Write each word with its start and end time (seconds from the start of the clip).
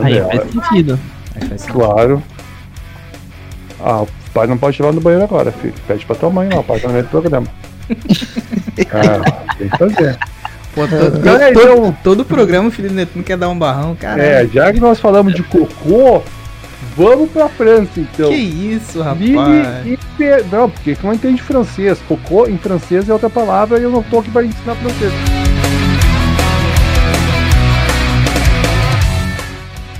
Entendeu? 0.00 0.28
Aí 0.30 0.36
É, 0.38 0.40
faz 0.40 0.50
sentido. 0.52 0.98
Aí 1.34 1.48
faz 1.48 1.60
sentido. 1.60 1.78
Claro. 1.78 2.22
Ah, 3.80 4.02
o 4.02 4.08
pai 4.32 4.46
não 4.46 4.56
pode 4.58 4.80
levar 4.80 4.94
no 4.94 5.00
banheiro 5.00 5.24
agora, 5.24 5.50
filho. 5.52 5.74
Pede 5.86 6.06
pra 6.06 6.14
tua 6.16 6.30
mãe 6.30 6.48
lá, 6.48 6.60
o 6.60 6.64
pai 6.64 6.78
tá 6.80 6.86
no 6.88 6.94
meio 6.94 7.04
do 7.04 7.10
programa. 7.10 7.46
ah, 8.92 9.54
tem 9.58 9.68
que 9.68 9.76
fazer. 9.78 10.18
Pô, 10.74 10.86
todo, 10.88 11.18
Então 11.18 11.36
é, 11.36 11.52
todo, 11.52 11.62
então- 11.70 11.96
todo 12.02 12.24
programa 12.24 12.68
o 12.68 12.70
Felipe 12.72 12.94
Neto 12.94 13.10
não 13.16 13.22
quer 13.22 13.36
dar 13.36 13.48
um 13.48 13.58
barrão, 13.58 13.94
cara. 13.94 14.22
É, 14.22 14.46
já 14.46 14.72
que 14.72 14.80
nós 14.80 14.98
falamos 15.00 15.34
de 15.34 15.42
cocô, 15.42 16.22
vamos 16.96 17.30
pra 17.30 17.48
França 17.48 17.90
então. 18.00 18.30
que 18.30 18.36
isso, 18.36 19.02
rapaz. 19.02 19.20
Mini 19.20 19.92
hiper... 19.94 20.44
Não, 20.50 20.70
porque 20.70 20.96
não 21.02 21.12
entende 21.12 21.42
francês. 21.42 21.98
Cocô 22.08 22.46
em 22.46 22.56
francês 22.56 23.06
é 23.08 23.12
outra 23.12 23.28
palavra 23.28 23.78
e 23.78 23.82
eu 23.82 23.90
não 23.90 24.02
tô 24.02 24.20
aqui 24.20 24.30
pra 24.30 24.44
ensinar 24.44 24.74
francês. 24.76 25.12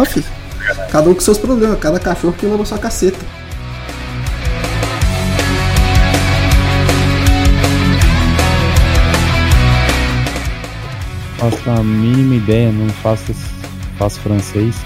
Ó, 0.03 0.05
filho. 0.05 0.27
Cada 0.91 1.09
um 1.09 1.15
com 1.15 1.21
seus 1.21 1.39
problemas, 1.39 1.79
cada 1.79 2.01
cachorro 2.01 2.35
que 2.37 2.45
leva 2.45 2.65
sua 2.65 2.79
caceta. 2.79 3.19
Faço 11.39 11.71
a 11.71 11.83
mínima 11.83 12.37
ideia, 12.37 12.71
não 12.71 12.89
faço, 12.89 13.35
faço 13.99 14.21
francês. 14.21 14.77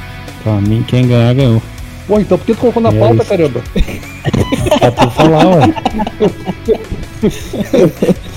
Pra 0.43 0.55
mim, 0.60 0.84
quem 0.87 1.07
ganhar, 1.09 1.35
ganhou. 1.35 1.62
Pô, 2.07 2.21
então 2.21 2.38
por 2.38 2.46
que 2.46 2.55
tu 2.55 2.60
colocou 2.60 2.83
na 2.83 2.91
É 2.91 2.98
pauta, 2.98 3.15
isso. 3.16 3.24
caramba? 3.27 3.62
Só 4.79 4.91
pra 4.93 5.10
falar, 5.10 5.46
ué. 5.46 5.74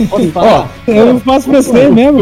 Pode 0.09 0.31
falar. 0.31 0.69
Eu 0.87 1.13
não 1.13 1.19
faço 1.19 1.49
francês 1.49 1.93
mesmo. 1.93 2.21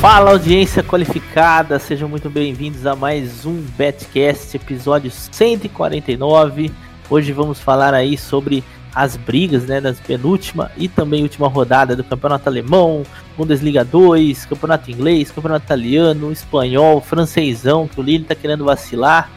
Fala 0.00 0.30
audiência 0.30 0.80
qualificada, 0.80 1.76
sejam 1.80 2.08
muito 2.08 2.30
bem-vindos 2.30 2.86
a 2.86 2.94
mais 2.94 3.44
um 3.44 3.60
Betcast, 3.76 4.56
episódio 4.56 5.10
149. 5.10 6.70
Hoje 7.10 7.32
vamos 7.32 7.58
falar 7.58 7.92
aí 7.92 8.16
sobre 8.16 8.62
as 8.94 9.16
brigas, 9.16 9.64
né, 9.64 9.80
das 9.80 9.98
penúltima 9.98 10.70
e 10.76 10.88
também 10.88 11.24
última 11.24 11.48
rodada 11.48 11.96
do 11.96 12.04
Campeonato 12.04 12.48
Alemão, 12.48 13.02
Bundesliga 13.36 13.84
2, 13.84 14.46
Campeonato 14.46 14.88
Inglês, 14.88 15.32
Campeonato 15.32 15.64
Italiano, 15.64 16.30
Espanhol, 16.30 17.00
Francesão, 17.00 17.88
que 17.88 17.98
o 17.98 18.02
Lille 18.02 18.24
tá 18.24 18.36
querendo 18.36 18.64
vacilar, 18.64 19.28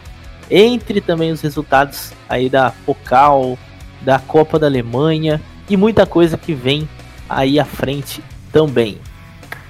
entre 0.50 1.02
também 1.02 1.32
os 1.32 1.42
resultados 1.42 2.14
aí 2.30 2.50
da 2.50 2.70
Pokal, 2.86 3.58
da 4.00 4.20
Copa 4.20 4.60
da 4.60 4.68
Alemanha 4.68 5.42
e 5.68 5.76
muita 5.76 6.06
coisa 6.06 6.38
que 6.38 6.54
vem 6.54 6.88
aí 7.28 7.60
à 7.60 7.66
frente 7.66 8.24
também. 8.54 9.00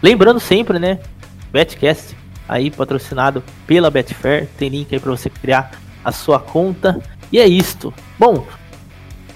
Lembrando 0.01 0.39
sempre, 0.39 0.79
né? 0.79 0.99
Betcast 1.51 2.15
aí 2.47 2.69
patrocinado 2.69 3.41
pela 3.65 3.89
Betfair, 3.89 4.49
tem 4.57 4.69
link 4.69 4.93
aí 4.93 4.99
para 4.99 5.11
você 5.11 5.29
criar 5.29 5.71
a 6.03 6.11
sua 6.11 6.39
conta. 6.39 6.99
E 7.31 7.39
é 7.39 7.47
isto. 7.47 7.93
Bom, 8.19 8.45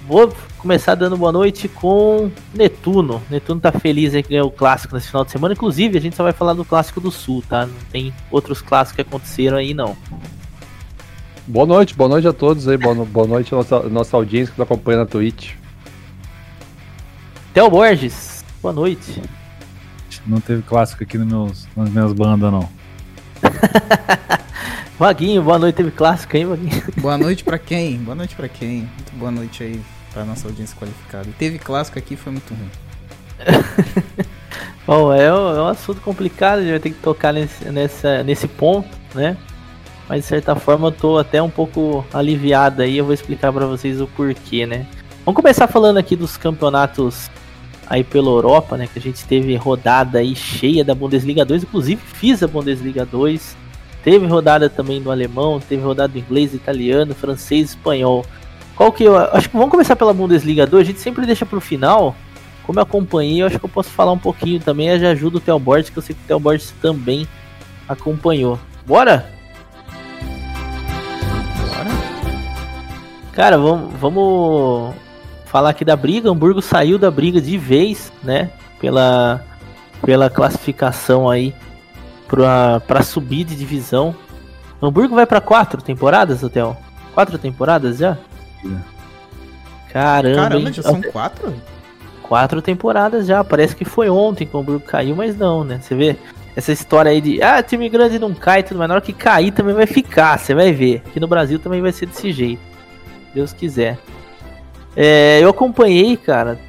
vou 0.05 0.33
começar 0.57 0.95
dando 0.95 1.15
boa 1.15 1.31
noite 1.31 1.67
com 1.69 2.29
Netuno. 2.53 3.21
Netuno 3.29 3.61
tá 3.61 3.71
feliz 3.71 4.13
aí 4.13 4.21
que 4.21 4.29
ganhou 4.29 4.47
o 4.47 4.51
clássico 4.51 4.93
nesse 4.95 5.07
final 5.07 5.23
de 5.23 5.31
semana. 5.31 5.53
Inclusive, 5.53 5.97
a 5.97 6.01
gente 6.01 6.15
só 6.15 6.23
vai 6.23 6.33
falar 6.33 6.53
do 6.53 6.65
clássico 6.65 6.99
do 6.99 7.09
Sul, 7.09 7.41
tá? 7.47 7.65
Não 7.65 7.75
tem 7.91 8.13
outros 8.29 8.61
clássicos 8.61 8.95
que 8.95 9.01
aconteceram 9.01 9.57
aí 9.57 9.73
não. 9.73 9.95
Boa 11.47 11.65
noite, 11.65 11.93
boa 11.93 12.09
noite 12.09 12.27
a 12.27 12.33
todos 12.33 12.67
aí. 12.67 12.75
Boa, 12.75 12.95
boa 12.95 13.27
noite 13.27 13.53
à 13.53 13.57
nossa, 13.57 13.83
nossa 13.83 14.17
audiência 14.17 14.53
que 14.53 14.59
nos 14.59 14.65
acompanha 14.65 14.99
na 14.99 15.05
Twitch. 15.05 15.53
Theo 17.53 17.69
Borges, 17.69 18.43
boa 18.61 18.73
noite. 18.73 19.21
Não 20.25 20.39
teve 20.39 20.61
clássico 20.63 21.03
aqui 21.03 21.17
nos 21.17 21.27
meus, 21.27 21.67
nas 21.75 21.89
minhas 21.89 22.13
bandas, 22.13 22.51
não. 22.51 22.67
Vaguinho, 24.97 25.43
boa 25.43 25.59
noite. 25.59 25.75
Teve 25.75 25.91
clássico 25.91 26.35
aí, 26.37 26.45
Vaguinho? 26.45 26.83
Boa 26.97 27.17
noite 27.17 27.43
pra 27.43 27.57
quem? 27.59 27.97
Boa 27.97 28.15
noite 28.15 28.33
pra 28.35 28.47
quem? 28.47 28.79
Muito 28.95 29.11
boa 29.15 29.29
noite 29.29 29.61
aí 29.63 29.81
pra 30.13 30.23
nossa 30.23 30.47
audiência 30.47 30.75
qualificada. 30.79 31.27
E 31.27 31.33
teve 31.33 31.59
clássico 31.59 31.99
aqui, 31.99 32.15
foi 32.15 32.31
muito 32.31 32.53
ruim. 32.53 32.69
Bom, 34.87 35.13
é, 35.13 35.33
um- 35.33 35.55
é 35.57 35.61
um 35.61 35.67
assunto 35.67 35.99
complicado, 36.01 36.59
a 36.59 36.61
gente 36.61 36.71
vai 36.71 36.79
ter 36.79 36.89
que 36.91 36.99
tocar 37.01 37.33
nesse, 37.33 37.65
nessa, 37.65 38.23
nesse 38.23 38.47
ponto, 38.47 38.87
né? 39.13 39.35
Mas 40.07 40.21
de 40.21 40.27
certa 40.27 40.55
forma 40.55 40.87
eu 40.87 40.91
tô 40.91 41.17
até 41.17 41.41
um 41.41 41.49
pouco 41.49 42.05
aliviado 42.13 42.81
aí, 42.83 42.97
eu 42.97 43.03
vou 43.05 43.13
explicar 43.13 43.51
pra 43.51 43.65
vocês 43.65 43.99
o 43.99 44.07
porquê, 44.07 44.65
né? 44.65 44.85
Vamos 45.25 45.41
começar 45.41 45.67
falando 45.67 45.97
aqui 45.97 46.15
dos 46.15 46.37
campeonatos 46.37 47.29
aí 47.87 48.03
pela 48.03 48.29
Europa, 48.29 48.77
né? 48.77 48.87
Que 48.91 48.99
a 48.99 49.01
gente 49.01 49.23
teve 49.25 49.55
rodada 49.55 50.19
aí 50.19 50.35
cheia 50.35 50.83
da 50.83 50.95
Bundesliga 50.95 51.45
2, 51.45 51.63
inclusive 51.63 52.01
fiz 52.01 52.41
a 52.41 52.47
Bundesliga 52.47 53.05
2. 53.05 53.55
Teve 54.03 54.25
rodada 54.27 54.69
também 54.69 55.01
do 55.01 55.11
alemão, 55.11 55.59
teve 55.59 55.81
rodada 55.81 56.13
do 56.13 56.19
inglês, 56.19 56.53
italiano, 56.53 57.15
francês, 57.15 57.69
espanhol. 57.71 58.25
Qual 58.75 58.91
que 58.91 59.03
eu 59.03 59.17
acho 59.17 59.49
que 59.49 59.55
vamos 59.55 59.71
começar 59.71 59.95
pela 59.95 60.13
Bundesliga 60.13 60.67
2, 60.67 60.81
a 60.81 60.85
gente 60.85 60.99
sempre 60.99 61.25
deixa 61.25 61.45
pro 61.45 61.61
final. 61.61 62.15
Como 62.63 62.79
eu 62.79 62.83
acompanhei, 62.83 63.41
eu 63.41 63.47
acho 63.47 63.59
que 63.59 63.65
eu 63.65 63.69
posso 63.69 63.89
falar 63.89 64.11
um 64.11 64.17
pouquinho 64.17 64.59
também, 64.59 64.89
eu 64.89 64.99
já 64.99 65.11
ajuda 65.11 65.37
o 65.37 65.39
Theo 65.39 65.59
Borges, 65.59 65.89
que 65.89 65.97
eu 65.97 66.03
sei 66.03 66.15
que 66.15 66.21
o 66.21 66.27
Theo 66.27 66.39
Borges 66.39 66.73
também 66.81 67.27
acompanhou. 67.87 68.59
Bora? 68.85 69.31
Cara, 73.31 73.57
vamos, 73.57 73.93
vamos 73.99 74.95
falar 75.55 75.69
aqui 75.69 75.85
da 75.85 75.95
briga. 75.95 76.29
Hamburgo 76.29 76.61
saiu 76.61 76.97
da 76.97 77.09
briga 77.09 77.39
de 77.39 77.57
vez, 77.57 78.11
né? 78.21 78.51
Pela, 78.77 79.41
pela 80.05 80.29
classificação 80.29 81.29
aí 81.29 81.55
pra, 82.27 82.81
pra 82.81 83.01
subir 83.01 83.45
de 83.45 83.55
divisão. 83.55 84.13
Hamburgo 84.83 85.15
vai 85.15 85.25
pra 85.25 85.39
quatro 85.39 85.81
temporadas, 85.81 86.43
Hotel? 86.43 86.75
Quatro 87.13 87.37
temporadas 87.37 87.99
já? 87.99 88.17
Caramba, 89.93 90.41
Caramba, 90.41 90.67
hein? 90.67 90.73
já 90.73 90.83
são 90.83 91.01
quatro? 91.03 91.55
quatro 92.21 92.61
temporadas 92.61 93.25
já. 93.25 93.41
Parece 93.41 93.77
que 93.77 93.85
foi 93.85 94.09
ontem 94.09 94.45
que 94.45 94.57
o 94.57 94.59
Hamburgo 94.59 94.85
caiu, 94.85 95.15
mas 95.15 95.37
não, 95.37 95.63
né? 95.63 95.79
Você 95.81 95.95
vê 95.95 96.17
essa 96.53 96.73
história 96.73 97.11
aí 97.11 97.21
de 97.21 97.41
ah, 97.41 97.63
time 97.63 97.87
grande 97.87 98.19
não 98.19 98.33
cai, 98.33 98.61
tudo 98.61 98.77
mais. 98.77 98.89
Na 98.89 98.95
hora 98.95 99.01
que 99.01 99.13
cair 99.13 99.53
também 99.53 99.73
vai 99.73 99.87
ficar, 99.87 100.37
você 100.37 100.53
vai 100.53 100.73
ver. 100.73 101.01
Aqui 101.07 101.17
no 101.17 101.29
Brasil 101.29 101.59
também 101.59 101.81
vai 101.81 101.93
ser 101.93 102.07
desse 102.07 102.29
jeito. 102.33 102.61
Deus 103.33 103.53
quiser. 103.53 103.97
É, 104.95 105.39
eu 105.41 105.49
acompanhei, 105.49 106.15
cara, 106.15 106.59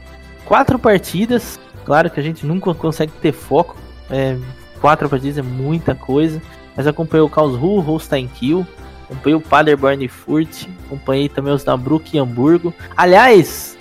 quatro 0.44 0.78
partidas. 0.78 1.58
Claro 1.84 2.10
que 2.10 2.18
a 2.18 2.22
gente 2.22 2.44
nunca 2.44 2.74
consegue 2.74 3.12
ter 3.20 3.32
foco. 3.32 3.76
É, 4.10 4.36
quatro 4.80 5.08
partidas 5.08 5.38
é 5.38 5.42
muita 5.42 5.94
coisa. 5.94 6.42
Mas 6.76 6.86
acompanhei 6.86 7.24
o 7.24 7.28
Karlsruhe, 7.28 7.80
Holstein 7.80 8.26
Kiel. 8.26 8.66
Acompanhei 9.04 9.36
o 9.36 9.40
Paderborn 9.40 10.04
e 10.04 10.08
Furt. 10.08 10.66
Acompanhei 10.86 11.28
também 11.28 11.52
os 11.52 11.64
Nabruk 11.64 12.14
e 12.14 12.18
Hamburgo. 12.18 12.74
Aliás, 12.96 13.78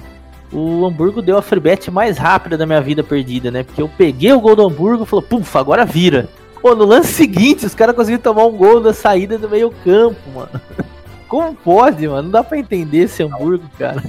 o 0.51 0.85
Hamburgo 0.85 1.21
deu 1.21 1.37
a 1.37 1.41
free 1.41 1.59
bet 1.59 1.89
mais 1.89 2.17
rápida 2.17 2.57
da 2.57 2.65
minha 2.65 2.81
vida 2.81 3.03
perdida, 3.03 3.49
né? 3.49 3.63
Porque 3.63 3.81
eu 3.81 3.89
peguei 3.89 4.31
o 4.31 4.39
gol 4.39 4.55
do 4.55 4.65
Hamburgo 4.65 5.03
e 5.03 5.07
falei, 5.07 5.25
puf, 5.25 5.57
agora 5.57 5.83
vira. 5.83 6.29
Pô, 6.61 6.73
no 6.73 6.85
lance 6.85 7.13
seguinte, 7.13 7.65
os 7.65 7.75
caras 7.75 7.95
conseguiram 7.95 8.23
tomar 8.23 8.45
um 8.45 8.55
gol 8.55 8.79
da 8.79 8.93
saída 8.93 9.37
do 9.37 9.49
meio 9.49 9.71
campo, 9.83 10.19
mano. 10.33 10.49
Como 11.27 11.55
pode, 11.55 12.07
mano? 12.07 12.23
Não 12.23 12.29
dá 12.31 12.43
pra 12.43 12.57
entender 12.57 12.99
esse 12.99 13.23
Hamburgo, 13.23 13.63
cara. 13.77 14.03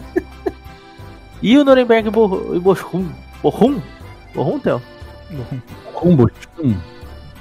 e 1.42 1.56
o 1.58 1.64
Nuremberg 1.64 2.08
e 2.08 2.10
Bo- 2.10 2.60
Bochum? 2.60 3.08
Bochum? 3.42 3.80
Bochum, 4.34 4.58
Theo? 4.58 4.82
Combo. 5.94 6.30
Hum, 6.62 6.76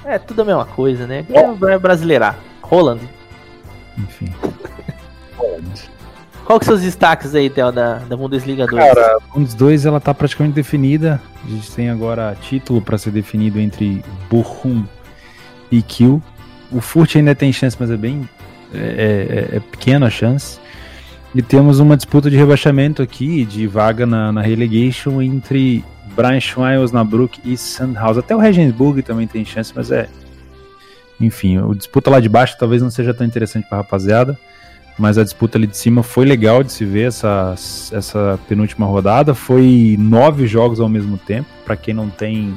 É, 0.04 0.18
tudo 0.18 0.42
a 0.42 0.44
mesma 0.44 0.64
coisa, 0.64 1.06
né? 1.06 1.24
É 1.30 1.78
brasileirar. 1.78 2.36
Roland. 2.62 3.00
enfim. 3.98 4.32
Qual 6.44 6.58
que 6.60 6.64
são 6.64 6.74
os 6.74 6.80
destaques 6.82 7.34
aí, 7.34 7.50
Theo, 7.50 7.72
da, 7.72 7.94
da 7.98 8.16
Bundesliga 8.16 8.66
2? 8.66 8.84
Cara, 8.84 9.18
Um 9.34 9.42
dos 9.42 9.54
dois 9.54 9.84
ela 9.84 10.00
tá 10.00 10.14
praticamente 10.14 10.54
definida. 10.54 11.20
A 11.44 11.48
gente 11.48 11.70
tem 11.72 11.90
agora 11.90 12.36
título 12.40 12.80
para 12.80 12.96
ser 12.98 13.10
definido 13.10 13.58
entre 13.60 14.04
Bochum 14.30 14.84
e 15.70 15.82
Kiel. 15.82 16.22
O 16.70 16.80
Furt 16.80 17.16
ainda 17.16 17.34
tem 17.34 17.52
chance, 17.52 17.76
mas 17.78 17.90
é 17.90 17.96
bem 17.96 18.28
é, 18.76 19.48
é, 19.52 19.56
é 19.56 19.60
pequena 19.60 20.06
a 20.06 20.10
chance. 20.10 20.58
E 21.34 21.42
temos 21.42 21.80
uma 21.80 21.96
disputa 21.96 22.30
de 22.30 22.36
rebaixamento 22.36 23.02
aqui, 23.02 23.44
de 23.44 23.66
vaga 23.66 24.06
na, 24.06 24.32
na 24.32 24.40
relegation 24.40 25.20
entre 25.20 25.84
Braunschweig, 26.14 26.78
Osnabrück 26.78 27.40
e 27.44 27.56
Sandhausen. 27.56 28.20
Até 28.20 28.34
o 28.34 28.38
Regensburg 28.38 29.02
também 29.02 29.26
tem 29.26 29.44
chance, 29.44 29.72
mas 29.74 29.90
é. 29.90 30.08
Enfim, 31.20 31.58
o 31.58 31.74
disputa 31.74 32.10
lá 32.10 32.20
de 32.20 32.28
baixo 32.28 32.56
talvez 32.58 32.82
não 32.82 32.90
seja 32.90 33.12
tão 33.12 33.26
interessante 33.26 33.68
para 33.68 33.78
rapaziada 33.78 34.38
mas 34.98 35.18
a 35.18 35.24
disputa 35.24 35.58
ali 35.58 35.66
de 35.66 35.76
cima 35.76 36.02
foi 36.02 36.24
legal 36.24 36.62
de 36.62 36.72
se 36.72 36.84
ver 36.84 37.08
essa, 37.08 37.54
essa 37.92 38.38
penúltima 38.48 38.86
rodada. 38.86 39.34
Foi 39.34 39.96
nove 39.98 40.46
jogos 40.46 40.80
ao 40.80 40.88
mesmo 40.88 41.18
tempo, 41.18 41.48
para 41.64 41.76
quem 41.76 41.92
não 41.92 42.08
tem. 42.08 42.54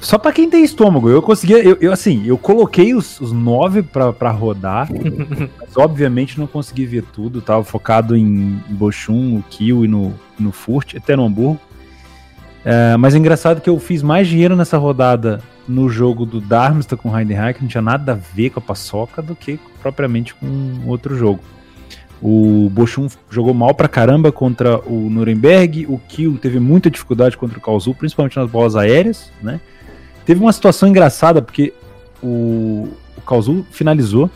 Só 0.00 0.18
para 0.18 0.32
quem 0.32 0.48
tem 0.48 0.64
estômago. 0.64 1.08
Eu 1.08 1.22
conseguia, 1.22 1.58
eu, 1.58 1.76
eu, 1.80 1.92
assim, 1.92 2.24
eu 2.26 2.38
coloquei 2.38 2.94
os, 2.94 3.20
os 3.20 3.32
nove 3.32 3.82
para 3.82 4.30
rodar, 4.30 4.88
mas 5.60 5.76
obviamente 5.76 6.38
não 6.38 6.46
consegui 6.46 6.86
ver 6.86 7.04
tudo. 7.12 7.40
Tava 7.40 7.62
focado 7.64 8.16
em 8.16 8.60
Bochum, 8.68 9.38
o 9.38 9.44
Kiel 9.50 9.84
e 9.84 9.88
no, 9.88 10.14
no 10.38 10.52
Furt, 10.52 10.94
até 10.94 11.16
no 11.16 11.24
Hamburgo. 11.24 11.60
É, 12.64 12.96
mas 12.96 13.14
é 13.14 13.18
engraçado 13.18 13.60
que 13.60 13.68
eu 13.68 13.78
fiz 13.78 14.02
mais 14.02 14.28
dinheiro 14.28 14.54
nessa 14.54 14.78
rodada 14.78 15.40
no 15.66 15.88
jogo 15.88 16.24
do 16.24 16.40
Darmstadt 16.40 17.00
com 17.00 17.10
o 17.10 17.18
Heidenheim, 17.18 17.52
que 17.52 17.62
não 17.62 17.68
tinha 17.68 17.82
nada 17.82 18.12
a 18.12 18.14
ver 18.14 18.50
com 18.50 18.60
a 18.60 18.62
paçoca, 18.62 19.20
do 19.20 19.34
que 19.34 19.58
propriamente 19.80 20.34
com 20.34 20.46
outro 20.86 21.16
jogo. 21.16 21.40
O 22.20 22.70
Bochum 22.70 23.08
jogou 23.28 23.52
mal 23.52 23.74
pra 23.74 23.88
caramba 23.88 24.30
contra 24.30 24.78
o 24.78 25.10
Nuremberg, 25.10 25.86
o 25.88 25.98
Kiel 25.98 26.38
teve 26.38 26.60
muita 26.60 26.88
dificuldade 26.88 27.36
contra 27.36 27.58
o 27.58 27.60
Kaozu, 27.60 27.94
principalmente 27.94 28.36
nas 28.36 28.48
bolas 28.48 28.76
aéreas, 28.76 29.32
né? 29.42 29.60
Teve 30.24 30.40
uma 30.40 30.52
situação 30.52 30.88
engraçada, 30.88 31.42
porque 31.42 31.72
o, 32.22 32.88
o 33.16 33.64
finalizou, 33.70 34.30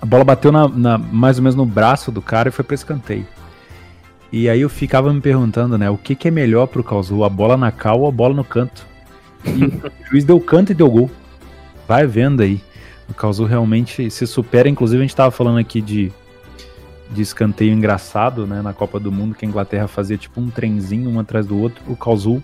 a 0.00 0.06
bola 0.06 0.24
bateu 0.24 0.50
na, 0.50 0.68
na- 0.68 0.98
mais 0.98 1.38
ou 1.38 1.42
menos 1.44 1.54
no 1.54 1.64
braço 1.64 2.10
do 2.10 2.20
cara 2.20 2.48
e 2.48 2.52
foi 2.52 2.64
para 2.64 2.74
escanteio. 2.74 3.26
E 4.32 4.48
aí 4.48 4.60
eu 4.60 4.68
ficava 4.68 5.12
me 5.12 5.20
perguntando, 5.20 5.78
né, 5.78 5.88
o 5.88 5.96
que, 5.96 6.14
que 6.14 6.28
é 6.28 6.30
melhor 6.30 6.66
pro 6.66 6.82
Kaozu, 6.82 7.22
a 7.24 7.28
bola 7.28 7.56
na 7.56 7.70
cal 7.70 8.00
ou 8.00 8.08
a 8.08 8.10
bola 8.10 8.34
no 8.34 8.44
canto? 8.44 8.86
E 9.44 9.64
o 9.64 9.92
juiz 10.10 10.24
deu 10.24 10.40
canto 10.40 10.72
e 10.72 10.74
deu 10.74 10.90
gol. 10.90 11.10
Vai 11.86 12.06
vendo 12.06 12.42
aí. 12.42 12.60
O 13.08 13.14
Kaozu 13.14 13.44
realmente 13.44 14.10
se 14.10 14.26
supera, 14.26 14.68
inclusive 14.68 15.00
a 15.00 15.06
gente 15.06 15.14
tava 15.14 15.30
falando 15.30 15.58
aqui 15.58 15.80
de, 15.80 16.12
de 17.10 17.22
escanteio 17.22 17.72
engraçado, 17.72 18.46
né, 18.46 18.60
na 18.60 18.72
Copa 18.72 18.98
do 18.98 19.12
Mundo, 19.12 19.34
que 19.36 19.46
a 19.46 19.48
Inglaterra 19.48 19.86
fazia 19.86 20.18
tipo 20.18 20.40
um 20.40 20.50
trenzinho 20.50 21.08
um 21.08 21.20
atrás 21.20 21.46
do 21.46 21.56
outro. 21.58 21.80
O 21.86 21.96
Kaozu, 21.96 22.42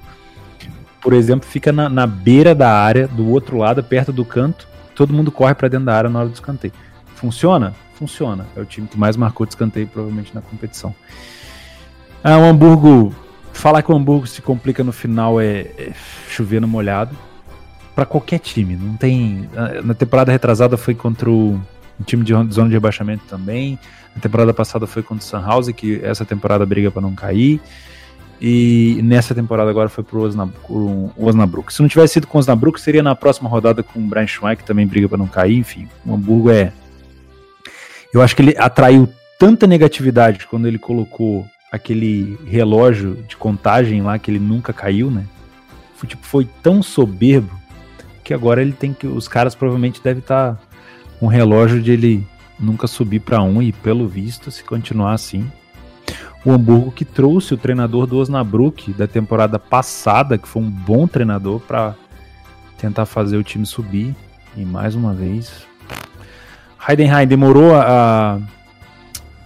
por 1.02 1.12
exemplo, 1.12 1.46
fica 1.48 1.72
na, 1.72 1.88
na 1.88 2.06
beira 2.06 2.54
da 2.54 2.70
área, 2.70 3.08
do 3.08 3.28
outro 3.28 3.58
lado, 3.58 3.82
perto 3.82 4.12
do 4.12 4.24
canto, 4.24 4.68
todo 4.94 5.12
mundo 5.12 5.32
corre 5.32 5.54
para 5.54 5.68
dentro 5.68 5.86
da 5.86 5.96
área 5.96 6.08
na 6.08 6.20
hora 6.20 6.28
do 6.28 6.34
escanteio. 6.34 6.72
Funciona? 7.16 7.74
Funciona. 7.94 8.46
É 8.56 8.60
o 8.60 8.64
time 8.64 8.86
que 8.86 8.98
mais 8.98 9.16
marcou 9.16 9.44
de 9.44 9.52
escanteio, 9.52 9.86
provavelmente, 9.88 10.34
na 10.34 10.40
competição. 10.40 10.94
Ah, 12.22 12.38
o 12.38 12.44
Hamburgo. 12.44 13.14
Falar 13.52 13.82
que 13.82 13.92
o 13.92 13.94
Hamburgo 13.96 14.26
se 14.26 14.40
complica 14.40 14.82
no 14.82 14.92
final 14.92 15.40
é, 15.40 15.60
é 15.76 15.92
chover 16.28 16.60
no 16.60 16.68
molhado. 16.68 17.16
Pra 17.94 18.06
qualquer 18.06 18.38
time. 18.38 18.76
Não 18.76 18.96
tem. 18.96 19.48
ah, 19.56 19.82
Na 19.82 19.94
temporada 19.94 20.32
retrasada 20.32 20.76
foi 20.76 20.94
contra 20.94 21.28
o, 21.28 21.60
o 22.00 22.04
time 22.04 22.24
de 22.24 22.32
zona 22.32 22.68
de 22.68 22.74
rebaixamento 22.74 23.24
também. 23.28 23.78
Na 24.14 24.20
temporada 24.22 24.54
passada 24.54 24.86
foi 24.86 25.02
contra 25.02 25.24
o 25.24 25.28
Sunhouse, 25.28 25.72
que 25.72 26.00
essa 26.02 26.24
temporada 26.24 26.64
briga 26.64 26.90
pra 26.90 27.02
não 27.02 27.14
cair. 27.14 27.60
E 28.44 28.98
nessa 29.04 29.36
temporada 29.36 29.70
agora 29.70 29.88
foi 29.88 30.02
pro 30.02 30.22
Osnabrück. 31.16 31.72
Se 31.72 31.80
não 31.80 31.88
tivesse 31.88 32.14
sido 32.14 32.26
com 32.26 32.38
o 32.38 32.40
Osnabrück, 32.40 32.80
seria 32.80 33.00
na 33.00 33.14
próxima 33.14 33.48
rodada 33.48 33.84
com 33.84 34.00
o 34.00 34.02
Brian 34.02 34.26
Schweig, 34.26 34.62
que 34.62 34.66
também 34.66 34.84
briga 34.84 35.08
pra 35.08 35.16
não 35.16 35.28
cair. 35.28 35.56
Enfim, 35.56 35.88
o 36.04 36.12
Hamburgo 36.12 36.50
é. 36.50 36.72
Eu 38.12 38.20
acho 38.20 38.34
que 38.34 38.42
ele 38.42 38.56
atraiu 38.58 39.08
tanta 39.38 39.64
negatividade 39.64 40.48
quando 40.48 40.66
ele 40.66 40.76
colocou 40.76 41.46
aquele 41.70 42.36
relógio 42.44 43.14
de 43.28 43.36
contagem 43.36 44.02
lá 44.02 44.18
que 44.18 44.28
ele 44.28 44.40
nunca 44.40 44.72
caiu, 44.72 45.08
né? 45.08 45.24
Foi, 45.94 46.08
tipo, 46.08 46.26
foi 46.26 46.48
tão 46.64 46.82
soberbo 46.82 47.56
que 48.24 48.34
agora 48.34 48.60
ele 48.60 48.72
tem 48.72 48.92
que. 48.92 49.06
Os 49.06 49.28
caras 49.28 49.54
provavelmente 49.54 50.02
devem 50.02 50.18
estar 50.18 50.60
com 51.20 51.26
um 51.26 51.28
relógio 51.28 51.80
de 51.80 51.92
ele 51.92 52.26
nunca 52.58 52.88
subir 52.88 53.20
pra 53.20 53.40
um 53.40 53.62
e 53.62 53.72
pelo 53.72 54.08
visto, 54.08 54.50
se 54.50 54.64
continuar 54.64 55.12
assim. 55.12 55.48
O 56.44 56.52
Hamburgo 56.52 56.90
que 56.90 57.04
trouxe 57.04 57.54
o 57.54 57.56
treinador 57.56 58.06
do 58.06 58.18
Osnabrück 58.18 58.92
da 58.92 59.06
temporada 59.06 59.58
passada, 59.58 60.36
que 60.36 60.48
foi 60.48 60.62
um 60.62 60.70
bom 60.70 61.06
treinador 61.06 61.60
para 61.60 61.94
tentar 62.78 63.06
fazer 63.06 63.36
o 63.36 63.44
time 63.44 63.64
subir. 63.64 64.14
E 64.56 64.64
mais 64.64 64.94
uma 64.94 65.14
vez, 65.14 65.66
Heidenheim 66.86 67.26
demorou 67.26 67.74
a, 67.74 68.38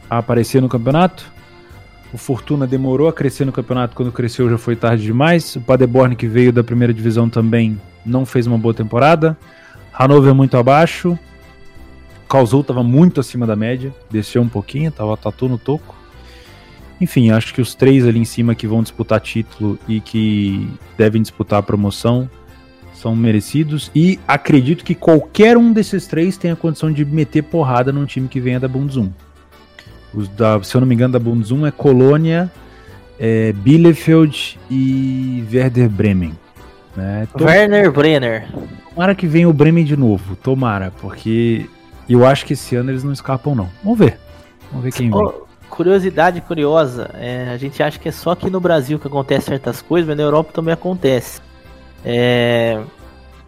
a 0.08 0.18
aparecer 0.18 0.62
no 0.62 0.68
campeonato. 0.68 1.30
O 2.12 2.18
Fortuna 2.18 2.66
demorou 2.66 3.08
a 3.08 3.12
crescer 3.12 3.44
no 3.44 3.52
campeonato, 3.52 3.94
quando 3.94 4.10
cresceu 4.10 4.48
já 4.48 4.56
foi 4.56 4.74
tarde 4.74 5.02
demais. 5.02 5.56
O 5.56 5.60
Paderborn, 5.60 6.16
que 6.16 6.26
veio 6.26 6.52
da 6.52 6.64
primeira 6.64 6.94
divisão 6.94 7.28
também, 7.28 7.80
não 8.04 8.24
fez 8.24 8.46
uma 8.46 8.56
boa 8.56 8.72
temporada. 8.72 9.36
Hannover 9.92 10.34
muito 10.34 10.56
abaixo. 10.56 11.18
Causou 12.28 12.60
estava 12.60 12.82
muito 12.82 13.20
acima 13.20 13.46
da 13.46 13.54
média, 13.54 13.94
desceu 14.10 14.42
um 14.42 14.48
pouquinho, 14.48 14.90
tava 14.90 15.16
tatu 15.16 15.48
no 15.48 15.58
toco. 15.58 15.95
Enfim, 17.00 17.30
acho 17.30 17.52
que 17.52 17.60
os 17.60 17.74
três 17.74 18.06
ali 18.06 18.18
em 18.18 18.24
cima 18.24 18.54
que 18.54 18.66
vão 18.66 18.82
disputar 18.82 19.20
título 19.20 19.78
e 19.86 20.00
que 20.00 20.68
devem 20.96 21.20
disputar 21.20 21.58
a 21.58 21.62
promoção 21.62 22.28
são 22.94 23.14
merecidos. 23.14 23.90
E 23.94 24.18
acredito 24.26 24.82
que 24.84 24.94
qualquer 24.94 25.56
um 25.58 25.72
desses 25.72 26.06
três 26.06 26.36
tenha 26.38 26.56
condição 26.56 26.90
de 26.90 27.04
meter 27.04 27.42
porrada 27.42 27.92
num 27.92 28.06
time 28.06 28.28
que 28.28 28.40
venha 28.40 28.58
da 28.58 28.66
Bundesum. 28.66 29.10
Os 30.14 30.28
da, 30.28 30.62
se 30.62 30.74
eu 30.74 30.80
não 30.80 30.88
me 30.88 30.94
engano, 30.94 31.12
da 31.12 31.18
Bundesum 31.18 31.66
é 31.66 31.70
Colônia, 31.70 32.50
é, 33.20 33.52
Bielefeld 33.52 34.58
e 34.70 35.44
Werder 35.52 35.90
Bremen. 35.90 36.32
Né? 36.96 37.28
Tom- 37.36 37.44
Werner 37.44 37.92
Brenner. 37.92 38.48
Tomara 38.94 39.14
que 39.14 39.26
venha 39.26 39.46
o 39.46 39.52
Bremen 39.52 39.84
de 39.84 39.94
novo, 39.98 40.34
tomara, 40.36 40.90
porque 41.02 41.66
eu 42.08 42.24
acho 42.24 42.46
que 42.46 42.54
esse 42.54 42.74
ano 42.74 42.90
eles 42.90 43.04
não 43.04 43.12
escapam 43.12 43.54
não. 43.54 43.68
Vamos 43.84 43.98
ver. 43.98 44.18
Vamos 44.70 44.84
ver 44.84 44.92
quem 44.92 45.10
vem. 45.10 45.45
Curiosidade 45.76 46.40
curiosa, 46.40 47.10
é, 47.12 47.50
a 47.52 47.58
gente 47.58 47.82
acha 47.82 47.98
que 47.98 48.08
é 48.08 48.12
só 48.12 48.30
aqui 48.30 48.48
no 48.48 48.58
Brasil 48.58 48.98
que 48.98 49.06
acontece 49.06 49.48
certas 49.48 49.82
coisas, 49.82 50.08
mas 50.08 50.16
na 50.16 50.22
Europa 50.22 50.50
também 50.50 50.72
acontece. 50.72 51.42
É, 52.02 52.80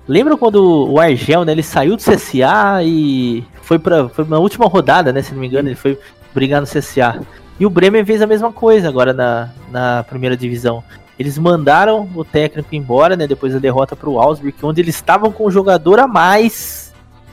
lembra 0.06 0.36
quando 0.36 0.90
o 0.90 1.00
Argel, 1.00 1.46
né, 1.46 1.52
ele 1.52 1.62
saiu 1.62 1.96
do 1.96 2.02
CSA 2.02 2.82
e 2.84 3.42
foi 3.62 3.78
para 3.78 4.10
foi 4.10 4.26
na 4.26 4.38
última 4.38 4.66
rodada, 4.66 5.10
né, 5.10 5.22
se 5.22 5.32
não 5.32 5.40
me 5.40 5.46
engano, 5.46 5.70
ele 5.70 5.74
foi 5.74 5.98
brigar 6.34 6.60
no 6.60 6.66
CSA. 6.66 7.22
E 7.58 7.64
o 7.64 7.70
Bremen 7.70 8.04
fez 8.04 8.20
a 8.20 8.26
mesma 8.26 8.52
coisa 8.52 8.88
agora 8.88 9.14
na, 9.14 9.48
na 9.70 10.04
primeira 10.04 10.36
divisão. 10.36 10.84
Eles 11.18 11.38
mandaram 11.38 12.06
o 12.14 12.26
técnico 12.26 12.74
embora, 12.74 13.16
né, 13.16 13.26
depois 13.26 13.54
da 13.54 13.58
derrota 13.58 13.96
para 13.96 14.10
o 14.10 14.20
Augsburg, 14.20 14.54
onde 14.62 14.82
eles 14.82 14.96
estavam 14.96 15.32
com 15.32 15.46
um 15.46 15.50
jogador 15.50 15.98
a 15.98 16.06
mais 16.06 16.92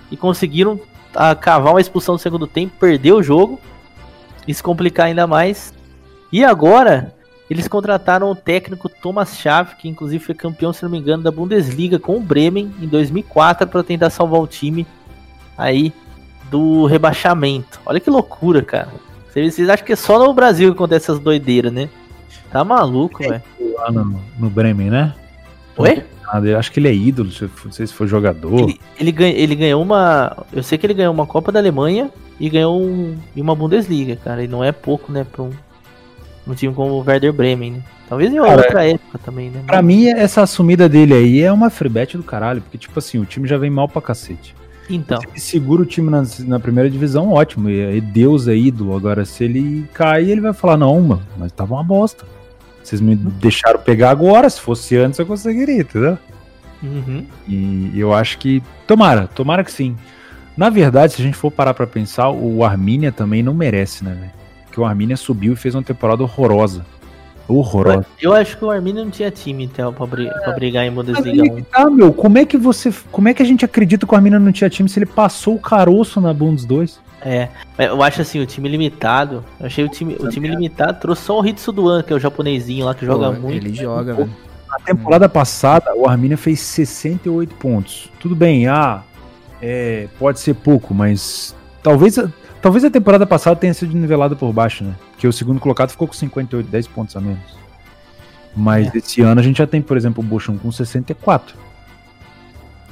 e 0.10 0.16
conseguiram 0.16 0.80
ah, 1.14 1.36
cavar 1.36 1.74
uma 1.74 1.82
expulsão 1.82 2.16
no 2.16 2.20
segundo 2.20 2.48
tempo, 2.48 2.80
perder 2.80 3.12
o 3.12 3.22
jogo 3.22 3.60
e 4.48 4.54
se 4.54 4.62
complicar 4.64 5.08
ainda 5.08 5.28
mais. 5.28 5.74
E 6.32 6.44
agora, 6.44 7.14
eles 7.50 7.68
contrataram 7.68 8.30
o 8.30 8.36
técnico 8.36 8.90
Thomas 8.90 9.38
Schaff, 9.38 9.76
que 9.76 9.88
inclusive 9.88 10.24
foi 10.24 10.36
campeão, 10.36 10.74
se 10.74 10.84
não 10.84 10.90
me 10.90 10.98
engano, 10.98 11.24
da 11.24 11.32
Bundesliga 11.32 12.00
com 12.00 12.18
o 12.18 12.22
Bremen 12.22 12.74
em 12.82 12.88
2004 12.88 13.68
para 13.68 13.84
tentar 13.84 14.10
salvar 14.10 14.42
o 14.42 14.48
time 14.48 14.86
aí 15.58 15.94
do 16.50 16.86
rebaixamento. 16.86 17.80
Olha 17.86 18.00
que 18.00 18.10
loucura, 18.10 18.62
cara. 18.62 18.90
Vocês 19.30 19.54
vocês 19.54 19.70
acham 19.70 19.86
que 19.86 19.94
é 19.94 19.96
só 19.96 20.18
no 20.18 20.34
Brasil 20.34 20.70
que 20.70 20.76
acontece 20.76 21.06
essas 21.06 21.20
doideiras, 21.20 21.72
né? 21.72 21.90
Tá 22.52 22.64
maluco, 22.64 23.20
velho. 23.20 23.42
Lá 23.78 23.92
no, 23.92 24.22
no 24.40 24.50
Bremen, 24.50 24.90
né? 24.90 25.14
Oi? 25.78 26.04
Ah, 26.28 26.40
eu 26.40 26.58
acho 26.58 26.72
que 26.72 26.80
ele 26.80 26.88
é 26.88 26.94
ídolo, 26.94 27.32
se- 27.32 27.50
não 27.64 27.72
sei 27.72 27.86
se 27.88 27.94
foi 27.94 28.08
jogador. 28.08 28.60
Ele, 28.60 28.80
ele, 29.00 29.12
ganha, 29.12 29.34
ele 29.36 29.56
ganhou 29.56 29.82
uma. 29.82 30.46
Eu 30.52 30.64
sei 30.64 30.78
que 30.78 30.86
ele 30.86 30.94
ganhou 30.94 31.14
uma 31.14 31.26
Copa 31.26 31.52
da 31.52 31.60
Alemanha 31.60 32.10
e 32.40 32.50
ganhou 32.50 32.82
um, 32.82 33.16
e 33.36 33.42
uma 33.42 33.56
Bundesliga, 33.56 34.16
cara. 34.16 34.44
E 34.44 34.48
não 34.48 34.64
é 34.64 34.72
pouco, 34.72 35.12
né, 35.12 35.26
pra 35.30 35.44
um, 35.44 35.52
um 36.48 36.54
time 36.54 36.74
como 36.74 36.94
o 36.94 37.04
Werder 37.06 37.32
Bremen, 37.34 37.72
né? 37.74 37.84
Talvez 38.08 38.32
em 38.32 38.38
Cara, 38.38 38.58
outra 38.58 38.88
época 38.88 39.18
também, 39.20 39.50
né? 39.50 39.64
Pra 39.66 39.82
mim, 39.82 40.08
essa 40.08 40.44
assumida 40.44 40.88
dele 40.88 41.14
aí 41.14 41.42
é 41.42 41.52
uma 41.52 41.70
freebet 41.72 42.18
do 42.18 42.24
caralho, 42.24 42.62
porque, 42.62 42.78
tipo 42.78 42.98
assim, 43.00 43.18
o 43.18 43.26
time 43.26 43.48
já 43.48 43.58
vem 43.58 43.70
mal 43.72 43.88
pra 43.90 44.02
cacete. 44.02 44.56
Então, 44.88 45.20
Se 45.20 45.28
ele 45.28 45.40
segura 45.40 45.82
o 45.82 45.86
time 45.86 46.12
na, 46.12 46.24
na 46.42 46.60
primeira 46.60 46.88
divisão, 46.90 47.32
ótimo. 47.32 47.68
E, 47.70 47.98
e 47.98 48.02
Deus 48.02 48.48
é 48.48 48.56
ídolo. 48.56 48.96
Agora, 48.96 49.26
se 49.26 49.44
ele 49.44 49.86
cair, 49.94 50.30
ele 50.30 50.42
vai 50.42 50.54
falar: 50.54 50.78
não, 50.78 51.02
mano, 51.02 51.24
mas 51.38 51.52
tava 51.52 51.74
uma 51.74 51.84
bosta. 51.84 52.24
Vocês 52.86 53.02
me 53.02 53.16
deixaram 53.16 53.80
pegar 53.80 54.12
agora, 54.12 54.50
se 54.50 54.62
fosse 54.62 54.96
antes 54.98 55.18
eu 55.20 55.26
conseguiria, 55.26 55.82
entendeu? 55.82 56.18
uhum. 56.84 57.26
E 57.48 57.92
eu 58.00 58.14
acho 58.14 58.38
que. 58.38 58.62
Tomara, 58.86 59.28
tomara 59.28 59.64
que 59.64 59.72
sim. 59.72 59.96
Na 60.56 60.70
verdade, 60.70 61.14
se 61.14 61.22
a 61.22 61.26
gente 61.26 61.36
for 61.36 61.52
parar 61.52 61.74
pra 61.74 61.86
pensar, 61.88 62.30
o 62.30 62.64
Armínia 62.64 63.12
também 63.12 63.42
não 63.44 63.54
merece, 63.54 64.04
né, 64.06 64.14
velho? 64.18 64.32
Porque 64.66 64.80
o 64.80 64.86
Armínia 64.86 65.18
subiu 65.18 65.54
e 65.54 65.56
fez 65.56 65.74
uma 65.76 65.84
temporada 65.84 66.22
horrorosa. 66.24 66.86
Horrorosa. 67.48 68.06
eu 68.22 68.34
acho 68.34 68.58
que 68.58 68.66
o 68.66 68.72
Arminia 68.72 69.04
não 69.04 69.12
tinha 69.12 69.30
time, 69.30 69.64
então, 69.66 69.94
pra, 69.94 70.06
bri- 70.08 70.30
pra 70.44 70.54
brigar 70.54 70.84
em 70.86 70.92
Bundesliga 70.92 71.44
aí 71.44 71.50
que 71.50 71.62
1. 71.62 71.64
tá, 71.66 71.90
meu, 71.90 72.12
como 72.14 72.38
é 72.40 72.46
que 72.46 72.58
você. 72.58 72.92
Como 73.12 73.28
é 73.28 73.34
que 73.34 73.42
a 73.44 73.46
gente 73.46 73.64
acredita 73.66 74.06
que 74.06 74.14
o 74.14 74.16
Armínia 74.16 74.40
não 74.40 74.52
tinha 74.52 74.70
time 74.70 74.88
se 74.90 74.98
ele 74.98 75.06
passou 75.06 75.56
o 75.56 75.60
caroço 75.60 76.20
na 76.22 76.34
Bundes 76.34 76.66
2? 76.66 77.00
É, 77.22 77.50
mas 77.78 77.88
eu 77.88 78.04
acho 78.04 78.22
assim, 78.22 78.40
o 78.40 78.46
time 78.46 78.70
limitado. 78.70 79.44
Eu 79.60 79.66
achei 79.66 79.84
o 79.84 79.90
time, 79.90 80.16
o 80.20 80.30
time 80.30 80.48
limitado 80.48 81.00
trouxe 81.00 81.24
só 81.24 81.40
o 81.40 81.46
Hitsuduan, 81.46 82.04
que 82.04 82.14
é 82.14 82.16
o 82.16 82.20
japonesinho 82.20 82.86
lá 82.86 82.94
que 82.94 83.06
joga 83.06 83.32
Pô, 83.32 83.42
muito. 83.42 83.66
Ele 83.66 83.74
joga, 83.74 84.14
velho. 84.14 84.30
Na 84.70 84.78
temporada 84.80 85.28
passada, 85.30 85.96
o 85.96 86.08
Arminia 86.08 86.38
fez 86.38 86.60
68 86.60 87.56
pontos. 87.56 88.12
Tudo 88.20 88.36
bem, 88.36 88.68
ah, 88.68 89.02
é, 89.62 90.08
pode 90.20 90.40
ser 90.40 90.54
pouco, 90.54 90.94
mas 90.94 91.56
talvez, 91.82 92.20
a- 92.20 92.30
talvez 92.62 92.84
a 92.84 92.90
temporada 92.92 93.26
passada 93.26 93.56
tenha 93.56 93.74
sido 93.74 93.96
nivelada 93.96 94.36
por 94.36 94.52
baixo, 94.52 94.84
né? 94.84 94.94
Porque 95.12 95.28
o 95.28 95.34
segundo 95.34 95.60
colocado 95.60 95.92
ficou 95.92 96.08
com 96.08 96.14
58, 96.14 96.68
10 96.70 96.88
pontos 96.88 97.16
a 97.16 97.22
menos. 97.22 97.56
Mas 98.56 98.94
esse 98.94 99.22
ano 99.22 99.40
a 99.40 99.44
gente 99.44 99.58
já 99.58 99.68
tem, 99.68 99.82
por 99.82 99.98
exemplo, 99.98 100.24
o 100.24 100.28
Bochum 100.28 100.58
com 100.58 100.72
64. 100.72 101.56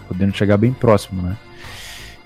Podendo 0.07 0.35
chegar 0.35 0.57
bem 0.57 0.73
próximo, 0.73 1.21
né? 1.21 1.37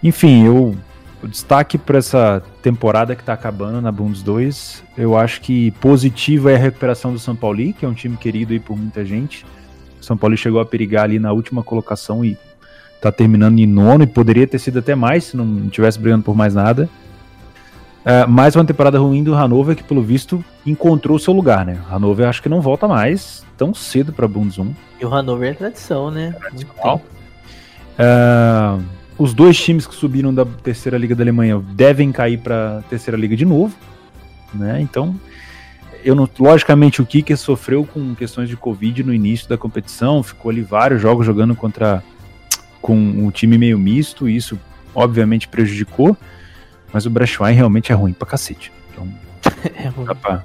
Enfim, 0.03 0.45
eu 0.45 0.75
o 1.21 1.27
destaque 1.27 1.77
para 1.77 1.97
essa 1.97 2.43
temporada 2.61 3.15
que 3.15 3.23
tá 3.23 3.33
acabando 3.33 3.81
na 3.81 3.91
Bundes 3.91 4.21
2, 4.21 4.83
eu 4.97 5.17
acho 5.17 5.41
que 5.41 5.71
positiva 5.71 6.51
é 6.51 6.55
a 6.55 6.59
recuperação 6.59 7.11
do 7.11 7.19
São 7.19 7.35
Paulo, 7.35 7.57
que 7.73 7.85
é 7.85 7.87
um 7.87 7.93
time 7.93 8.17
querido 8.17 8.53
aí 8.53 8.59
por 8.59 8.77
muita 8.77 9.03
gente. 9.03 9.45
O 9.99 10.03
São 10.03 10.15
Paulo 10.15 10.37
chegou 10.37 10.59
a 10.59 10.65
perigar 10.65 11.05
ali 11.05 11.19
na 11.19 11.31
última 11.31 11.63
colocação 11.63 12.23
e 12.23 12.37
tá 13.01 13.11
terminando 13.11 13.59
em 13.59 13.65
nono 13.65 14.03
e 14.03 14.07
poderia 14.07 14.47
ter 14.47 14.59
sido 14.59 14.79
até 14.79 14.95
mais 14.95 15.25
se 15.25 15.37
não 15.37 15.69
tivesse 15.69 15.99
brigando 15.99 16.23
por 16.23 16.35
mais 16.35 16.53
nada. 16.53 16.89
É, 18.05 18.25
mais 18.25 18.55
uma 18.55 18.63
temporada 18.63 18.97
ruim 18.99 19.23
do 19.23 19.33
Hannover 19.33 19.75
que, 19.75 19.83
pelo 19.83 20.01
visto, 20.01 20.43
encontrou 20.65 21.17
o 21.17 21.19
seu 21.19 21.33
lugar, 21.33 21.65
né? 21.65 21.77
O 21.89 21.93
Hannover 21.93 22.27
acho 22.27 22.41
que 22.41 22.47
não 22.47 22.61
volta 22.61 22.87
mais 22.87 23.45
tão 23.57 23.73
cedo 23.73 24.13
para 24.13 24.27
Bundes 24.27 24.57
1. 24.57 24.73
E 25.01 25.05
o 25.05 25.13
Hanover 25.13 25.51
é 25.51 25.53
tradição, 25.53 26.09
né? 26.09 26.29
Muito 26.29 26.39
Tradicional. 26.39 26.99
tempo. 26.99 27.17
Os 29.17 29.33
dois 29.33 29.57
times 29.59 29.87
que 29.87 29.95
subiram 29.95 30.33
da 30.33 30.45
terceira 30.45 30.97
liga 30.97 31.15
da 31.15 31.23
Alemanha 31.23 31.59
devem 31.71 32.11
cair 32.11 32.37
para 32.37 32.83
terceira 32.89 33.17
liga 33.17 33.35
de 33.35 33.45
novo, 33.45 33.75
né? 34.53 34.79
Então, 34.79 35.15
eu 36.03 36.13
não, 36.13 36.29
logicamente 36.39 37.01
o 37.01 37.05
Kicker 37.05 37.37
sofreu 37.37 37.83
com 37.83 38.13
questões 38.13 38.47
de 38.47 38.55
Covid 38.55 39.03
no 39.03 39.13
início 39.13 39.49
da 39.49 39.57
competição, 39.57 40.21
ficou 40.21 40.51
ali 40.51 40.61
vários 40.61 41.01
jogos 41.01 41.25
jogando 41.25 41.55
contra 41.55 42.03
com 42.79 42.95
um 42.95 43.31
time 43.31 43.57
meio 43.57 43.77
misto, 43.79 44.29
e 44.29 44.35
isso 44.35 44.57
obviamente 44.93 45.47
prejudicou, 45.47 46.15
mas 46.93 47.05
o 47.05 47.09
Braschwein 47.09 47.55
realmente 47.55 47.91
é 47.91 47.95
ruim 47.95 48.13
pra 48.13 48.27
cacete. 48.27 48.71
Então, 48.91 49.07
É 49.75 49.87
ruim. 49.87 50.05
pra- 50.21 50.43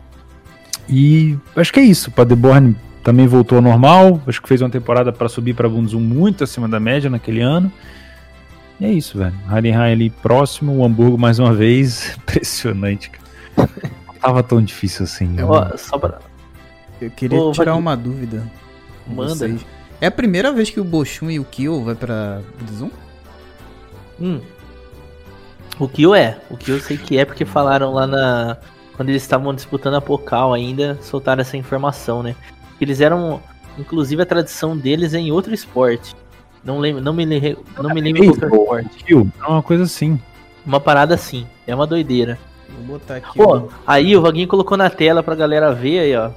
E 0.89 1.37
acho 1.55 1.73
que 1.73 1.79
é 1.79 1.85
isso. 1.85 2.09
O 2.09 2.13
Paderborn 2.13 2.75
também 3.05 3.27
voltou 3.27 3.57
ao 3.57 3.63
normal. 3.63 4.21
Acho 4.27 4.41
que 4.43 4.49
fez 4.49 4.61
uma 4.63 4.71
temporada 4.71 5.13
para 5.13 5.29
subir 5.29 5.55
para 5.55 5.69
Bundesum 5.69 6.01
muito 6.01 6.43
acima 6.43 6.69
da 6.69 6.81
média 6.81 7.09
naquele 7.11 7.41
ano. 7.41 7.71
E 8.81 8.85
é 8.87 8.93
isso, 8.93 9.19
velho. 9.19 9.35
Heidenheim 9.53 9.93
ali 9.93 10.11
próximo, 10.11 10.77
o 10.77 10.85
Hamburgo 10.85 11.17
mais 11.19 11.39
uma 11.39 11.53
vez. 11.55 12.17
Impressionante, 12.23 13.11
cara. 13.11 13.69
Não 14.07 14.15
tava 14.21 14.43
tão 14.43 14.63
difícil 14.63 15.05
assim. 15.05 15.35
Eu- 15.39 15.49
Ó, 15.51 15.77
só 15.77 15.99
pra. 15.99 16.19
Eu 17.01 17.11
queria 17.11 17.39
Ô, 17.41 17.53
tirar 17.53 17.67
Vaguinho. 17.73 17.81
uma 17.81 17.97
dúvida. 17.97 18.43
Manda. 19.07 19.35
vocês. 19.35 19.65
É 20.01 20.07
a 20.07 20.11
primeira 20.11 20.53
vez 20.53 20.71
que 20.71 20.81
o 20.81 20.85
Bochum 20.85 21.31
e 21.31 21.39
o 21.39 21.45
Kiel 21.45 21.83
vai 21.85 21.95
pra 21.95 22.41
Zoom? 22.73 22.91
Hum. 24.21 24.41
O 25.79 25.89
Kill 25.89 26.15
é. 26.15 26.39
O 26.51 26.57
Kill 26.57 26.77
eu 26.77 26.81
sei 26.81 26.97
que 26.97 27.19
é 27.19 27.25
porque 27.25 27.45
falaram 27.45 27.93
lá 27.93 28.07
na. 28.07 28.57
Quando 28.97 29.09
eles 29.09 29.23
estavam 29.23 29.55
disputando 29.55 29.95
a 29.95 30.01
Pocal 30.01 30.53
ainda, 30.53 30.99
soltaram 31.01 31.41
essa 31.41 31.57
informação, 31.57 32.23
né? 32.23 32.35
Eles 32.81 33.01
eram. 33.01 33.41
Inclusive 33.79 34.23
a 34.23 34.27
tradição 34.27 34.77
deles 34.77 35.15
é 35.15 35.19
em 35.19 35.33
outro 35.33 35.55
esporte. 35.55 36.15
Não 36.65 36.79
lembro, 36.79 37.03
não 37.03 37.13
me, 37.13 37.25
le- 37.25 37.59
não 37.81 37.93
me 37.93 38.01
lembro 38.01 38.25
qual 38.37 38.37
que 38.37 38.45
é 38.45 38.81
o. 38.81 38.89
Kill, 39.05 39.33
é 39.41 39.47
uma 39.49 39.63
coisa 39.63 39.83
assim. 39.85 40.19
Uma 40.65 40.79
parada 40.79 41.15
assim. 41.15 41.47
É 41.67 41.75
uma 41.75 41.87
doideira. 41.87 42.39
Vou 42.87 42.99
botar 42.99 43.17
aqui. 43.17 43.37
Pô, 43.37 43.57
o- 43.59 43.69
aí 43.87 44.17
o 44.17 44.23
Vaguinho 44.23 44.47
colocou 44.49 44.77
na 44.77 44.89
tela 44.89 45.23
pra 45.23 45.35
galera 45.35 45.73
ver 45.75 45.99
aí, 45.99 46.17
ó. 46.17 46.31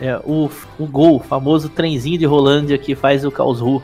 É, 0.00 0.16
o, 0.24 0.50
o 0.78 0.86
gol, 0.86 1.16
o 1.16 1.20
famoso 1.20 1.68
trenzinho 1.68 2.18
de 2.18 2.24
Rolândia 2.24 2.78
que 2.78 2.94
faz 2.94 3.24
o 3.24 3.30
Karlsruhe. 3.30 3.82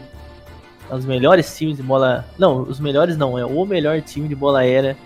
É 0.91 0.95
os 0.95 1.05
melhores 1.05 1.55
times 1.57 1.77
de 1.77 1.83
bola. 1.83 2.25
Não, 2.39 2.63
os 2.63 2.81
melhores 2.81 3.17
não, 3.19 3.39
é 3.39 3.45
o 3.45 3.65
melhor 3.67 4.01
time 4.01 4.27
de 4.27 4.35
bola 4.35 4.61
aérea 4.61 4.97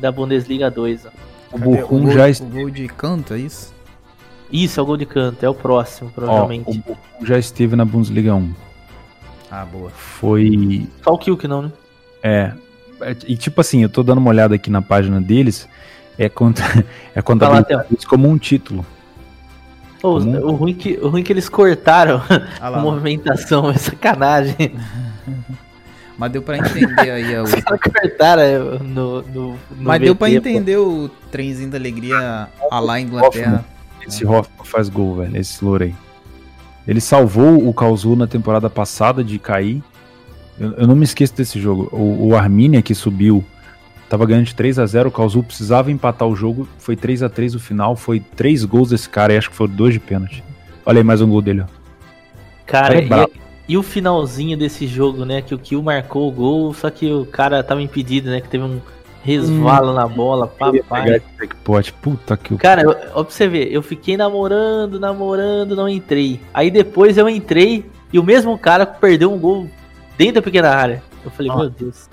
da 0.00 0.10
Bundesliga 0.10 0.68
2. 0.68 1.06
Ó. 1.06 1.08
O? 1.52 1.58
Bochum 1.58 2.10
já, 2.10 2.24
o 2.24 2.28
est- 2.28 2.42
gol 2.44 2.70
de 2.70 2.88
canto, 2.88 3.34
é 3.34 3.38
isso? 3.38 3.72
Isso, 4.50 4.80
é 4.80 4.82
o 4.82 4.86
gol 4.86 4.96
de 4.96 5.06
canto, 5.06 5.44
é 5.44 5.48
o 5.48 5.54
próximo, 5.54 6.10
ó, 6.10 6.14
provavelmente. 6.14 6.70
o 6.70 6.74
Bochum 6.74 7.24
já 7.24 7.38
esteve 7.38 7.76
na 7.76 7.84
Bundesliga 7.84 8.34
1. 8.34 8.52
Ah, 9.54 9.66
boa. 9.66 9.90
Foi 9.90 10.88
Só 11.04 11.12
o 11.12 11.18
kill 11.18 11.36
que 11.36 11.46
não, 11.46 11.60
né? 11.60 11.72
É. 12.22 12.52
é, 13.02 13.16
E 13.26 13.36
tipo 13.36 13.60
assim, 13.60 13.82
eu 13.82 13.88
tô 13.90 14.02
dando 14.02 14.16
uma 14.16 14.30
olhada 14.30 14.54
aqui 14.54 14.70
na 14.70 14.80
página 14.80 15.20
deles. 15.20 15.68
É, 16.16 16.26
conta, 16.30 16.62
é 17.14 17.20
contabilizado 17.20 17.84
isso 17.94 18.08
como 18.08 18.30
um 18.30 18.38
título. 18.38 18.84
Ô, 20.02 20.14
Comum. 20.18 20.38
o, 20.38 20.52
ruim 20.52 20.74
que, 20.74 20.98
o 21.02 21.08
ruim 21.10 21.22
que 21.22 21.32
eles 21.32 21.50
cortaram 21.50 22.22
Ah 22.58 22.66
a 22.66 22.68
lá, 22.70 22.78
movimentação, 22.80 23.68
é 23.70 23.74
sacanagem. 23.74 24.74
mas 26.16 26.32
deu 26.32 26.42
pra 26.42 26.56
entender 26.56 27.10
aí 27.10 27.36
a 27.36 27.44
Só 27.44 27.60
cortaram 27.78 28.42
é, 28.42 28.58
no, 28.58 29.20
no, 29.22 29.22
no 29.52 29.58
Mas 29.76 30.00
deu 30.00 30.16
pra 30.16 30.28
VT, 30.28 30.40
pô. 30.40 30.48
entender 30.48 30.76
o 30.78 31.10
trenzinho 31.30 31.70
da 31.70 31.76
alegria 31.76 32.48
a 32.70 32.80
lá 32.80 32.98
em 32.98 33.04
Inglaterra. 33.04 33.66
Esse 34.06 34.24
Hoffman 34.26 34.64
faz 34.64 34.88
gol, 34.88 35.16
velho. 35.16 35.36
Esse 35.36 35.62
louro 35.62 35.84
aí. 35.84 35.94
Ele 36.86 37.00
salvou 37.00 37.68
o 37.68 37.72
Kazu 37.72 38.16
na 38.16 38.26
temporada 38.26 38.68
passada 38.68 39.22
de 39.22 39.38
cair. 39.38 39.82
Eu, 40.58 40.72
eu 40.72 40.86
não 40.86 40.96
me 40.96 41.04
esqueço 41.04 41.34
desse 41.34 41.60
jogo. 41.60 41.88
O, 41.92 42.28
o 42.28 42.36
Arminia 42.36 42.82
que 42.82 42.94
subiu. 42.94 43.44
Tava 44.08 44.26
ganhando 44.26 44.44
de 44.44 44.54
3 44.54 44.78
a 44.78 44.84
0 44.84 45.08
o 45.08 45.12
Kazu 45.12 45.42
precisava 45.42 45.90
empatar 45.90 46.28
o 46.28 46.36
jogo. 46.36 46.68
Foi 46.78 46.94
3 46.94 47.22
a 47.22 47.28
3 47.28 47.54
no 47.54 47.60
final. 47.60 47.96
Foi 47.96 48.20
três 48.20 48.64
gols 48.64 48.90
desse 48.90 49.08
cara 49.08 49.32
e 49.32 49.38
acho 49.38 49.48
que 49.48 49.56
foram 49.56 49.72
dois 49.72 49.94
de 49.94 50.00
pênalti. 50.00 50.44
Olha 50.84 50.98
aí 50.98 51.04
mais 51.04 51.20
um 51.20 51.28
gol 51.28 51.40
dele, 51.40 51.62
ó. 51.62 51.66
Cara, 52.66 52.98
é 52.98 53.04
e, 53.04 53.72
e 53.72 53.78
o 53.78 53.82
finalzinho 53.82 54.56
desse 54.56 54.86
jogo, 54.86 55.24
né? 55.24 55.40
Que 55.40 55.54
o 55.54 55.58
Kill 55.58 55.82
marcou 55.82 56.28
o 56.28 56.32
gol, 56.32 56.74
só 56.74 56.90
que 56.90 57.10
o 57.10 57.24
cara 57.24 57.62
tava 57.62 57.80
impedido, 57.80 58.30
né? 58.30 58.40
Que 58.40 58.48
teve 58.48 58.64
um 58.64 58.80
resvalo 59.22 59.92
na 59.92 60.06
bola, 60.06 60.46
papai. 60.46 61.20
jackpot. 61.38 61.92
Puta 61.94 62.36
que 62.36 62.56
Cara, 62.56 62.82
eu- 62.82 62.90
ó 63.14 63.22
pra 63.24 63.32
você 63.32 63.46
ver, 63.48 63.72
eu 63.72 63.82
fiquei 63.82 64.16
namorando, 64.16 64.98
namorando, 64.98 65.76
não 65.76 65.88
entrei. 65.88 66.40
Aí 66.52 66.70
depois 66.70 67.16
eu 67.16 67.28
entrei 67.28 67.84
e 68.12 68.18
o 68.18 68.22
mesmo 68.24 68.58
cara 68.58 68.84
perdeu 68.84 69.32
um 69.32 69.38
gol 69.38 69.68
dentro 70.18 70.36
da 70.36 70.42
pequena 70.42 70.70
área. 70.70 71.02
Eu 71.24 71.30
falei, 71.30 71.50
Ah. 71.52 71.56
meu 71.56 71.70
Deus. 71.70 72.08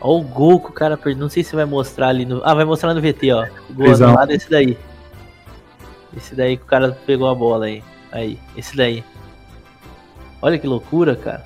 Ó 0.00 0.18
o 0.18 0.22
gol 0.22 0.60
que 0.60 0.70
o 0.70 0.72
cara 0.72 0.96
perdeu. 0.96 1.22
Não 1.22 1.28
sei 1.30 1.42
se 1.44 1.54
vai 1.56 1.64
mostrar 1.64 2.08
ali 2.08 2.24
no. 2.26 2.42
Ah, 2.44 2.52
vai 2.54 2.64
mostrar 2.64 2.92
no 2.92 3.00
VT, 3.00 3.32
ó. 3.32 3.46
O 3.70 3.74
gol 3.74 3.86
a 3.86 3.90
um. 3.90 3.94
anulado 4.04 4.30
é 4.32 4.34
esse 4.34 4.50
daí. 4.50 4.76
Esse 6.16 6.34
daí 6.34 6.56
que 6.56 6.62
o 6.64 6.66
cara 6.66 6.96
pegou 7.06 7.28
a 7.28 7.34
bola 7.34 7.66
aí. 7.66 7.82
Aí, 8.12 8.38
esse 8.56 8.76
daí. 8.76 9.02
Olha 10.42 10.58
que 10.58 10.66
loucura, 10.66 11.16
cara. 11.16 11.44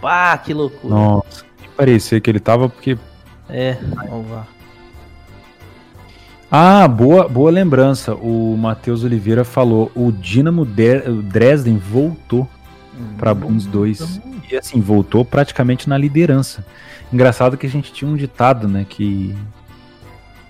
Pá, 0.00 0.36
que 0.38 0.52
loucura. 0.54 0.94
Nossa, 0.94 1.44
parecia 1.76 2.20
que 2.20 2.30
ele 2.30 2.40
tava 2.40 2.68
porque 2.68 2.96
É, 3.52 3.76
o 4.10 4.22
VAR. 4.22 4.46
Ah, 6.50 6.88
boa, 6.88 7.28
boa 7.28 7.50
lembrança. 7.50 8.14
O 8.14 8.56
Matheus 8.56 9.04
Oliveira 9.04 9.44
falou: 9.44 9.90
o 9.94 10.10
Dinamo 10.10 10.64
Dresden 10.64 11.78
voltou 11.78 12.48
para 13.16 13.32
Bundes 13.32 13.66
2. 13.66 14.20
E 14.50 14.56
assim, 14.56 14.80
voltou 14.80 15.24
praticamente 15.24 15.88
na 15.88 15.96
liderança. 15.96 16.66
Engraçado 17.12 17.56
que 17.56 17.66
a 17.66 17.70
gente 17.70 17.92
tinha 17.92 18.10
um 18.10 18.16
ditado, 18.16 18.66
né? 18.66 18.84
Que 18.88 19.32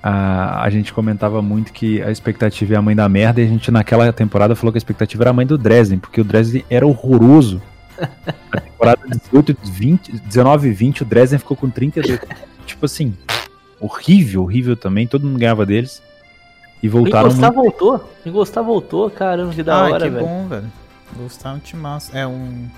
a, 0.03 0.63
a 0.63 0.71
gente 0.71 0.91
comentava 0.91 1.43
muito 1.43 1.71
que 1.71 2.01
a 2.03 2.11
expectativa 2.11 2.75
é 2.75 2.77
a 2.79 2.83
mãe 2.83 2.97
da 2.97 3.07
merda. 3.07 3.43
E 3.43 3.45
a 3.45 3.49
gente 3.49 3.71
naquela 3.71 4.11
temporada 4.11 4.57
falou 4.57 4.73
que 4.73 4.79
a 4.79 4.81
expectativa 4.81 5.25
era 5.25 5.31
a 5.31 5.35
mãe 5.35 5.47
do 5.47 5.59
Dresden, 5.59 5.99
porque 5.99 6.23
o 6.23 6.25
Dresden 6.25 6.65
era 6.71 6.87
horroroso. 6.87 7.61
Na 8.51 8.61
temporada 8.61 9.03
18, 9.07 9.57
20, 9.65 10.13
19 10.13 10.69
e 10.69 10.73
20, 10.73 11.03
o 11.03 11.05
Dresden 11.05 11.39
ficou 11.39 11.57
com 11.57 11.69
32. 11.69 12.19
tipo 12.71 12.87
assim, 12.87 13.17
horrível, 13.81 14.43
horrível 14.43 14.77
também. 14.77 15.07
Todo 15.07 15.27
mundo 15.27 15.39
ganhava 15.39 15.65
deles. 15.65 16.03
E 16.83 16.89
o 16.89 16.91
voltaram 16.91 17.29
Encostar 17.29 17.53
muito. 17.53 17.79
voltou. 17.79 18.11
O 18.25 18.29
Encostar 18.29 18.65
voltou, 18.65 19.11
caramba, 19.11 19.53
que 19.53 19.63
da 19.63 19.77
ah, 19.77 19.85
hora, 19.85 20.05
que 20.05 20.11
velho. 20.11 20.27
bom, 20.27 20.49
velho. 20.49 20.73
Gostar 21.17 21.51
é 21.51 21.53
um 21.55 21.59
time 21.59 21.83
massa. 21.83 22.19
É 22.19 22.27
um 22.27 22.69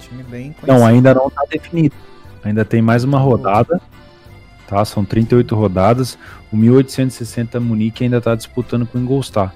time 0.00 0.22
bem 0.22 0.52
conhecido. 0.52 0.72
Não, 0.72 0.86
ainda 0.86 1.14
não 1.14 1.30
tá 1.30 1.44
definido. 1.50 1.94
Ainda 2.42 2.64
tem 2.64 2.82
mais 2.82 3.04
uma 3.04 3.18
rodada. 3.18 3.80
Tá? 4.66 4.84
São 4.84 5.04
38 5.04 5.54
rodadas. 5.54 6.18
O 6.50 6.56
1860 6.56 7.60
Munique 7.60 8.04
ainda 8.04 8.20
tá 8.20 8.34
disputando 8.34 8.86
com 8.86 8.98
o 8.98 9.00
Ingolstadt. 9.00 9.54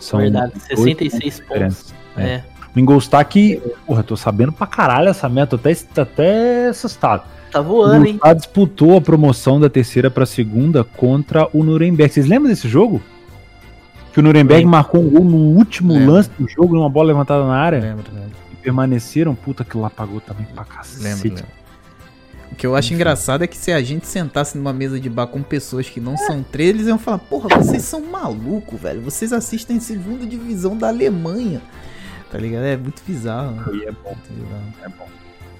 São 0.00 0.20
Verdade, 0.20 0.52
oito 0.76 0.98
66 0.98 1.40
pontos. 1.40 1.94
É. 2.16 2.22
É. 2.22 2.44
O 2.74 2.80
Ingolstadt 2.80 3.30
que, 3.30 3.62
porra, 3.86 4.02
tô 4.02 4.16
sabendo 4.16 4.52
pra 4.52 4.66
caralho 4.66 5.08
essa 5.08 5.28
meta, 5.28 5.56
tô 5.56 5.56
até, 5.56 5.74
tô 5.74 6.00
até 6.00 6.68
assustado. 6.68 7.22
Tá 7.54 7.60
voando, 7.60 8.04
hein? 8.06 8.18
Disputou 8.36 8.96
a 8.96 9.00
promoção 9.00 9.60
da 9.60 9.70
terceira 9.70 10.10
pra 10.10 10.26
segunda 10.26 10.82
contra 10.82 11.48
o 11.52 11.62
Nuremberg. 11.62 12.12
Vocês 12.12 12.26
lembram 12.26 12.50
desse 12.50 12.68
jogo? 12.68 13.00
Que 14.12 14.18
o 14.18 14.22
Nuremberg 14.24 14.64
Lembro. 14.64 14.70
marcou 14.72 15.00
um 15.00 15.08
gol 15.08 15.24
no 15.24 15.36
último 15.56 15.92
Lembro. 15.92 16.12
lance 16.14 16.30
do 16.36 16.48
jogo, 16.48 16.74
numa 16.74 16.88
bola 16.90 17.06
levantada 17.08 17.44
na 17.46 17.54
área. 17.56 17.78
Lembro, 17.80 18.06
lembro. 18.12 18.30
E 18.52 18.56
permaneceram. 18.56 19.36
Puta, 19.36 19.64
que 19.64 19.76
lá 19.78 19.88
pagou 19.88 20.20
também 20.20 20.44
pra 20.52 20.64
cacete. 20.64 21.04
Lembro, 21.04 21.28
lembro. 21.28 21.44
O 22.50 22.56
que 22.56 22.66
eu 22.66 22.74
acho 22.74 22.92
engraçado 22.92 23.42
é 23.44 23.46
que 23.46 23.56
se 23.56 23.70
a 23.72 23.80
gente 23.82 24.06
sentasse 24.08 24.58
numa 24.58 24.72
mesa 24.72 24.98
de 24.98 25.08
bar 25.08 25.28
com 25.28 25.40
pessoas 25.40 25.88
que 25.88 26.00
não 26.00 26.16
são 26.16 26.42
três, 26.42 26.70
eles 26.70 26.86
iam 26.88 26.98
falar, 26.98 27.18
porra, 27.18 27.48
vocês 27.56 27.82
são 27.82 28.00
malucos, 28.00 28.80
velho. 28.80 29.00
Vocês 29.00 29.32
assistem 29.32 29.78
segunda 29.78 30.26
divisão 30.26 30.76
da 30.76 30.88
Alemanha. 30.88 31.60
Tá 32.32 32.38
ligado? 32.38 32.64
É 32.64 32.76
muito 32.76 33.00
bizarro. 33.06 33.52
né? 33.52 33.64
E 33.74 33.84
é 33.84 33.92
bom, 33.92 34.10
Muito 34.10 34.32
bizarro. 34.32 34.72
é 34.84 34.88
bom. 34.88 35.06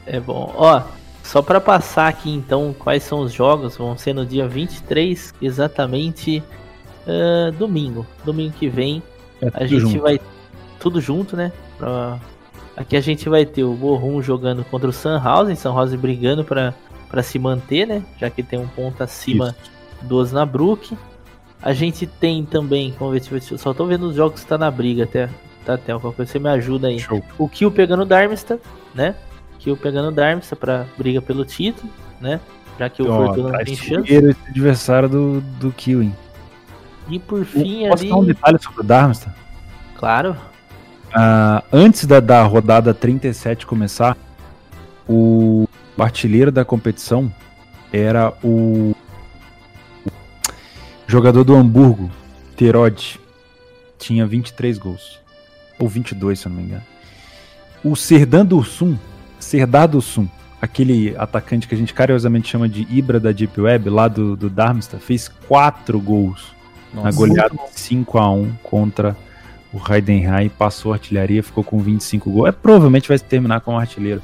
É 0.06 0.20
bom. 0.20 0.54
Ó, 0.56 0.82
só 1.24 1.42
pra 1.42 1.60
passar 1.60 2.06
aqui 2.06 2.30
então 2.30 2.72
quais 2.78 3.02
são 3.02 3.20
os 3.20 3.32
jogos, 3.32 3.76
vão 3.76 3.96
ser 3.98 4.12
no 4.14 4.24
dia 4.24 4.46
23, 4.46 5.34
exatamente 5.42 6.40
ah, 7.06 7.50
domingo. 7.58 8.06
Domingo 8.24 8.54
que 8.56 8.68
vem 8.68 9.02
É 9.42 9.50
a 9.52 9.66
gente 9.66 9.80
junto. 9.80 10.00
vai 10.02 10.20
tudo 10.78 11.00
junto, 11.00 11.36
né? 11.36 11.50
Pra- 11.78 12.18
Aqui 12.76 12.96
a 12.96 13.00
gente 13.00 13.28
vai 13.28 13.46
ter 13.46 13.62
o 13.62 13.72
Bochum 13.72 14.20
jogando 14.20 14.64
contra 14.64 14.88
o 14.88 14.92
Sandhausen, 14.92 15.54
Sandhausen 15.54 15.96
brigando 15.98 16.44
para 16.44 17.22
se 17.22 17.38
manter, 17.38 17.86
né? 17.86 18.02
Já 18.18 18.28
que 18.28 18.42
tem 18.42 18.58
um 18.58 18.66
ponto 18.66 19.00
acima 19.02 19.54
do 20.02 20.16
Osnabrück. 20.16 20.96
A 21.62 21.72
gente 21.72 22.04
tem 22.04 22.44
também, 22.44 22.92
vamos 22.98 23.14
ver, 23.14 23.20
deixa 23.38 23.54
eu 23.54 23.58
só 23.58 23.72
tô 23.72 23.86
vendo 23.86 24.08
os 24.08 24.16
jogos 24.16 24.40
que 24.42 24.46
tá 24.48 24.58
na 24.58 24.70
briga 24.72 25.04
até. 25.04 25.30
Tá, 25.64 25.74
até 25.74 25.96
qualquer 25.96 26.16
coisa 26.16 26.32
você 26.32 26.38
me 26.40 26.48
ajuda 26.48 26.88
aí. 26.88 26.98
Show. 26.98 27.22
O 27.38 27.48
Kiel 27.48 27.70
pegando 27.70 28.02
o 28.02 28.06
Darmstadt, 28.06 28.60
né? 28.94 29.14
Kiel 29.64 29.76
pegando 29.76 30.08
o 30.08 30.12
Darmstadt 30.12 30.60
pra 30.60 30.84
briga 30.96 31.22
pelo 31.22 31.44
título, 31.44 31.90
né? 32.20 32.38
Já 32.78 32.88
que 32.90 33.02
o 33.02 33.10
Ó, 33.10 33.16
Fortuna 33.26 33.50
não 33.52 33.64
tem 33.64 33.74
chance. 33.74 34.12
esse 34.12 34.36
adversário 34.48 35.08
do, 35.08 35.40
do 35.40 35.72
Killing. 35.72 36.14
E 37.08 37.18
por 37.18 37.44
fim 37.44 37.88
Posso 37.88 38.02
ali, 38.02 38.10
dar 38.10 38.16
um 38.16 38.24
detalhe 38.24 38.58
sobre 38.62 38.80
o 38.80 38.84
Darmstadt? 38.84 39.34
claro, 39.96 40.36
Ah, 41.12 41.62
antes 41.72 42.04
da, 42.06 42.20
da 42.20 42.42
rodada 42.42 42.92
37 42.92 43.66
começar, 43.66 44.16
o 45.08 45.66
artilheiro 45.98 46.50
da 46.52 46.64
competição 46.64 47.32
era 47.92 48.32
o 48.42 48.94
jogador 51.06 51.44
do 51.44 51.54
Hamburgo, 51.54 52.10
Terod. 52.56 53.20
Tinha 53.98 54.26
23 54.26 54.76
gols. 54.78 55.20
Ou 55.78 55.88
22, 55.88 56.38
se 56.40 56.46
eu 56.46 56.50
não 56.50 56.56
me 56.58 56.64
engano. 56.64 56.82
O 57.84 57.94
Serdan 57.96 58.44
Dursun, 58.44 58.96
Serdar 59.44 59.86
Dursun, 59.86 60.26
aquele 60.60 61.14
atacante 61.18 61.68
que 61.68 61.74
a 61.74 61.78
gente 61.78 61.92
carinhosamente 61.92 62.48
chama 62.48 62.66
de 62.68 62.86
Ibra 62.90 63.20
da 63.20 63.30
Deep 63.30 63.60
Web, 63.60 63.90
lá 63.90 64.08
do, 64.08 64.34
do 64.34 64.48
Darmstadt, 64.48 65.04
fez 65.04 65.28
4 65.46 66.00
gols 66.00 66.54
na 66.92 67.04
Nossa. 67.04 67.18
goleada 67.18 67.54
5x1 67.76 68.50
contra 68.62 69.14
o 69.70 69.78
Heidenheim, 69.92 70.48
passou 70.48 70.92
a 70.92 70.94
artilharia, 70.94 71.42
ficou 71.42 71.62
com 71.62 71.78
25 71.78 72.30
gols. 72.30 72.48
É, 72.48 72.52
provavelmente 72.52 73.08
vai 73.08 73.18
terminar 73.18 73.60
como 73.60 73.78
artilheiro. 73.78 74.22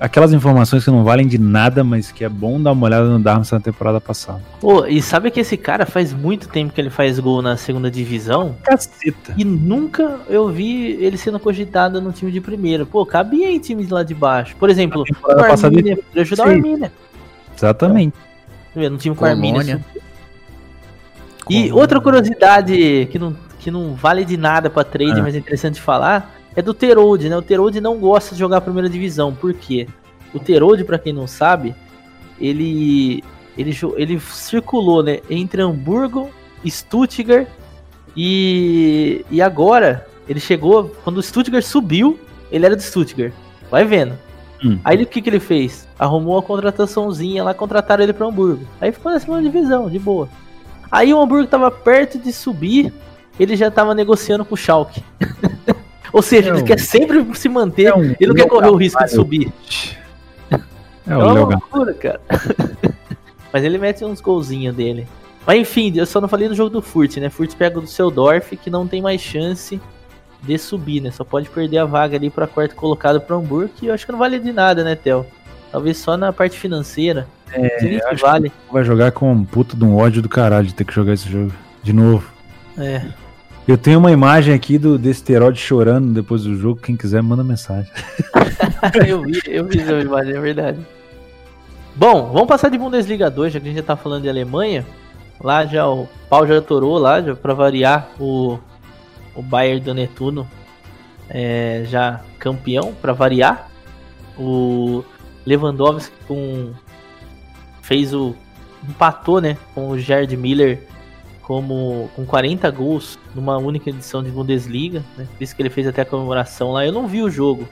Aquelas 0.00 0.32
informações 0.32 0.84
que 0.84 0.90
não 0.92 1.02
valem 1.02 1.26
de 1.26 1.38
nada, 1.38 1.82
mas 1.82 2.12
que 2.12 2.24
é 2.24 2.28
bom 2.28 2.60
dar 2.62 2.70
uma 2.70 2.86
olhada 2.86 3.08
no 3.08 3.18
Darmstadt 3.18 3.60
na 3.60 3.72
temporada 3.72 4.00
passada. 4.00 4.40
Pô, 4.60 4.86
e 4.86 5.02
sabe 5.02 5.28
que 5.28 5.40
esse 5.40 5.56
cara 5.56 5.84
faz 5.84 6.12
muito 6.12 6.48
tempo 6.48 6.72
que 6.72 6.80
ele 6.80 6.88
faz 6.90 7.18
gol 7.18 7.42
na 7.42 7.56
segunda 7.56 7.90
divisão? 7.90 8.54
Caceta. 8.62 9.34
E 9.36 9.44
nunca 9.44 10.20
eu 10.28 10.48
vi 10.50 10.92
ele 11.02 11.16
sendo 11.16 11.40
cogitado 11.40 12.00
no 12.00 12.12
time 12.12 12.30
de 12.30 12.40
primeira. 12.40 12.86
Pô, 12.86 13.04
cabia 13.04 13.50
em 13.50 13.58
times 13.58 13.88
lá 13.88 14.04
de 14.04 14.14
baixo. 14.14 14.54
Por 14.56 14.70
exemplo, 14.70 15.02
o 15.02 15.30
Arminia, 15.32 15.96
poderia 15.96 16.22
ajudar 16.22 16.46
o. 16.46 16.50
Arminia. 16.50 16.92
Exatamente. 17.56 18.16
No 18.76 18.96
time 18.98 19.16
com 19.16 19.24
a 19.24 19.30
Arminia. 19.30 19.76
Assim. 19.76 19.84
E 21.50 21.72
outra 21.72 22.00
curiosidade 22.00 23.08
que 23.10 23.18
não, 23.18 23.34
que 23.58 23.68
não 23.70 23.94
vale 23.94 24.24
de 24.24 24.36
nada 24.36 24.70
pra 24.70 24.84
trade, 24.84 25.18
Ah. 25.18 25.22
mas 25.22 25.34
é 25.34 25.38
interessante 25.38 25.74
de 25.74 25.80
falar, 25.80 26.37
é 26.58 26.62
do 26.62 26.74
Terode, 26.74 27.28
né? 27.28 27.36
O 27.36 27.42
Terode 27.42 27.80
não 27.80 27.98
gosta 27.98 28.34
de 28.34 28.40
jogar 28.40 28.56
a 28.56 28.60
primeira 28.60 28.88
divisão. 28.88 29.32
Por 29.32 29.54
quê? 29.54 29.86
O 30.34 30.40
Terode, 30.40 30.82
pra 30.82 30.98
quem 30.98 31.12
não 31.12 31.24
sabe, 31.24 31.72
ele 32.40 33.22
ele, 33.56 33.70
ele 33.96 34.18
circulou, 34.18 35.00
né, 35.04 35.20
entre 35.30 35.62
Hamburgo, 35.62 36.28
Stuttgart 36.66 37.46
e 38.16 39.24
e 39.30 39.40
agora 39.40 40.04
ele 40.28 40.40
chegou 40.40 40.92
quando 41.04 41.18
o 41.18 41.22
Stuttgart 41.22 41.64
subiu, 41.64 42.18
ele 42.50 42.66
era 42.66 42.74
do 42.74 42.82
Stuttgart. 42.82 43.32
Vai 43.70 43.84
vendo. 43.84 44.18
Hum. 44.64 44.80
Aí 44.84 45.00
o 45.00 45.06
que 45.06 45.22
que 45.22 45.30
ele 45.30 45.38
fez? 45.38 45.86
Arrumou 45.96 46.34
uma 46.34 46.42
contrataçãozinha 46.42 47.44
lá, 47.44 47.54
contrataram 47.54 48.02
ele 48.02 48.12
pra 48.12 48.26
Hamburgo. 48.26 48.66
Aí 48.80 48.90
ficou 48.90 49.12
na 49.12 49.20
segunda 49.20 49.42
divisão, 49.42 49.88
de 49.88 50.00
boa. 50.00 50.28
Aí 50.90 51.14
o 51.14 51.20
Hamburgo 51.20 51.46
tava 51.46 51.70
perto 51.70 52.18
de 52.18 52.32
subir, 52.32 52.92
ele 53.38 53.54
já 53.54 53.70
tava 53.70 53.94
negociando 53.94 54.44
com 54.44 54.54
o 54.54 54.58
Schalke. 54.58 55.04
Ou 56.12 56.22
seja, 56.22 56.48
ele 56.48 56.58
Não. 56.58 56.64
quer 56.64 56.78
sempre 56.78 57.24
se 57.36 57.48
manter, 57.48 57.86
É 57.86 57.94
um 57.94 58.02
ele 58.02 58.26
não 58.28 58.34
quer 58.34 58.48
correr 58.48 58.68
o 58.68 58.76
risco 58.76 59.02
de 59.04 59.10
subir. 59.10 59.52
É 60.50 60.58
É 61.06 61.16
uma 61.16 61.32
loucura, 61.32 61.94
cara. 61.94 62.20
Mas 63.52 63.64
ele 63.64 63.78
mete 63.78 64.04
uns 64.04 64.20
golzinhos 64.20 64.74
dele. 64.76 65.06
Mas 65.46 65.58
enfim, 65.60 65.92
eu 65.96 66.04
só 66.04 66.20
não 66.20 66.28
falei 66.28 66.48
do 66.48 66.54
jogo 66.54 66.68
do 66.68 66.82
Furt, 66.82 67.16
né? 67.16 67.30
Furt 67.30 67.54
pega 67.56 67.78
o 67.78 67.80
do 67.80 67.86
Seudorf, 67.86 68.54
que 68.56 68.68
não 68.68 68.86
tem 68.86 69.00
mais 69.00 69.20
chance 69.20 69.80
de 70.42 70.58
subir, 70.58 71.00
né? 71.00 71.10
Só 71.10 71.24
pode 71.24 71.48
perder 71.48 71.78
a 71.78 71.84
vaga 71.86 72.16
ali 72.16 72.28
pra 72.28 72.46
quarto 72.46 72.74
colocado 72.74 73.20
pro 73.20 73.36
Hamburgo, 73.36 73.72
que 73.74 73.86
eu 73.86 73.94
acho 73.94 74.04
que 74.04 74.12
não 74.12 74.18
vale 74.18 74.38
de 74.38 74.52
nada, 74.52 74.84
né, 74.84 74.94
Theo? 74.94 75.24
Talvez 75.72 75.96
só 75.96 76.16
na 76.16 76.32
parte 76.32 76.58
financeira. 76.58 77.26
É, 77.50 77.68
que 77.78 78.02
acho 78.04 78.22
vale. 78.22 78.52
Vai 78.70 78.84
jogar 78.84 79.12
com 79.12 79.32
um 79.32 79.42
puto 79.44 79.74
de 79.74 79.84
um 79.84 79.96
ódio 79.96 80.20
do 80.20 80.28
caralho 80.28 80.66
de 80.66 80.74
ter 80.74 80.84
que 80.84 80.92
jogar 80.92 81.14
esse 81.14 81.28
jogo. 81.30 81.52
De 81.82 81.92
novo. 81.94 82.30
É. 82.76 83.06
Eu 83.68 83.76
tenho 83.76 83.98
uma 83.98 84.10
imagem 84.10 84.54
aqui 84.54 84.78
do 84.78 84.96
desse 84.96 85.22
Terod 85.22 85.54
chorando 85.60 86.14
depois 86.14 86.44
do 86.44 86.56
jogo. 86.56 86.80
Quem 86.80 86.96
quiser, 86.96 87.22
manda 87.22 87.44
mensagem. 87.44 87.92
eu 89.06 89.20
vi, 89.20 89.42
eu 89.46 89.66
vi 89.66 89.78
essa 89.78 89.92
imagem, 89.92 90.34
é 90.34 90.40
verdade. 90.40 90.78
Bom, 91.94 92.32
vamos 92.32 92.48
passar 92.48 92.70
de 92.70 92.78
Bundesliga 92.78 93.30
2, 93.30 93.52
já 93.52 93.60
que 93.60 93.66
a 93.66 93.68
gente 93.68 93.80
já 93.80 93.84
tá 93.84 93.94
falando 93.94 94.22
de 94.22 94.28
Alemanha. 94.30 94.86
Lá 95.38 95.66
já 95.66 95.86
o 95.86 96.08
pau 96.30 96.46
já 96.46 96.56
atorou 96.56 96.96
lá, 96.96 97.20
já 97.20 97.36
pra 97.36 97.52
variar 97.52 98.08
o, 98.18 98.58
o 99.34 99.42
Bayern 99.42 99.80
do 99.80 99.92
Netuno 99.92 100.48
é, 101.28 101.84
já 101.88 102.22
campeão, 102.38 102.94
pra 102.94 103.12
variar. 103.12 103.70
O 104.38 105.04
Lewandowski 105.44 106.16
com 106.26 106.72
fez 107.82 108.14
o 108.14 108.34
empatou, 108.88 109.42
né, 109.42 109.58
com 109.74 109.90
o 109.90 109.98
Gerd 109.98 110.34
Miller 110.38 110.88
como 111.48 112.10
com 112.14 112.26
40 112.26 112.70
gols 112.70 113.18
numa 113.34 113.56
única 113.56 113.88
edição 113.88 114.22
de 114.22 114.30
Bundesliga, 114.30 115.02
né? 115.16 115.26
Por 115.34 115.42
isso 115.42 115.56
que 115.56 115.62
ele 115.62 115.70
fez 115.70 115.86
até 115.86 116.02
a 116.02 116.04
comemoração 116.04 116.72
lá. 116.72 116.84
Eu 116.84 116.92
não 116.92 117.08
vi 117.08 117.22
o 117.22 117.30
jogo, 117.30 117.66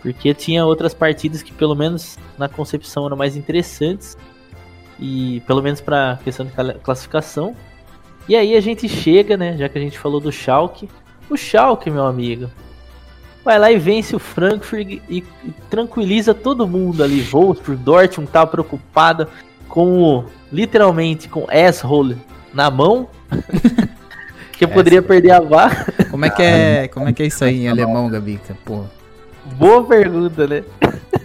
porque 0.00 0.32
tinha 0.32 0.64
outras 0.64 0.94
partidas 0.94 1.42
que 1.42 1.52
pelo 1.52 1.74
menos 1.74 2.16
na 2.38 2.48
concepção 2.48 3.04
eram 3.06 3.16
mais 3.16 3.36
interessantes 3.36 4.16
e 5.00 5.42
pelo 5.48 5.60
menos 5.60 5.80
para 5.80 6.20
questão 6.22 6.46
de 6.46 6.52
cla- 6.52 6.74
classificação. 6.74 7.56
E 8.28 8.36
aí 8.36 8.54
a 8.54 8.60
gente 8.60 8.88
chega, 8.88 9.36
né, 9.36 9.56
já 9.56 9.68
que 9.68 9.76
a 9.76 9.80
gente 9.80 9.98
falou 9.98 10.20
do 10.20 10.30
Schalke, 10.30 10.88
o 11.28 11.36
Schalke, 11.36 11.90
meu 11.90 12.06
amigo, 12.06 12.48
vai 13.44 13.58
lá 13.58 13.72
e 13.72 13.78
vence 13.80 14.14
o 14.14 14.20
Frankfurt 14.20 15.00
e, 15.08 15.24
tranquiliza 15.68 16.32
todo 16.32 16.68
mundo 16.68 17.02
ali. 17.02 17.20
Wolfsburg, 17.20 17.82
Dortmund 17.82 18.30
tava 18.30 18.48
preocupado 18.48 19.26
com 19.68 20.24
literalmente 20.52 21.28
com 21.28 21.48
asshole 21.50 22.16
na 22.52 22.70
mão. 22.70 23.08
que 24.52 24.66
poderia 24.66 25.00
perder 25.00 25.30
a 25.30 25.40
vaga. 25.40 25.86
Como 26.10 26.24
é 26.24 26.30
que 26.30 26.42
é, 26.42 26.88
como 26.88 27.08
é 27.08 27.12
que 27.14 27.22
é 27.22 27.26
isso 27.26 27.42
aí 27.42 27.62
em 27.62 27.68
alemão, 27.68 28.10
Gabica? 28.10 28.54
Pô. 28.64 28.84
Boa 29.56 29.82
pergunta, 29.82 30.46
né? 30.46 30.62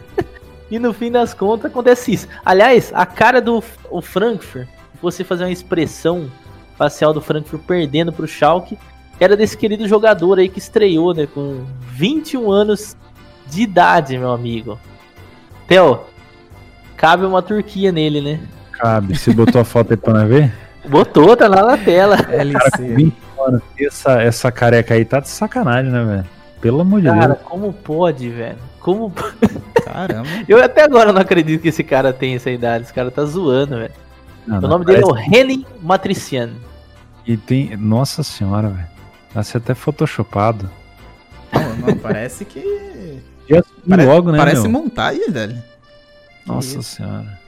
e 0.72 0.80
no 0.80 0.94
fim 0.94 1.12
das 1.12 1.34
contas 1.34 1.70
acontece 1.70 2.14
isso. 2.14 2.28
Aliás, 2.46 2.92
a 2.96 3.06
cara 3.06 3.42
do 3.42 3.62
o 3.90 4.02
Frankfurt, 4.02 4.68
se 4.68 5.02
você 5.02 5.24
fazer 5.26 5.44
uma 5.44 5.52
expressão 5.52 6.32
facial 6.78 7.14
do 7.14 7.20
Frankfurt 7.20 7.62
perdendo 7.64 8.14
pro 8.14 8.26
Schalke, 8.26 8.78
era 9.20 9.36
desse 9.36 9.58
querido 9.58 9.86
jogador 9.86 10.40
aí 10.40 10.48
que 10.48 10.60
estreou, 10.60 11.14
né, 11.14 11.28
com 11.28 11.66
21 11.92 12.50
anos 12.50 12.96
de 13.48 13.64
idade, 13.64 14.18
meu 14.18 14.32
amigo. 14.32 14.80
Theo, 15.68 16.02
cabe 16.96 17.26
uma 17.26 17.42
Turquia 17.42 17.92
nele, 17.92 18.22
né? 18.22 18.40
Cabe. 18.72 19.18
Você 19.18 19.34
botou 19.34 19.60
a 19.60 19.66
foto 19.66 19.92
aí 19.92 19.98
pra 19.98 20.14
nós 20.14 20.28
ver? 20.28 20.65
Botou, 20.90 21.36
tá 21.36 21.48
lá 21.48 21.64
na 21.66 21.78
tela. 21.78 22.18
Cara, 22.24 22.42
LC. 22.42 22.94
20 22.96 23.16
anos. 23.48 23.62
Essa, 23.80 24.22
essa 24.22 24.52
careca 24.52 24.94
aí 24.94 25.06
tá 25.06 25.20
de 25.20 25.30
sacanagem, 25.30 25.92
né, 25.92 26.04
velho? 26.04 26.26
Pelo 26.62 26.82
amor 26.82 27.02
de 27.02 27.08
Cara, 27.08 27.28
Deus. 27.28 27.40
como 27.44 27.74
pode, 27.74 28.30
velho? 28.30 28.58
Como 28.80 29.12
Caramba. 29.86 30.28
Eu 30.48 30.64
até 30.64 30.84
agora 30.84 31.12
não 31.14 31.22
acredito 31.22 31.62
que 31.62 31.68
esse 31.70 31.84
cara 31.84 32.12
tem 32.14 32.36
essa 32.36 32.50
idade. 32.50 32.86
Esse 32.86 32.94
cara 32.94 33.12
tá 33.12 33.24
zoando, 33.26 33.78
velho. 33.78 33.94
Não, 34.48 34.58
O 34.58 34.62
não, 34.62 34.70
nome 34.70 34.86
dele 34.86 35.02
é 35.04 35.06
o 35.06 35.12
Renin 35.12 35.66
Matrician. 35.82 36.52
E 37.26 37.36
tem. 37.38 37.76
Nossa 37.78 38.24
senhora, 38.24 38.70
velho. 38.70 38.88
Nasce 39.34 39.58
até 39.58 39.74
photoshopado. 39.74 40.70
Não, 41.52 41.76
não, 41.88 41.98
parece 41.98 42.46
que. 42.46 43.22
Parece, 43.88 44.08
logo, 44.10 44.32
né, 44.32 44.38
parece 44.38 44.62
meu? 44.64 44.72
montagem, 44.72 45.30
velho. 45.30 45.62
Nossa 46.46 46.80
isso. 46.80 46.84
senhora. 46.84 47.40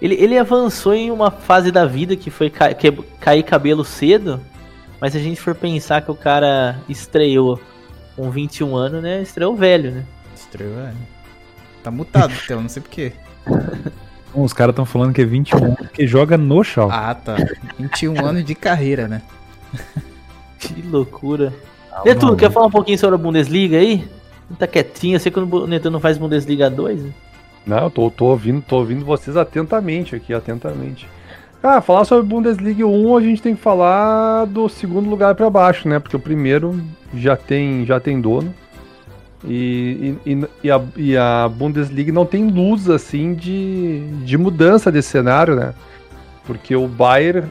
Ele, 0.00 0.14
ele 0.14 0.38
avançou 0.38 0.94
em 0.94 1.10
uma 1.10 1.30
fase 1.30 1.70
da 1.72 1.86
vida 1.86 2.14
que 2.16 2.30
foi 2.30 2.50
ca- 2.50 2.74
que- 2.74 2.92
cair 3.20 3.42
cabelo 3.42 3.84
cedo. 3.84 4.40
Mas 5.00 5.12
se 5.12 5.18
a 5.18 5.22
gente 5.22 5.40
for 5.40 5.54
pensar 5.54 6.02
que 6.02 6.10
o 6.10 6.14
cara 6.14 6.78
estreou 6.88 7.60
com 8.14 8.30
21 8.30 8.74
anos, 8.76 9.02
né? 9.02 9.20
Estreou 9.22 9.54
velho, 9.56 9.90
né? 9.90 10.04
Estranho, 10.34 10.74
velho. 10.74 10.96
Tá 11.82 11.90
mutado, 11.90 12.32
Theo, 12.46 12.60
não 12.60 12.68
sei 12.68 12.82
porquê. 12.82 13.12
Bom, 14.34 14.42
Os 14.42 14.52
caras 14.52 14.72
estão 14.72 14.84
falando 14.84 15.12
que 15.14 15.22
é 15.22 15.24
21 15.24 15.64
anos 15.64 15.76
porque 15.78 16.06
joga 16.06 16.36
no 16.36 16.62
chão. 16.64 16.88
Ah, 16.90 17.14
tá. 17.14 17.36
21 17.78 18.24
anos 18.24 18.44
de 18.44 18.54
carreira, 18.54 19.06
né? 19.08 19.22
Que 20.58 20.80
loucura. 20.82 21.52
Ah, 21.92 22.02
Netuno, 22.04 22.36
quer 22.36 22.50
falar 22.50 22.66
um 22.66 22.70
pouquinho 22.70 22.98
sobre 22.98 23.14
a 23.14 23.18
Bundesliga 23.18 23.76
aí? 23.78 24.08
Tá 24.58 24.66
quietinho, 24.66 25.16
eu 25.16 25.20
sei 25.20 25.30
que 25.30 25.38
o 25.38 25.66
Netuno 25.66 25.92
não 25.94 26.00
faz 26.00 26.16
Bundesliga 26.18 26.70
2. 26.70 27.02
né? 27.02 27.10
Não, 27.66 27.84
eu 27.84 27.90
tô, 27.90 28.10
tô 28.10 28.26
ouvindo, 28.26 28.62
tô 28.62 28.76
ouvindo 28.76 29.04
vocês 29.04 29.36
atentamente 29.36 30.14
aqui, 30.14 30.32
atentamente. 30.32 31.08
Cara, 31.60 31.80
falar 31.80 32.04
sobre 32.04 32.26
Bundesliga 32.28 32.86
1, 32.86 33.16
a 33.16 33.20
gente 33.20 33.42
tem 33.42 33.56
que 33.56 33.60
falar 33.62 34.44
do 34.46 34.68
segundo 34.68 35.10
lugar 35.10 35.34
pra 35.34 35.50
baixo, 35.50 35.88
né? 35.88 35.98
Porque 35.98 36.14
o 36.16 36.20
primeiro 36.20 36.80
já 37.14 37.36
tem, 37.36 37.84
já 37.84 37.98
tem 37.98 38.20
dono. 38.20 38.54
E, 39.44 40.14
e, 40.24 40.32
e- 40.32 40.48
e 40.64 40.70
a, 40.70 40.80
e 40.96 41.16
a 41.16 41.48
Bundesliga 41.48 42.12
não 42.12 42.24
tem 42.24 42.48
luz 42.48 42.88
assim 42.88 43.34
de, 43.34 44.00
de 44.24 44.38
mudança 44.38 44.90
desse 44.92 45.08
cenário, 45.08 45.56
né? 45.56 45.74
Porque 46.46 46.76
o 46.76 46.86
Bayern 46.86 47.48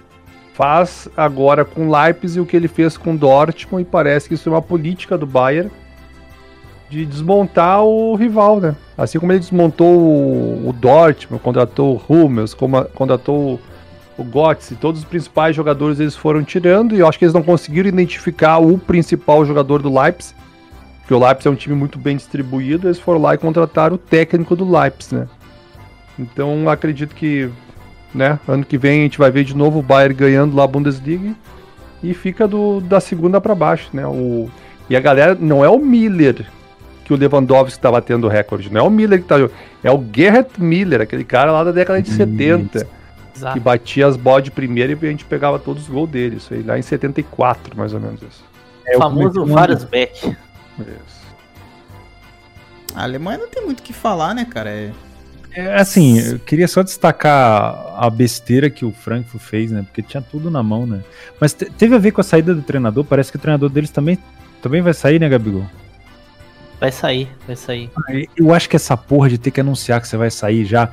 faz 0.53 1.09
agora 1.17 1.65
com 1.65 1.91
Leipzig 1.91 2.39
o 2.39 2.45
que 2.45 2.55
ele 2.55 2.69
fez 2.69 2.95
com 2.97 3.15
Dortmund 3.15 3.81
e 3.81 3.85
parece 3.85 4.29
que 4.29 4.35
isso 4.35 4.47
é 4.47 4.51
uma 4.53 4.61
política 4.61 5.17
do 5.17 5.25
Bayern 5.25 5.69
de 6.95 7.05
desmontar 7.05 7.83
o 7.83 8.15
rival, 8.15 8.61
né? 8.61 8.73
Assim 8.97 9.19
como 9.19 9.31
ele 9.33 9.39
desmontou 9.39 9.99
o, 9.99 10.69
o 10.69 10.73
Dortmund, 10.73 11.43
contratou 11.43 12.01
o 12.07 12.13
Hummels, 12.13 12.53
contratou 12.53 13.59
o, 14.17 14.21
o 14.21 14.23
Götze, 14.23 14.75
todos 14.75 15.01
os 15.01 15.05
principais 15.05 15.53
jogadores 15.53 15.99
eles 15.99 16.15
foram 16.15 16.41
tirando 16.41 16.95
e 16.95 16.99
eu 16.99 17.07
acho 17.07 17.19
que 17.19 17.25
eles 17.25 17.33
não 17.33 17.43
conseguiram 17.43 17.89
identificar 17.89 18.59
o 18.59 18.77
principal 18.77 19.45
jogador 19.45 19.81
do 19.81 19.93
Leipzig, 19.93 20.33
porque 20.99 21.13
o 21.13 21.19
Leipzig 21.19 21.47
é 21.49 21.51
um 21.51 21.55
time 21.55 21.75
muito 21.75 21.99
bem 21.99 22.15
distribuído, 22.15 22.87
eles 22.87 22.99
foram 22.99 23.21
lá 23.21 23.35
e 23.35 23.37
contrataram 23.37 23.95
o 23.95 23.99
técnico 23.99 24.55
do 24.55 24.69
Leipzig, 24.69 25.15
né? 25.15 25.27
Então 26.17 26.69
acredito 26.69 27.13
que, 27.13 27.49
né, 28.13 28.39
ano 28.47 28.63
que 28.63 28.77
vem 28.77 29.01
a 29.01 29.03
gente 29.03 29.17
vai 29.17 29.29
ver 29.29 29.43
de 29.43 29.53
novo 29.53 29.79
o 29.79 29.83
Bayern 29.83 30.15
ganhando 30.15 30.55
lá 30.55 30.63
a 30.63 30.67
Bundesliga 30.67 31.35
e 32.01 32.13
fica 32.13 32.47
do, 32.47 32.79
da 32.79 33.01
segunda 33.01 33.41
para 33.41 33.53
baixo, 33.53 33.89
né? 33.91 34.07
O, 34.07 34.49
e 34.89 34.95
a 34.95 35.01
galera 35.01 35.35
não 35.37 35.65
é 35.65 35.67
o 35.67 35.77
Miller 35.77 36.45
que 37.05 37.13
o 37.13 37.15
Lewandowski 37.15 37.79
tá 37.79 37.89
batendo 37.89 38.27
recorde, 38.27 38.69
não 38.69 38.81
é 38.81 38.83
o 38.83 38.89
Miller 38.89 39.21
que 39.21 39.27
tá 39.27 39.37
jogando, 39.39 39.55
é 39.83 39.91
o 39.91 40.03
Gerhard 40.13 40.49
Miller, 40.57 40.99
aquele 41.01 41.23
cara 41.23 41.51
lá 41.51 41.63
da 41.63 41.71
década 41.71 42.01
de 42.01 42.11
Hum, 42.11 42.15
70 42.15 42.79
que 43.33 43.39
Exato. 43.39 43.59
batia 43.61 44.07
as 44.07 44.17
bolas 44.17 44.43
de 44.43 44.51
primeira 44.51 44.91
e 44.91 45.05
a 45.05 45.09
gente 45.09 45.23
pegava 45.25 45.57
todos 45.59 45.83
os 45.83 45.89
gols 45.89 46.09
dele, 46.09 46.37
isso 46.37 46.53
aí 46.53 46.61
lá 46.63 46.77
em 46.77 46.81
74, 46.81 47.77
mais 47.77 47.93
ou 47.93 47.99
menos 47.99 48.21
isso. 48.21 48.43
É, 48.87 48.97
O 48.97 48.99
famoso 48.99 49.45
Varasbeck. 49.45 50.35
Isso. 50.79 51.25
A 52.93 53.03
Alemanha 53.03 53.37
não 53.39 53.47
tem 53.49 53.63
muito 53.63 53.79
o 53.79 53.83
que 53.83 53.93
falar, 53.93 54.33
né, 54.33 54.45
cara? 54.45 54.69
É... 54.69 54.91
É, 55.53 55.75
assim, 55.75 56.19
eu 56.19 56.39
queria 56.39 56.67
só 56.67 56.83
destacar 56.83 57.93
a 57.97 58.09
besteira 58.09 58.69
que 58.69 58.83
o 58.83 58.91
Frankfurt 58.91 59.41
fez, 59.41 59.71
né? 59.71 59.83
Porque 59.83 60.01
tinha 60.01 60.21
tudo 60.21 60.51
na 60.51 60.61
mão, 60.61 60.85
né? 60.85 60.99
Mas 61.39 61.53
te- 61.53 61.65
teve 61.69 61.95
a 61.95 61.97
ver 61.97 62.11
com 62.11 62.19
a 62.19 62.23
saída 62.25 62.53
do 62.53 62.61
treinador. 62.61 63.05
Parece 63.05 63.31
que 63.31 63.37
o 63.37 63.39
treinador 63.39 63.69
deles 63.69 63.89
também, 63.89 64.17
também 64.61 64.81
vai 64.81 64.93
sair, 64.93 65.17
né, 65.19 65.29
Gabigol? 65.29 65.65
Vai 66.79 66.91
sair, 66.91 67.29
vai 67.47 67.55
sair. 67.55 67.89
Eu 68.35 68.53
acho 68.53 68.69
que 68.69 68.75
essa 68.75 68.97
porra 68.97 69.29
de 69.29 69.37
ter 69.37 69.51
que 69.51 69.61
anunciar 69.61 70.01
que 70.01 70.07
você 70.07 70.17
vai 70.17 70.29
sair 70.29 70.65
já 70.65 70.89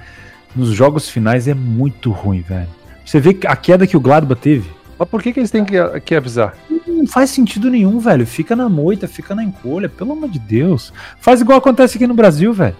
nos 0.54 0.70
jogos 0.70 1.08
finais 1.08 1.48
é 1.48 1.54
muito 1.54 2.10
ruim, 2.10 2.40
velho. 2.40 2.68
Você 3.04 3.18
vê 3.18 3.34
que 3.34 3.46
a 3.46 3.56
queda 3.56 3.86
que 3.86 3.96
o 3.96 4.00
Gladbach 4.00 4.40
teve. 4.40 4.70
Mas 4.98 5.08
por 5.08 5.22
que, 5.22 5.32
que 5.32 5.40
eles 5.40 5.50
têm 5.50 5.64
que, 5.64 5.76
que 6.00 6.14
avisar? 6.14 6.54
Não 6.86 7.06
faz 7.06 7.30
sentido 7.30 7.68
nenhum, 7.68 7.98
velho. 7.98 8.26
Fica 8.26 8.54
na 8.54 8.68
moita, 8.68 9.08
fica 9.08 9.34
na 9.34 9.42
encolha, 9.42 9.88
pelo 9.88 10.12
amor 10.12 10.28
de 10.28 10.38
Deus. 10.38 10.92
Faz 11.18 11.40
igual 11.40 11.58
acontece 11.58 11.96
aqui 11.96 12.06
no 12.06 12.14
Brasil, 12.14 12.52
velho. 12.52 12.76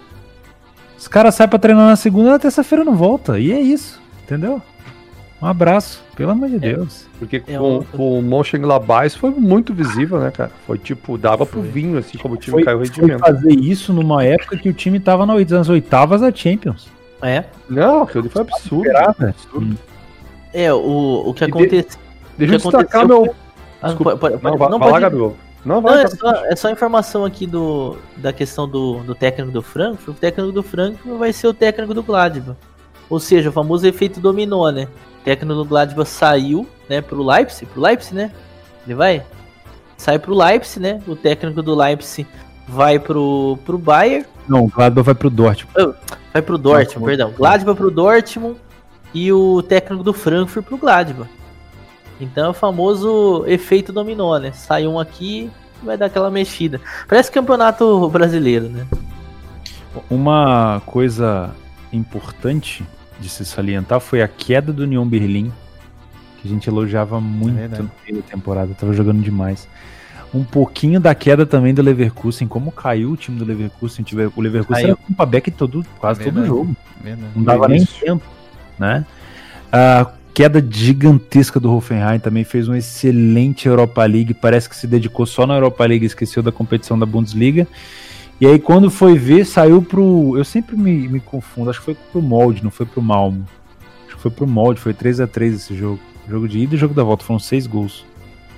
Os 0.96 1.08
caras 1.08 1.34
saem 1.34 1.50
pra 1.50 1.58
treinar 1.58 1.86
na 1.86 1.96
segunda 1.96 2.30
na 2.30 2.38
terça-feira 2.38 2.84
não 2.84 2.94
volta. 2.94 3.40
E 3.40 3.50
é 3.50 3.60
isso, 3.60 4.00
entendeu? 4.22 4.62
Um 5.42 5.46
abraço, 5.46 6.02
pelo 6.14 6.30
amor 6.30 6.48
de 6.48 6.58
Deus. 6.60 7.06
Porque 7.18 7.42
É 7.48 7.58
com, 7.58 7.78
um- 7.78 7.82
com 7.82 8.18
o 8.18 8.22
Mönchengladbach 8.22 9.06
isso 9.08 9.18
foi 9.18 9.30
muito 9.30 9.74
visível, 9.74 10.20
né, 10.20 10.30
cara? 10.30 10.52
Foi 10.66 10.78
tipo, 10.78 11.18
dava 11.18 11.44
pro 11.44 11.60
vinho, 11.60 11.98
assim, 11.98 12.16
como 12.16 12.34
o 12.34 12.36
time 12.36 12.52
Foi, 12.52 12.62
caiu 12.64 12.78
o 12.80 12.86
foi 12.86 12.94
rendimento. 12.94 13.20
fazer 13.20 13.50
isso 13.52 13.92
numa 13.92 14.22
época 14.24 14.56
que 14.56 14.68
o 14.68 14.72
time 14.72 15.00
tava 15.00 15.26
nas 15.26 15.68
oitavas 15.68 16.20
da 16.20 16.32
Champions. 16.32 16.86
É. 17.20 17.44
Não, 17.68 18.02
aquilo 18.02 18.28
foi 18.30 18.42
absurdo. 18.42 18.86
Esperar, 18.86 19.14
velho. 19.18 19.30
absurdo. 19.30 19.78
É, 20.54 20.72
o, 20.72 21.22
o 21.26 21.34
que 21.34 21.44
de- 21.44 21.50
aconteceu. 21.50 22.00
Deixa 22.38 22.54
eu 22.54 22.58
destacar 22.58 23.00
aconteceu 23.02 23.22
meu. 23.24 23.34
Ah, 23.82 23.86
Desculpa. 23.88 24.16
pode- 24.16 24.38
pode- 24.38 24.44
Não, 24.44 24.56
vai, 24.58 24.68
não, 24.70 24.78
lá, 24.78 25.00
Gabriel. 25.00 25.36
Não, 25.64 25.74
Não, 25.76 25.82
vai. 25.82 26.00
é 26.02 26.04
tá- 26.04 26.16
só, 26.16 26.30
é 26.46 26.56
só 26.56 26.70
informação 26.70 27.24
aqui 27.24 27.46
do, 27.46 27.96
da 28.16 28.32
questão 28.32 28.68
do, 28.68 28.98
do 29.04 29.14
técnico 29.14 29.50
do 29.52 29.62
Frankfurt. 29.62 30.16
O 30.16 30.20
técnico 30.20 30.52
do 30.52 30.62
Frankfurt 30.62 31.16
vai 31.18 31.32
ser 31.32 31.46
o 31.48 31.54
técnico 31.54 31.94
do 31.94 32.02
Gladbach. 32.02 32.56
Ou 33.10 33.18
seja, 33.20 33.48
o 33.50 33.52
famoso 33.52 33.86
efeito 33.86 34.20
dominó, 34.20 34.70
né? 34.70 34.86
O 35.22 35.24
técnico 35.24 35.54
do 35.54 35.64
Gladbach 35.64 36.08
saiu, 36.08 36.68
né, 36.88 37.00
pro 37.00 37.22
Leipzig, 37.24 37.66
pro 37.66 37.80
Leipzig, 37.80 38.14
né? 38.14 38.32
Ele 38.84 38.94
vai? 38.94 39.22
Sai 39.96 40.18
pro 40.18 40.34
Leipzig, 40.34 40.80
né? 40.80 41.00
O 41.06 41.14
técnico 41.14 41.62
do 41.62 41.74
Leipzig 41.76 42.28
vai 42.66 42.98
pro, 42.98 43.56
pro 43.64 43.78
Bayern, 43.78 44.26
Não, 44.48 44.64
o 44.64 44.68
Gladbach 44.68 45.04
vai 45.04 45.14
pro 45.14 45.30
Dortmund. 45.30 45.94
vai 46.32 46.42
pro 46.42 46.58
Dortmund, 46.58 46.94
Nossa, 46.94 47.06
perdão. 47.06 47.32
Gladbach 47.36 47.76
pro 47.76 47.90
Dortmund 47.90 48.56
e 49.14 49.32
o 49.32 49.62
técnico 49.62 50.02
do 50.02 50.12
Frankfurt 50.12 50.66
pro 50.66 50.76
Gladbach. 50.76 51.30
Então 52.20 52.46
é 52.46 52.48
o 52.50 52.54
famoso 52.54 53.44
efeito 53.46 53.92
dominó, 53.92 54.38
né? 54.38 54.52
Sai 54.52 54.86
um 54.86 54.98
aqui 54.98 55.50
vai 55.82 55.96
dar 55.96 56.06
aquela 56.06 56.30
mexida. 56.30 56.80
Parece 57.08 57.30
campeonato 57.30 58.08
brasileiro, 58.08 58.68
né? 58.68 58.86
Uma 60.08 60.80
coisa 60.86 61.50
importante 61.92 62.84
de 63.22 63.28
se 63.28 63.44
salientar 63.44 64.00
foi 64.00 64.20
a 64.20 64.28
queda 64.28 64.72
do 64.72 64.82
Union 64.82 65.06
Berlim, 65.06 65.52
que 66.40 66.48
a 66.48 66.50
gente 66.50 66.68
elogiava 66.68 67.20
muito 67.20 67.54
meio 67.54 67.68
da 67.68 68.22
temporada, 68.28 68.74
tava 68.74 68.92
jogando 68.92 69.22
demais. 69.22 69.68
Um 70.34 70.42
pouquinho 70.42 70.98
da 70.98 71.14
queda 71.14 71.44
também 71.46 71.72
do 71.74 71.82
Leverkusen, 71.82 72.48
como 72.48 72.72
caiu 72.72 73.10
o 73.10 73.16
time 73.16 73.38
do 73.38 73.44
Leverkusen, 73.44 74.02
tiver- 74.02 74.30
o 74.34 74.40
Leverkusen 74.40 74.82
Caiu. 74.84 74.96
era 74.98 75.14
com 75.16 75.26
back 75.26 75.50
todo, 75.50 75.84
quase 75.98 76.20
todo 76.20 76.32
Verdade. 76.34 76.48
jogo. 76.48 76.76
Verdade. 77.02 77.32
Não 77.36 77.44
dava 77.44 77.68
nem 77.68 77.84
tempo, 77.84 78.24
né? 78.78 79.04
A 79.70 80.10
queda 80.34 80.66
gigantesca 80.68 81.60
do 81.60 81.70
Hoffenheim 81.74 82.18
também 82.18 82.44
fez 82.44 82.66
uma 82.66 82.78
excelente 82.78 83.68
Europa 83.68 84.02
League. 84.06 84.32
Parece 84.32 84.68
que 84.68 84.74
se 84.76 84.86
dedicou 84.86 85.26
só 85.26 85.46
na 85.46 85.54
Europa 85.54 85.84
League 85.84 86.04
e 86.04 86.06
esqueceu 86.06 86.42
da 86.42 86.50
competição 86.50 86.98
da 86.98 87.04
Bundesliga. 87.04 87.68
E 88.42 88.46
aí, 88.48 88.58
quando 88.58 88.90
foi 88.90 89.16
ver, 89.16 89.46
saiu 89.46 89.80
pro. 89.80 90.36
Eu 90.36 90.44
sempre 90.44 90.76
me, 90.76 91.06
me 91.06 91.20
confundo, 91.20 91.70
acho 91.70 91.78
que 91.78 91.84
foi 91.84 91.94
pro 91.94 92.20
molde, 92.20 92.64
não 92.64 92.72
foi 92.72 92.84
pro 92.84 93.00
Malmo. 93.00 93.46
Acho 94.04 94.16
que 94.16 94.20
foi 94.20 94.32
pro 94.32 94.48
molde, 94.48 94.80
foi 94.80 94.92
3 94.92 95.20
a 95.20 95.28
3 95.28 95.54
esse 95.54 95.76
jogo. 95.76 96.00
Jogo 96.28 96.48
de 96.48 96.58
ida 96.58 96.74
e 96.74 96.76
jogo 96.76 96.92
da 96.92 97.04
volta, 97.04 97.22
foram 97.22 97.38
seis 97.38 97.68
gols. 97.68 98.04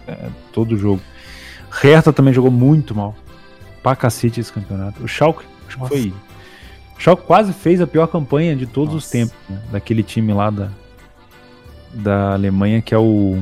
É, 0.09 0.31
todo 0.55 0.79
jogo. 0.79 1.03
Hertha 1.70 2.14
também 2.14 2.33
jogou 2.33 2.51
muito 2.51 2.94
mal. 2.94 3.14
Pra 3.83 3.94
cacete 3.94 4.40
esse 4.40 4.51
campeonato. 4.51 5.05
O 5.05 5.07
Schalke, 5.07 5.44
acho 5.68 5.77
que 5.77 5.83
Nossa. 5.83 5.94
foi. 5.94 6.14
O 6.97 7.01
Schalke 7.03 7.27
quase 7.27 7.53
fez 7.53 7.79
a 7.83 7.87
pior 7.87 8.07
campanha 8.07 8.57
de 8.57 8.66
todos 8.66 8.94
os 8.94 9.03
Nossa. 9.03 9.12
tempos, 9.12 9.37
né? 9.51 9.61
Daquele 9.70 10.03
time 10.03 10.33
lá 10.33 10.49
da, 10.49 10.70
da 11.92 12.33
Alemanha, 12.33 12.81
que 12.81 12.94
é 12.94 12.99
o 12.99 13.38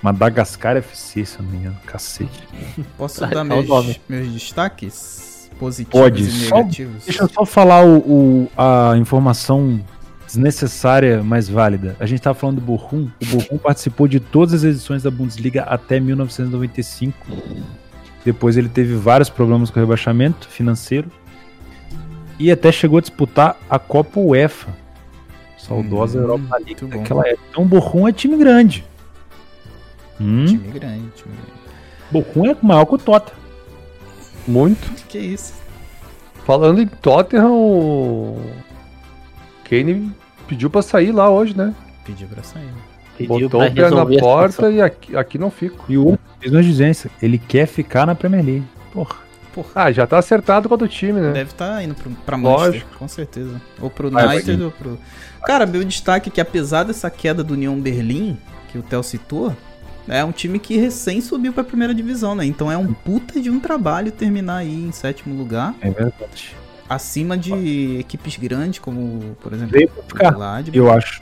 Madagascar 0.00 0.76
FC, 0.76 1.26
se 1.26 1.40
eu 1.40 1.42
não 1.42 1.50
me 1.50 1.56
engano. 1.56 1.76
Cacete. 1.84 2.40
Posso 2.96 3.26
dar 3.26 3.42
o 3.42 3.44
meus, 3.44 3.98
meus 4.08 4.28
destaques 4.32 5.25
positivos 5.58 6.00
Pode. 6.00 6.22
e 6.22 6.30
Só-? 6.30 6.62
Deixa 6.62 7.22
eu 7.22 7.28
só 7.28 7.44
falar 7.44 7.84
o, 7.84 7.98
o- 7.98 8.48
a 8.56 8.94
informação 8.96 9.80
desnecessária, 10.26 11.22
mas 11.22 11.48
válida. 11.48 11.96
A 12.00 12.06
gente 12.06 12.20
tava 12.20 12.34
falando 12.38 12.56
do 12.56 12.62
Bochum. 12.62 13.08
O 13.22 13.26
Bochum 13.26 13.58
participou 13.58 14.08
de 14.08 14.18
todas 14.20 14.54
as 14.54 14.64
edições 14.64 15.02
da 15.02 15.10
Bundesliga 15.10 15.62
até 15.62 15.98
1995. 16.00 17.16
Depois 18.24 18.56
ele 18.56 18.68
teve 18.68 18.94
vários 18.96 19.28
problemas 19.30 19.70
com 19.70 19.78
o 19.78 19.82
rebaixamento 19.82 20.48
financeiro. 20.48 21.10
E 22.38 22.50
até 22.50 22.70
chegou 22.72 22.98
a 22.98 23.00
disputar 23.00 23.56
a 23.70 23.78
Copa 23.78 24.18
UEFA. 24.20 24.68
Saudosa 25.56 26.18
Hum, 26.18 26.22
Europa 26.22 26.56
League 26.64 26.84
naquela 26.84 27.26
época. 27.26 27.42
Então 27.50 27.62
o 27.62 27.66
Bochum 27.66 28.06
é 28.06 28.12
time 28.12 28.36
grande. 28.36 28.84
Hum, 30.20 30.44
Time 30.44 30.68
grande, 30.68 31.04
time 31.14 31.34
grande. 31.34 31.56
Bochum 32.10 32.46
é 32.50 32.56
maior 32.62 32.84
que 32.86 32.94
o 32.94 32.98
Tottenham. 32.98 33.45
Muito. 34.46 34.92
Que 35.08 35.18
isso? 35.18 35.54
Falando 36.44 36.80
em 36.80 36.86
Tottenham, 36.86 37.52
o 37.52 38.40
Kane 39.68 40.12
pediu 40.46 40.70
pra 40.70 40.82
sair 40.82 41.10
lá 41.12 41.28
hoje, 41.28 41.56
né? 41.56 41.74
Pediu 42.04 42.28
pra 42.28 42.42
sair. 42.42 42.68
Pediu 43.18 43.48
Botou 43.48 43.60
pra 43.60 43.68
o 43.68 43.74
pé 43.74 43.90
na 43.90 44.20
porta 44.20 44.70
e 44.70 44.80
aqui, 44.80 45.16
aqui 45.16 45.38
não 45.38 45.50
fico. 45.50 45.84
E 45.88 45.98
o 45.98 46.18
fez 46.38 46.52
uma 46.52 46.60
exigência. 46.60 47.10
Ele 47.20 47.38
quer 47.38 47.66
ficar 47.66 48.06
na 48.06 48.14
Premier 48.14 48.44
League. 48.44 48.66
Porra. 48.92 49.26
Ah, 49.74 49.90
já 49.90 50.06
tá 50.06 50.18
acertado 50.18 50.68
com 50.68 50.74
o 50.74 50.88
time, 50.88 51.18
né? 51.18 51.32
Deve 51.32 51.50
estar 51.50 51.82
indo 51.82 51.94
pro, 51.94 52.10
pra 52.10 52.36
Manchester, 52.36 52.66
Lógico. 52.66 52.98
com 52.98 53.08
certeza. 53.08 53.60
Ou 53.80 53.88
pro 53.88 54.08
United 54.08 54.62
ou 54.62 54.70
pro. 54.70 54.98
Cara, 55.46 55.64
meu 55.64 55.82
destaque 55.82 56.28
é 56.28 56.32
que 56.32 56.40
apesar 56.42 56.82
dessa 56.84 57.10
queda 57.10 57.42
do 57.42 57.54
Union 57.54 57.80
Berlim, 57.80 58.36
que 58.68 58.76
o 58.76 58.82
Theo 58.82 59.02
citou, 59.02 59.56
é 60.08 60.24
um 60.24 60.32
time 60.32 60.58
que 60.58 60.76
recém 60.76 61.20
subiu 61.20 61.52
pra 61.52 61.64
primeira 61.64 61.94
divisão, 61.94 62.34
né? 62.34 62.44
Então 62.44 62.70
é 62.70 62.76
um 62.76 62.92
puta 62.92 63.40
de 63.40 63.50
um 63.50 63.58
trabalho 63.60 64.10
terminar 64.12 64.58
aí 64.58 64.84
em 64.84 64.92
sétimo 64.92 65.34
lugar, 65.36 65.74
É 65.80 65.90
verdade. 65.90 66.54
acima 66.88 67.36
de 67.36 67.98
equipes 68.00 68.36
grandes, 68.36 68.78
como, 68.78 69.36
por 69.40 69.52
exemplo, 69.52 69.72
Veio 69.72 69.88
pra 69.88 70.02
ficar. 70.04 70.32
o 70.32 70.36
Gladbach. 70.36 70.76
Eu 70.76 70.92
acho. 70.92 71.20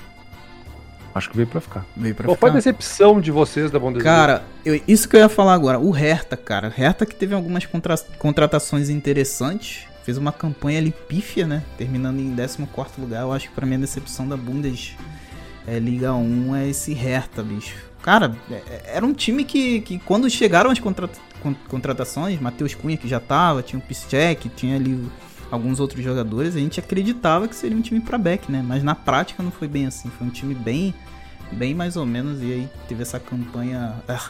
Acho 1.14 1.30
que 1.30 1.36
veio 1.36 1.46
pra 1.46 1.60
ficar. 1.60 1.86
Veio 1.96 2.12
pra 2.14 2.24
Qual 2.26 2.36
foi 2.36 2.50
a 2.50 2.52
decepção 2.54 3.20
de 3.20 3.30
vocês 3.30 3.70
da 3.70 3.78
Bundesliga? 3.78 4.04
Cara, 4.10 4.44
eu- 4.64 4.80
isso 4.88 5.08
que 5.08 5.14
eu 5.14 5.20
ia 5.20 5.28
falar 5.28 5.54
agora. 5.54 5.78
O 5.78 5.90
Hertha, 5.92 6.36
cara. 6.36 6.68
Hertha 6.68 7.06
que 7.06 7.14
teve 7.14 7.32
algumas 7.34 7.64
contra- 7.66 7.96
contratações 8.18 8.88
interessantes. 8.90 9.86
Fez 10.02 10.18
uma 10.18 10.32
campanha 10.32 10.78
ali 10.80 10.92
pífia, 11.08 11.46
né? 11.46 11.62
Terminando 11.78 12.18
em 12.18 12.34
14 12.34 13.00
lugar. 13.00 13.22
Eu 13.22 13.32
acho 13.32 13.48
que 13.48 13.54
pra 13.54 13.64
mim 13.64 13.76
a 13.76 13.78
decepção 13.78 14.28
da 14.28 14.36
Bundes 14.36 14.96
é 15.68 15.78
Liga 15.78 16.12
1 16.14 16.56
é 16.56 16.68
esse 16.68 16.92
Hertha, 16.92 17.44
bicho. 17.44 17.76
Cara, 18.04 18.36
é- 18.50 18.54
é- 18.54 18.82
era 18.96 19.06
um 19.06 19.14
time 19.14 19.44
que, 19.44 19.80
que 19.80 19.98
quando 19.98 20.28
chegaram 20.28 20.70
as 20.70 20.78
contra- 20.78 21.08
con- 21.42 21.54
contratações, 21.68 22.38
Matheus 22.38 22.74
Cunha 22.74 22.98
que 22.98 23.08
já 23.08 23.18
tava, 23.18 23.62
tinha 23.62 23.78
o 23.78 23.82
Piszczek, 23.82 24.50
tinha 24.50 24.76
ali 24.76 25.02
alguns 25.50 25.80
outros 25.80 26.04
jogadores, 26.04 26.54
a 26.54 26.58
gente 26.58 26.78
acreditava 26.78 27.48
que 27.48 27.56
seria 27.56 27.74
um 27.74 27.80
time 27.80 28.00
pra 28.00 28.18
back, 28.18 28.52
né? 28.52 28.62
Mas 28.62 28.82
na 28.82 28.94
prática 28.94 29.42
não 29.42 29.50
foi 29.50 29.66
bem 29.66 29.86
assim, 29.86 30.10
foi 30.18 30.26
um 30.26 30.30
time 30.30 30.54
bem 30.54 30.92
bem 31.50 31.74
mais 31.74 31.96
ou 31.96 32.04
menos 32.04 32.42
e 32.42 32.52
aí 32.52 32.68
teve 32.88 33.00
essa 33.00 33.18
campanha 33.18 33.94
ah. 34.06 34.28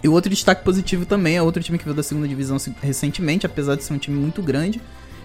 E 0.00 0.06
o 0.08 0.12
outro 0.12 0.30
destaque 0.30 0.62
positivo 0.62 1.04
também 1.04 1.36
é 1.36 1.42
outro 1.42 1.60
time 1.64 1.76
que 1.76 1.84
veio 1.84 1.96
da 1.96 2.04
segunda 2.04 2.28
divisão 2.28 2.56
recentemente, 2.80 3.46
apesar 3.46 3.74
de 3.74 3.82
ser 3.82 3.94
um 3.94 3.98
time 3.98 4.16
muito 4.16 4.40
grande, 4.42 4.80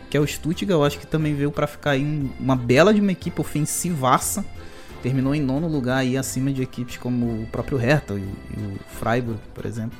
que 0.09 0.17
é 0.17 0.19
o 0.19 0.25
Stuttgart, 0.25 0.69
eu 0.71 0.83
acho 0.83 0.97
que 0.97 1.05
também 1.05 1.35
veio 1.35 1.51
pra 1.51 1.67
ficar 1.67 1.95
um- 1.95 2.27
uma 2.39 2.55
bela 2.55 2.91
de 2.91 3.01
uma 3.01 3.11
equipe 3.11 3.39
ofensivaça. 3.39 4.43
Terminou 5.05 5.35
em 5.35 5.39
nono 5.39 5.67
lugar 5.67 5.97
aí 5.97 6.17
acima 6.17 6.51
de 6.51 6.63
equipes 6.63 6.97
como 6.97 7.43
o 7.43 7.47
próprio 7.51 7.77
Hertha 7.77 8.15
e, 8.15 8.23
e 8.23 8.59
o 8.59 8.79
Freiburg, 8.87 9.39
por 9.53 9.63
exemplo. 9.63 9.99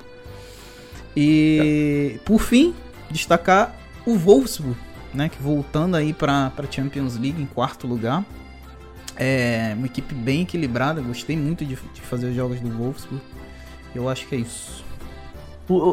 E 1.16 2.20
por 2.26 2.40
fim, 2.42 2.74
destacar 3.12 3.76
o 4.04 4.18
Wolfsburg, 4.18 4.76
né, 5.14 5.30
que 5.30 5.40
voltando 5.40 5.94
aí 5.96 6.12
pra 6.12 6.50
pra 6.56 6.66
Champions 6.68 7.20
League 7.20 7.40
em 7.40 7.46
quarto 7.46 7.86
lugar. 7.86 8.26
É 9.16 9.74
uma 9.78 9.86
equipe 9.86 10.16
bem 10.16 10.42
equilibrada, 10.42 11.02
gostei 11.02 11.38
muito 11.38 11.64
de, 11.64 11.76
de 11.76 12.02
fazer 12.02 12.26
os 12.26 12.36
jogos 12.36 12.60
do 12.60 12.70
Wolfsburg. 12.72 13.22
Eu 13.94 14.10
acho 14.10 14.26
que 14.26 14.34
é 14.34 14.40
isso. 14.40 14.84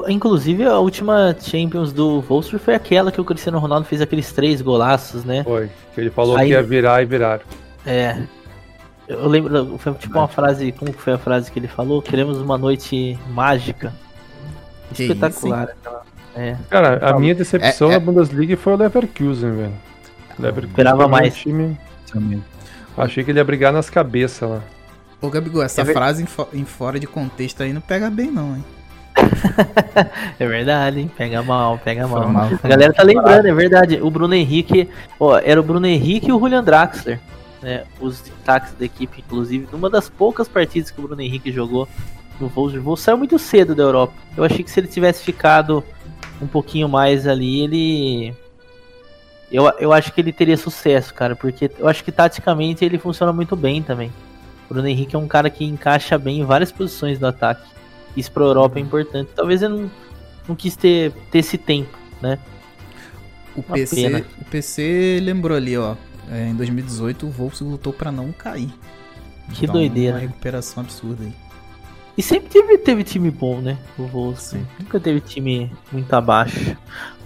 Inclusive, 0.08 0.64
a 0.64 0.78
última 0.78 1.36
Champions 1.38 1.92
do 1.92 2.22
Wolfsburg 2.22 2.64
foi 2.64 2.74
aquela 2.74 3.12
que 3.12 3.20
o 3.20 3.24
Cristiano 3.26 3.58
Ronaldo 3.58 3.84
fez 3.84 4.00
aqueles 4.00 4.32
três 4.32 4.62
golaços, 4.62 5.22
né? 5.22 5.44
Foi. 5.44 5.68
Que 5.94 6.00
ele 6.00 6.08
falou 6.08 6.34
Aí- 6.34 6.46
que 6.46 6.52
ia 6.54 6.62
virar 6.62 7.02
e 7.02 7.04
viraram. 7.04 7.42
É. 7.84 8.22
Eu 9.08 9.28
lembro, 9.28 9.78
foi 9.78 9.92
tipo 9.94 10.16
uma 10.18 10.28
frase, 10.28 10.72
como 10.72 10.92
que 10.92 11.00
foi 11.00 11.12
a 11.14 11.18
frase 11.18 11.50
que 11.50 11.58
ele 11.58 11.68
falou? 11.68 12.00
Queremos 12.00 12.38
uma 12.38 12.56
noite 12.56 13.18
mágica. 13.30 13.92
Que 14.94 15.04
Espetacular. 15.04 15.68
aquela- 15.80 16.02
É. 16.34 16.56
Cara, 16.70 17.10
a 17.10 17.18
minha 17.18 17.34
decepção 17.34 17.88
É, 17.90 17.94
é- 17.94 17.98
na 17.98 18.00
Bundesliga 18.04 18.56
foi 18.56 18.72
o 18.72 18.76
Leverkusen, 18.76 19.50
velho. 19.50 19.72
Leverkusen 20.38 20.70
Esperava 20.70 21.08
mais. 21.08 21.34
time- 21.36 21.78
Também. 22.10 22.42
Achei 22.96 23.22
que 23.24 23.30
ele 23.30 23.38
ia 23.38 23.44
brigar 23.44 23.72
nas 23.72 23.88
cabeças 23.90 24.48
lá. 24.48 24.60
Ô 25.20 25.28
Gabigol, 25.30 25.62
essa 25.62 25.80
É 25.80 25.84
ver- 25.84 25.92
frase 25.92 26.22
em, 26.22 26.26
fo- 26.26 26.48
em 26.52 26.64
fora 26.64 26.98
de 27.00 27.06
contexto 27.06 27.62
aí 27.62 27.72
não 27.72 27.80
pega 27.80 28.10
bem 28.10 28.30
não, 28.30 28.56
hein? 28.56 28.64
É 30.38 30.46
verdade, 30.46 31.00
hein? 31.00 31.10
Pega 31.16 31.42
mal, 31.42 31.78
pega 31.84 32.06
mal. 32.06 32.28
mal, 32.28 32.48
A 32.62 32.68
galera 32.68 32.92
tá 32.92 33.02
lembrando, 33.02 33.46
é 33.46 33.54
verdade. 33.54 33.98
O 34.02 34.10
Bruno 34.10 34.34
Henrique, 34.34 34.88
ó, 35.20 35.38
era 35.38 35.60
o 35.60 35.62
Bruno 35.62 35.86
Henrique 35.86 36.28
e 36.28 36.32
o 36.32 36.38
Julian 36.38 36.62
Draxler, 36.64 37.20
né? 37.62 37.84
Os 38.00 38.20
destaques 38.20 38.74
da 38.74 38.84
equipe, 38.84 39.20
inclusive, 39.20 39.68
numa 39.70 39.88
das 39.88 40.08
poucas 40.10 40.48
partidas 40.48 40.90
que 40.90 40.98
o 40.98 41.04
Bruno 41.04 41.22
Henrique 41.22 41.52
jogou 41.52 41.88
no 42.40 42.48
Wolfsburg. 42.48 43.00
Saiu 43.00 43.16
muito 43.16 43.38
cedo 43.38 43.74
da 43.74 43.82
Europa. 43.84 44.14
Eu 44.36 44.44
achei 44.44 44.62
que 44.62 44.70
se 44.70 44.80
ele 44.80 44.88
tivesse 44.88 45.22
ficado 45.22 45.82
um 46.40 46.46
pouquinho 46.46 46.88
mais 46.88 47.26
ali, 47.26 47.60
ele. 47.60 48.34
Eu, 49.50 49.70
eu 49.78 49.92
acho 49.92 50.12
que 50.12 50.20
ele 50.20 50.32
teria 50.32 50.56
sucesso, 50.56 51.12
cara, 51.14 51.36
porque 51.36 51.70
eu 51.78 51.86
acho 51.86 52.02
que 52.02 52.10
taticamente 52.10 52.84
ele 52.84 52.98
funciona 52.98 53.32
muito 53.32 53.54
bem 53.54 53.82
também. 53.82 54.10
O 54.68 54.74
Bruno 54.74 54.88
Henrique 54.88 55.14
é 55.14 55.18
um 55.18 55.28
cara 55.28 55.50
que 55.50 55.64
encaixa 55.64 56.16
bem 56.18 56.40
em 56.40 56.44
várias 56.44 56.72
posições 56.72 57.18
do 57.18 57.26
ataque. 57.26 57.70
Isso 58.16 58.32
pra 58.32 58.44
Europa 58.44 58.78
é 58.78 58.82
importante. 58.82 59.30
Talvez 59.34 59.62
ele 59.62 59.74
não, 59.74 59.90
não 60.48 60.56
quis 60.56 60.74
ter, 60.74 61.12
ter 61.30 61.38
esse 61.38 61.58
tempo, 61.58 61.96
né? 62.20 62.38
O 63.54 63.60
Uma 63.60 63.74
PC, 63.74 63.96
pena. 63.96 64.24
o 64.40 64.44
PC 64.46 65.20
lembrou 65.22 65.56
ali, 65.56 65.76
ó. 65.76 65.94
É, 66.32 66.48
em 66.48 66.54
2018 66.54 67.26
o 67.26 67.30
Wolfsburg 67.30 67.72
lutou 67.72 67.92
pra 67.92 68.10
não 68.10 68.32
cair. 68.32 68.72
Que 69.52 69.66
doideira. 69.66 70.14
Uma 70.16 70.20
recuperação 70.20 70.82
absurda 70.82 71.24
aí. 71.24 71.32
E 72.16 72.22
sempre 72.22 72.48
teve, 72.50 72.78
teve 72.78 73.04
time 73.04 73.30
bom, 73.30 73.60
né? 73.60 73.78
O 73.98 74.02
Wolfsburg. 74.04 74.66
Nunca 74.80 75.00
teve 75.00 75.20
time 75.20 75.70
muito 75.90 76.12
abaixo. 76.12 76.76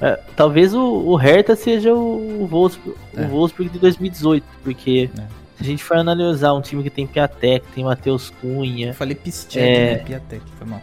É, 0.01 0.17
talvez 0.37 0.75
o, 0.75 0.81
o 0.83 1.17
Hertha 1.17 1.57
seja 1.57 1.93
o, 1.95 2.43
o 2.43 2.47
Wolfsburg, 2.47 2.97
É. 3.17 3.23
o 3.23 3.29
Wolfsburg 3.29 3.71
de 3.73 3.79
2018, 3.79 4.45
porque 4.63 5.11
É. 5.19 5.21
se 5.57 5.63
a 5.63 5.65
gente 5.65 5.83
for 5.83 5.97
analisar 5.97 6.53
um 6.55 6.61
time 6.61 6.83
que 6.83 6.91
tem 6.91 7.07
Piatek, 7.07 7.67
tem 7.75 7.85
Matheus 7.85 8.31
Cunha, 8.41 8.89
Eu 8.89 8.95
falei 8.95 9.15
Piszczek, 9.17 9.59
É. 9.59 9.93
né? 9.95 9.99
Piatek, 10.05 10.43
foi 10.57 10.67
mal. 10.67 10.81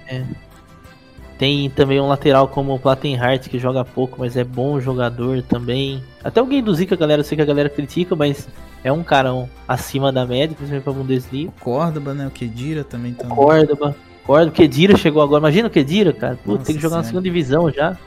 Tem 1.43 1.69
também 1.69 1.99
um 1.99 2.08
lateral 2.08 2.47
como 2.47 2.73
o 2.73 2.79
Plattenhart, 2.79 3.49
que 3.49 3.60
joga 3.60 3.84
pouco, 3.84 4.15
mas 4.17 4.38
é 4.38 4.45
bom 4.45 4.79
jogador 4.79 5.41
também. 5.41 6.01
Até 6.23 6.41
o 6.41 6.45
Guendouzi, 6.45 6.86
que 6.86 6.93
a 6.93 6.97
galera, 6.97 7.19
eu 7.19 7.25
sei 7.25 7.36
que 7.36 7.41
a 7.41 7.45
galera 7.45 7.67
critica, 7.67 8.15
mas 8.15 8.47
é 8.82 8.89
um 8.93 9.03
carão 9.03 9.49
acima 9.67 10.10
da 10.10 10.25
média, 10.25 10.56
principalmente 10.56 10.86
pra 10.86 10.93
Bundesliga. 10.93 11.49
O 11.49 11.62
Córdoba, 11.62 12.13
né? 12.13 12.27
O 12.27 12.32
Kedira 12.32 12.86
também 12.86 13.13
tá. 13.13 13.27
Córdoba. 13.27 13.93
Córdoba, 14.25 14.56
Kedira 14.56 14.95
chegou 14.95 15.21
agora. 15.21 15.41
Imagina 15.41 15.67
o 15.67 15.69
Kedira, 15.69 16.13
cara. 16.13 16.39
Pô, 16.45 16.53
Nossa 16.53 16.63
tem 16.63 16.77
que 16.77 16.82
jogar 16.82 16.95
na 16.95 17.03
Senhora. 17.03 17.21
segunda 17.21 17.23
divisão 17.23 17.69
já. 17.69 17.97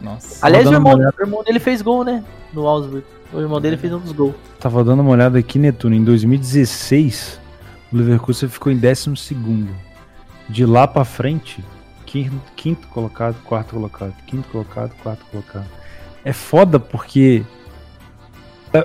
Nossa. 0.00 0.38
Aliás, 0.40 0.66
o 0.66 0.72
irmão, 0.72 0.94
o 0.94 1.22
irmão 1.22 1.44
dele 1.44 1.60
fez 1.60 1.82
gol, 1.82 2.04
né? 2.04 2.24
No 2.54 2.66
Augsburg. 2.66 3.04
O 3.34 3.38
irmão 3.38 3.60
dele 3.60 3.76
fez 3.76 3.92
um 3.92 3.98
dos 3.98 4.12
gols. 4.12 4.34
Tava 4.58 4.82
dando 4.82 5.00
uma 5.00 5.10
olhada 5.10 5.38
aqui, 5.38 5.58
Netuno. 5.58 5.94
Em 5.94 6.02
2016, 6.02 7.38
o 7.92 7.98
Leverkusen 7.98 8.48
ficou 8.48 8.72
em 8.72 8.78
12 8.78 9.14
segundo. 9.18 9.68
De 10.48 10.64
lá 10.64 10.88
pra 10.88 11.04
frente, 11.04 11.62
quinto, 12.12 12.52
quinto 12.54 12.88
colocado, 12.88 13.36
quarto 13.42 13.74
colocado, 13.74 14.14
quinto 14.26 14.46
colocado, 14.50 14.92
quarto 15.02 15.24
colocado. 15.30 15.66
É 16.22 16.32
foda 16.32 16.78
porque 16.78 17.42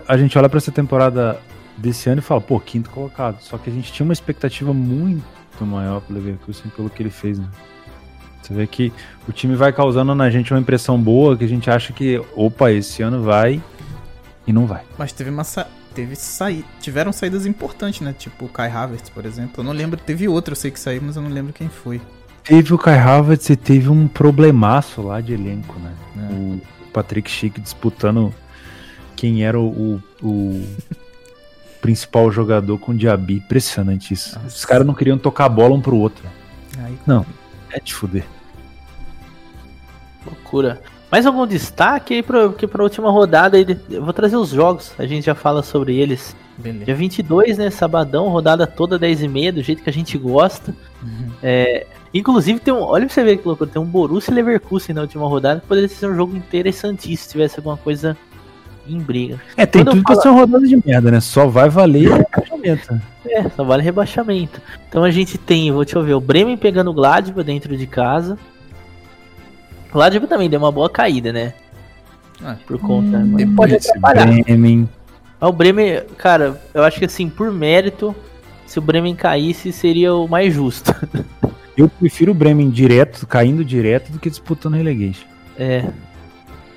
a- 0.07 0.15
gente 0.15 0.37
olha 0.37 0.47
pra 0.47 0.57
essa 0.57 0.71
temporada 0.71 1.37
desse 1.75 2.09
ano 2.09 2.19
e 2.19 2.21
fala, 2.21 2.39
pô, 2.39 2.57
quinto 2.57 2.89
colocado. 2.89 3.41
Só 3.41 3.57
que 3.57 3.69
a 3.69 3.73
gente 3.73 3.91
tinha 3.91 4.05
uma 4.05 4.13
expectativa 4.13 4.73
muito 4.73 5.25
maior 5.65 5.99
pro 5.99 6.15
Leverkusen 6.15 6.71
pelo 6.73 6.89
que 6.89 7.03
ele 7.03 7.09
fez, 7.09 7.37
né? 7.37 7.47
Você 8.41 8.53
vê 8.53 8.65
que 8.65 8.93
o 9.27 9.33
time 9.33 9.55
vai 9.55 9.73
causando 9.73 10.15
na 10.15 10.29
gente 10.29 10.53
uma 10.53 10.59
impressão 10.59 10.97
boa, 10.97 11.35
que 11.35 11.43
a 11.43 11.49
gente 11.49 11.69
acha 11.69 11.91
que, 11.91 12.23
opa, 12.33 12.71
esse 12.71 13.03
ano 13.03 13.21
vai 13.23 13.61
e 14.47 14.53
não 14.53 14.65
vai. 14.65 14.83
Mas 14.97 15.11
teve 15.11 15.29
uma 15.29 15.43
teve 15.93 16.15
saí... 16.15 16.63
tiveram 16.79 17.11
saídas 17.11 17.45
importantes, 17.45 17.99
né? 17.99 18.13
Tipo 18.17 18.45
o 18.45 18.49
Kai 18.49 18.71
Havertz, 18.71 19.09
por 19.09 19.25
exemplo. 19.25 19.55
Eu 19.57 19.63
não 19.65 19.73
lembro, 19.73 19.99
teve 19.99 20.29
outro, 20.29 20.53
eu 20.53 20.55
sei 20.55 20.71
que 20.71 20.79
saiu, 20.79 21.01
mas 21.03 21.17
eu 21.17 21.21
não 21.21 21.29
lembro 21.29 21.51
quem 21.51 21.67
foi. 21.67 21.99
Teve 22.47 22.73
o 22.73 22.77
Kai 22.77 22.97
Havertz 22.97 23.49
e 23.49 23.55
teve 23.55 23.89
um 23.89 24.07
problemaço 24.07 25.01
lá 25.01 25.19
de 25.19 25.33
elenco, 25.33 25.77
né? 25.79 25.91
É. 26.17 26.33
O 26.33 26.61
Patrick 26.93 27.29
Schick 27.29 27.59
disputando 27.59 28.33
quem 29.15 29.43
era 29.43 29.59
o, 29.59 29.65
o- 30.21 30.25
o 30.25 30.67
principal 31.81 32.31
jogador 32.31 32.77
com 32.79 32.93
o 32.93 32.95
Diaby. 32.95 33.35
Impressionante 33.35 34.13
isso. 34.13 34.35
Nossa. 34.35 34.47
Os 34.47 34.65
caras 34.65 34.87
não 34.87 34.93
queriam 34.93 35.17
tocar 35.17 35.45
a 35.45 35.49
bola 35.49 35.75
um 35.75 35.81
pro 35.81 35.97
outro. 35.97 36.23
Aí, 36.79 36.97
É 37.71 37.79
de 37.81 37.93
fuder. 37.93 38.23
Loucura. 40.25 40.81
Mais 41.11 41.25
algum 41.25 41.45
destaque 41.47 42.15
aí 42.15 42.23
pra, 42.23 42.49
que 42.49 42.67
pra 42.67 42.83
última 42.83 43.09
rodada? 43.11 43.57
Eu 43.89 44.03
vou 44.03 44.11
trazer 44.13 44.35
os 44.35 44.49
jogos, 44.49 44.91
a 44.99 45.05
gente 45.05 45.25
já 45.25 45.33
fala 45.35 45.63
sobre 45.63 45.95
eles. 45.97 46.35
beleza. 46.57 46.85
Dia 46.85 46.95
22, 46.95 47.57
né? 47.57 47.69
Sabadão, 47.69 48.27
rodada 48.27 48.67
toda 48.67 48.99
10 48.99 49.23
e 49.23 49.27
meia, 49.27 49.53
do 49.53 49.61
jeito 49.63 49.81
que 49.83 49.89
a 49.89 49.93
gente 49.93 50.17
gosta. 50.17 50.75
Uhum. 51.01 51.29
É, 51.41 51.87
inclusive, 52.13 52.59
tem 52.59 52.73
um, 52.73 52.81
olha 52.81 53.05
pra 53.05 53.13
você 53.13 53.23
ver 53.23 53.37
que 53.37 53.47
loucura, 53.47 53.69
tem 53.69 53.81
um 53.81 53.85
Borussia 53.85 54.31
e 54.31 54.35
Leverkusen 54.35 54.95
na 54.95 55.01
última 55.01 55.27
rodada, 55.27 55.59
que 55.59 55.67
poderia 55.67 55.89
ser 55.89 56.07
um 56.07 56.15
jogo 56.15 56.35
interessantíssimo 56.35 57.17
se 57.17 57.29
tivesse 57.31 57.59
alguma 57.59 57.77
coisa 57.77 58.17
em 58.87 58.99
briga. 58.99 59.39
É, 59.57 59.65
tem 59.65 59.83
Quando 59.83 59.95
tudo 59.95 60.03
pra 60.03 60.13
falo- 60.15 60.21
ser 60.23 60.29
uma 60.29 60.39
rodada 60.41 60.67
de 60.67 60.81
merda, 60.85 61.11
né? 61.11 61.19
Só 61.19 61.45
vai 61.47 61.69
valer 61.69 62.09
o 62.11 62.17
encaixamento. 62.17 63.01
É, 63.25 63.49
só 63.49 63.63
vale 63.63 63.83
rebaixamento. 63.83 64.61
Então 64.87 65.03
a 65.03 65.11
gente 65.11 65.37
tem, 65.37 65.71
vou 65.71 65.83
te 65.83 65.97
ver, 65.99 66.13
o 66.13 66.21
Bremen 66.21 66.55
pegando 66.57 66.89
o 66.89 66.93
Gladbach 66.93 67.45
dentro 67.45 67.75
de 67.75 67.85
casa. 67.85 68.37
O 69.89 69.93
Gladbach 69.93 70.27
também 70.29 70.49
deu 70.49 70.59
uma 70.59 70.71
boa 70.71 70.89
caída, 70.89 71.33
né? 71.33 71.53
Ah, 72.41 72.55
Por 72.65 72.79
conta. 72.79 73.17
Hum, 73.17 73.31
mas 73.33 73.49
pode 73.55 73.75
atrapalhar. 73.75 74.27
Bremen. 74.43 74.87
Mas 75.39 75.49
o 75.49 75.53
Bremen, 75.53 76.01
cara, 76.17 76.61
eu 76.73 76.83
acho 76.83 76.99
que 76.99 77.05
assim, 77.05 77.27
por 77.29 77.51
mérito, 77.51 78.15
se 78.65 78.79
o 78.79 78.81
Bremen 78.81 79.15
caísse, 79.15 79.71
seria 79.73 80.13
o 80.13 80.27
mais 80.27 80.53
justo. 80.53 80.93
Eu 81.77 81.87
prefiro 81.87 82.31
o 82.31 82.35
Bremen 82.35 82.69
direto, 82.71 83.25
caindo 83.27 83.63
direto, 83.63 84.11
do 84.11 84.19
que 84.19 84.29
disputando 84.29 84.73
relegation. 84.73 85.27
É. 85.57 85.85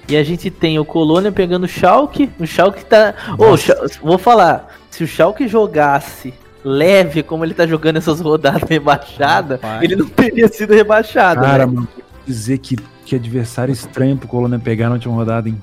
E 0.09 0.17
a 0.17 0.23
gente 0.23 0.51
tem 0.51 0.79
o 0.79 0.85
Colônia 0.85 1.33
pegando 1.33 1.65
o 1.65 1.69
Schalke. 1.69 2.31
O 2.39 2.47
Schalke 2.47 2.85
tá. 2.85 3.15
Ô, 3.39 3.53
o 3.53 3.57
Schal- 3.57 3.79
vou 4.03 4.19
falar. 4.19 4.77
Se 4.91 5.05
o 5.05 5.07
Schalke 5.07 5.49
jogasse 5.49 6.35
leve 6.65 7.23
como 7.23 7.45
ele 7.45 7.55
tá 7.55 7.67
jogando 7.67 7.97
essas 7.97 8.21
rodadas 8.21 8.63
rebaixadas, 8.69 9.61
Rapaz. 9.61 9.83
ele 9.83 9.97
não 9.97 10.07
teria 10.07 10.49
sido 10.49 10.75
rebaixado. 10.75 11.41
Cara, 11.41 11.67
né? 11.67 11.73
mano, 11.73 11.89
dizer 12.27 12.59
que, 12.59 12.77
que 13.07 13.17
adversário 13.17 13.73
estranho 13.73 14.17
pro 14.17 14.29
Colônia 14.29 14.59
pegar 14.59 14.89
na 14.89 14.97
última 14.97 15.15
rodada, 15.15 15.49
hein? 15.49 15.59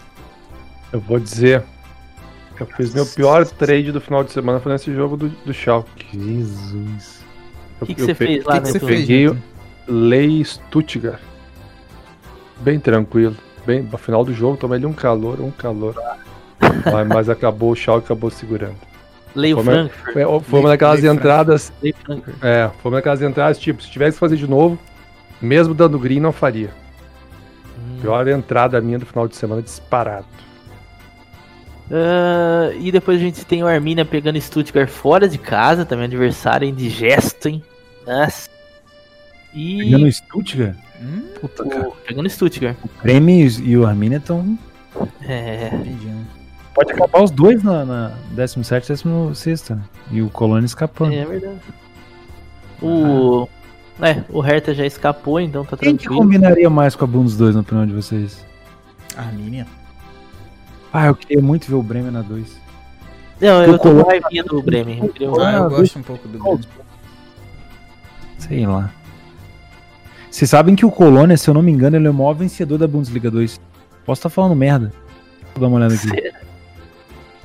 Eu 0.91 0.99
vou 0.99 1.19
dizer. 1.19 1.63
Eu 2.59 2.65
fiz 2.65 2.93
meu 2.93 3.05
pior 3.05 3.45
trade 3.45 3.91
do 3.91 4.01
final 4.01 4.23
de 4.23 4.31
semana 4.31 4.59
foi 4.59 4.71
nesse 4.71 4.91
jogo 4.91 5.15
do, 5.15 5.29
do 5.29 5.53
Schalke. 5.53 6.07
Jesus. 6.11 7.16
O 7.79 7.85
que, 7.85 7.93
você 7.93 8.13
fez 8.13 8.43
lá, 8.43 8.59
que 8.59 8.71
que 8.73 8.79
fez? 8.79 9.01
Peguei 9.01 9.27
o? 9.27 9.37
Lei 9.87 10.43
Stuttgart. 10.43 11.19
Bem 12.59 12.79
tranquilo. 12.79 13.35
Bem, 13.65 13.81
no 13.83 13.97
final 13.97 14.23
do 14.23 14.33
jogo 14.33 14.57
tomei 14.57 14.77
ali 14.77 14.85
um 14.85 14.93
calor, 14.93 15.39
um 15.39 15.51
calor. 15.51 15.95
mas, 16.91 17.07
mas 17.07 17.29
acabou 17.29 17.71
o 17.71 17.75
Schalke 17.75 18.05
acabou 18.05 18.29
segurando. 18.29 18.75
Leio 19.35 19.55
Foi 19.55 19.63
uma- 19.63 19.71
Frankfurt. 19.71 20.13
Foi, 20.13 20.39
foi 20.41 20.59
uma 20.59 20.69
daquelas 20.69 21.01
Lei 21.01 21.11
entradas. 21.11 21.73
Leio 21.81 21.95
Frankfurt. 22.03 22.37
É, 22.43 22.71
foi 22.81 22.91
uma 22.91 22.97
daquelas 22.97 23.21
entradas, 23.21 23.59
tipo, 23.59 23.83
se 23.83 23.89
tivesse 23.89 24.13
que 24.13 24.19
fazer 24.19 24.35
de 24.35 24.47
novo, 24.47 24.79
mesmo 25.39 25.73
dando 25.73 25.99
green, 25.99 26.19
não 26.19 26.31
faria. 26.31 26.71
Hum. 27.77 27.99
Pior 28.01 28.27
entrada 28.27 28.81
minha 28.81 28.97
do 28.97 29.05
final 29.05 29.27
de 29.27 29.35
semana 29.35 29.61
disparado. 29.61 30.25
Ah, 31.91 32.71
e 32.79 32.91
depois 32.91 33.17
a 33.19 33.23
gente 33.23 33.45
tem 33.45 33.63
o 33.63 33.67
Arminia 33.67 34.03
pegando 34.05 34.39
Stuttgart 34.41 34.89
fora 34.89 35.27
de 35.27 35.37
casa, 35.37 35.85
também 35.85 36.05
adversário 36.05 36.67
indigesto, 36.67 37.47
hein? 37.47 37.63
Nossa. 38.05 38.49
E 39.53 39.77
Pegando 39.79 40.11
Stuttgart, 40.11 40.75
Hum, 41.01 41.23
puta, 41.39 41.65
cara. 41.65 41.87
o- 41.89 41.91
pegando 42.05 42.29
Stuttgart. 42.29 42.75
O 42.83 42.89
Bremen 43.01 43.47
e 43.63 43.77
o 43.77 43.85
Arminia 43.85 44.17
estão. 44.17 44.57
É, 45.27 45.69
rapidinho. 45.71 46.27
Pode 46.73 46.91
acabar 46.91 47.23
os 47.23 47.31
dois 47.31 47.63
na, 47.63 47.85
na 47.85 48.11
17 48.31 48.91
e 48.91 48.95
16, 48.95 49.69
né? 49.69 49.79
E 50.11 50.21
o 50.21 50.29
Colônia 50.29 50.65
escapando. 50.65 51.13
é 51.13 51.25
verdade. 51.25 51.59
O. 52.81 53.47
É, 53.99 54.23
o 54.29 54.41
Hertha 54.41 54.75
já 54.75 54.85
escapou, 54.85 55.39
então 55.39 55.65
tá 55.65 55.75
Quem 55.75 55.95
que 55.97 56.03
tranquilo. 56.03 56.23
combinaria 56.23 56.69
mais 56.69 56.95
com 56.95 57.03
a 57.03 57.07
Bundes 57.07 57.35
2 57.35 57.55
na 57.55 57.61
opinião 57.61 57.85
de 57.87 57.93
vocês? 57.93 58.45
Armínia. 59.15 59.65
Ah, 60.91 61.07
eu 61.07 61.15
queria 61.15 61.41
muito 61.41 61.67
ver 61.67 61.75
o 61.75 61.83
Bremen 61.83 62.11
na 62.11 62.21
2. 62.21 62.57
Não, 63.41 63.63
eu 63.63 63.73
O 63.73 63.77
tô 63.77 63.83
com 63.93 64.01
raivinha 64.01 64.43
do 64.43 64.61
Bremen. 64.61 64.99
Eu 64.99 65.09
queria 65.09 65.29
Ah, 65.29 65.51
eu 65.57 65.69
gosto 65.69 65.99
um 65.99 66.03
pouco 66.03 66.27
do 66.27 66.37
Bremen. 66.39 66.59
Sei 68.39 68.65
lá. 68.65 68.91
Vocês 70.31 70.49
sabem 70.49 70.75
que 70.75 70.85
o 70.85 70.91
Colônia, 70.91 71.37
se 71.37 71.49
eu 71.49 71.53
não 71.53 71.61
me 71.61 71.71
engano, 71.71 71.95
ele 71.97 72.07
é 72.07 72.09
o 72.09 72.13
maior 72.13 72.33
vencedor 72.33 72.77
da 72.77 72.87
Bundesliga 72.87 73.29
2. 73.31 73.59
Posso 74.05 74.19
estar 74.19 74.29
falando 74.29 74.55
merda. 74.55 74.91
Vou 75.53 75.61
dar 75.61 75.67
uma 75.67 75.77
olhada 75.77 75.93
aqui. 75.95 76.07
Sério? 76.07 76.33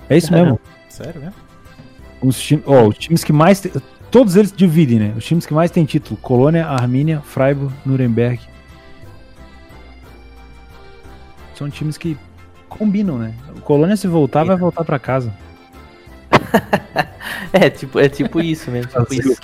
É 0.08 0.16
isso 0.16 0.32
mesmo. 0.32 0.60
Sério, 0.88 1.20
né? 1.20 1.32
Os, 2.22 2.38
time, 2.40 2.62
ó, 2.66 2.86
os 2.88 2.98
times 2.98 3.24
que 3.24 3.32
mais. 3.32 3.60
te- 3.60 3.72
Todos 4.10 4.36
eles 4.36 4.52
dividem, 4.52 4.98
né? 4.98 5.14
Os 5.16 5.24
times 5.24 5.46
que 5.46 5.54
mais 5.54 5.70
têm 5.70 5.84
título: 5.86 6.18
Colônia, 6.20 6.66
Armínia, 6.66 7.20
Freiburg, 7.22 7.72
Nuremberg. 7.84 8.40
São 11.54 11.70
times 11.70 11.96
que 11.96 12.16
combinam, 12.72 13.18
né? 13.18 13.34
O 13.56 13.60
Colônia, 13.60 13.96
se 13.96 14.06
voltar, 14.06 14.44
vai 14.44 14.56
voltar 14.56 14.84
pra 14.84 14.98
casa. 14.98 15.32
É, 17.52 17.68
tipo, 17.68 17.98
é 17.98 18.08
tipo 18.08 18.40
isso 18.40 18.70
mesmo. 18.70 18.90
Tipo 18.90 19.14
isso. 19.14 19.42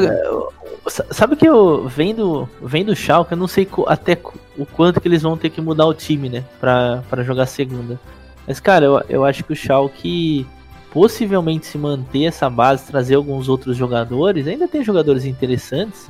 eu- 0.00 0.52
sa- 0.86 1.06
Sabe 1.10 1.34
que 1.36 1.46
eu 1.48 1.88
vendo 1.88 2.48
vendo 2.62 2.90
o 2.90 2.96
Schalke, 2.96 3.32
eu 3.32 3.38
não 3.38 3.48
sei 3.48 3.68
até 3.88 4.16
o 4.56 4.64
quanto 4.64 5.00
que 5.00 5.08
eles 5.08 5.22
vão 5.22 5.36
ter 5.36 5.50
que 5.50 5.60
mudar 5.60 5.86
o 5.86 5.94
time, 5.94 6.28
né, 6.28 6.44
Pra 6.60 7.02
pra 7.10 7.22
jogar 7.24 7.46
segunda. 7.46 7.98
Mas 8.46 8.60
cara, 8.60 8.84
eu, 8.84 9.02
eu 9.08 9.24
acho 9.24 9.42
que 9.44 9.52
o 9.52 9.56
Schalke 9.56 10.46
possivelmente 10.92 11.66
se 11.66 11.76
manter 11.78 12.24
essa 12.24 12.48
base, 12.48 12.86
trazer 12.86 13.14
alguns 13.16 13.48
outros 13.48 13.76
jogadores, 13.76 14.46
ainda 14.46 14.68
tem 14.68 14.84
jogadores 14.84 15.24
interessantes. 15.24 16.08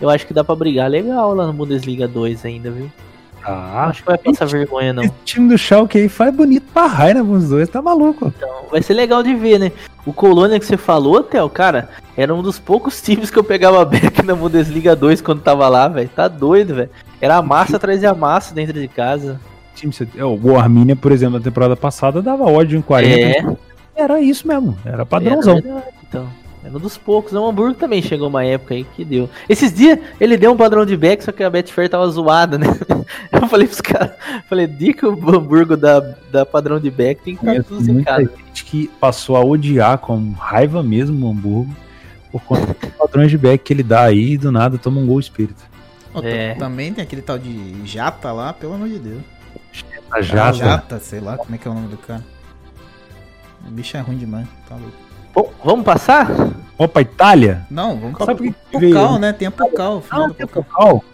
Eu 0.00 0.08
acho 0.08 0.26
que 0.26 0.34
dá 0.34 0.42
pra 0.42 0.54
brigar 0.56 0.88
legal 0.90 1.34
lá 1.34 1.46
no 1.46 1.52
Bundesliga 1.52 2.08
2 2.08 2.44
ainda, 2.44 2.70
viu? 2.70 2.90
Ah, 3.46 3.88
acho 3.88 4.02
que 4.02 4.08
vai 4.08 4.16
passar 4.16 4.46
vergonha 4.46 4.92
não. 4.92 5.02
esse 5.02 5.12
time 5.24 5.48
do 5.48 5.58
Schalke 5.58 5.98
aí 5.98 6.08
faz 6.08 6.34
bonito 6.34 6.64
pra 6.72 6.86
raio, 6.86 7.14
né? 7.16 7.22
Os 7.22 7.50
dois, 7.50 7.68
tá 7.68 7.82
maluco. 7.82 8.32
Então, 8.36 8.66
vai 8.70 8.80
ser 8.80 8.94
legal 8.94 9.22
de 9.22 9.34
ver, 9.34 9.58
né? 9.58 9.70
O 10.06 10.12
Colônia 10.12 10.58
que 10.58 10.64
você 10.64 10.76
falou, 10.76 11.22
Theo, 11.22 11.48
cara, 11.50 11.90
era 12.16 12.34
um 12.34 12.42
dos 12.42 12.58
poucos 12.58 13.00
times 13.02 13.30
que 13.30 13.38
eu 13.38 13.44
pegava 13.44 13.84
back 13.86 14.22
na 14.22 14.34
Bundesliga 14.34 14.96
2 14.96 15.20
quando 15.20 15.42
tava 15.42 15.68
lá, 15.68 15.88
velho. 15.88 16.08
Tá 16.08 16.26
doido, 16.26 16.74
velho. 16.74 16.90
Era 17.20 17.36
a 17.36 17.42
massa 17.42 17.76
atrás 17.76 18.00
de 18.00 18.12
massa 18.14 18.54
dentro 18.54 18.80
de 18.80 18.88
casa. 18.88 19.38
Time, 19.74 19.92
é, 20.16 20.24
o 20.24 20.56
Armínia, 20.58 20.96
por 20.96 21.12
exemplo, 21.12 21.38
na 21.38 21.44
temporada 21.44 21.76
passada 21.76 22.22
dava 22.22 22.44
ódio 22.44 22.78
em 22.78 22.82
40. 22.82 23.14
É, 23.14 23.56
Era 23.96 24.20
isso 24.20 24.46
mesmo, 24.46 24.76
era 24.84 25.04
padrãozão. 25.04 25.58
Era 25.58 25.84
então. 26.02 26.43
Era 26.64 26.74
um 26.74 26.80
dos 26.80 26.96
poucos. 26.96 27.32
O 27.34 27.46
Hamburgo 27.46 27.74
também 27.74 28.00
chegou 28.00 28.28
uma 28.28 28.42
época 28.44 28.72
aí 28.74 28.84
que 28.84 29.04
deu. 29.04 29.28
Esses 29.48 29.72
dias 29.72 29.98
ele 30.18 30.36
deu 30.38 30.50
um 30.52 30.56
padrão 30.56 30.86
de 30.86 30.96
back, 30.96 31.22
só 31.22 31.30
que 31.30 31.42
a 31.44 31.50
Betfair 31.50 31.90
tava 31.90 32.08
zoada, 32.08 32.56
né? 32.56 32.66
Eu 33.30 33.46
falei 33.46 33.66
pros 33.66 33.82
caras, 33.82 34.12
falei, 34.48 34.66
dia 34.66 34.94
que 34.94 35.04
o 35.04 35.12
Hamburgo 35.12 35.76
dá, 35.76 36.00
dá 36.32 36.46
padrão 36.46 36.80
de 36.80 36.90
back, 36.90 37.22
tem 37.22 37.36
que 37.36 37.46
estar 37.46 37.62
tudo 37.64 37.84
muita 37.92 38.16
zicado. 38.16 38.38
gente 38.46 38.64
que 38.64 38.88
passou 38.98 39.36
a 39.36 39.44
odiar 39.44 39.98
com 39.98 40.32
raiva 40.32 40.82
mesmo 40.82 41.26
o 41.26 41.30
Hamburgo 41.30 41.74
por 42.32 42.40
conta 42.42 42.66
dos 42.74 42.90
padrões 42.96 43.30
de 43.30 43.36
back 43.36 43.62
que 43.62 43.72
ele 43.72 43.82
dá 43.82 44.02
aí 44.04 44.32
e 44.32 44.38
do 44.38 44.50
nada 44.50 44.78
toma 44.78 45.00
um 45.00 45.06
gol 45.06 45.20
t- 45.20 45.32
É. 46.22 46.54
Também 46.54 46.92
tem 46.94 47.02
aquele 47.04 47.20
tal 47.22 47.38
de 47.38 47.86
Jata 47.86 48.32
lá, 48.32 48.52
pelo 48.54 48.72
amor 48.74 48.88
de 48.88 48.98
Deus. 48.98 49.20
A 50.10 50.22
Jata. 50.22 50.56
Jata, 50.58 50.98
sei 50.98 51.20
lá 51.20 51.36
como 51.36 51.54
é 51.54 51.58
que 51.58 51.68
é 51.68 51.70
o 51.70 51.74
nome 51.74 51.88
do 51.88 51.96
cara. 51.98 52.24
O 53.66 53.70
bicho 53.70 53.96
é 53.96 54.00
ruim 54.00 54.16
demais, 54.16 54.46
tá 54.68 54.76
louco. 54.76 54.96
Bom, 55.34 55.52
vamos 55.64 55.84
passar? 55.84 56.28
Opa, 56.78 57.00
Itália? 57.00 57.66
Não, 57.70 57.98
vamos 57.98 58.18
Sabe 58.18 58.52
pra 58.70 58.80
que? 58.80 58.86
Pocal, 58.88 59.18
né? 59.18 59.32
Tem 59.32 59.48
a 59.48 59.50
Pocal. 59.50 60.00
da 60.00 60.28
tem 60.34 60.46
Pocal. 60.46 60.64
Pocal. 60.64 61.04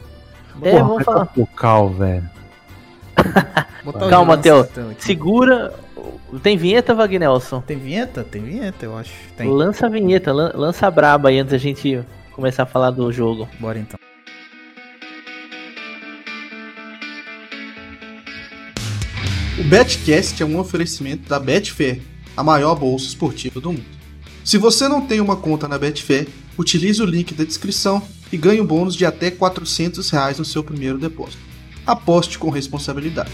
É, 0.62 0.70
Porra, 0.72 0.84
vamos 0.84 1.04
falar. 1.04 1.26
pra 1.26 1.34
Pocal, 1.46 1.90
velho. 1.90 2.30
Calma, 4.10 4.36
Theo. 4.38 4.60
aqui. 4.60 4.96
Segura. 4.98 5.72
Tem 6.42 6.56
vinheta, 6.56 6.94
Vagnelson? 6.94 7.60
Tem 7.60 7.76
vinheta? 7.78 8.22
Tem 8.24 8.42
vinheta, 8.42 8.84
eu 8.84 8.96
acho. 8.96 9.12
Tem. 9.36 9.48
Lança 9.48 9.86
a 9.86 9.88
vinheta, 9.88 10.32
lan- 10.32 10.52
lança 10.54 10.86
a 10.86 10.90
braba 10.90 11.28
aí 11.28 11.38
antes 11.38 11.52
da 11.52 11.58
gente 11.58 12.02
começar 12.32 12.62
a 12.62 12.66
falar 12.66 12.90
do 12.90 13.10
jogo. 13.12 13.48
Bora 13.58 13.78
então. 13.78 13.98
O 19.58 19.64
Betcast 19.64 20.42
é 20.42 20.46
um 20.46 20.58
oferecimento 20.58 21.28
da 21.28 21.38
Betfair, 21.38 22.00
a 22.36 22.42
maior 22.42 22.74
bolsa 22.76 23.06
esportiva 23.06 23.60
do 23.60 23.72
mundo. 23.72 23.99
Se 24.50 24.58
você 24.58 24.88
não 24.88 25.00
tem 25.00 25.20
uma 25.20 25.36
conta 25.36 25.68
na 25.68 25.78
Betfair, 25.78 26.26
utilize 26.58 27.00
o 27.00 27.06
link 27.06 27.32
da 27.34 27.44
descrição 27.44 28.02
e 28.32 28.36
ganhe 28.36 28.60
um 28.60 28.66
bônus 28.66 28.96
de 28.96 29.06
até 29.06 29.30
400 29.30 30.10
reais 30.10 30.40
no 30.40 30.44
seu 30.44 30.64
primeiro 30.64 30.98
depósito. 30.98 31.38
Aposte 31.86 32.36
com 32.36 32.50
responsabilidade. 32.50 33.30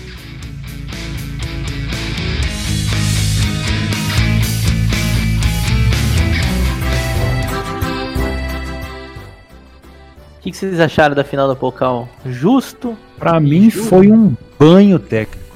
O 10.37 10.40
que, 10.42 10.50
que 10.50 10.57
vocês 10.59 10.79
acharam 10.79 11.14
da 11.14 11.24
final 11.24 11.48
da 11.48 11.57
Pocal? 11.57 12.11
Justo? 12.26 12.94
Pra 13.18 13.40
mim 13.40 13.70
foi 13.70 14.12
um 14.12 14.37
banho 14.59 14.98
técnico. 14.98 15.50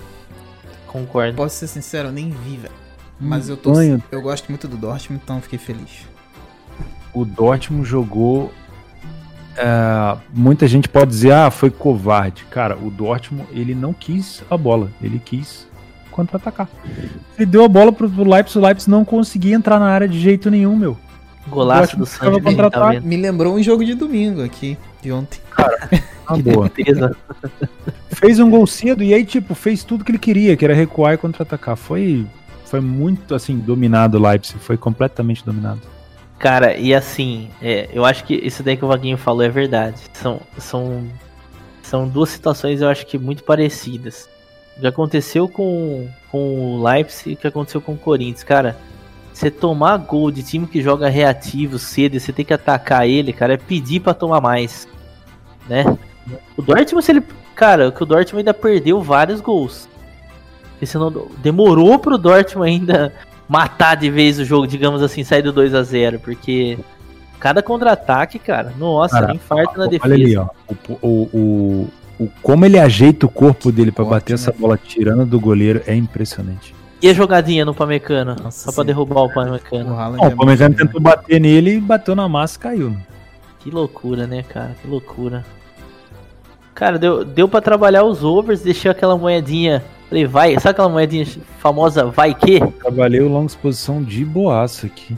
Concordo. 0.86 1.36
Posso 1.36 1.58
ser 1.58 1.66
sincero, 1.66 2.08
eu 2.08 2.12
nem 2.12 2.30
vi, 2.30 2.56
velho. 2.56 2.79
Mas 3.20 3.48
eu 3.48 3.56
tô. 3.56 3.72
banho. 3.72 4.02
Eu 4.10 4.22
gosto 4.22 4.48
muito 4.48 4.66
do 4.66 4.76
Dortmund, 4.76 5.20
então 5.22 5.40
fiquei 5.40 5.58
feliz. 5.58 6.06
O 7.12 7.24
Dortmund 7.24 7.88
jogou. 7.88 8.52
é, 9.56 10.16
muita 10.32 10.66
gente 10.66 10.88
pode 10.88 11.10
dizer, 11.10 11.32
ah, 11.32 11.50
foi 11.50 11.70
covarde. 11.70 12.44
Cara, 12.50 12.76
o 12.76 12.90
Dortmund, 12.90 13.48
ele 13.52 13.74
não 13.74 13.92
quis 13.92 14.42
a 14.50 14.56
bola. 14.56 14.90
Ele 15.02 15.18
quis 15.18 15.68
contra-atacar. 16.10 16.68
Ele 17.36 17.46
deu 17.46 17.64
a 17.64 17.68
bola 17.68 17.92
pro, 17.92 18.08
pro 18.08 18.28
Leipzig, 18.28 18.58
o 18.58 18.62
Leipzig 18.62 18.90
não 18.90 19.04
conseguia 19.04 19.54
entrar 19.54 19.78
na 19.78 19.86
área 19.86 20.08
de 20.08 20.18
jeito 20.18 20.50
nenhum, 20.50 20.76
meu. 20.76 20.96
Golaço 21.48 21.96
do 21.96 22.06
Sancho 22.06 22.40
tá. 22.70 23.00
Me 23.00 23.16
lembrou 23.16 23.54
um 23.54 23.62
jogo 23.62 23.84
de 23.84 23.94
domingo 23.94 24.42
aqui, 24.42 24.76
de 25.02 25.10
ontem. 25.10 25.40
Na 26.28 26.36
boa. 26.38 26.70
Certeza. 26.74 27.16
fez 28.10 28.38
um 28.38 28.50
gol 28.50 28.66
cedo 28.66 29.02
e 29.02 29.12
aí, 29.14 29.24
tipo, 29.24 29.54
fez 29.54 29.82
tudo 29.82 30.04
que 30.04 30.10
ele 30.12 30.18
queria, 30.18 30.56
que 30.56 30.64
era 30.64 30.74
recuar 30.74 31.14
e 31.14 31.16
contra-atacar. 31.16 31.76
Foi, 31.76 32.26
foi 32.70 32.80
muito, 32.80 33.34
assim, 33.34 33.58
dominado 33.58 34.16
o 34.16 34.22
Leipzig. 34.22 34.60
Foi 34.60 34.76
completamente 34.76 35.44
dominado. 35.44 35.80
Cara, 36.38 36.76
e 36.76 36.94
assim, 36.94 37.50
é, 37.60 37.90
eu 37.92 38.04
acho 38.04 38.22
que 38.22 38.34
isso 38.34 38.62
daí 38.62 38.76
que 38.76 38.84
o 38.84 38.88
Vaguinho 38.88 39.18
falou 39.18 39.42
é 39.42 39.48
verdade. 39.48 40.00
São, 40.12 40.40
são, 40.56 41.04
são 41.82 42.08
duas 42.08 42.28
situações, 42.28 42.80
eu 42.80 42.88
acho 42.88 43.04
que 43.06 43.18
muito 43.18 43.42
parecidas. 43.42 44.28
O 44.76 44.80
que 44.80 44.86
aconteceu 44.86 45.48
com, 45.48 46.08
com 46.30 46.76
o 46.76 46.82
Leipzig 46.82 47.30
e 47.30 47.34
o 47.34 47.36
que 47.36 47.48
aconteceu 47.48 47.80
com 47.80 47.92
o 47.94 47.98
Corinthians. 47.98 48.44
Cara, 48.44 48.76
você 49.34 49.50
tomar 49.50 49.96
gol 49.96 50.30
de 50.30 50.44
time 50.44 50.68
que 50.68 50.80
joga 50.80 51.08
reativo 51.08 51.76
cedo 51.76 52.14
e 52.14 52.20
você 52.20 52.32
tem 52.32 52.44
que 52.44 52.54
atacar 52.54 53.06
ele, 53.06 53.32
cara, 53.32 53.54
é 53.54 53.56
pedir 53.56 53.98
pra 53.98 54.14
tomar 54.14 54.40
mais. 54.40 54.86
Né? 55.68 55.84
O 56.56 56.62
Dortmund, 56.62 57.04
se 57.04 57.10
ele. 57.10 57.22
Cara, 57.56 57.90
que 57.90 58.02
o 58.02 58.06
Dortmund 58.06 58.38
ainda 58.38 58.54
perdeu 58.54 59.02
vários 59.02 59.40
gols. 59.40 59.89
Porque 60.80 60.86
senão 60.86 61.28
demorou 61.42 61.98
pro 61.98 62.16
Dortmund 62.16 62.66
ainda 62.70 63.12
matar 63.46 63.96
de 63.96 64.10
vez 64.10 64.38
o 64.38 64.46
jogo, 64.46 64.66
digamos 64.66 65.02
assim, 65.02 65.22
sair 65.22 65.42
do 65.42 65.52
2 65.52 65.74
a 65.74 65.82
0 65.82 66.18
porque 66.20 66.78
cada 67.38 67.62
contra-ataque, 67.62 68.38
cara, 68.38 68.72
nossa, 68.78 69.20
Cara, 69.20 69.34
infarto 69.34 69.76
na 69.76 69.82
Olha 69.84 69.90
defesa. 69.90 70.14
ali, 70.14 70.36
ó. 70.38 70.46
O, 70.66 70.74
o, 71.06 71.08
o, 71.08 71.88
o- 72.24 72.28
como 72.42 72.64
ele 72.64 72.78
ajeita 72.78 73.26
o 73.26 73.28
corpo 73.28 73.70
dele 73.70 73.92
pra 73.92 74.04
Forte, 74.06 74.14
bater 74.22 74.32
essa 74.32 74.52
né? 74.52 74.56
bola 74.58 74.78
tirando 74.82 75.26
do 75.26 75.38
goleiro 75.38 75.82
é 75.86 75.94
impressionante. 75.94 76.74
E 77.02 77.08
a 77.10 77.12
jogadinha 77.12 77.64
no 77.66 77.74
Pamecano? 77.74 78.36
Nossa 78.42 78.64
Só 78.64 78.72
pra 78.72 78.84
Senhora. 78.84 78.86
derrubar 78.86 79.20
o 79.20 79.26
O 79.26 79.32
Pamecano. 79.34 79.94
Bom, 80.16 80.24
é 80.24 80.28
o 80.34 80.46
muito 80.46 80.76
tentou 80.76 80.98
bater 81.00 81.38
nele 81.38 81.74
e 81.74 81.80
bateu 81.80 82.16
na 82.16 82.26
massa 82.26 82.56
e 82.56 82.60
caiu. 82.60 82.96
Que 83.58 83.70
loucura, 83.70 84.26
né, 84.26 84.42
cara? 84.42 84.74
Que 84.80 84.88
loucura. 84.88 85.44
Cara, 86.74 86.98
deu, 86.98 87.22
deu 87.22 87.46
pra 87.46 87.60
trabalhar 87.60 88.04
os 88.04 88.24
overs, 88.24 88.62
deixou 88.62 88.90
aquela 88.90 89.16
moedinha 89.18 89.82
Falei, 90.10 90.26
vai, 90.26 90.54
sabe 90.54 90.70
aquela 90.70 90.88
moedinha 90.88 91.24
famosa 91.60 92.04
vai 92.06 92.34
que? 92.34 92.58
Trabalhei 92.80 93.20
o 93.20 93.28
longa 93.28 93.46
exposição 93.46 94.02
de 94.02 94.24
boaço 94.24 94.86
aqui. 94.86 95.16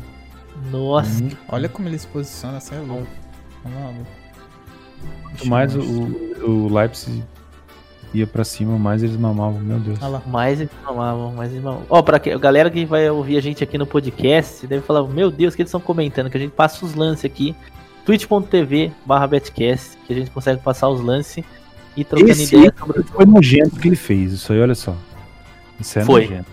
Nossa, 0.71 1.25
Olha 1.49 1.67
como 1.67 1.89
ele 1.89 1.99
se 1.99 2.07
posiciona, 2.07 2.61
você 2.61 2.75
é 2.75 2.79
louco. 2.79 3.07
Vamos 3.65 3.79
lá, 3.79 3.87
louco. 3.87 4.07
Quanto 5.23 5.49
mais 5.49 5.75
o, 5.75 5.81
o 6.47 6.69
Leipzig 6.71 7.25
ia 8.13 8.27
pra 8.27 8.45
cima, 8.45 8.79
mais 8.79 9.03
eles 9.03 9.17
mamavam, 9.17 9.61
meu 9.61 9.79
Deus. 9.79 9.99
Olha 10.03 10.09
lá. 10.09 10.23
mais 10.27 10.61
eles 10.61 10.73
mamavam, 10.85 11.33
mais 11.33 11.51
eles 11.51 11.65
mamavam. 11.65 11.87
Ó, 11.89 12.03
pra 12.03 12.19
que, 12.19 12.31
a 12.31 12.39
galera 12.39 12.71
que 12.71 12.85
vai 12.85 13.09
ouvir 13.09 13.39
a 13.39 13.41
gente 13.41 13.65
aqui 13.65 13.79
no 13.79 13.87
podcast, 13.87 14.67
deve 14.67 14.83
falar, 14.83 15.03
meu 15.09 15.31
Deus, 15.31 15.55
o 15.55 15.57
que 15.57 15.63
eles 15.63 15.71
estão 15.71 15.81
comentando? 15.81 16.29
Que 16.29 16.37
a 16.37 16.41
gente 16.41 16.53
passa 16.53 16.85
os 16.85 16.95
lances 16.95 17.25
aqui, 17.25 17.57
twitch.tv 18.05 18.93
barra 19.07 19.27
betcast, 19.27 19.97
que 20.07 20.13
a 20.13 20.17
gente 20.17 20.31
consegue 20.31 20.61
passar 20.61 20.91
os 20.91 21.01
lances 21.01 21.43
e 21.97 22.05
trocando 22.05 22.31
Esse 22.31 22.55
ideia 22.57 22.75
sobre 22.79 23.03
Foi 23.03 23.27
nojento 23.27 23.79
que 23.79 23.89
ele 23.89 23.97
fez, 23.97 24.33
isso 24.33 24.53
aí, 24.53 24.61
olha 24.61 24.75
só. 24.75 24.97
Isso 25.79 25.99
é 25.99 26.05
Foi. 26.05 26.23
nojento. 26.23 26.51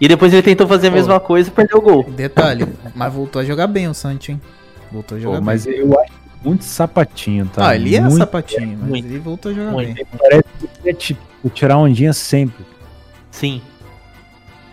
E 0.00 0.08
depois 0.08 0.32
ele 0.32 0.42
tentou 0.42 0.66
fazer 0.66 0.88
a 0.88 0.90
Pô. 0.90 0.96
mesma 0.96 1.20
coisa 1.20 1.48
e 1.48 1.52
perdeu 1.52 1.78
o 1.78 1.80
gol. 1.80 2.04
Detalhe, 2.10 2.66
mas 2.94 3.12
voltou 3.12 3.40
a 3.40 3.44
jogar 3.44 3.68
bem 3.68 3.88
o 3.88 3.94
Sancho, 3.94 4.32
hein? 4.32 4.40
Voltou 4.90 5.16
a 5.16 5.20
jogar 5.20 5.34
Pô, 5.36 5.40
bem. 5.40 5.46
mas 5.46 5.66
eu 5.66 6.00
acho 6.00 6.12
muito 6.44 6.64
sapatinho, 6.64 7.46
tá? 7.46 7.68
Ah, 7.68 7.76
ele 7.76 7.94
é 7.94 8.00
muito, 8.00 8.18
sapatinho, 8.18 8.78
mas 8.80 8.88
muito, 8.88 9.06
ele 9.06 9.18
voltou 9.18 9.52
a 9.52 9.54
jogar 9.54 9.70
muito. 9.70 9.94
bem. 9.94 10.06
Parece 10.18 10.44
que 10.58 10.64
ele 10.64 10.72
quer 10.82 10.94
tipo, 10.94 11.50
tirar 11.50 11.78
ondinha 11.78 12.12
sempre. 12.12 12.64
Sim. 13.30 13.62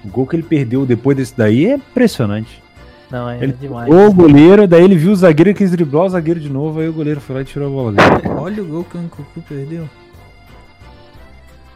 O 0.04 0.08
gol 0.08 0.26
que 0.26 0.36
ele 0.36 0.44
perdeu 0.44 0.86
depois 0.86 1.16
desse 1.16 1.38
daí 1.38 1.68
é 1.68 1.76
impressionante. 1.76 2.62
Não, 3.12 3.30
é 3.30 3.42
Ele 3.42 3.54
demais. 3.54 3.90
O 3.92 4.14
goleiro, 4.14 4.68
daí 4.68 4.84
ele 4.84 4.96
viu 4.96 5.12
o 5.12 5.16
zagueiro 5.16 5.54
quis 5.54 5.72
driblar 5.72 6.06
o 6.06 6.10
zagueiro 6.10 6.40
de 6.40 6.50
novo, 6.50 6.80
aí 6.80 6.88
o 6.88 6.94
goleiro 6.94 7.20
foi 7.20 7.36
lá 7.36 7.42
e 7.42 7.46
tirou 7.46 7.68
a 7.68 7.72
bola 7.72 7.92
dele. 7.92 8.30
Olha 8.38 8.62
o 8.62 8.66
gol 8.66 8.84
que 8.84 8.98
o 8.98 9.02
Nkunku 9.02 9.42
perdeu. 9.42 9.90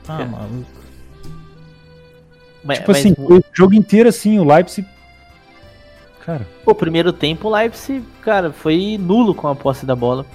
Tá 0.03 0.21
É. 0.21 0.25
maluco. 0.25 0.84
Mas, 2.63 2.79
tipo 2.79 2.91
mas 2.91 2.99
assim, 2.99 3.15
o, 3.17 3.39
o 3.39 3.43
jogo 3.51 3.73
inteiro 3.73 4.07
assim, 4.09 4.39
o 4.39 4.43
Leipzig. 4.43 4.88
Cara, 6.25 6.47
o 6.65 6.73
primeiro 6.73 7.11
tempo, 7.11 7.49
o 7.49 7.51
Leipzig, 7.51 8.05
cara, 8.21 8.51
foi 8.51 8.97
nulo 8.97 9.36
com 9.36 9.47
a 9.47 9.55
posse 9.55 9.86
da 9.86 9.95
bola. 9.95 10.25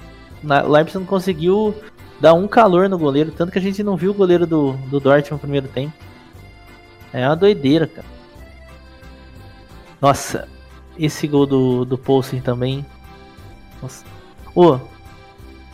Na, 0.43 0.63
o 0.65 0.71
Leipzig 0.71 0.99
não 0.99 1.07
conseguiu 1.07 1.75
dar 2.21 2.35
um 2.35 2.47
calor 2.47 2.89
no 2.89 2.99
goleiro, 2.99 3.33
tanto 3.33 3.53
que 3.53 3.59
a 3.59 3.63
gente 3.63 3.83
não 3.83 3.97
viu 3.97 4.11
o 4.11 4.15
goleiro 4.15 4.47
do, 4.47 4.73
do 4.91 5.01
Dortmund 5.01 5.33
no 5.33 5.39
primeiro 5.39 5.69
tempo. 5.69 5.93
É 7.13 7.27
uma 7.27 7.37
doideira, 7.37 7.87
cara. 7.87 8.07
Nossa, 10.01 10.47
esse 10.99 11.27
gol 11.27 11.47
do, 11.47 11.85
do 11.85 11.97
Poulsen 11.99 12.41
também. 12.41 12.85
Nossa. 13.83 14.05
Ô, 14.55 14.79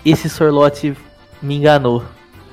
esse 0.04 0.28
Sorlote 0.28 0.96
me 1.42 1.56
enganou. 1.56 2.04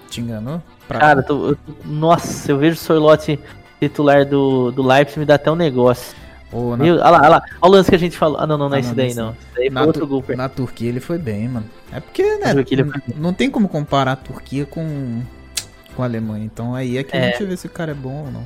Te 0.10 0.22
enganou? 0.22 0.62
Pra- 0.88 1.00
Cara, 1.00 1.24
tô- 1.24 1.50
eu 1.50 1.58
nossa, 1.86 2.52
eu 2.52 2.58
vejo 2.58 2.76
o 2.76 2.80
Sorlote 2.80 3.40
titular 3.80 4.26
do, 4.26 4.72
do 4.72 4.84
Leipzig, 4.84 5.20
me 5.20 5.26
dá 5.26 5.36
até 5.36 5.52
um 5.52 5.56
negócio. 5.56 6.16
Ô, 6.52 6.72
na, 6.76 6.84
Meu, 6.84 6.96
olha 6.96 7.10
lá, 7.10 7.18
olha 7.20 7.30
lá. 7.30 7.42
Olha 7.62 7.70
o 7.70 7.76
lance 7.76 7.90
que 7.90 7.96
a 7.96 8.00
gente 8.00 8.18
falou. 8.18 8.38
Ah, 8.40 8.46
não, 8.46 8.58
não, 8.58 8.68
não 8.70 8.76
é 8.76 8.80
Ah, 8.80 8.82
esse 8.82 8.90
não, 8.90 8.96
daí, 8.96 9.06
nesse 9.08 9.18
não. 9.20 9.30
Esse 9.32 9.56
daí 9.56 9.72
foi 9.72 9.82
outro 9.86 10.06
gol. 10.08 10.24
na 10.36 10.50
Turquia 10.50 10.90
ele 10.90 11.00
foi 11.00 11.18
bem, 11.18 11.48
mano. 11.48 11.66
É 11.92 12.00
porque, 12.00 12.24
né? 12.38 12.54
Não 13.16 13.34
tem 13.34 13.50
como 13.50 13.70
comparar 13.70 14.12
a 14.14 14.16
Turquia 14.18 14.66
com, 14.66 15.22
com 15.96 16.02
a 16.04 16.06
Alemanha. 16.06 16.44
Então 16.46 16.76
aí 16.76 16.98
é 16.98 17.04
que 17.04 17.16
a 17.16 17.20
É. 17.20 17.32
gente 17.32 17.46
vê 17.46 17.56
se 17.56 17.68
o 17.68 17.70
cara 17.70 17.92
é 17.92 17.96
bom 17.96 18.26
ou 18.26 18.32
não. 18.32 18.44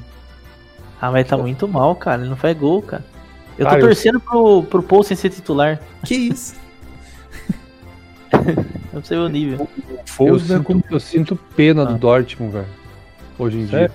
Ah, 1.02 1.12
mas 1.12 1.28
tá 1.28 1.36
muito 1.36 1.68
mal, 1.68 1.96
cara. 1.96 2.22
Ele 2.22 2.30
não 2.30 2.38
faz 2.38 2.56
gol, 2.58 2.82
cara. 2.82 3.04
Eu 3.58 3.66
tô 3.66 3.70
Cara, 3.70 3.82
eu- 3.82 3.86
torcendo 3.88 4.20
pro, 4.20 4.64
pro 4.64 4.84
Poulsen 4.84 5.16
ser 5.16 5.30
titular. 5.30 5.80
Que 6.04 6.14
isso? 6.16 6.56
Não 8.94 9.04
sei 9.04 9.18
o 9.18 9.28
nível. 9.30 9.68
o 9.78 9.88
Eu 9.98 10.00
Fosberg 10.06 10.66
sinto, 10.68 10.86
eu 10.94 11.00
sinto 11.00 11.36
pena 11.56 11.86
do 11.86 11.96
Ah. 11.96 11.98
Dortmund, 11.98 12.54
velho. 12.54 12.68
Hoje 13.38 13.58
em 13.58 13.66
dia. 13.66 13.80
Sério? 13.80 13.94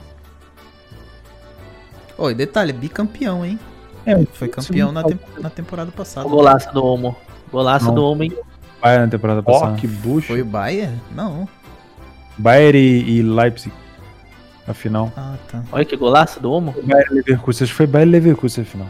Ô, 2.16 2.30
e 2.30 2.34
detalhe, 2.34 2.72
bicampeão, 2.72 3.44
hein? 3.44 3.58
É, 4.04 4.22
Foi 4.32 4.48
campeão 4.48 4.92
na, 4.92 5.02
tem- 5.02 5.18
na 5.38 5.50
temporada 5.50 5.90
passada. 5.90 6.26
O 6.26 6.30
golaço 6.30 6.72
do 6.72 6.84
Omo. 6.84 7.16
Golaço 7.50 7.86
Não. 7.86 7.94
do 7.94 8.04
Omo, 8.04 8.22
hein? 8.22 8.32
Bayern 8.80 9.04
na 9.06 9.10
temporada 9.10 9.42
passada. 9.42 9.76
que 9.76 9.86
bucho. 9.86 10.28
Foi 10.28 10.40
o 10.42 10.44
Bayern? 10.44 10.98
Não. 11.14 11.48
Bayern 12.38 12.78
e, 12.78 13.18
e 13.18 13.22
Leipzig. 13.22 13.72
A 14.66 14.72
final. 14.74 15.12
Ah, 15.16 15.34
tá. 15.50 15.62
Olha 15.72 15.84
que 15.84 15.96
golaço 15.96 16.40
do 16.40 16.50
Omo. 16.52 16.74
Bayern 16.82 17.14
Leverkusen, 17.14 17.64
acho 17.64 17.72
que 17.72 17.76
foi 17.76 17.86
Bayern 17.86 18.10
e 18.10 18.12
Leverkusen 18.12 18.62
a 18.62 18.66
final. 18.66 18.86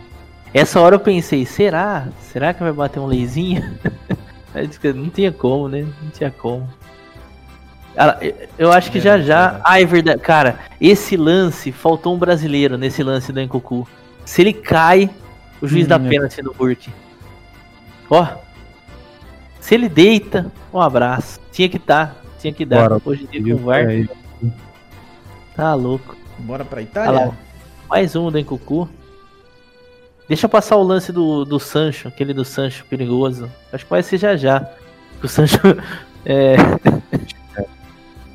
Essa 0.52 0.80
hora 0.80 0.96
eu 0.96 1.00
pensei, 1.00 1.46
será? 1.46 2.08
Será 2.20 2.52
que 2.52 2.62
vai 2.62 2.72
bater 2.72 2.98
um 2.98 3.06
leizinho? 3.06 3.78
Aí 4.54 4.66
disse 4.66 4.80
que 4.80 4.92
Não 4.92 5.08
tinha 5.08 5.30
como, 5.30 5.68
né? 5.68 5.86
Não 6.02 6.10
tinha 6.10 6.30
como. 6.30 6.68
Ah, 7.96 8.18
eu- 8.58 8.72
acho 8.72 8.90
que 8.90 8.98
É, 8.98 9.00
já 9.00 9.18
já. 9.18 9.42
verdade. 9.42 9.62
Ah, 9.64 9.80
é 9.80 9.84
verdade. 9.84 10.20
Cara, 10.20 10.58
esse 10.80 11.16
lance, 11.16 11.70
faltou 11.72 12.14
um 12.14 12.18
brasileiro 12.18 12.76
nesse 12.78 13.02
lance 13.02 13.32
do 13.32 13.40
Encocu. 13.40 13.86
Se 14.24 14.40
ele 14.42 14.52
cai, 14.52 15.10
o 15.60 15.66
juiz 15.68 15.84
Hum, 15.86 15.88
dá 15.88 15.96
é. 15.96 16.08
pênalti 16.08 16.42
no 16.42 16.52
Burke. 16.54 16.90
Ó. 18.08 18.26
Se 19.60 19.74
ele 19.74 19.88
deita, 19.88 20.50
um 20.72 20.80
abraço. 20.80 21.40
Tinha 21.52 21.68
que 21.68 21.78
dar. 21.78 22.16
Tinha 22.38 22.52
que 22.52 22.64
dar. 22.64 22.88
Bora. 22.88 23.02
Hoje 23.04 23.28
em 23.32 23.42
dia 23.42 23.54
com 23.54 23.60
o 23.62 23.64
VAR, 23.66 23.88
É, 23.90 24.06
tá 25.54 25.74
louco. 25.74 26.16
Bora 26.38 26.64
pra 26.64 26.78
Olha 26.78 26.84
Itália? 26.84 27.26
lá, 27.26 27.34
mais 27.88 28.16
um 28.16 28.30
do 28.30 28.38
Encucu. 28.38 28.88
Deixa 30.30 30.46
eu 30.46 30.48
passar 30.48 30.76
o 30.76 30.82
lance 30.84 31.10
do, 31.10 31.44
do 31.44 31.58
Sancho, 31.58 32.06
aquele 32.06 32.32
do 32.32 32.44
Sancho 32.44 32.84
perigoso. 32.88 33.50
Acho 33.72 33.82
que 33.84 33.90
vai 33.90 34.00
ser 34.00 34.16
já 34.16 34.36
já. 34.36 34.64
O 35.20 35.26
Sancho 35.26 35.58
é, 36.24 36.54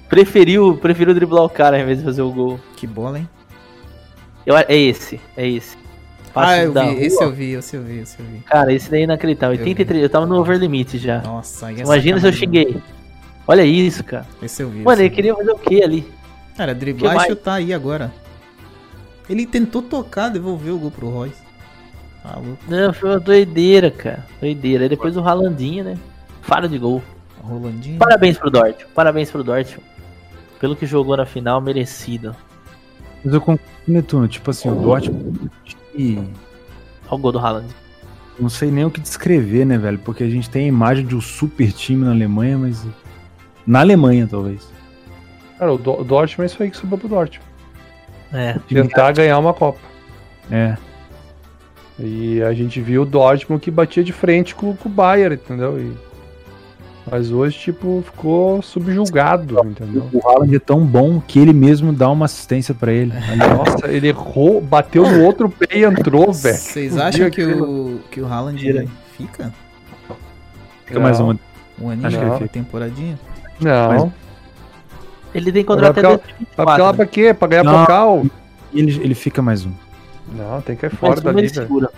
preferiu, 0.09 0.75
preferiu 0.75 1.13
driblar 1.13 1.45
o 1.45 1.49
cara 1.49 1.77
ao 1.77 1.83
invés 1.83 1.99
de 1.99 2.03
fazer 2.03 2.21
o 2.21 2.29
gol. 2.29 2.59
Que 2.75 2.85
bola, 2.85 3.19
hein? 3.19 3.29
Eu, 4.45 4.57
é 4.57 4.75
esse, 4.75 5.21
é 5.37 5.47
esse. 5.47 5.77
Ah, 6.35 6.57
eu 6.57 6.73
vi. 6.73 7.05
Esse 7.05 7.23
eu 7.23 7.31
vi, 7.31 7.51
esse 7.53 7.77
eu 7.77 7.81
vi, 7.81 7.99
esse 7.99 8.19
eu 8.19 8.25
vi. 8.25 8.39
Cara, 8.39 8.73
esse 8.73 8.91
daí 8.91 8.99
é 8.99 9.03
inacreditável. 9.05 9.55
Eu 9.55 9.61
83, 9.61 10.03
eu 10.03 10.09
tava 10.09 10.25
no 10.25 10.35
over 10.37 10.59
limit 10.59 10.97
já. 10.97 11.21
Nossa, 11.21 11.71
é 11.71 11.75
Imagina 11.75 12.19
se 12.19 12.27
eu 12.27 12.33
xinguei. 12.33 12.75
Olha 13.47 13.63
isso, 13.63 14.03
cara. 14.03 14.27
Esse 14.43 14.61
eu 14.63 14.69
vi. 14.69 14.81
Mano, 14.81 15.01
ele 15.01 15.07
vi. 15.07 15.15
queria 15.15 15.33
fazer 15.33 15.51
o 15.51 15.57
que 15.57 15.81
ali? 15.81 16.13
Cara, 16.57 16.75
driblar 16.75 17.23
e 17.23 17.27
chutar 17.27 17.53
aí 17.53 17.73
agora. 17.73 18.13
Ele 19.29 19.45
tentou 19.45 19.81
tocar, 19.81 20.27
devolveu 20.27 20.75
o 20.75 20.77
gol 20.77 20.91
pro 20.91 21.09
Royce. 21.09 21.44
Não, 22.67 22.93
foi 22.93 23.09
uma 23.09 23.19
doideira, 23.19 23.91
cara. 23.91 24.25
Doideira. 24.41 24.83
Aí 24.83 24.89
depois 24.89 25.15
o 25.17 25.21
Ralandinho, 25.21 25.83
né? 25.83 25.97
Fara 26.41 26.67
de 26.67 26.77
gol. 26.77 27.01
Rolandinho. 27.43 27.99
Parabéns 27.99 28.37
pro 28.37 28.49
Dort. 28.49 28.85
Parabéns 28.95 29.29
pro 29.31 29.43
Dort. 29.43 29.77
Pelo 30.59 30.75
que 30.75 30.85
jogou 30.85 31.15
na 31.15 31.25
final, 31.25 31.61
merecido. 31.61 32.35
Mas 33.23 33.33
eu 33.33 33.39
concordo 33.41 33.61
com 33.85 33.91
o 33.91 33.93
Netuno, 33.93 34.27
tipo 34.27 34.49
assim, 34.51 34.69
o 34.69 34.75
Dortmund. 34.75 35.51
e 35.93 36.17
Olha 36.17 36.27
o 37.09 37.17
gol 37.17 37.31
do 37.31 37.39
Haaland. 37.39 37.67
Não 38.39 38.49
sei 38.49 38.69
nem 38.71 38.83
o 38.85 38.91
que 38.91 38.99
descrever, 38.99 39.65
né, 39.65 39.77
velho? 39.77 39.99
Porque 39.99 40.23
a 40.23 40.29
gente 40.29 40.49
tem 40.49 40.65
a 40.65 40.67
imagem 40.67 41.05
de 41.05 41.15
um 41.15 41.21
super 41.21 41.71
time 41.71 42.03
na 42.03 42.11
Alemanha, 42.11 42.57
mas. 42.57 42.85
Na 43.65 43.79
Alemanha, 43.81 44.27
talvez. 44.29 44.67
Cara, 45.57 45.73
o 45.73 45.77
Do- 45.77 46.01
o 46.01 46.03
Dortmund 46.03 46.43
é 46.43 46.53
isso 46.53 46.61
aí 46.63 46.69
que 46.69 46.77
sobrou 46.77 46.97
pro 46.99 47.07
Dortmund. 47.07 47.47
É. 48.33 48.57
Tentar 48.67 49.11
ganhar 49.13 49.37
uma 49.39 49.53
Copa. 49.53 49.79
É. 50.51 50.75
E 51.99 52.41
a 52.43 52.53
gente 52.53 52.81
viu 52.81 53.03
o 53.03 53.05
Dortmund 53.05 53.61
que 53.61 53.71
batia 53.71 54.03
de 54.03 54.11
frente 54.11 54.53
com, 54.53 54.75
com 54.75 54.89
o 54.89 54.91
Bayern, 54.91 55.35
entendeu? 55.35 55.79
E- 55.79 55.93
Mas 57.09 57.31
hoje, 57.31 57.57
tipo, 57.57 58.03
ficou 58.05 58.61
subjugado, 58.61 59.57
entendeu? 59.63 60.09
O 60.11 60.27
Haaland 60.27 60.55
é 60.55 60.59
tão 60.59 60.83
bom 60.85 61.21
que 61.21 61.39
ele 61.39 61.53
mesmo 61.53 61.93
dá 61.93 62.09
uma 62.09 62.25
assistência 62.25 62.73
pra 62.73 62.91
ele. 62.91 63.13
Nossa, 63.37 63.87
ele 63.87 64.07
errou, 64.09 64.59
bateu 64.59 65.09
no 65.09 65.23
outro 65.23 65.47
pé 65.49 65.67
e 65.77 65.83
entrou, 65.85 66.33
velho. 66.33 66.57
Vocês 66.57 66.97
acham 66.97 67.29
que 67.29 67.43
o, 67.45 67.99
que 68.11 68.19
o 68.19 68.25
Haaland 68.27 68.57
Tira. 68.59 68.85
fica? 69.15 69.53
Fica 70.85 70.99
mais 70.99 71.19
uma. 71.19 71.39
Um 71.79 71.89
aninho, 71.89 72.07
Acho 72.07 72.17
que 72.17 72.23
ele 72.25 72.33
fica. 72.33 72.47
temporadinha? 72.49 73.19
Não. 73.61 74.11
Ele 75.33 75.51
tem 75.51 75.63
contrato 75.63 75.99
até 75.99 76.01
Vai 76.07 76.17
ficar- 76.17 76.33
Vai 76.37 76.65
ficar 76.75 76.83
lá 76.83 76.91
2024. 76.91 76.95
pra 76.97 77.05
quê? 77.05 77.33
Pra 77.33 77.47
ganhar 77.47 77.63
Não. 77.63 77.79
Pocal? 77.81 78.25
Ele, 78.73 78.99
ele 79.03 79.13
fica 79.15 79.41
mais 79.41 79.65
um. 79.65 79.71
Não, 80.27 80.61
tem 80.61 80.75
que 80.75 80.85
ir 80.85 80.89
fora 80.89 81.19
ele 81.19 81.33
velho. 81.33 81.53
segura. 81.53 81.91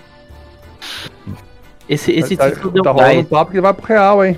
Esse, 1.87 2.11
esse 2.11 2.35
tá, 2.35 2.49
título 2.51 2.71
deu 2.71 2.83
tá 2.83 2.91
um 2.91 2.95
rolando 2.95 3.13
um 3.13 3.15
gás. 3.17 3.29
papo 3.29 3.51
que 3.51 3.61
vai 3.61 3.73
pro 3.73 3.85
Real, 3.85 4.25
hein? 4.25 4.37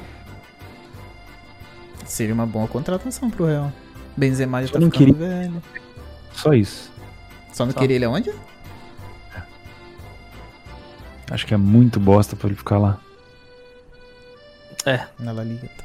Seria 2.05 2.33
uma 2.33 2.45
boa 2.45 2.67
contratação 2.67 3.29
pro 3.29 3.45
Real. 3.45 3.71
Benzema 4.15 4.63
já 4.65 4.73
tá 4.73 4.79
não 4.79 4.91
ficando 4.91 5.13
velho. 5.13 5.61
Só 6.33 6.53
isso. 6.53 6.91
Só 7.51 7.65
não 7.65 7.73
Só. 7.73 7.79
queria 7.79 7.95
ele 7.95 8.05
aonde? 8.05 8.31
Acho 11.31 11.45
que 11.45 11.53
é 11.53 11.57
muito 11.57 11.99
bosta 11.99 12.35
pra 12.35 12.47
ele 12.47 12.55
ficar 12.57 12.77
lá. 12.77 12.99
Na 15.19 15.31
La 15.31 15.43
Liga. 15.43 15.67
Tá. 15.77 15.83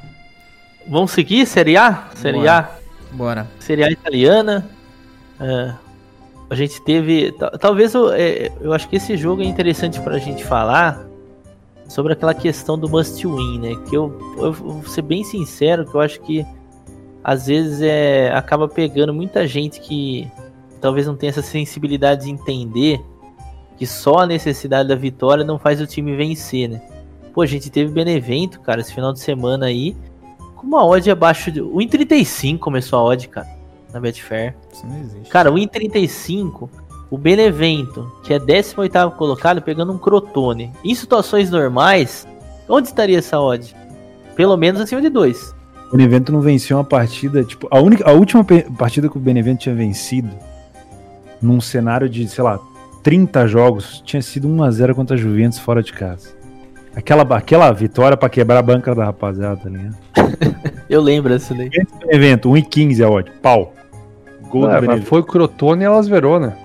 Vamos 0.87 1.11
seguir? 1.11 1.45
Série 1.45 1.77
A? 1.77 2.09
Série 2.15 2.39
Bora. 2.39 2.59
A. 2.59 3.15
Bora. 3.15 3.47
Série 3.59 3.83
A 3.83 3.91
italiana. 3.91 4.67
É, 5.39 5.73
a 6.49 6.55
gente 6.55 6.81
teve. 6.81 7.31
ta- 7.33 7.51
Talvez 7.51 7.93
eu, 7.93 8.11
é, 8.13 8.51
eu 8.61 8.73
acho 8.73 8.87
que 8.89 8.95
esse 8.97 9.15
jogo 9.17 9.41
é 9.41 9.45
interessante 9.45 9.99
pra 10.01 10.17
gente 10.17 10.43
falar 10.43 11.07
sobre 11.87 12.13
aquela 12.13 12.33
questão 12.33 12.77
do 12.77 12.89
must 12.89 13.25
win, 13.25 13.59
né? 13.59 13.75
Que 13.89 13.95
eu, 13.95 14.17
eu 14.37 14.53
vou 14.53 14.83
ser 14.83 15.01
bem 15.01 15.23
sincero, 15.23 15.85
que 15.85 15.95
eu 15.95 16.01
acho 16.01 16.19
que 16.21 16.45
às 17.23 17.47
vezes 17.47 17.81
é, 17.81 18.31
acaba 18.33 18.67
pegando 18.67 19.13
muita 19.13 19.47
gente 19.47 19.79
que 19.79 20.27
talvez 20.81 21.07
não 21.07 21.15
tenha 21.15 21.29
essa 21.31 21.41
sensibilidade 21.41 22.25
de 22.25 22.31
entender 22.31 22.99
que 23.77 23.85
só 23.85 24.19
a 24.19 24.27
necessidade 24.27 24.87
da 24.87 24.95
vitória 24.95 25.43
não 25.43 25.57
faz 25.59 25.81
o 25.81 25.87
time 25.87 26.15
vencer, 26.15 26.69
né? 26.69 26.81
Pô, 27.33 27.41
a 27.41 27.45
gente 27.45 27.69
teve 27.69 27.91
Benevento, 27.91 28.61
cara, 28.61 28.79
esse 28.79 28.93
final 28.93 29.11
de 29.11 29.19
semana 29.19 29.65
aí, 29.65 29.95
com 30.55 30.65
uma 30.65 30.85
odd 30.85 31.09
abaixo 31.11 31.51
de. 31.51 31.61
O 31.61 31.75
1,35 31.77 32.59
começou 32.59 32.97
a 32.99 33.03
odd, 33.03 33.27
cara, 33.27 33.47
na 33.95 34.01
Betfair. 34.01 34.55
Isso 34.71 34.85
não 34.85 34.99
existe. 34.99 35.29
Cara, 35.29 35.49
o 35.49 35.55
1,35, 35.55 36.69
o 37.09 37.17
Benevento, 37.17 38.11
que 38.23 38.33
é 38.33 38.39
18 38.39 39.11
colocado, 39.11 39.61
pegando 39.61 39.93
um 39.93 39.97
Crotone. 39.97 40.71
Em 40.83 40.93
situações 40.93 41.49
normais, 41.49 42.27
onde 42.67 42.89
estaria 42.89 43.17
essa 43.17 43.39
odd? 43.39 43.73
Pelo 44.35 44.57
menos 44.57 44.81
acima 44.81 45.01
de 45.01 45.09
2. 45.09 45.55
O 45.87 45.91
Benevento 45.95 46.31
não 46.31 46.41
venceu 46.41 46.77
uma 46.77 46.83
partida, 46.83 47.43
tipo, 47.43 47.67
a 47.71 47.79
única, 47.79 48.07
a 48.07 48.11
última 48.11 48.43
partida 48.77 49.07
que 49.07 49.17
o 49.17 49.19
Benevento 49.19 49.59
tinha 49.59 49.75
vencido 49.75 50.29
num 51.41 51.61
cenário 51.61 52.09
de, 52.09 52.27
sei 52.27 52.43
lá, 52.43 52.59
30 53.01 53.47
jogos, 53.47 54.01
tinha 54.03 54.21
sido 54.21 54.47
1 54.49 54.63
a 54.63 54.71
0 54.71 54.95
contra 54.95 55.15
a 55.15 55.19
Juventus 55.19 55.59
fora 55.59 55.81
de 55.81 55.93
casa. 55.93 56.35
Aquela, 56.95 57.23
aquela 57.35 57.71
vitória 57.71 58.17
pra 58.17 58.27
quebrar 58.27 58.59
a 58.59 58.61
banca 58.61 58.95
da 58.95 59.05
rapaziada, 59.05 59.57
tá 59.57 59.69
ligado? 59.69 59.95
Eu 60.89 61.01
lembro 61.01 61.31
dessa 61.31 61.53
daí. 61.53 61.69
Benevento, 61.99 62.49
1 62.49 62.57
e 62.57 62.61
15 62.63 63.03
a 63.03 63.09
odd, 63.09 63.31
pau. 63.41 63.74
Gol 64.49 64.65
Ah, 64.67 64.75
do 64.75 64.81
Benevento. 64.81 65.05
foi 65.07 65.23
Crotone 65.23 65.81
e 65.83 65.85
Elas 65.85 66.07
Verona. 66.07 66.57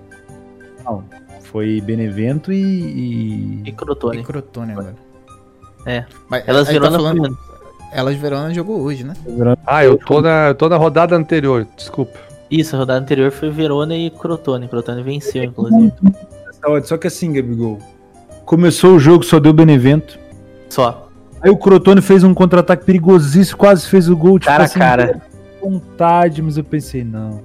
Foi 1.42 1.80
Benevento 1.80 2.52
e, 2.52 2.56
E 2.62 3.62
e... 3.68 3.72
Crotone. 3.72 4.20
E 4.20 4.22
Crotone 4.24 4.72
agora. 4.72 4.94
É. 5.84 6.04
Mas 6.28 6.44
Elas 6.46 6.66
tá 6.66 6.72
Verona 6.72 6.96
falando- 6.96 7.18
foi- 7.26 7.36
Elas 7.92 8.16
Verona 8.16 8.54
jogou 8.54 8.80
hoje, 8.80 9.02
né? 9.02 9.14
Ah, 9.66 9.84
eu 9.84 9.98
tô 9.98 10.20
na, 10.20 10.48
eu 10.48 10.54
tô 10.54 10.68
na 10.68 10.76
rodada 10.76 11.16
anterior, 11.16 11.66
desculpa. 11.76 12.16
Isso, 12.50 12.76
a 12.76 12.78
rodada 12.80 13.00
anterior 13.00 13.30
foi 13.32 13.50
Verona 13.50 13.96
e 13.96 14.10
Crotone. 14.10 14.68
Crotone 14.68 15.02
venceu, 15.02 15.42
inclusive. 15.42 15.92
Só 16.84 16.96
que 16.96 17.06
assim, 17.08 17.32
Gabigol, 17.32 17.78
começou 18.44 18.94
o 18.94 18.98
jogo, 19.00 19.24
só 19.24 19.40
deu 19.40 19.52
Benevento. 19.52 20.18
Só. 20.68 21.08
Aí 21.42 21.50
o 21.50 21.56
Crotone 21.56 22.00
fez 22.02 22.22
um 22.22 22.32
contra-ataque 22.34 22.84
perigosíssimo, 22.84 23.56
quase 23.58 23.88
fez 23.88 24.08
o 24.08 24.16
gol. 24.16 24.38
Tipo 24.38 24.52
Cara 24.52 24.62
a 24.64 24.66
assim, 24.66 24.78
cara. 24.78 25.22
vontade, 25.60 26.42
mas 26.42 26.56
eu 26.58 26.62
pensei, 26.64 27.02
não. 27.02 27.40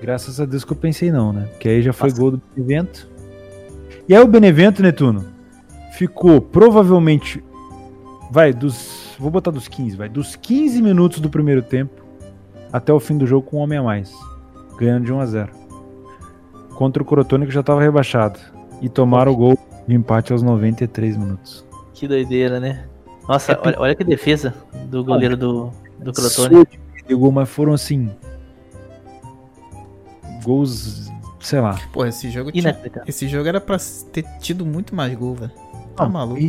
Graças 0.00 0.40
a 0.40 0.44
Deus 0.44 0.64
que 0.64 0.72
eu 0.72 0.76
pensei 0.76 1.10
não, 1.10 1.32
né? 1.32 1.46
Porque 1.50 1.68
aí 1.68 1.82
já 1.82 1.92
foi 1.92 2.10
Nossa. 2.10 2.20
gol 2.20 2.30
do 2.32 2.42
Benevento. 2.54 3.08
E 4.08 4.14
aí 4.14 4.22
o 4.22 4.26
Benevento, 4.26 4.82
Netuno, 4.82 5.24
ficou 5.96 6.40
provavelmente. 6.40 7.42
Vai, 8.30 8.52
dos. 8.52 9.14
Vou 9.18 9.30
botar 9.30 9.50
dos 9.50 9.66
15, 9.66 9.96
vai. 9.96 10.08
Dos 10.08 10.36
15 10.36 10.82
minutos 10.82 11.20
do 11.20 11.30
primeiro 11.30 11.62
tempo 11.62 12.04
até 12.72 12.92
o 12.92 13.00
fim 13.00 13.16
do 13.16 13.26
jogo 13.26 13.46
com 13.46 13.56
um 13.58 13.60
homem 13.60 13.78
a 13.78 13.82
mais. 13.82 14.12
Ganhando 14.78 15.06
de 15.06 15.12
1 15.12 15.20
a 15.20 15.26
0 15.26 15.52
Contra 16.74 17.02
o 17.02 17.06
Crotone 17.06 17.46
que 17.46 17.52
já 17.52 17.60
estava 17.60 17.80
rebaixado. 17.80 18.38
E 18.82 18.88
tomaram 18.88 19.32
o 19.32 19.36
gol 19.36 19.58
de 19.88 19.94
empate 19.94 20.32
aos 20.32 20.42
93 20.42 21.16
minutos. 21.16 21.64
Que 21.94 22.06
doideira, 22.06 22.60
né? 22.60 22.84
Nossa, 23.26 23.58
olha, 23.64 23.80
olha 23.80 23.94
que 23.94 24.04
defesa 24.04 24.54
do 24.84 25.02
goleiro 25.02 25.36
do, 25.36 25.70
do 25.98 26.12
Crotone. 26.12 26.66
Mas 27.32 27.48
foram 27.48 27.72
assim. 27.72 28.10
Gols, 30.46 31.10
sei 31.40 31.60
lá. 31.60 31.76
Pô, 31.92 32.06
esse 32.06 32.30
jogo 32.30 32.52
tinha... 32.52 32.78
Esse 33.06 33.26
jogo 33.26 33.48
era 33.48 33.60
pra 33.60 33.76
ter 34.12 34.24
tido 34.40 34.64
muito 34.64 34.94
mais 34.94 35.12
gol, 35.18 35.34
velho. 35.34 35.50
Tá 35.96 36.04
Não, 36.04 36.12
maluco. 36.12 36.40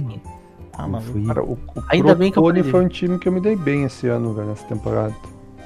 Tá 0.72 0.88
maluco. 0.88 1.26
Cara, 1.26 1.43
o, 1.43 1.54
o 1.54 1.60
Ainda 1.89 2.14
bem 2.14 2.32
que 2.32 2.38
eu 2.38 2.43
Crotone 2.43 2.62
perdi. 2.62 2.72
foi 2.72 2.86
um 2.86 2.88
time 2.88 3.18
que 3.18 3.28
eu 3.28 3.32
me 3.32 3.39
dei 3.41 3.56
bem 3.56 3.84
esse 3.86 4.08
ano, 4.08 4.34
velho, 4.34 4.50
nessa 4.50 4.66
temporada. 4.68 5.14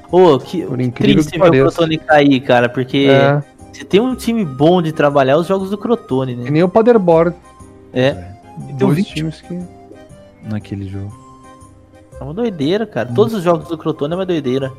Ô, 0.10 0.38
que, 0.40 0.64
Por 0.66 0.78
que 0.78 0.84
incrível 0.84 1.24
triste 1.24 1.32
que 1.40 1.50
ver 1.50 1.62
o. 1.66 1.68
Crotone 1.70 1.98
cair, 1.98 2.40
cara, 2.42 2.70
porque 2.70 3.08
É, 3.10 3.42
se 3.74 3.84
tem 3.84 4.00
um 4.00 4.16
time 4.16 4.46
bom 4.46 4.82
de 4.82 4.92
trabalhar, 4.92 5.34
é 5.34 5.38
os 5.38 5.48
jogos 5.48 5.70
do 5.70 5.78
Crotone, 5.78 6.36
que 6.36 6.42
né? 6.44 6.50
nem 6.50 6.64
o 6.64 6.70
Paderborn. 6.70 7.34
É, 7.94 8.12
Deu 8.78 8.88
Dois 8.88 8.98
20 8.98 9.14
times 9.14 9.42
que. 9.42 9.60
naquele 10.44 10.88
jogo. 10.88 11.14
é 12.20 12.24
uma 12.24 12.34
doideira, 12.34 12.86
cara. 12.86 13.10
Hum. 13.10 13.14
Todos 13.14 13.34
os 13.34 13.44
jogos 13.44 13.68
do 13.68 13.78
Crotone 13.78 14.14
é 14.14 14.16
uma 14.18 14.26
doideira. 14.26 14.72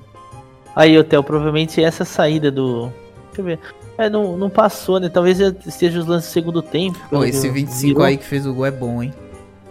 Aí, 0.76 0.96
Hotel, 0.98 1.22
provavelmente 1.22 1.82
essa 1.82 2.04
saída 2.04 2.50
do. 2.50 2.90
Deixa 3.32 3.40
eu 3.40 3.44
ver. 3.44 3.58
É, 3.98 4.08
não, 4.10 4.36
não 4.36 4.50
passou, 4.50 4.98
né? 5.00 5.08
Talvez 5.08 5.38
esteja 5.40 5.98
os 6.00 6.06
lances 6.06 6.30
do 6.30 6.32
segundo 6.32 6.62
tempo. 6.62 6.98
Pô, 7.10 7.24
esse 7.24 7.46
que 7.48 7.54
25 7.54 7.86
virou. 7.88 8.02
aí 8.04 8.16
que 8.16 8.24
fez 8.24 8.46
o 8.46 8.52
gol 8.54 8.66
é 8.66 8.70
bom, 8.70 9.02
hein? 9.02 9.12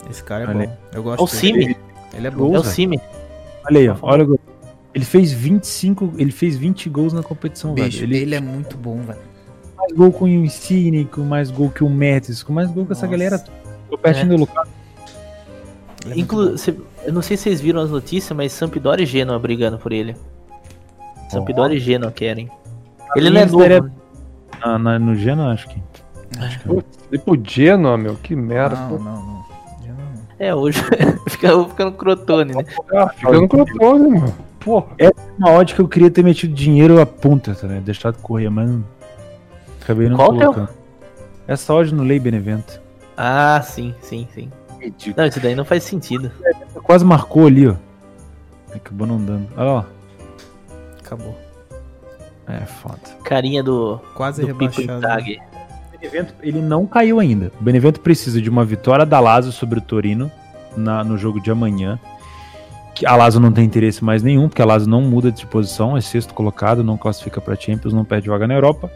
Esse 0.10 0.24
cara 0.24 0.44
é 0.44 0.48
Olha 0.48 0.68
bom. 0.68 0.78
Eu 0.94 1.04
gosto 1.04 1.22
É 1.22 1.24
o. 1.24 1.28
Simi. 1.28 1.78
Ele 2.14 2.26
é 2.26 2.28
É 2.28 2.32
bom. 2.32 2.48
o 2.48 2.52
velho. 2.52 2.64
Simi. 2.64 3.00
Olha 3.66 3.80
aí, 3.80 3.90
ó, 3.90 3.96
olha 4.02 4.24
o 4.24 4.28
gol. 4.28 4.40
Ele 4.94 5.06
fez 5.06 5.32
25, 5.32 6.14
ele 6.18 6.32
fez 6.32 6.58
20 6.58 6.90
gols 6.90 7.14
na 7.14 7.24
competição, 7.24 7.74
Bicho, 7.74 8.00
velho. 8.00 8.04
Ele 8.14 8.18
ele... 8.24 8.36
é 8.36 8.42
muito 8.42 8.76
bom, 8.76 9.00
velho. 9.02 9.20
mais 9.78 9.92
gol 9.94 10.12
com 10.12 10.26
o 10.26 10.28
Insigne, 10.28 11.06
com 11.06 11.22
mais 11.22 11.50
gol 11.50 11.70
que 11.70 11.84
o 11.84 11.90
Mertens, 11.90 12.44
com 12.44 12.52
mais 12.52 12.70
gol 12.70 12.86
que 12.86 12.92
essa 12.92 13.08
galera. 13.08 13.44
Tô 13.90 13.98
pertinho 13.98 14.26
É. 14.34 14.36
do 14.36 14.38
Lucas. 14.38 14.68
É 16.10 16.20
Inclu 16.20 16.58
cê- 16.58 16.76
eu 17.06 17.14
não 17.14 17.22
sei 17.22 17.38
se 17.38 17.44
vocês 17.44 17.62
viram 17.62 17.80
as 17.82 17.90
notícias, 17.92 18.36
mas 18.36 18.52
Sampdoria 18.52 19.04
e 19.04 19.08
Genoa 19.08 19.38
brigando 19.40 19.78
por 19.78 19.92
ele. 19.94 20.16
Sampdoria 21.30 21.78
e 21.78 21.80
Genoa 21.80 22.12
querem. 22.12 22.50
Ele 23.16 23.30
não 23.30 23.42
é 23.42 23.46
novo. 23.46 23.60
daria- 23.60 23.82
né? 23.82 23.92
Na, 24.64 24.78
na- 24.80 25.00
no 25.00 25.16
Genoa, 25.16 25.54
acho 25.54 25.68
que. 25.70 25.82
E 27.12 27.18
pro 27.18 27.40
Genoa, 27.44 27.98
meu, 27.98 28.16
que 28.16 28.36
merda. 28.36 28.76
Não, 28.76 28.90
pô. 28.98 29.04
não, 29.04 29.16
não. 29.26 29.42
É, 30.40 30.56
hoje 30.56 30.80
fica, 31.30 31.64
fica 31.70 31.86
no 31.86 31.92
Crotone, 31.92 32.56
né? 32.56 32.66
Ah, 32.96 33.10
fica 33.10 33.32
no 33.32 33.48
Crotone, 33.48 34.08
meu. 34.10 34.34
Porra. 34.60 34.88
Uma 35.38 35.52
odd 35.52 35.74
que 35.76 35.82
eu 35.82 35.88
queria 35.88 36.10
ter 36.12 36.24
metido 36.24 36.54
dinheiro 36.54 37.00
a 37.02 37.06
punta, 37.06 37.54
tá, 37.56 37.68
né? 37.68 37.82
Deixado 37.84 38.18
correr, 38.22 38.50
mas 38.50 38.70
não- 38.70 38.84
acabei 39.82 40.08
não 40.10 40.16
Qual 40.18 40.34
que 40.38 40.44
é 40.44 40.50
o- 40.50 40.54
colocando. 40.54 40.78
Essa 41.48 41.74
odd 41.74 41.94
no 41.94 42.04
Lei 42.04 42.20
Benevento. 42.20 42.80
Ah, 43.18 43.62
sim, 43.64 43.94
sim, 44.02 44.28
sim. 44.34 44.52
Não, 45.16 45.26
isso 45.26 45.40
daí 45.40 45.54
não 45.54 45.66
faz 45.66 45.84
sentido. 45.84 46.32
Quase 46.84 47.06
marcou 47.06 47.46
ali, 47.48 47.68
ó. 47.68 47.76
Acabou 48.74 49.06
não 49.06 49.24
dando. 49.24 49.48
Olha 49.58 49.72
lá. 49.72 49.86
Acabou. 51.04 51.38
É 52.62 52.66
foda. 52.66 53.00
Carinha 53.24 53.64
do, 53.64 54.00
Quase 54.16 54.42
do 54.42 54.48
rebaixado. 54.48 54.98
Inzaghi. 54.98 55.40
O 55.88 56.00
Benevento, 56.02 56.34
ele 56.42 56.60
não 56.62 56.86
caiu 56.86 57.20
ainda. 57.20 57.52
O 57.60 57.64
Benevento 57.64 58.00
precisa 58.00 58.42
de 58.42 58.50
uma 58.50 58.66
vitória 58.66 59.06
da 59.06 59.20
Lazio 59.20 59.52
sobre 59.52 59.80
o 59.80 59.82
Torino 59.82 60.32
na- 60.76 61.04
no 61.04 61.18
jogo 61.18 61.40
de 61.40 61.52
amanhã. 61.52 62.00
Que 62.96 63.06
a 63.06 63.16
Lazio 63.16 63.40
não 63.40 63.52
tem 63.52 63.64
interesse 63.66 64.04
mais 64.04 64.22
nenhum, 64.24 64.50
porque 64.50 64.62
a 64.62 64.66
Lazio 64.66 64.90
não 64.90 65.02
muda 65.02 65.32
de 65.32 65.46
posição, 65.46 65.96
é 65.96 66.02
sexto 66.02 66.34
colocado, 66.34 66.84
não 66.84 66.98
classifica 66.98 67.40
para 67.40 67.56
Champions, 67.56 67.94
não 67.94 68.04
perde 68.04 68.28
vaga 68.30 68.48
na 68.48 68.54
Europa. 68.54 68.92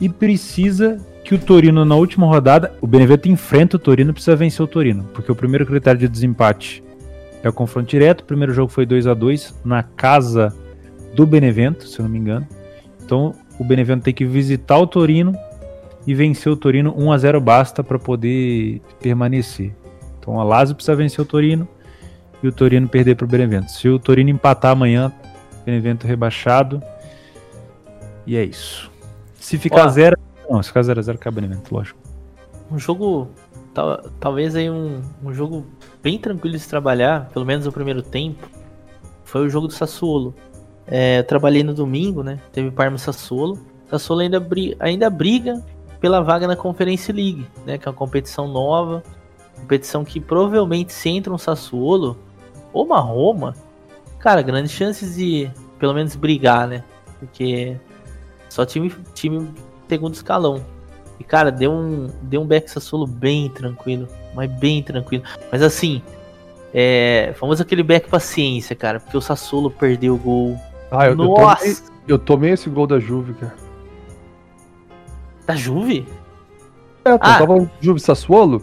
E 0.00 0.08
precisa 0.08 0.98
que 1.24 1.34
o 1.34 1.38
Torino 1.38 1.84
na 1.84 1.96
última 1.96 2.26
rodada, 2.26 2.72
o 2.80 2.86
Benevento 2.86 3.28
enfrenta 3.28 3.76
o 3.76 3.78
Torino, 3.80 4.12
precisa 4.12 4.36
vencer 4.36 4.62
o 4.62 4.68
Torino, 4.68 5.04
porque 5.12 5.32
o 5.32 5.34
primeiro 5.34 5.66
critério 5.66 5.98
de 5.98 6.08
desempate 6.08 6.82
é 7.42 7.48
o 7.48 7.52
confronto 7.52 7.88
direto. 7.88 8.20
O 8.20 8.24
primeiro 8.24 8.52
jogo 8.52 8.70
foi 8.70 8.86
2 8.86 9.06
a 9.06 9.14
2 9.14 9.54
na 9.64 9.82
casa 9.82 10.54
do 11.14 11.26
Benevento, 11.26 11.88
se 11.88 11.98
eu 11.98 12.04
não 12.04 12.10
me 12.10 12.18
engano. 12.18 12.46
Então, 13.08 13.34
o 13.58 13.64
Benevento 13.64 14.02
tem 14.02 14.12
que 14.12 14.26
visitar 14.26 14.76
o 14.76 14.86
Torino 14.86 15.34
e 16.06 16.14
vencer 16.14 16.52
o 16.52 16.56
Torino 16.56 16.92
1 16.94 17.10
a 17.10 17.16
0 17.16 17.40
basta 17.40 17.82
para 17.82 17.98
poder 17.98 18.82
permanecer. 19.00 19.74
Então 20.20 20.38
a 20.38 20.44
Lazio 20.44 20.74
precisa 20.74 20.94
vencer 20.94 21.18
o 21.22 21.24
Torino 21.24 21.66
e 22.42 22.48
o 22.48 22.52
Torino 22.52 22.86
perder 22.86 23.14
para 23.16 23.24
o 23.24 23.26
Benevento. 23.28 23.70
Se 23.72 23.88
o 23.88 23.98
Torino 23.98 24.28
empatar 24.28 24.72
amanhã, 24.72 25.10
Benevento 25.64 26.06
rebaixado. 26.06 26.82
E 28.26 28.36
é 28.36 28.44
isso. 28.44 28.90
Se 29.40 29.56
ficar 29.56 29.86
Ó. 29.86 29.88
0, 29.88 30.14
não, 30.50 30.62
se 30.62 30.68
ficar 30.68 30.82
0 30.82 31.00
a 31.00 31.02
0 31.02 31.16
cai 31.16 31.32
o 31.32 31.34
Benevento, 31.34 31.74
lógico. 31.74 31.98
Um 32.70 32.78
jogo, 32.78 33.30
tal- 33.72 34.02
talvez 34.20 34.54
aí 34.54 34.68
um, 34.68 35.00
um 35.24 35.32
jogo 35.32 35.64
bem 36.02 36.18
tranquilo 36.18 36.54
de 36.54 36.60
se 36.60 36.68
trabalhar, 36.68 37.30
pelo 37.32 37.46
menos 37.46 37.64
no 37.64 37.72
primeiro 37.72 38.02
tempo, 38.02 38.46
foi 39.24 39.46
o 39.46 39.48
jogo 39.48 39.66
do 39.66 39.72
Sassuolo. 39.72 40.34
É, 40.90 41.22
trabalhei 41.22 41.62
no 41.62 41.74
domingo, 41.74 42.22
né? 42.22 42.40
Teve 42.52 42.70
Parma 42.70 42.96
Sassuolo. 42.98 43.58
Sassuolo 43.90 44.22
ainda, 44.22 44.40
bri- 44.40 44.76
ainda 44.80 45.08
briga 45.10 45.62
pela 46.00 46.20
vaga 46.22 46.46
na 46.46 46.56
Conference 46.56 47.10
League, 47.12 47.46
né? 47.66 47.76
Que 47.78 47.86
é 47.86 47.90
uma 47.90 47.96
competição 47.96 48.48
nova. 48.48 49.02
Competição 49.56 50.04
que 50.04 50.20
provavelmente 50.20 50.92
se 50.92 51.08
entra 51.08 51.32
um 51.32 51.38
Sassuolo 51.38 52.16
ou 52.72 52.84
uma 52.84 53.00
Roma, 53.00 53.54
cara, 54.18 54.40
grandes 54.40 54.70
chances 54.72 55.16
de 55.16 55.50
pelo 55.78 55.92
menos 55.94 56.14
brigar, 56.16 56.66
né? 56.68 56.84
Porque 57.18 57.76
só 58.48 58.64
time, 58.64 58.94
time 59.14 59.50
segundo 59.88 60.14
escalão. 60.14 60.64
E 61.18 61.24
cara, 61.24 61.50
deu 61.50 61.72
um, 61.72 62.08
deu 62.22 62.40
um 62.40 62.46
back 62.46 62.70
Sassuolo 62.70 63.06
bem 63.06 63.48
tranquilo, 63.50 64.06
mas 64.34 64.48
bem 64.50 64.82
tranquilo. 64.82 65.24
Mas 65.50 65.60
assim, 65.60 66.00
é, 66.72 67.34
famoso 67.36 67.62
aquele 67.62 67.82
back 67.82 68.08
paciência, 68.08 68.76
cara, 68.76 69.00
porque 69.00 69.16
o 69.16 69.20
Sassuolo 69.20 69.70
perdeu 69.70 70.14
o 70.14 70.18
gol. 70.18 70.58
Ah, 70.90 71.06
eu, 71.06 71.10
eu, 71.10 71.16
Nossa, 71.16 71.60
tomei, 71.60 71.76
eu 72.08 72.18
tomei 72.18 72.50
esse 72.52 72.68
gol 72.70 72.86
da 72.86 72.98
Juve, 72.98 73.34
cara. 73.34 73.54
da 75.46 75.54
Juve? 75.54 76.06
É, 77.04 77.12
tu 77.16 77.18
Ah. 77.22 77.38
tava 77.38 77.56
no 77.56 77.70
Juve 77.80 78.00
Sassuolo? 78.00 78.62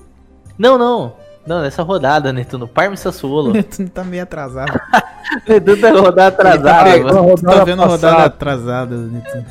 Não, 0.58 0.78
não. 0.78 1.14
Não, 1.46 1.62
nessa 1.62 1.84
rodada, 1.84 2.34
Netuno. 2.34 2.68
Parma 2.68 2.96
e 2.96 2.98
Sassuolo. 2.98 3.54
Tu 3.64 3.82
não 3.84 3.88
tá 3.90 4.04
meio 4.04 4.24
atrasado. 4.24 4.72
tá- 4.74 5.02
tá, 5.46 5.54
Netuno 5.54 5.78
tá 5.82 5.92
rodada 5.92 6.28
atrasada, 6.28 6.90
Ele 6.90 7.04
tá 7.08 7.14
mano. 7.14 7.36
Tu 7.36 7.42
tá 7.44 7.50
rodada 7.52 7.66
vendo 7.66 7.82
a 7.84 7.86
rodada 7.86 8.24
atrasada. 8.26 8.96
Neto. 8.98 9.46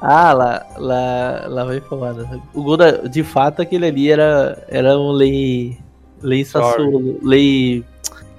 Ah, 0.00 0.32
lá, 0.32 0.66
lá, 0.76 1.44
lá 1.48 1.64
vai 1.64 1.80
fumada. 1.80 2.40
O 2.54 2.62
gol 2.62 2.76
da, 2.76 2.92
de 2.92 3.24
fato, 3.24 3.60
aquele 3.62 3.86
ali 3.86 4.10
era, 4.10 4.64
era 4.68 4.96
um 4.96 5.10
lei. 5.10 5.76
Lei 6.22 6.44
Sassuolo. 6.44 7.18
Lei. 7.22 7.84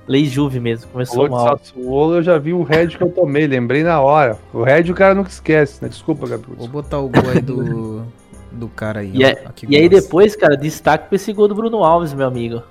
Lei 0.10 0.26
Juve 0.26 0.60
mesmo. 0.60 0.90
Começou 0.92 1.28
Falou 1.28 1.28
de 1.30 1.36
mal. 1.46 1.58
Sassuolo, 1.60 2.16
eu 2.16 2.24
já 2.24 2.38
vi 2.40 2.52
o 2.52 2.64
Red 2.64 2.88
que 2.88 3.02
eu 3.04 3.12
tomei, 3.12 3.46
lembrei 3.46 3.84
na 3.84 4.02
hora. 4.02 4.40
O 4.52 4.64
Red 4.64 4.90
o 4.92 4.96
cara 4.96 5.14
nunca 5.14 5.30
esquece, 5.30 5.82
né? 5.84 5.88
Desculpa, 5.88 6.28
Gabriel. 6.28 6.58
Vou 6.58 6.68
botar 6.68 6.98
o 6.98 7.08
gol 7.08 7.30
aí 7.32 7.40
do, 7.40 8.04
do 8.52 8.68
cara 8.70 9.02
aí. 9.02 9.12
E, 9.14 9.24
ó. 9.24 9.28
é- 9.28 9.36
que 9.56 9.68
e 9.70 9.76
aí 9.78 9.88
depois, 9.88 10.36
cara, 10.36 10.58
destaque 10.58 11.08
pra 11.10 11.16
esse 11.16 11.32
gol 11.32 11.48
do 11.48 11.54
Bruno 11.54 11.84
Alves, 11.84 12.12
meu 12.12 12.26
amigo. 12.26 12.64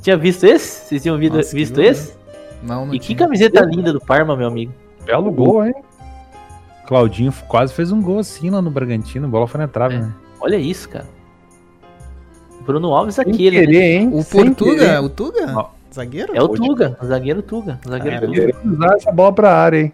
Tinha 0.00 0.16
visto 0.16 0.44
esse? 0.44 0.86
Vocês 0.88 1.02
tinham 1.02 1.18
visto, 1.18 1.36
Nossa, 1.36 1.50
que 1.50 1.56
visto 1.56 1.74
gol, 1.74 1.84
né? 1.84 1.90
esse? 1.90 2.14
Não, 2.62 2.86
não 2.86 2.94
E 2.94 2.98
que 2.98 3.06
tinha. 3.08 3.18
camiseta 3.18 3.60
linda 3.60 3.92
do 3.92 4.00
Parma, 4.00 4.34
meu 4.34 4.48
amigo. 4.48 4.72
Belo 5.04 5.30
gol, 5.30 5.66
hein? 5.66 5.74
Claudinho 6.86 7.32
quase 7.48 7.74
fez 7.74 7.92
um 7.92 8.00
gol 8.00 8.18
assim 8.20 8.48
lá 8.48 8.62
no 8.62 8.70
Bragantino, 8.70 9.26
a 9.26 9.28
bola 9.28 9.46
foi 9.46 9.60
na 9.60 9.68
trave, 9.68 9.96
É. 9.96 9.98
né? 9.98 10.12
Olha 10.40 10.56
isso, 10.56 10.88
cara. 10.88 11.06
Bruno 12.64 12.94
Alves 12.94 13.16
Sem 13.16 13.24
aquele, 13.30 13.58
né? 13.60 13.66
querer, 13.66 13.82
hein? 14.00 14.10
O 14.12 14.22
Sem 14.22 14.46
Portuga, 14.46 14.78
querer. 14.86 15.00
o 15.00 15.08
Tuga? 15.10 15.66
Zagueiro? 15.94 16.36
É 16.36 16.42
o 16.42 16.48
Tuga, 16.48 16.96
o 17.00 17.06
zagueiro 17.06 17.42
Tuga. 17.42 17.78
O 17.86 17.88
zagueiro 17.88 18.16
Cara, 18.16 18.26
Tuga. 18.26 18.40
Querer 18.40 18.56
usar 18.66 18.94
essa 18.96 19.12
bola 19.12 19.32
pra 19.32 19.54
área, 19.56 19.78
hein? 19.80 19.92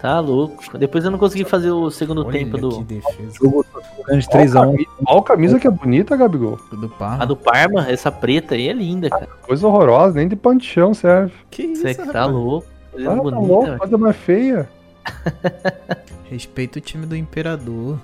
Tá 0.00 0.18
louco. 0.18 0.78
Depois 0.78 1.04
eu 1.04 1.10
não 1.10 1.18
consegui 1.18 1.44
fazer 1.44 1.70
o 1.70 1.90
segundo 1.90 2.22
Olha 2.24 2.32
tempo 2.32 2.54
que 2.56 2.60
do. 2.60 2.82
defesa. 2.84 3.32
Jogo 3.34 3.64
de 4.08 4.16
3x1. 4.28 4.86
Olha 5.06 5.20
a 5.20 5.22
camisa 5.22 5.58
que 5.58 5.66
é 5.66 5.70
bonita, 5.70 6.16
Gabigol. 6.16 6.58
Do 6.72 6.88
Parma. 6.88 7.22
A 7.22 7.26
do 7.26 7.36
Parma, 7.36 7.86
essa 7.90 8.10
preta 8.10 8.54
aí 8.54 8.68
é 8.68 8.72
linda, 8.72 9.10
cara. 9.10 9.26
Coisa 9.42 9.66
horrorosa, 9.66 10.14
nem 10.18 10.26
de 10.28 10.36
pano 10.36 10.58
de 10.58 10.66
chão 10.66 10.94
serve. 10.94 11.32
Que 11.50 11.64
isso, 11.64 11.82
Você 11.82 11.88
é 11.88 11.94
que 11.94 12.00
tá 12.06 12.20
rapaz? 12.20 12.30
louco. 12.32 12.66
Coisa 12.92 13.10
Ah, 13.10 13.16
tá 13.16 13.22
bonita, 13.22 13.40
louco, 13.46 13.66
velho. 13.66 13.78
coisa 13.78 13.98
mais 13.98 14.16
feia. 14.16 14.68
Respeita 16.30 16.78
o 16.78 16.82
time 16.82 17.04
do 17.06 17.14
Imperador. 17.16 17.98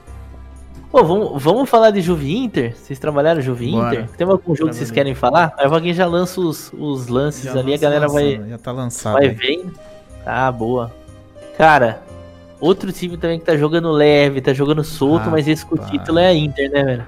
Pô, 0.90 1.04
vamos, 1.04 1.42
vamos 1.42 1.68
falar 1.68 1.90
de 1.90 2.00
Juve 2.00 2.34
Inter? 2.36 2.74
Vocês 2.76 2.98
trabalharam 2.98 3.40
Juve 3.40 3.70
Bora. 3.70 3.94
Inter? 3.94 4.08
Tem 4.16 4.26
algum 4.26 4.54
jogo 4.54 4.70
que 4.70 4.76
vocês 4.76 4.90
querem 4.90 5.14
falar? 5.14 5.52
Aí 5.58 5.66
alguém 5.66 5.92
já 5.92 6.06
lança 6.06 6.40
os, 6.40 6.72
os 6.78 7.08
lances 7.08 7.42
Já 7.44 7.50
ali, 7.52 7.60
a 7.60 7.64
lança 7.72 7.82
galera 7.82 8.08
vai, 8.08 8.40
Já 8.48 8.58
tá 8.58 8.72
lançado. 8.72 9.14
vai 9.14 9.28
vendo. 9.28 9.72
Ah, 10.24 10.50
boa. 10.50 10.92
Cara, 11.58 12.02
outro 12.60 12.92
time 12.92 13.16
também 13.16 13.38
que 13.38 13.44
tá 13.44 13.56
jogando 13.56 13.90
leve, 13.90 14.40
tá 14.40 14.52
jogando 14.52 14.82
solto, 14.84 15.28
Ah, 15.28 15.30
mas 15.30 15.46
esse 15.48 15.64
com 15.66 15.74
o 15.74 15.78
pá. 15.78 15.84
título 15.86 16.18
é 16.18 16.28
a 16.28 16.34
Inter, 16.34 16.70
né, 16.70 16.84
velho? 16.84 17.06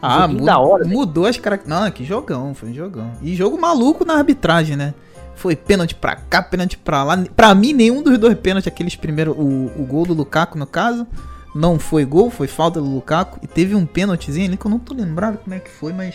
Ah, 0.00 0.22
joguinho 0.22 0.40
mu- 0.40 0.46
da 0.46 0.58
hora, 0.58 0.84
né? 0.84 0.90
mudou 0.94 1.26
as 1.26 1.36
características. 1.38 1.84
Não, 1.84 1.90
que 1.90 2.04
jogão, 2.04 2.54
foi 2.54 2.70
um 2.70 2.74
jogão. 2.74 3.10
E 3.22 3.34
jogo 3.34 3.58
maluco 3.60 4.04
na 4.04 4.14
arbitragem, 4.14 4.76
né? 4.76 4.94
Foi 5.34 5.56
pênalti 5.56 5.94
pra 5.94 6.14
cá, 6.16 6.42
pênalti 6.42 6.76
pra 6.76 7.02
lá. 7.04 7.16
Pra 7.34 7.54
mim, 7.54 7.72
nenhum 7.72 8.02
dos 8.02 8.18
dois 8.18 8.34
pênaltis, 8.38 8.66
aqueles 8.68 8.94
primeiros, 8.96 9.34
o, 9.36 9.70
o 9.78 9.86
gol 9.88 10.04
do 10.04 10.12
Lukaku, 10.14 10.58
no 10.58 10.66
caso, 10.66 11.06
não 11.54 11.78
foi 11.78 12.04
gol, 12.04 12.30
foi 12.30 12.46
falta 12.46 12.80
do 12.80 12.86
Lukaku. 12.88 13.38
E 13.42 13.46
teve 13.46 13.74
um 13.74 13.84
pênaltizinho 13.86 14.46
ali 14.46 14.56
que 14.56 14.66
eu 14.66 14.70
não 14.70 14.78
tô 14.78 14.94
lembrado 14.94 15.38
como 15.38 15.54
é 15.54 15.58
que 15.58 15.70
foi, 15.70 15.92
mas 15.92 16.14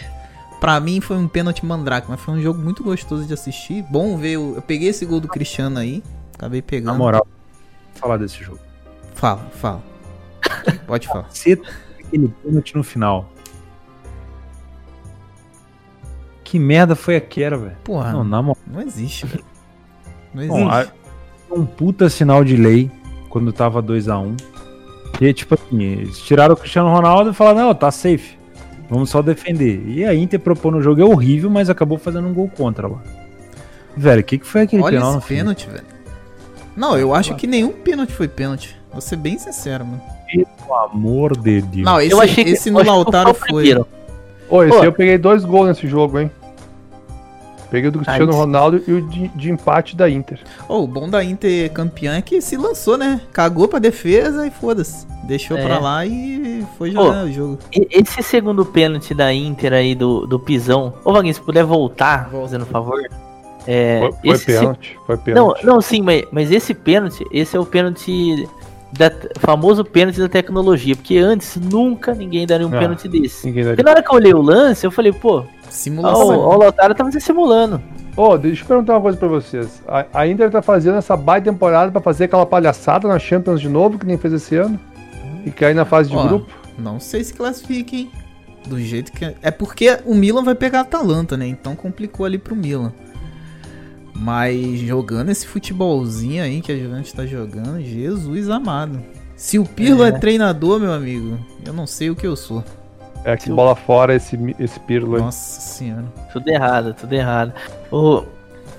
pra 0.59 0.79
mim 0.79 0.99
foi 1.01 1.17
um 1.17 1.27
pênalti 1.27 1.65
mandrake. 1.65 2.07
Mas 2.09 2.19
foi 2.19 2.33
um 2.35 2.41
jogo 2.41 2.59
muito 2.61 2.83
gostoso 2.83 3.25
de 3.25 3.33
assistir. 3.33 3.83
Bom 3.89 4.17
ver, 4.17 4.37
o- 4.37 4.55
eu 4.55 4.61
peguei 4.61 4.89
esse 4.89 5.05
gol 5.05 5.19
do 5.19 5.27
Cristiano 5.27 5.77
aí, 5.79 6.03
acabei 6.35 6.61
Na 6.61 6.67
pegando. 6.67 6.97
moral, 6.97 7.27
vou 7.93 8.01
falar 8.01 8.17
desse 8.17 8.43
jogo. 8.43 8.59
Fala, 9.15 9.49
fala. 9.55 9.83
Pode 10.85 11.07
falar. 11.07 11.27
Você 11.33 11.59
aquele 12.03 12.29
pênalti 12.43 12.75
no 12.75 12.83
final. 12.83 13.29
Que 16.43 16.57
merda 16.57 16.95
foi 16.95 17.15
aquela, 17.17 17.57
velho? 17.57 17.77
Porra, 17.83 18.11
Não, 18.11 18.23
não, 18.23 18.29
na 18.29 18.41
moral. 18.41 18.57
existe, 18.87 19.25
velho. 19.25 19.43
Não 20.33 20.47
Bom, 20.47 20.71
existe. 20.71 20.91
a- 21.51 21.53
um 21.55 21.65
puta 21.65 22.09
sinal 22.09 22.43
de 22.43 22.55
lei 22.55 22.89
quando 23.29 23.51
tava 23.51 23.81
2x1. 23.81 24.35
E 25.19 25.33
tipo 25.33 25.55
assim, 25.55 25.81
eles 25.81 26.19
tiraram 26.19 26.53
o 26.53 26.57
Cristiano 26.57 26.89
Ronaldo 26.89 27.31
e 27.31 27.33
falaram, 27.33 27.67
não, 27.67 27.75
tá 27.75 27.91
safe. 27.91 28.37
Vamos 28.89 29.09
só 29.09 29.21
defender. 29.21 29.83
E 29.87 30.05
a 30.05 30.13
Inter 30.13 30.39
propôs 30.39 30.73
no 30.73 30.81
jogo 30.81 31.01
é 31.01 31.05
horrível, 31.05 31.49
mas 31.49 31.69
acabou 31.69 31.97
fazendo 31.97 32.27
um 32.27 32.33
gol 32.33 32.49
contra 32.55 32.87
lá. 32.87 33.01
Velho, 33.95 34.21
o 34.21 34.23
que, 34.23 34.37
que 34.37 34.45
foi 34.45 34.61
aquele 34.61 34.83
Olha 34.83 34.97
penal 34.97 35.11
no 35.13 35.17
esse 35.17 35.27
fim? 35.27 35.35
pênalti, 35.35 35.67
velho. 35.67 35.83
Não, 36.75 36.97
eu 36.97 37.13
acho 37.13 37.35
que 37.35 37.47
nenhum 37.47 37.71
pênalti 37.71 38.13
foi 38.13 38.27
pênalti. 38.27 38.77
Vou 38.91 39.01
ser 39.01 39.15
bem 39.15 39.37
sincero, 39.39 39.85
mano. 39.85 40.01
Pelo 40.31 40.75
amor 40.75 41.35
de 41.35 41.61
Deus. 41.61 41.83
Não, 41.83 41.99
esse, 41.99 42.11
eu 42.11 42.21
achei 42.21 42.43
que 42.43 42.51
esse 42.51 42.69
no 42.69 42.83
Lautaro 42.83 43.33
foi. 43.33 43.47
primeiro. 43.47 43.87
Ô, 44.49 44.63
esse 44.63 44.85
eu 44.85 44.93
peguei 44.93 45.17
dois 45.17 45.43
gols 45.43 45.67
nesse 45.67 45.87
jogo, 45.87 46.19
hein? 46.19 46.31
Peguei 47.69 47.89
o 47.89 47.91
do 47.91 47.99
Cristiano. 47.99 48.31
Ronaldo 48.31 48.81
e 48.87 48.91
o 48.93 49.01
de, 49.01 49.27
de 49.29 49.51
empate 49.51 49.95
da 49.95 50.09
Inter. 50.09 50.39
Oh, 50.69 50.83
o 50.83 50.87
bom 50.87 51.09
da 51.09 51.23
Inter 51.23 51.69
campeã 51.71 52.15
é 52.15 52.21
que 52.21 52.39
se 52.41 52.55
lançou, 52.55 52.97
né? 52.97 53.19
Cagou 53.33 53.67
pra 53.67 53.79
defesa 53.79 54.47
e 54.47 54.51
foda-se. 54.51 55.05
Deixou 55.25 55.57
É. 55.57 55.65
pra 55.65 55.79
lá 55.79 56.05
e 56.05 56.65
foi 56.77 56.91
jogar 56.91 57.25
o 57.25 57.31
jogo. 57.31 57.57
Esse 57.73 58.23
segundo 58.23 58.63
pênalti 58.65 59.13
da 59.13 59.33
Inter 59.33 59.73
aí 59.73 59.93
do, 59.95 60.25
do 60.25 60.39
Pisão. 60.39 60.93
Ô, 61.03 61.11
Vaguinho, 61.11 61.33
se 61.33 61.41
puder 61.41 61.65
voltar, 61.65 62.29
Volta. 62.29 62.47
fazendo 62.47 62.61
um 62.63 62.67
favor. 62.67 63.01
É, 63.67 63.99
Foi, 63.99 64.11
foi 64.13 64.29
esse 64.31 64.45
pênalti, 64.45 64.97
foi 65.05 65.15
Não, 65.17 65.21
pênalti. 65.23 65.65
não, 65.65 65.81
sim, 65.81 66.01
mas, 66.01 66.23
mas 66.31 66.49
esse 66.51 66.73
pênalti, 66.73 67.25
esse 67.31 67.57
é 67.57 67.59
o 67.59 67.65
pênalti. 67.65 68.47
Da, 68.97 69.11
famoso 69.39 69.83
pênalti 69.83 70.17
da 70.17 70.29
tecnologia. 70.29 70.95
Porque 70.95 71.17
antes 71.17 71.57
nunca 71.57 72.13
ninguém 72.15 72.47
daria 72.47 72.65
um 72.65 72.73
Ah, 72.73 72.79
pênalti 72.79 73.09
desse. 73.09 73.51
Porque 73.51 73.83
na 73.83 73.91
hora 73.91 74.01
que 74.01 74.09
eu 74.09 74.15
olhei 74.15 74.33
o 74.33 74.41
lance, 74.41 74.87
eu 74.87 74.91
falei, 74.91 75.11
pô, 75.11 75.43
Simulação. 75.69 76.27
o 76.27 76.39
ó, 76.39 76.55
o 76.55 76.59
Lautaro 76.59 76.95
tava 76.95 77.11
se 77.11 77.19
simulando. 77.19 77.81
Ô, 78.15 78.37
deixa 78.37 78.63
eu 78.63 78.67
perguntar 78.67 78.93
uma 78.93 79.01
coisa 79.01 79.17
pra 79.17 79.27
vocês. 79.27 79.81
A, 79.87 80.05
a 80.13 80.27
Inter 80.27 80.49
tá 80.49 80.61
fazendo 80.61 80.97
essa 80.97 81.15
baita 81.15 81.51
temporada 81.51 81.91
pra 81.91 82.01
fazer 82.01 82.25
aquela 82.25 82.45
palhaçada 82.45 83.07
na 83.07 83.19
Champions 83.19 83.61
de 83.61 83.69
novo, 83.69 83.99
que 83.99 84.05
nem 84.05 84.17
fez 84.17 84.33
esse 84.33 84.55
ano? 84.55 84.79
E 85.45 85.51
cair 85.51 85.75
na 85.75 85.85
fase 85.85 86.09
de 86.09 86.15
Ó, 86.15 86.27
grupo? 86.27 86.51
Não 86.77 86.99
sei 86.99 87.23
se 87.23 87.33
classifica, 87.33 87.95
hein? 87.95 88.11
Do 88.65 88.79
jeito 88.79 89.11
que. 89.11 89.23
É 89.23 89.35
É 89.41 89.51
porque 89.51 89.99
o 90.05 90.15
Milan 90.15 90.43
vai 90.43 90.55
pegar 90.55 90.79
a 90.79 90.81
Atalanta, 90.81 91.37
né? 91.37 91.47
Então 91.47 91.75
complicou 91.75 92.25
ali 92.25 92.37
pro 92.37 92.55
Milan. 92.55 92.91
Mas 94.13 94.79
jogando 94.79 95.29
esse 95.29 95.45
futebolzinho 95.45 96.43
aí 96.43 96.59
que 96.59 96.71
a 96.71 96.77
Juventus 96.77 97.11
tá 97.11 97.25
jogando, 97.25 97.79
Jesus 97.81 98.49
amado. 98.49 98.99
Se 99.35 99.59
o 99.59 99.63
Pirlo 99.63 100.03
é. 100.03 100.09
É. 100.09 100.11
treinador, 100.11 100.79
meu 100.79 100.91
amigo, 100.91 101.37
eu 101.63 101.71
não 101.71 101.85
sei 101.85 102.09
o 102.09 102.15
que 102.15 102.25
eu 102.25 102.35
sou. 102.35 102.63
É 103.23 103.35
que 103.35 103.51
o- 103.51 103.55
bola 103.55 103.75
fora 103.75 104.15
esse, 104.15 104.37
esse 104.59 104.79
Pirlo 104.81 105.15
aí. 105.15 105.21
Nossa 105.21 105.59
senhora. 105.61 106.05
Tudo 106.31 106.47
errado, 106.49 106.93
tudo 106.93 107.13
errado. 107.13 107.53
Ô, 107.91 108.23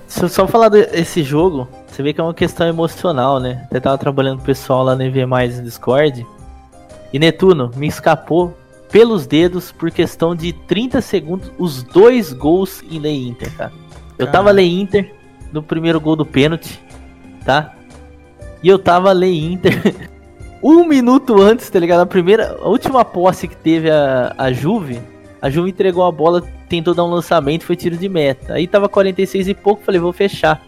se 0.07 0.23
eu 0.23 0.29
só 0.29 0.47
falar 0.47 0.69
desse 0.69 1.21
jogo, 1.23 1.67
você 1.87 2.01
vê 2.01 2.13
que 2.13 2.19
é 2.19 2.23
uma 2.23 2.33
questão 2.33 2.67
emocional, 2.67 3.39
né? 3.39 3.61
Até 3.65 3.79
tava 3.79 3.97
trabalhando 3.97 4.37
com 4.37 4.43
o 4.43 4.45
pessoal 4.45 4.83
lá 4.83 4.95
no 4.95 5.03
EV 5.03 5.25
Mais 5.25 5.57
no 5.57 5.63
Discord. 5.63 6.25
E 7.13 7.19
Netuno, 7.19 7.71
me 7.75 7.87
escapou 7.87 8.55
pelos 8.91 9.27
dedos 9.27 9.71
por 9.71 9.91
questão 9.91 10.35
de 10.35 10.51
30 10.51 10.99
segundos 11.01 11.51
os 11.59 11.83
dois 11.83 12.33
gols 12.33 12.81
em 12.89 12.99
Lei 12.99 13.27
Inter, 13.27 13.55
cara. 13.55 13.71
Eu 14.17 14.25
Cara. 14.25 14.31
tava 14.39 14.51
Lei 14.51 14.79
Inter 14.79 15.13
no 15.53 15.61
primeiro 15.61 15.99
gol 16.01 16.15
do 16.15 16.25
pênalti, 16.25 16.79
tá? 17.45 17.73
E 18.63 18.67
eu 18.67 18.77
tava 18.79 19.11
Lei 19.11 19.39
Inter 19.43 20.09
um 20.61 20.85
minuto 20.87 21.41
antes, 21.41 21.69
tá 21.69 21.79
ligado? 21.79 22.01
A 22.01 22.05
primeira, 22.05 22.57
a 22.61 22.67
última 22.67 23.03
posse 23.05 23.47
que 23.47 23.55
teve 23.55 23.89
a, 23.89 24.33
a 24.37 24.51
Juve, 24.51 24.99
a 25.41 25.49
Juve 25.49 25.69
entregou 25.69 26.03
a 26.05 26.11
bola, 26.11 26.41
tentou 26.67 26.93
dar 26.93 27.03
um 27.05 27.09
lançamento, 27.09 27.63
foi 27.65 27.75
tiro 27.75 27.97
de 27.97 28.09
meta. 28.09 28.53
Aí 28.53 28.67
tava 28.67 28.87
46 28.89 29.47
e 29.47 29.53
pouco, 29.53 29.83
falei, 29.83 29.99
vou 29.99 30.11
fechar. 30.13 30.61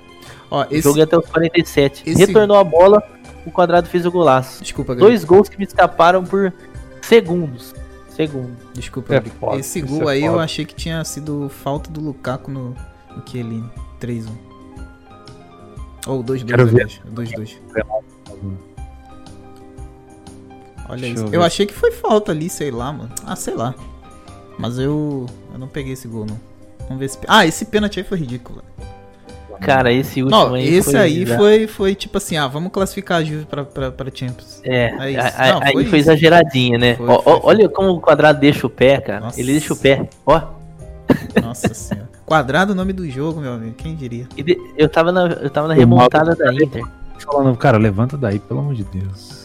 Ó, 0.50 0.62
O 0.64 0.68
esse. 0.72 0.82
Jogo 0.82 0.98
ia 0.98 1.04
até 1.06 1.18
os 1.18 1.26
47. 1.28 2.04
esse- 2.10 2.26
Retornou 2.26 2.58
a 2.58 2.64
bola, 2.64 3.02
o 3.46 3.52
quadrado 3.52 3.88
fez 3.88 4.06
o 4.06 4.12
golaço. 4.12 4.62
Desculpa, 4.64 4.94
Gabriel. 4.94 5.10
Dois 5.10 5.24
gols 5.24 5.50
que 5.50 5.58
me 5.58 5.66
escaparam 5.66 6.24
por 6.24 6.54
segundos. 7.02 7.74
Segundos. 8.10 8.58
Desculpa, 8.74 9.16
É 9.16 9.22
foda, 9.22 9.58
Esse 9.60 9.82
gol 9.82 10.10
é 10.10 10.14
aí 10.14 10.24
eu 10.26 10.34
foda. 10.34 10.44
achei 10.44 10.66
que 10.66 10.76
tinha 10.76 11.04
sido 11.06 11.50
falta 11.50 11.90
do 11.90 12.02
Lukaku 12.02 12.52
no, 12.52 12.76
no 13.16 13.24
Chiellini. 13.26 13.70
3-1. 14.00 14.28
Ou 16.08 16.24
2-2, 16.24 16.46
Quero 16.46 16.66
ver. 16.68 16.72
aliás. 16.84 17.02
2-2. 17.14 17.58
Olha 20.92 21.00
Deixa 21.02 21.16
isso. 21.16 21.26
eu 21.28 21.34
Eu, 21.34 21.44
achei 21.44 21.66
que 21.66 21.74
foi 21.74 21.92
falta 21.92 22.32
ali, 22.32 22.50
sei 22.50 22.70
lá, 22.70 22.92
mano. 22.94 23.10
Ah, 23.26 23.36
sei 23.36 23.56
lá. 23.56 23.74
Mas 24.60 24.78
eu. 24.78 25.26
Eu 25.54 25.58
não 25.60 25.68
peguei 25.68 25.94
esse 25.94 26.08
gol, 26.08 26.26
não. 26.26 26.40
Vamos 26.82 27.00
ver 27.00 27.06
esse. 27.06 27.18
Ah, 27.28 27.46
esse 27.46 27.66
pênalti 27.66 28.00
aí 28.00 28.04
foi 28.04 28.18
ridículo. 28.18 28.62
Cara, 29.62 29.94
esse 29.94 30.24
último 30.24 30.44
Não, 30.44 30.56
aí 30.56 30.68
esse 30.74 30.90
foi 30.92 31.00
aí 31.00 31.20
bizarro. 31.20 31.40
foi, 31.40 31.68
foi 31.68 31.96
tipo 31.96 32.18
assim, 32.18 32.36
ah, 32.36 32.48
vamos 32.48 32.72
classificar 32.72 33.20
a 33.20 33.24
Juve 33.24 33.46
pra, 33.46 33.64
pra, 33.64 33.92
pra 33.92 34.10
Champions. 34.12 34.60
É, 34.64 34.86
É 35.14 35.20
a- 35.20 35.54
Não, 35.54 35.62
aí 35.62 35.74
foi 35.74 35.86
foi, 35.86 36.00
exageradinha, 36.00 36.80
né? 36.80 36.96
Foi, 36.96 37.08
Ó, 37.08 37.22
foi. 37.22 37.40
Olha 37.44 37.70
como 37.70 37.90
o 37.92 38.02
quadrado 38.02 38.40
deixa 38.40 38.66
o 38.66 38.70
pé, 38.72 39.00
cara. 39.00 39.20
Nossa. 39.20 39.40
Ele 39.40 39.52
deixa 39.52 39.72
o 39.72 39.78
pé. 39.78 40.10
Ó, 40.26 40.42
Nossa 41.44 41.74
senhora. 41.76 42.10
Quadrado 42.26 42.72
o 42.72 42.76
nome 42.76 42.92
do 42.92 43.08
jogo, 43.10 43.40
meu 43.40 43.54
amigo. 43.54 43.76
Quem 43.76 43.96
diria? 43.96 44.28
eu 44.76 44.90
tava 44.90 45.12
na, 45.12 45.28
eu 45.28 45.50
tava 45.50 45.68
na 45.68 45.74
remontada 45.76 46.36
Mauro- 46.36 46.40
da 46.40 46.54
Inter. 46.66 46.84
Falando, 47.20 47.56
cara, 47.56 47.78
levanta 47.78 48.18
daí, 48.18 48.40
pelo 48.40 48.62
amor 48.62 48.74
de 48.74 48.84
Deus. 48.86 49.41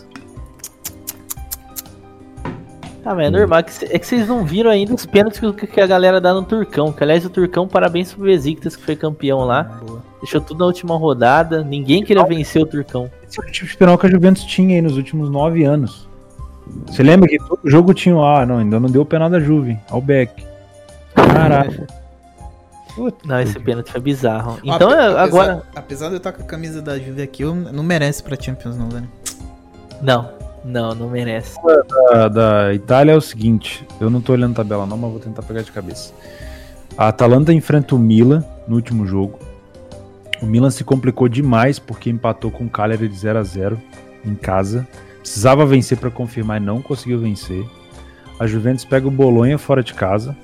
Ah, 3.07 3.14
mas 3.14 3.28
é 3.28 3.30
normal. 3.30 3.61
é 3.61 3.62
que 4.00 4.04
vocês 4.04 4.26
não 4.26 4.44
viram 4.44 4.68
ainda 4.68 4.92
os 4.92 5.07
pênaltis 5.07 5.40
que, 5.72 5.80
a 5.80 5.86
galera 5.86 6.20
dá 6.20 6.34
no 6.34 6.42
Turcão. 6.42 6.92
Que 6.92 7.04
aliás, 7.04 7.24
o 7.24 7.30
Turcão, 7.30 7.68
parabéns 7.68 8.12
pro 8.12 8.24
Besiktas 8.24 8.74
que 8.74 8.82
foi 8.82 8.96
campeão 8.96 9.44
lá. 9.44 9.62
Boa. 9.62 10.02
Deixou 10.20 10.40
tudo 10.40 10.59
na 10.59 10.66
última 10.66 10.96
rodada. 10.96 11.62
Ninguém 11.62 12.02
queria 12.02 12.24
vencer 12.24 12.61
o 12.61 12.66
Turcão. 12.66 13.09
Esse 13.22 13.40
é 13.40 13.44
o 13.44 13.52
tipo 13.52 13.70
de 13.70 13.76
penal 13.76 13.96
que 13.96 14.07
a 14.07 14.11
Juventus 14.11 14.42
tinha 14.42 14.74
aí 14.74 14.82
nos 14.82 14.96
últimos 14.96 15.30
nove 15.30 15.62
anos. 15.62 16.09
Você 16.86 17.04
lembra 17.04 17.28
que 17.28 17.38
todo 17.38 17.61
jogo 17.64 17.94
tinha, 17.94 18.16
ah, 18.16 18.44
não, 18.44 18.59
ainda 18.59 18.80
não 18.80 18.90
deu 18.90 19.02
o 19.02 19.07
penal 19.07 19.30
da 19.30 19.38
Juve, 19.38 19.78
ao 19.88 20.00
Beck. 20.00 20.44
Caralho. 21.14 21.86
Puta 22.92 23.18
Não, 23.24 23.38
esse 23.40 23.61
pênalti 23.61 23.92
foi 23.92 24.00
bizarro. 24.00 24.59
Então, 24.64 24.90
ape- 24.90 25.00
apesar- 25.00 25.22
agora. 25.22 25.62
Apesar 25.76 26.09
de 26.09 26.14
eu 26.14 26.16
estar 26.18 26.32
com 26.32 26.42
a 26.42 26.46
camisa 26.46 26.82
da 26.82 26.98
Juve 26.98 27.22
aqui, 27.22 27.42
eu 27.42 27.54
não 27.54 27.84
merece 27.84 28.20
pra 28.20 28.36
Champions, 28.40 28.76
não, 28.76 28.88
velho. 28.88 29.09
Não, 30.02 30.28
não, 30.66 30.94
não 30.94 31.08
merece. 31.08 31.56
da, 32.12 32.28
da 32.28 32.74
Itália 32.74 33.12
é 33.12 33.16
o 33.16 33.20
seguinte, 33.20 33.86
eu 34.00 34.10
não 34.10 34.20
tô 34.20 34.32
olhando 34.32 34.52
a 34.52 34.56
tabela 34.56 34.86
não, 34.86 34.96
mas 34.96 35.10
vou 35.10 35.20
tentar 35.20 35.42
pegar 35.42 35.62
de 35.62 35.72
cabeça. 35.72 36.12
A 36.98 37.08
Atalanta 37.08 37.52
enfrenta 37.52 37.94
o 37.94 37.98
Milan 37.98 38.44
no 38.66 38.76
último 38.76 39.06
jogo. 39.06 39.38
O 40.42 40.46
Milan 40.46 40.70
se 40.70 40.84
complicou 40.84 41.28
demais 41.28 41.78
porque 41.78 42.10
empatou 42.10 42.50
com 42.50 42.64
o 42.64 42.70
Cagliari 42.70 43.08
de 43.08 43.16
0 43.16 43.38
a 43.38 43.42
0 43.42 43.80
em 44.24 44.34
casa. 44.34 44.86
Precisava 45.20 45.64
vencer 45.64 45.98
para 45.98 46.10
confirmar 46.10 46.60
e 46.60 46.64
não 46.64 46.82
conseguiu 46.82 47.18
vencer. 47.18 47.64
A 48.38 48.46
Juventus 48.46 48.84
pega 48.84 49.08
o 49.08 49.10
Bolonha 49.10 49.58
fora 49.58 49.82
de 49.82 49.94
casa. 49.94 50.36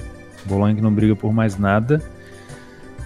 Bolonha 0.45 0.75
que 0.75 0.81
não 0.81 0.93
briga 0.93 1.15
por 1.15 1.33
mais 1.33 1.59
nada. 1.59 2.03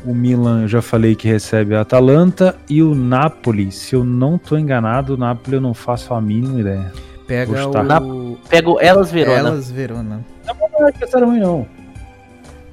O 0.04 0.14
Milan, 0.14 0.62
eu 0.62 0.68
já 0.68 0.80
falei 0.80 1.14
que 1.14 1.26
recebe 1.26 1.74
a 1.74 1.80
Atalanta. 1.80 2.56
E 2.68 2.82
o 2.82 2.94
Napoli, 2.94 3.72
se 3.72 3.94
eu 3.94 4.04
não 4.04 4.38
tô 4.38 4.56
enganado, 4.56 5.14
o 5.14 5.16
Napoli 5.16 5.56
eu 5.56 5.60
não 5.60 5.74
faço 5.74 6.14
a 6.14 6.20
mínima 6.20 6.60
ideia. 6.60 6.92
Pega 7.26 7.68
o... 7.68 8.38
Pega 8.48 8.70
o 8.70 8.80
Elas 8.80 9.10
Verona. 9.10 9.38
Elas 9.38 9.70
Verona. 9.70 10.24
Não 10.46 10.86
acho 10.86 10.98
que 10.98 11.04
essa 11.04 11.16
era 11.16 11.26
ruim, 11.26 11.40
não. 11.40 11.66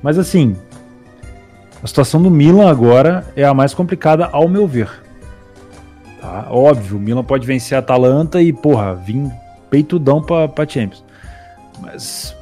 Mas 0.01 0.19
assim, 0.19 0.55
a 1.81 1.87
situação 1.87 2.21
do 2.21 2.29
Milan 2.29 2.69
agora 2.69 3.25
é 3.35 3.43
a 3.43 3.53
mais 3.53 3.73
complicada, 3.73 4.29
ao 4.31 4.47
meu 4.47 4.67
ver. 4.67 4.89
Tá? 6.21 6.47
Óbvio, 6.49 6.97
o 6.97 6.99
Milan 6.99 7.23
pode 7.23 7.47
vencer 7.47 7.75
a 7.75 7.79
Atalanta 7.79 8.41
e, 8.41 8.53
porra, 8.53 8.93
vir 8.93 9.29
peitudão 9.69 10.21
pra, 10.21 10.47
pra 10.47 10.67
Champions. 10.67 11.03
Mas 11.81 12.35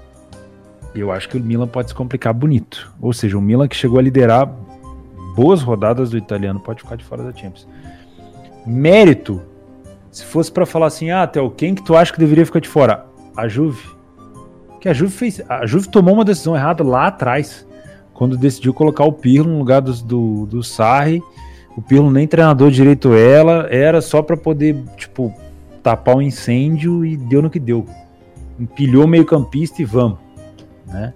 eu 0.94 1.12
acho 1.12 1.30
que 1.30 1.38
o 1.38 1.40
Milan 1.40 1.68
pode 1.68 1.90
se 1.90 1.96
complicar 1.96 2.34
bonito. 2.34 2.92
Ou 3.00 3.14
seja, 3.14 3.38
o 3.38 3.42
Milan 3.42 3.68
que 3.68 3.76
chegou 3.76 3.98
a 3.98 4.02
liderar 4.02 4.52
boas 5.36 5.62
rodadas 5.62 6.10
do 6.10 6.18
italiano 6.18 6.60
pode 6.60 6.82
ficar 6.82 6.96
de 6.96 7.04
fora 7.04 7.24
da 7.24 7.32
Champions. 7.32 7.68
Mérito, 8.66 9.42
se 10.12 10.26
fosse 10.26 10.52
pra 10.52 10.66
falar 10.66 10.88
assim, 10.88 11.10
ah, 11.10 11.26
Theo, 11.26 11.50
quem 11.50 11.74
que 11.74 11.84
tu 11.84 11.96
acha 11.96 12.12
que 12.12 12.20
deveria 12.20 12.46
ficar 12.46 12.60
de 12.60 12.68
fora? 12.68 13.06
A 13.36 13.48
Juve. 13.48 13.84
Que 14.80 14.90
a 14.90 14.94
Juve 14.94 15.12
fez. 15.12 15.42
A 15.48 15.66
Juve 15.66 15.90
tomou 15.90 16.14
uma 16.14 16.26
decisão 16.26 16.56
errada 16.56 16.84
lá 16.84 17.08
atrás. 17.08 17.66
Quando 18.14 18.38
decidiu 18.38 18.74
colocar 18.74 19.04
o 19.06 19.14
Pirlo 19.14 19.52
no 19.52 19.58
lugar 19.60 19.82
do, 19.82 19.94
do, 20.04 20.46
do 20.46 20.64
Sarri. 20.64 21.24
O 21.76 21.82
Pirlo 21.82 22.12
nem 22.12 22.28
treinador 22.28 22.70
direito 22.70 23.14
ela, 23.14 23.68
era 23.72 24.02
só 24.02 24.22
pra 24.22 24.36
poder, 24.36 24.84
tipo, 24.98 25.34
tapar 25.82 26.18
o 26.18 26.22
incêndio 26.22 27.06
e 27.06 27.16
deu 27.16 27.42
no 27.42 27.50
que 27.50 27.60
deu. 27.60 27.86
Empilhou 28.60 29.08
meio-campista 29.08 29.82
e 29.82 29.86
vamos. 29.86 30.20
Né? 30.86 31.14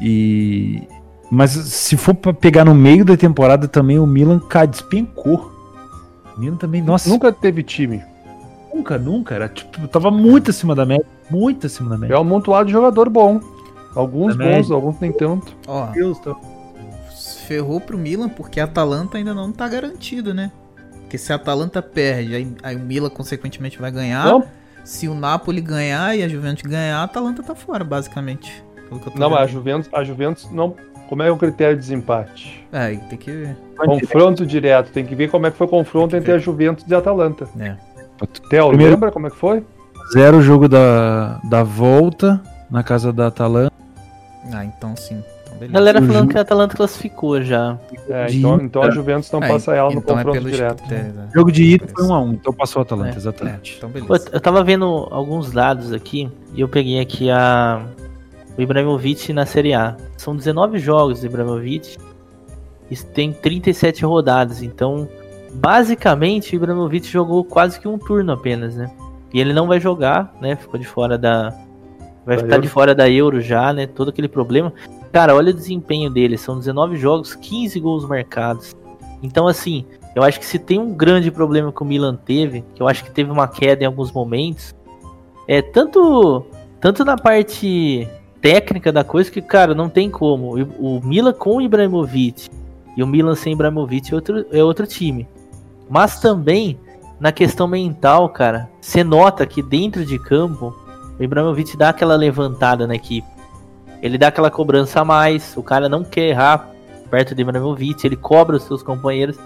E. 0.00 0.82
Mas 1.30 1.50
se 1.52 1.96
for 1.96 2.14
pra 2.14 2.32
pegar 2.32 2.64
no 2.64 2.74
meio 2.74 3.04
da 3.04 3.16
temporada 3.16 3.66
também, 3.66 3.98
o 3.98 4.06
Milan 4.06 4.38
cara, 4.38 4.66
despencou. 4.66 5.50
O 6.36 6.40
Milan 6.40 6.56
também, 6.56 6.82
nossa, 6.82 7.08
Nunca 7.08 7.32
teve 7.32 7.62
time. 7.62 8.02
nunca, 8.72 8.98
nunca. 8.98 9.34
Era, 9.34 9.48
tipo, 9.48 9.86
tava 9.88 10.10
muito 10.10 10.50
acima 10.50 10.74
da 10.74 10.84
média. 10.84 11.06
Muito 11.30 11.66
acima 11.66 11.90
da 11.90 11.96
média. 11.98 12.14
É 12.14 12.18
um 12.18 12.20
amontoado 12.20 12.66
de 12.66 12.72
jogador 12.72 13.08
bom. 13.08 13.40
Alguns 13.94 14.32
Também. 14.36 14.56
bons, 14.56 14.70
alguns 14.70 14.98
nem 15.00 15.12
tanto. 15.12 15.54
Ó, 15.66 15.86
Deus, 15.86 16.18
tá... 16.18 16.34
ferrou 17.46 17.80
pro 17.80 17.96
Milan 17.96 18.28
porque 18.28 18.58
a 18.60 18.64
Atalanta 18.64 19.16
ainda 19.18 19.32
não 19.32 19.52
tá 19.52 19.68
garantida, 19.68 20.34
né? 20.34 20.50
Porque 21.00 21.16
se 21.16 21.32
a 21.32 21.36
Atalanta 21.36 21.80
perde, 21.80 22.34
aí, 22.34 22.52
aí 22.62 22.76
o 22.76 22.80
Milan 22.80 23.10
consequentemente 23.10 23.78
vai 23.78 23.90
ganhar. 23.92 24.24
Não, 24.24 24.44
Se 24.84 25.08
o 25.08 25.14
Napoli 25.14 25.60
ganhar 25.60 26.16
e 26.16 26.22
a 26.24 26.28
Juventus 26.28 26.62
ganhar, 26.64 26.98
a 26.98 27.04
Atalanta 27.04 27.42
tá 27.42 27.54
fora, 27.54 27.84
basicamente. 27.84 28.62
Pelo 28.88 29.00
que 29.00 29.06
eu 29.06 29.12
tô 29.12 29.18
não, 29.18 29.30
mas 29.30 29.42
a. 29.42 29.46
Juventus, 29.46 29.88
a 29.92 30.02
Juventus 30.04 30.50
não. 30.50 30.74
Como 31.08 31.22
é 31.22 31.30
o 31.30 31.36
critério 31.36 31.74
de 31.76 31.80
desempate? 31.82 32.64
É, 32.72 32.94
tem 32.96 33.18
que 33.18 33.30
ver. 33.30 33.56
Confronto 33.76 34.44
direto. 34.46 34.90
Tem 34.90 35.04
que 35.04 35.14
ver 35.14 35.28
como 35.30 35.46
é 35.46 35.50
que 35.50 35.56
foi 35.56 35.66
o 35.66 35.70
confronto 35.70 36.16
entre 36.16 36.32
a 36.32 36.38
Juventus 36.38 36.84
e 36.88 36.94
a 36.94 36.98
Atalanta. 36.98 37.46
É. 37.58 37.76
Theo, 38.48 38.68
Primeiro- 38.68 38.92
lembra 38.94 39.10
como 39.12 39.26
é 39.26 39.30
que 39.30 39.36
foi? 39.36 39.64
Zero 40.12 40.40
jogo 40.42 40.68
da, 40.68 41.40
da 41.44 41.62
volta 41.62 42.40
na 42.70 42.82
casa 42.82 43.12
da 43.12 43.26
Atalanta. 43.28 43.72
Ah, 44.52 44.64
então 44.64 44.94
sim. 44.96 45.22
Então 45.44 45.58
beleza. 45.58 45.72
galera 45.72 46.00
O 46.00 46.06
falando 46.06 46.24
Ju- 46.24 46.28
que 46.30 46.38
a 46.38 46.40
Atalanta 46.40 46.76
classificou 46.76 47.40
já. 47.42 47.78
É, 48.08 48.26
então, 48.30 48.60
então 48.60 48.82
a 48.82 48.90
Juventus 48.90 49.30
não 49.30 49.42
É, 49.42 49.48
passa 49.48 49.74
ela 49.74 49.90
no 49.90 49.98
então 49.98 50.14
é 50.18 50.24
confronto 50.24 50.38
pelos 50.38 50.52
direto. 50.56 50.82
né? 50.90 51.28
Jogo 51.34 51.50
de 51.52 51.62
ida 51.64 51.86
foi 51.88 52.04
1 52.06 52.14
a 52.14 52.20
1 52.22 52.32
então 52.34 52.52
passou 52.52 52.80
a 52.80 52.82
Atalanta, 52.82 53.14
É. 53.14 53.16
exatamente. 53.16 53.74
Então 53.78 53.88
beleza. 53.88 54.08
Pô, 54.08 54.30
eu 54.36 54.40
tava 54.40 54.62
vendo 54.64 54.84
alguns 55.10 55.50
dados 55.52 55.92
aqui 55.92 56.30
e 56.54 56.60
eu 56.60 56.68
peguei 56.68 57.00
aqui 57.00 57.30
a 57.30 57.82
o 58.56 58.62
Ibrahimovic 58.62 59.32
na 59.32 59.46
Série 59.46 59.74
A. 59.74 59.96
São 60.16 60.34
19 60.36 60.78
jogos 60.78 61.20
do 61.20 61.26
Ibrahimovic 61.26 61.96
e 62.90 62.96
tem 62.96 63.32
37 63.32 64.04
rodadas. 64.04 64.62
Então, 64.62 65.08
basicamente, 65.54 66.54
o 66.54 66.56
Ibrahimovic 66.56 67.06
jogou 67.08 67.44
quase 67.44 67.80
que 67.80 67.88
um 67.88 67.98
turno 67.98 68.32
apenas, 68.32 68.76
né? 68.76 68.90
E 69.32 69.40
ele 69.40 69.52
não 69.52 69.66
vai 69.66 69.80
jogar, 69.80 70.34
né? 70.40 70.54
Ficou 70.56 70.78
de 70.78 70.86
fora 70.86 71.18
da. 71.18 71.50
Vai 72.24 72.36
Da 72.36 72.42
ficar 72.42 72.54
Euro. 72.54 72.62
de 72.62 72.68
fora 72.68 72.94
da 72.94 73.10
Euro 73.10 73.40
já, 73.40 73.72
né? 73.72 73.86
Todo 73.86 74.10
aquele 74.10 74.28
problema. 74.28 74.72
Cara, 75.12 75.34
olha 75.34 75.50
o 75.50 75.54
desempenho 75.54 76.08
dele. 76.08 76.38
São 76.38 76.58
19 76.58 76.96
jogos, 76.96 77.34
15 77.34 77.78
gols 77.80 78.06
marcados. 78.06 78.74
Então, 79.22 79.46
assim, 79.48 79.84
eu 80.14 80.22
acho 80.22 80.38
que 80.38 80.46
se 80.46 80.58
tem 80.58 80.78
um 80.78 80.94
grande 80.94 81.30
problema 81.30 81.72
que 81.72 81.82
o 81.82 81.84
Milan 81.84 82.14
teve, 82.14 82.64
que 82.74 82.82
eu 82.82 82.86
acho 82.86 83.02
que 83.04 83.10
teve 83.10 83.30
uma 83.30 83.48
queda 83.48 83.82
em 83.82 83.86
alguns 83.86 84.12
momentos, 84.12 84.74
é 85.48 85.60
tanto, 85.60 86.44
tanto 86.80 87.04
na 87.04 87.16
parte 87.16 88.06
técnica 88.44 88.92
da 88.92 89.02
coisa 89.02 89.30
que, 89.30 89.40
cara, 89.40 89.74
não 89.74 89.88
tem 89.88 90.10
como. 90.10 90.54
O 90.78 91.00
Milan 91.02 91.32
com 91.32 91.56
o 91.56 91.62
Ibrahimovic 91.62 92.50
e 92.94 93.02
o 93.02 93.06
Milan 93.06 93.34
sem 93.34 93.54
Ibrahimovic 93.54 94.12
é 94.12 94.14
outro, 94.14 94.46
é 94.52 94.62
outro 94.62 94.86
time. 94.86 95.26
Mas 95.88 96.20
também 96.20 96.78
na 97.18 97.32
questão 97.32 97.66
mental, 97.66 98.28
cara, 98.28 98.68
você 98.82 99.02
nota 99.02 99.46
que 99.46 99.62
dentro 99.62 100.04
de 100.04 100.18
campo 100.18 100.76
o 101.18 101.22
Ibrahimovic 101.22 101.74
dá 101.74 101.88
aquela 101.88 102.16
levantada 102.16 102.86
na 102.86 102.94
equipe. 102.94 103.26
Ele 104.02 104.18
dá 104.18 104.28
aquela 104.28 104.50
cobrança 104.50 105.00
a 105.00 105.04
mais, 105.06 105.56
o 105.56 105.62
cara 105.62 105.88
não 105.88 106.04
quer 106.04 106.28
errar 106.28 106.68
perto 107.10 107.34
do 107.34 107.40
Ibrahimovic, 107.40 108.06
ele 108.06 108.16
cobra 108.16 108.56
os 108.56 108.64
seus 108.64 108.82
companheiros. 108.82 109.38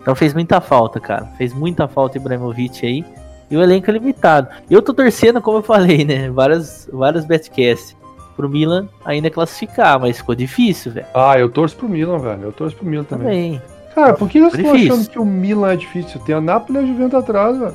Então 0.00 0.14
fez 0.14 0.32
muita 0.32 0.62
falta, 0.62 0.98
cara. 0.98 1.26
Fez 1.36 1.52
muita 1.52 1.86
falta 1.86 2.16
o 2.16 2.22
Ibrahimovic 2.22 2.86
aí. 2.86 3.04
E 3.50 3.56
o 3.56 3.62
elenco 3.62 3.90
é 3.90 3.92
limitado. 3.92 4.48
Eu 4.70 4.80
tô 4.80 4.94
torcendo, 4.94 5.42
como 5.42 5.58
eu 5.58 5.62
falei, 5.62 6.06
né? 6.06 6.30
Várias, 6.30 6.88
várias 6.90 7.26
betcasts 7.26 7.94
pro 8.36 8.48
Milan 8.48 8.88
ainda 9.04 9.30
classificar, 9.30 9.98
mas 9.98 10.18
ficou 10.18 10.34
difícil, 10.34 10.92
velho. 10.92 11.06
Ah, 11.14 11.38
eu 11.38 11.48
torço 11.48 11.76
pro 11.76 11.88
Milan, 11.88 12.18
velho. 12.18 12.42
Eu 12.44 12.52
torço 12.52 12.76
pro 12.76 12.86
Milan 12.86 13.04
também. 13.04 13.26
Também. 13.58 13.62
Cara, 13.94 14.12
por 14.14 14.28
que 14.28 14.38
vocês 14.40 14.54
estão 14.58 14.72
Difícil. 14.74 14.94
achando 14.94 15.10
que 15.10 15.18
o 15.18 15.24
Milan 15.24 15.72
é 15.72 15.76
difícil? 15.76 16.20
Tem 16.20 16.34
a 16.34 16.40
Napoli 16.40 16.78
e 16.78 16.82
a 16.82 16.86
Juventus 16.86 17.14
atrás, 17.18 17.58
velho. 17.58 17.74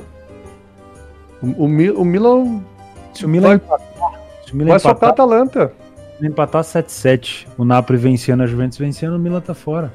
O, 1.42 1.64
o, 1.64 2.00
o 2.00 2.04
Milan 2.04 2.60
Se 3.12 3.26
o 3.26 3.28
Milan 3.28 3.48
vai, 3.48 3.56
empatar, 3.56 4.20
se 4.46 4.52
o 4.52 4.56
Milan 4.56 4.70
vai 4.70 4.78
socar 4.78 4.94
a 4.94 4.96
empatar, 4.96 5.10
Atalanta. 5.10 5.72
se 6.20 6.26
empatar 6.26 6.62
7-7, 6.62 7.48
o 7.58 7.64
Napoli 7.64 7.98
vencendo, 7.98 8.42
a 8.42 8.46
Juventus 8.46 8.78
vencendo, 8.78 9.16
o 9.16 9.18
Milan 9.18 9.40
tá 9.40 9.52
fora. 9.54 9.92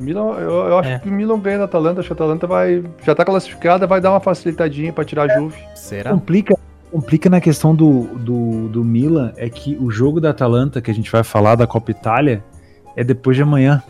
Milan, 0.00 0.32
eu, 0.38 0.50
eu 0.68 0.78
acho 0.78 0.88
É. 0.90 0.98
que 0.98 1.08
o 1.08 1.12
Milan 1.12 1.38
ganha 1.38 1.58
da 1.58 1.64
Atalanta. 1.64 2.00
Acho 2.00 2.08
que 2.08 2.12
a 2.12 2.16
Atalanta 2.16 2.46
vai, 2.46 2.82
já 3.04 3.14
tá 3.14 3.24
classificada, 3.24 3.86
vai 3.86 4.00
dar 4.00 4.10
uma 4.10 4.20
facilitadinha 4.20 4.92
pra 4.92 5.04
tirar 5.04 5.30
a 5.30 5.38
Juve. 5.38 5.58
Será? 5.74 6.10
Complica, 6.10 6.54
complica 6.96 7.28
na 7.28 7.42
questão 7.42 7.74
do, 7.74 8.04
do, 8.16 8.68
do 8.68 8.82
Milan 8.82 9.30
é 9.36 9.50
que 9.50 9.76
o 9.78 9.90
jogo 9.90 10.18
da 10.18 10.30
Atalanta, 10.30 10.80
que 10.80 10.90
a 10.90 10.94
gente 10.94 11.12
vai 11.12 11.22
falar 11.22 11.54
da 11.54 11.66
Copa 11.66 11.90
Itália, 11.90 12.42
é 12.96 13.04
depois 13.04 13.36
de 13.36 13.42
amanhã. 13.42 13.82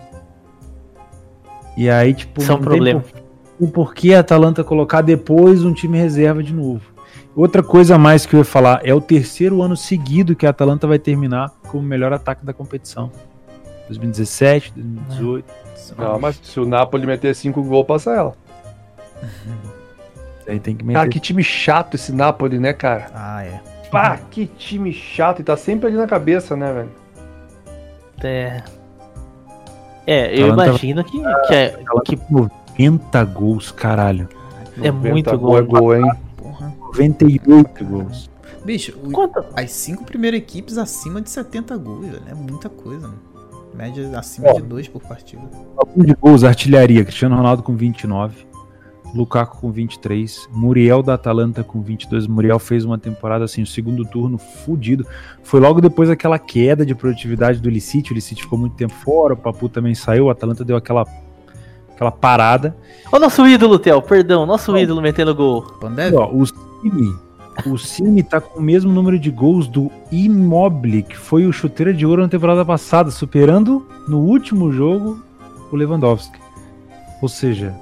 E 1.76 1.88
aí, 1.88 2.12
tipo, 2.12 2.42
Isso 2.42 2.50
é 2.50 2.54
não 2.56 2.60
problema. 2.60 3.00
por- 3.00 3.20
tem 3.60 3.68
por 3.68 3.94
que 3.94 4.12
a 4.12 4.18
Atalanta 4.18 4.64
colocar 4.64 5.02
depois 5.02 5.64
um 5.64 5.72
time 5.72 5.96
reserva 5.96 6.42
de 6.42 6.52
novo. 6.52 6.82
Outra 7.36 7.62
coisa 7.62 7.94
a 7.94 7.98
mais 7.98 8.26
que 8.26 8.34
eu 8.34 8.38
ia 8.38 8.44
falar 8.44 8.80
é 8.82 8.92
o 8.92 9.00
terceiro 9.00 9.62
ano 9.62 9.76
seguido 9.76 10.34
que 10.34 10.44
a 10.44 10.50
Atalanta 10.50 10.88
vai 10.88 10.98
terminar 10.98 11.52
como 11.68 11.84
o 11.84 11.86
melhor 11.86 12.12
ataque 12.12 12.44
da 12.44 12.52
competição. 12.52 13.12
2017, 13.86 14.72
2018. 14.74 15.44
Não, 15.96 16.18
mas 16.18 16.40
se 16.42 16.58
o 16.58 16.66
Napoli 16.66 17.06
meter 17.06 17.32
5 17.36 17.62
gols, 17.62 17.86
passa 17.86 18.10
ela. 18.10 18.34
Aí 20.48 20.60
tem 20.60 20.76
que 20.76 20.84
meter. 20.84 20.98
Cara, 20.98 21.08
que 21.08 21.18
time 21.20 21.42
chato 21.42 21.94
esse 21.94 22.12
Napoli, 22.12 22.58
né, 22.58 22.72
cara? 22.72 23.06
Ah, 23.14 23.44
é. 23.44 23.60
Pá, 23.90 24.18
que 24.30 24.46
time 24.46 24.92
chato. 24.92 25.40
E 25.40 25.44
tá 25.44 25.56
sempre 25.56 25.88
ali 25.88 25.96
na 25.96 26.06
cabeça, 26.06 26.56
né, 26.56 26.72
velho? 26.72 26.90
É, 28.22 28.62
é 30.06 30.38
eu 30.40 30.46
Atalanta- 30.52 30.68
imagino 30.70 31.04
que, 31.04 31.18
que, 31.20 31.54
é, 31.54 31.78
que 32.04 32.18
90 32.30 33.24
gols, 33.24 33.70
caralho. 33.70 34.28
é 34.80 34.90
90 34.90 35.10
muito 35.12 35.38
gol 35.38 35.58
é 35.58 35.62
gol. 35.62 35.96
hein? 35.96 36.10
Porra. 36.36 36.72
98 36.80 37.84
gols. 37.84 38.30
Bicho, 38.64 38.92
Quanto? 39.12 39.44
as 39.54 39.70
cinco 39.70 40.04
primeiras 40.04 40.38
equipes 40.40 40.76
acima 40.78 41.20
de 41.20 41.30
70 41.30 41.76
gols, 41.76 42.06
velho. 42.06 42.22
É 42.28 42.34
muita 42.34 42.68
coisa, 42.68 43.06
mano. 43.08 43.20
Média 43.74 44.18
acima 44.18 44.48
Ó. 44.50 44.54
de 44.54 44.62
dois 44.62 44.88
por 44.88 45.02
partida. 45.02 45.42
Algum 45.76 46.02
de 46.02 46.14
gols, 46.14 46.42
artilharia. 46.44 47.04
Cristiano 47.04 47.36
Ronaldo 47.36 47.62
com 47.62 47.76
29. 47.76 48.45
Lukaku 49.14 49.58
com 49.60 49.70
23, 49.70 50.48
Muriel 50.52 51.02
da 51.02 51.14
Atalanta 51.14 51.64
com 51.64 51.80
22. 51.80 52.26
Muriel 52.26 52.58
fez 52.58 52.84
uma 52.84 52.98
temporada 52.98 53.44
assim, 53.44 53.62
o 53.62 53.66
segundo 53.66 54.04
turno 54.04 54.38
fudido. 54.38 55.06
Foi 55.42 55.60
logo 55.60 55.80
depois 55.80 56.08
daquela 56.08 56.38
queda 56.38 56.84
de 56.84 56.94
produtividade 56.94 57.60
do 57.60 57.70
Licite. 57.70 58.12
O 58.12 58.14
Licite 58.14 58.42
ficou 58.42 58.58
muito 58.58 58.76
tempo 58.76 58.94
fora, 58.94 59.34
o 59.34 59.36
Papu 59.36 59.68
também 59.68 59.94
saiu, 59.94 60.26
o 60.26 60.30
Atalanta 60.30 60.64
deu 60.64 60.76
aquela, 60.76 61.04
aquela 61.94 62.10
parada. 62.10 62.76
Ó, 63.10 63.18
nosso 63.18 63.46
ídolo, 63.46 63.78
Theo, 63.78 64.02
perdão, 64.02 64.44
nosso 64.44 64.76
ídolo 64.76 65.00
metendo 65.00 65.34
gol. 65.34 65.62
Pandev? 65.80 66.14
Ó, 66.14 66.30
o 66.32 66.46
Cine, 66.46 67.14
o 67.64 67.78
Cine 67.78 68.22
tá 68.22 68.40
com 68.40 68.58
o 68.58 68.62
mesmo 68.62 68.92
número 68.92 69.18
de 69.18 69.30
gols 69.30 69.66
do 69.66 69.90
Immobile, 70.12 71.02
que 71.02 71.16
foi 71.16 71.46
o 71.46 71.52
chuteira 71.52 71.94
de 71.94 72.04
ouro 72.04 72.22
na 72.22 72.28
temporada 72.28 72.64
passada, 72.64 73.10
superando 73.10 73.86
no 74.06 74.18
último 74.18 74.72
jogo 74.72 75.22
o 75.72 75.76
Lewandowski. 75.76 76.38
Ou 77.22 77.28
seja, 77.28 77.74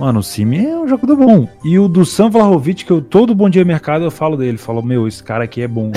mano, 0.00 0.20
o 0.20 0.22
Cine 0.22 0.66
é 0.66 0.76
um 0.78 0.88
jogador 0.88 1.16
bom. 1.16 1.48
E 1.62 1.78
o 1.78 1.86
do 1.86 2.06
Sam 2.06 2.30
Vlahovic, 2.30 2.84
que 2.84 2.90
eu 2.90 3.02
todo 3.02 3.34
bom 3.34 3.50
dia 3.50 3.64
mercado 3.64 4.04
eu 4.04 4.10
falo 4.10 4.36
dele, 4.36 4.56
falo, 4.56 4.82
meu, 4.82 5.06
esse 5.06 5.22
cara 5.22 5.44
aqui 5.44 5.60
é 5.60 5.68
bom. 5.68 5.92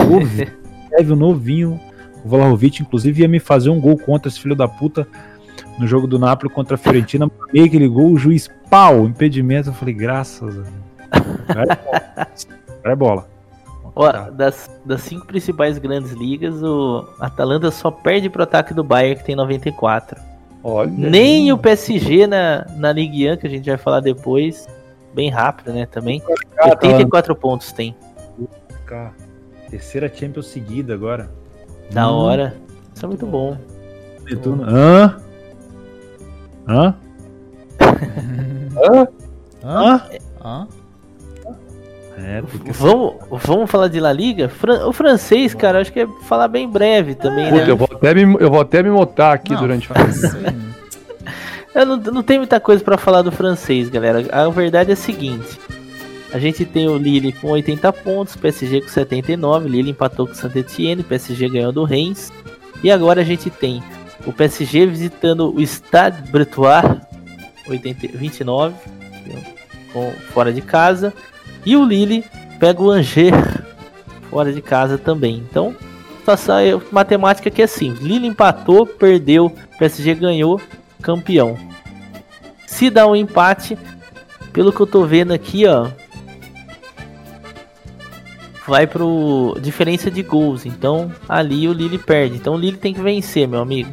Leve 0.92 1.12
o 1.12 1.16
novinho. 1.16 1.80
O 2.24 2.30
Vlahovic, 2.30 2.82
inclusive, 2.82 3.22
ia 3.22 3.28
me 3.28 3.40
fazer 3.40 3.70
um 3.70 3.80
gol 3.80 3.98
contra 3.98 4.30
esse 4.30 4.40
filho 4.40 4.56
da 4.56 4.68
puta 4.68 5.08
no 5.80 5.88
jogo 5.88 6.06
do 6.06 6.20
Napoli 6.20 6.54
contra 6.54 6.76
a 6.76 6.78
Fiorentina. 6.78 7.30
Peguei 7.48 7.66
aquele 7.66 7.88
gol, 7.88 8.12
o 8.12 8.18
juiz, 8.18 8.50
pau, 8.70 9.06
impedimento. 9.06 9.70
Eu 9.70 9.74
falei, 9.74 9.94
graças 9.94 10.42
a 10.50 10.52
Deus. 10.52 10.68
É 12.86 12.92
é 12.92 12.96
bola. 12.96 13.28
Ó, 13.96 14.12
das, 14.32 14.70
das 14.86 15.02
cinco 15.02 15.28
principais 15.28 15.78
grandes 15.78 16.12
ligas, 16.12 16.62
o 16.64 17.08
Atalanta 17.20 17.70
só 17.70 17.92
perde 17.92 18.30
pro 18.30 18.44
ataque 18.44 18.74
do 18.74 18.84
Bayern, 18.84 19.18
que 19.20 19.26
tem 19.26 19.36
94. 19.36 20.20
Olha. 20.64 20.90
Nem 20.92 21.52
o 21.52 21.58
PSG 21.58 22.26
na, 22.26 22.66
na 22.78 22.92
Ligue 22.94 23.30
1, 23.32 23.38
que 23.38 23.48
a 23.48 23.50
gente 23.50 23.70
vai 23.70 23.78
falar 23.78 24.00
depois, 24.00 24.68
bem 25.14 25.30
rápido, 25.30 25.74
né, 25.74 25.86
também. 25.86 26.22
84 26.64 27.36
pontos 27.36 27.72
tem. 27.74 27.96
Terceira 29.70 30.12
Champions 30.14 30.48
seguida 30.48 30.94
agora. 30.94 31.30
Da 31.92 32.10
Hum. 32.10 32.16
hora. 32.16 32.56
Isso 32.96 33.06
é 33.06 33.08
muito 33.08 33.26
bom. 33.26 33.58
Netuno. 34.24 34.64
Hã? 34.64 35.18
Hã? 36.68 36.96
Hã? 38.78 39.08
Hã? 39.64 40.02
Hã? 40.44 40.68
É, 42.18 42.42
tem 42.42 42.60
que 42.60 42.72
Vamos, 42.74 43.16
vamos 43.30 43.70
falar 43.72 43.88
de 43.88 44.00
La 44.00 44.14
Liga? 44.14 44.48
Fran- 44.50 44.86
o 44.88 44.94
francês, 44.94 45.54
cara, 45.54 45.82
acho 45.82 45.92
que 45.92 46.02
é 46.02 46.08
falar 46.28 46.48
bem 46.48 46.68
breve 46.70 47.16
também, 47.16 47.50
Puta, 47.50 47.66
né? 47.66 47.72
eu 47.72 47.78
vou 47.78 47.90
até 47.92 48.14
me, 48.14 48.22
eu 48.40 48.50
vou 48.52 48.62
até 48.62 48.84
me 48.84 48.90
mutar 48.92 49.34
aqui 49.34 49.54
Não, 49.54 49.60
durante 49.62 49.92
o 49.92 49.96
aí. 49.96 50.56
Eu 51.74 51.88
não, 51.88 51.98
não 51.98 52.22
tem 52.22 52.38
muita 52.38 52.60
coisa 52.60 52.84
pra 52.84 53.00
falar 53.00 53.24
do 53.24 53.32
francês, 53.32 53.90
galera. 53.90 54.24
A 54.32 54.48
verdade 54.50 54.92
é 54.92 54.94
a 54.94 54.96
seguinte: 54.96 55.60
a 56.32 56.38
gente 56.38 56.66
tem 56.66 56.88
o 56.88 56.98
Lille 57.00 57.32
com 57.34 57.48
80 57.50 57.92
pontos, 57.94 58.36
PSG 58.36 58.82
com 58.82 58.88
79, 58.90 59.68
Lille 59.70 59.90
empatou 59.90 60.28
com 60.28 60.34
o 60.34 60.36
Saint-Etienne, 60.36 61.02
PSG 61.02 61.50
ganhou 61.50 61.72
do 61.72 61.84
Reims. 61.84 62.32
E 62.84 62.92
agora 62.92 63.22
a 63.22 63.24
gente 63.24 63.50
tem 63.50 63.82
o 64.24 64.32
PSG 64.32 64.86
visitando 64.86 65.52
o 65.52 65.66
Stade 65.66 66.30
Bretois, 66.30 66.84
80, 67.68 68.18
29, 68.20 68.76
com, 69.92 70.12
fora 70.32 70.54
de 70.54 70.62
casa. 70.62 71.12
E 71.66 71.76
o 71.76 71.86
Lille 71.86 72.24
pega 72.60 72.82
o 72.82 72.90
Angers 72.92 73.36
fora 74.30 74.52
de 74.52 74.62
casa 74.62 74.98
também. 74.98 75.38
Então, 75.38 75.76
situação 76.20 76.58
é- 76.58 76.80
matemática 76.92 77.50
aqui 77.50 77.62
é 77.62 77.68
simples: 77.68 78.02
Lille 78.02 78.28
empatou, 78.28 78.86
perdeu, 78.86 79.52
PSG 79.78 80.16
ganhou, 80.16 80.60
campeão. 81.02 81.58
Se 82.66 82.90
dá 82.90 83.08
um 83.08 83.16
empate, 83.16 83.78
pelo 84.52 84.72
que 84.74 84.80
eu 84.80 84.88
tô 84.88 85.06
vendo 85.06 85.32
aqui, 85.32 85.66
ó, 85.68 85.90
vai 88.68 88.88
pro 88.88 89.58
diferença 89.62 90.10
de 90.10 90.24
gols. 90.24 90.66
Então, 90.66 91.12
ali 91.28 91.68
o 91.68 91.74
Lille 91.74 91.98
perde. 91.98 92.38
Então, 92.38 92.56
o 92.56 92.58
Lille 92.58 92.78
tem 92.78 92.94
que 92.94 93.02
vencer, 93.02 93.48
meu 93.48 93.62
amigo. 93.62 93.90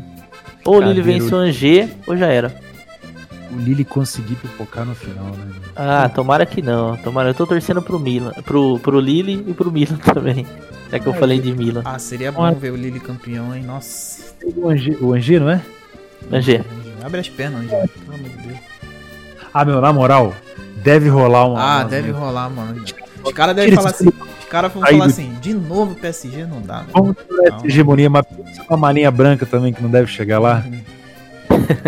Ou 0.65 0.77
o 0.77 0.81
Lille 0.81 1.03
vence 1.03 1.35
o 1.35 1.39
Angers, 1.39 1.91
ou 2.07 2.17
já 2.17 2.27
era. 2.27 2.55
O 3.53 3.57
Lille 3.57 3.85
conseguir 3.85 4.37
pipocar 4.37 4.85
no 4.85 4.95
final, 4.95 5.27
né? 5.27 5.53
Ah, 5.77 6.09
tomara 6.09 6.45
que 6.47 6.63
não. 6.63 6.97
Tomara, 6.97 7.31
eu 7.31 7.35
tô 7.35 7.47
torcendo 7.47 7.83
pro 7.83 7.99
Milan, 7.99 8.33
pro, 8.45 8.79
pro 8.79 9.01
Lille 9.01 9.45
e 9.47 9.55
pro 9.55 9.71
Milan 9.71 9.97
também. 10.15 10.47
Já 10.91 10.99
que 10.99 11.07
eu 11.07 11.15
falei 11.15 11.41
de 11.41 11.53
Milan. 11.53 11.83
Ah, 11.85 11.99
seria 11.99 12.33
bom 12.33 12.53
ver 12.55 12.73
o 12.73 12.77
Lille 12.77 12.99
campeão, 13.01 13.55
hein? 13.55 13.63
Nossa. 13.63 14.35
O 14.57 14.69
Angers, 14.69 15.01
o 15.01 15.13
Angers, 15.13 15.41
não 15.43 15.51
é? 15.51 15.61
Angers. 16.33 16.65
Abre 17.03 17.21
as 17.21 17.29
pernas, 17.29 17.63
Angel. 17.65 17.89
Pelo 18.05 18.15
amor 18.17 18.29
de 18.29 18.37
Deus. 18.49 18.59
Ah, 19.53 19.65
meu, 19.65 19.81
na 19.81 19.93
moral, 19.93 20.35
deve 20.83 21.09
rolar 21.09 21.47
uma. 21.47 21.61
Ah, 21.61 21.77
uma- 21.79 21.85
deve 21.85 22.11
rolar, 22.11 22.49
mano. 22.51 22.83
Os 23.25 23.33
caras 23.33 23.55
devem 23.57 23.75
falar 23.75 23.91
assim. 23.91 24.09
Os 24.09 24.45
caras 24.49 24.73
vão 24.73 24.85
Aí 24.85 24.93
falar 24.95 25.07
assim, 25.07 25.33
de 25.41 25.55
novo 25.55 25.95
PSG 25.95 26.45
não 26.45 26.61
dá. 26.61 26.85
Vamos 26.93 27.15
essa 27.45 27.67
hegemonia, 27.67 28.11
mas 28.11 28.25
uma 28.69 28.77
maninha 28.77 29.11
branca 29.11 29.47
também 29.47 29.73
que 29.73 29.81
não 29.83 29.91
deve 29.91 30.09
chegar 30.11 30.39
lá. 30.41 30.65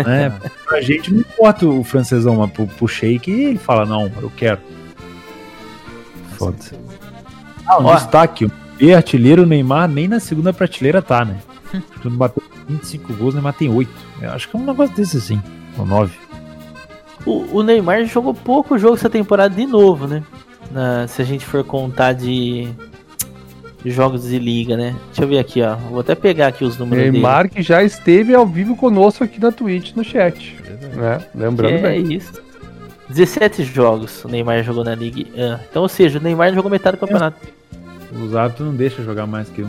Né? 0.05 0.33
Pra 0.67 0.81
gente 0.81 1.13
não 1.13 1.19
importa 1.21 1.65
o 1.67 1.83
francesão, 1.83 2.37
mas 2.37 2.51
pro, 2.51 2.67
pro 2.67 2.87
Sheik 2.87 3.29
ele 3.31 3.57
fala, 3.57 3.85
não, 3.85 4.11
eu 4.21 4.31
quero. 4.35 4.59
Foda-se. 6.37 6.75
Ah, 7.67 7.79
um 7.79 7.85
Ó. 7.85 7.95
destaque, 7.95 8.45
o 8.45 8.51
B 8.77 8.93
artilheiro 8.93 9.43
o 9.43 9.45
Neymar 9.45 9.87
nem 9.87 10.07
na 10.07 10.19
segunda 10.19 10.51
prateleira 10.51 11.01
tá, 11.01 11.23
né? 11.23 11.37
Quando 12.01 12.17
bateu 12.17 12.43
25 12.67 13.13
gols, 13.13 13.33
o 13.33 13.37
Neymar 13.37 13.53
tem 13.53 13.69
8. 13.69 13.89
Eu 14.21 14.31
acho 14.31 14.49
que 14.49 14.55
é 14.55 14.59
um 14.59 14.65
negócio 14.65 14.95
desse 14.95 15.17
assim, 15.17 15.41
ou 15.77 15.85
9. 15.85 16.13
O, 17.25 17.59
o 17.59 17.63
Neymar 17.63 18.05
jogou 18.05 18.33
pouco 18.33 18.77
jogo 18.77 18.95
essa 18.95 19.09
temporada 19.09 19.55
de 19.55 19.65
novo, 19.65 20.07
né? 20.07 20.23
Na- 20.71 21.07
se 21.07 21.21
a 21.21 21.25
gente 21.25 21.45
for 21.45 21.63
contar 21.63 22.13
de 22.13 22.67
jogos 23.85 24.23
de 24.27 24.39
liga, 24.39 24.77
né? 24.77 24.95
Deixa 25.07 25.23
eu 25.23 25.27
ver 25.27 25.39
aqui, 25.39 25.61
ó. 25.61 25.75
Vou 25.75 25.99
até 25.99 26.15
pegar 26.15 26.47
aqui 26.47 26.63
os 26.63 26.77
números 26.77 27.11
Neymar 27.11 27.49
que 27.49 27.61
já 27.61 27.83
esteve 27.83 28.33
ao 28.33 28.45
vivo 28.45 28.75
conosco 28.75 29.23
aqui 29.23 29.39
na 29.41 29.51
Twitch, 29.51 29.93
no 29.95 30.03
chat. 30.03 30.55
Né? 30.63 31.17
dele. 31.17 31.25
Lembrando 31.35 31.73
É 31.73 31.81
bem. 31.81 32.13
isso. 32.13 32.41
17 33.09 33.63
jogos 33.63 34.23
o 34.23 34.27
Neymar 34.27 34.63
jogou 34.63 34.83
na 34.83 34.95
Liga. 34.95 35.29
Ah, 35.37 35.59
Então, 35.69 35.81
ou 35.83 35.89
seja, 35.89 36.19
o 36.19 36.21
Neymar 36.21 36.49
não 36.49 36.55
jogou 36.55 36.71
metade 36.71 36.97
do 36.97 36.99
campeonato. 36.99 37.37
Os 38.23 38.35
hábitos 38.35 38.65
não 38.65 38.73
deixam 38.75 39.03
jogar 39.03 39.25
mais 39.27 39.49
que. 39.49 39.65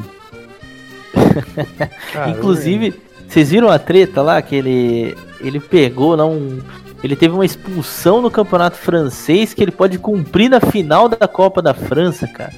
Caramba. 2.12 2.38
Inclusive, 2.38 2.94
vocês 3.28 3.50
viram 3.50 3.68
a 3.68 3.78
treta 3.78 4.22
lá 4.22 4.40
que 4.42 4.54
ele, 4.54 5.16
ele 5.40 5.60
pegou 5.60 6.14
lá 6.14 6.26
um. 6.26 6.60
Ele 7.02 7.16
teve 7.16 7.34
uma 7.34 7.44
expulsão 7.44 8.22
no 8.22 8.30
campeonato 8.30 8.76
francês 8.78 9.52
que 9.52 9.62
ele 9.62 9.70
pode 9.72 9.98
cumprir 9.98 10.48
na 10.48 10.60
final 10.60 11.08
da 11.08 11.28
Copa 11.28 11.60
da 11.60 11.74
França, 11.74 12.26
cara. 12.26 12.52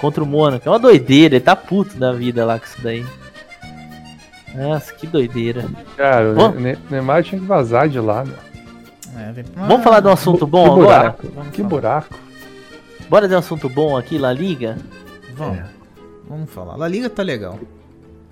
Contra 0.00 0.22
o 0.22 0.26
Mônaco. 0.26 0.66
É 0.66 0.70
uma 0.72 0.78
doideira, 0.78 1.34
ele 1.36 1.44
tá 1.44 1.54
puto 1.54 1.96
da 1.98 2.12
vida 2.12 2.44
lá 2.44 2.58
com 2.58 2.64
isso 2.64 2.80
daí. 2.82 3.04
Nossa, 4.54 4.92
que 4.94 5.06
doideira. 5.06 5.66
Cara, 5.96 6.30
o 6.32 6.34
Bom. 6.34 6.54
Neymar 6.90 7.22
tinha 7.22 7.40
que 7.40 7.46
vazar 7.46 7.88
de 7.88 8.00
lá, 8.00 8.24
meu. 8.24 8.34
É, 9.16 9.32
vem- 9.32 9.44
Vamos 9.54 9.84
falar 9.84 10.00
de 10.00 10.08
um 10.08 10.12
assunto 10.12 10.46
bom 10.46 10.64
que 10.64 10.80
agora? 10.80 10.98
buraco, 11.10 11.26
que 11.52 11.56
falar. 11.58 11.68
buraco. 11.68 12.14
Bora 13.08 13.28
de 13.28 13.34
um 13.34 13.38
assunto 13.38 13.68
bom 13.68 13.96
aqui, 13.96 14.18
La 14.18 14.32
Liga? 14.32 14.76
Vamos. 15.36 15.60
Vamos 16.28 16.50
falar. 16.50 16.76
La 16.76 16.88
Liga 16.88 17.10
tá 17.10 17.22
legal. 17.22 17.58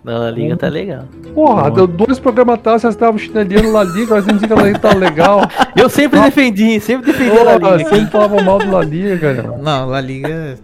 Não, 0.04 0.18
La 0.18 0.30
Liga 0.30 0.56
tá 0.56 0.68
legal. 0.68 1.04
Porra, 1.34 1.70
deu 1.70 1.86
dois 1.86 2.18
programas 2.18 2.54
atrás, 2.54 2.80
vocês 2.82 2.94
estavam 2.94 3.18
chinelando 3.18 3.72
La 3.72 3.82
Liga, 3.84 4.14
mas 4.14 4.26
não 4.26 4.34
dizem 4.34 4.48
que 4.48 4.52
a 4.52 4.56
La 4.56 4.62
Liga 4.62 4.78
tá 4.78 4.94
legal. 4.94 5.40
Eu 5.76 5.88
sempre 5.88 6.20
defendi, 6.20 6.80
sempre 6.80 7.12
defendi 7.12 7.36
a 7.38 7.42
La 7.44 7.56
Liga. 7.76 7.88
sempre 7.90 8.06
falavam 8.10 8.42
mal 8.42 8.58
do 8.58 8.70
La 8.70 8.82
Liga, 8.82 9.34
meu. 9.34 9.58
Não, 9.58 9.86
La 9.88 10.00
Liga. 10.00 10.58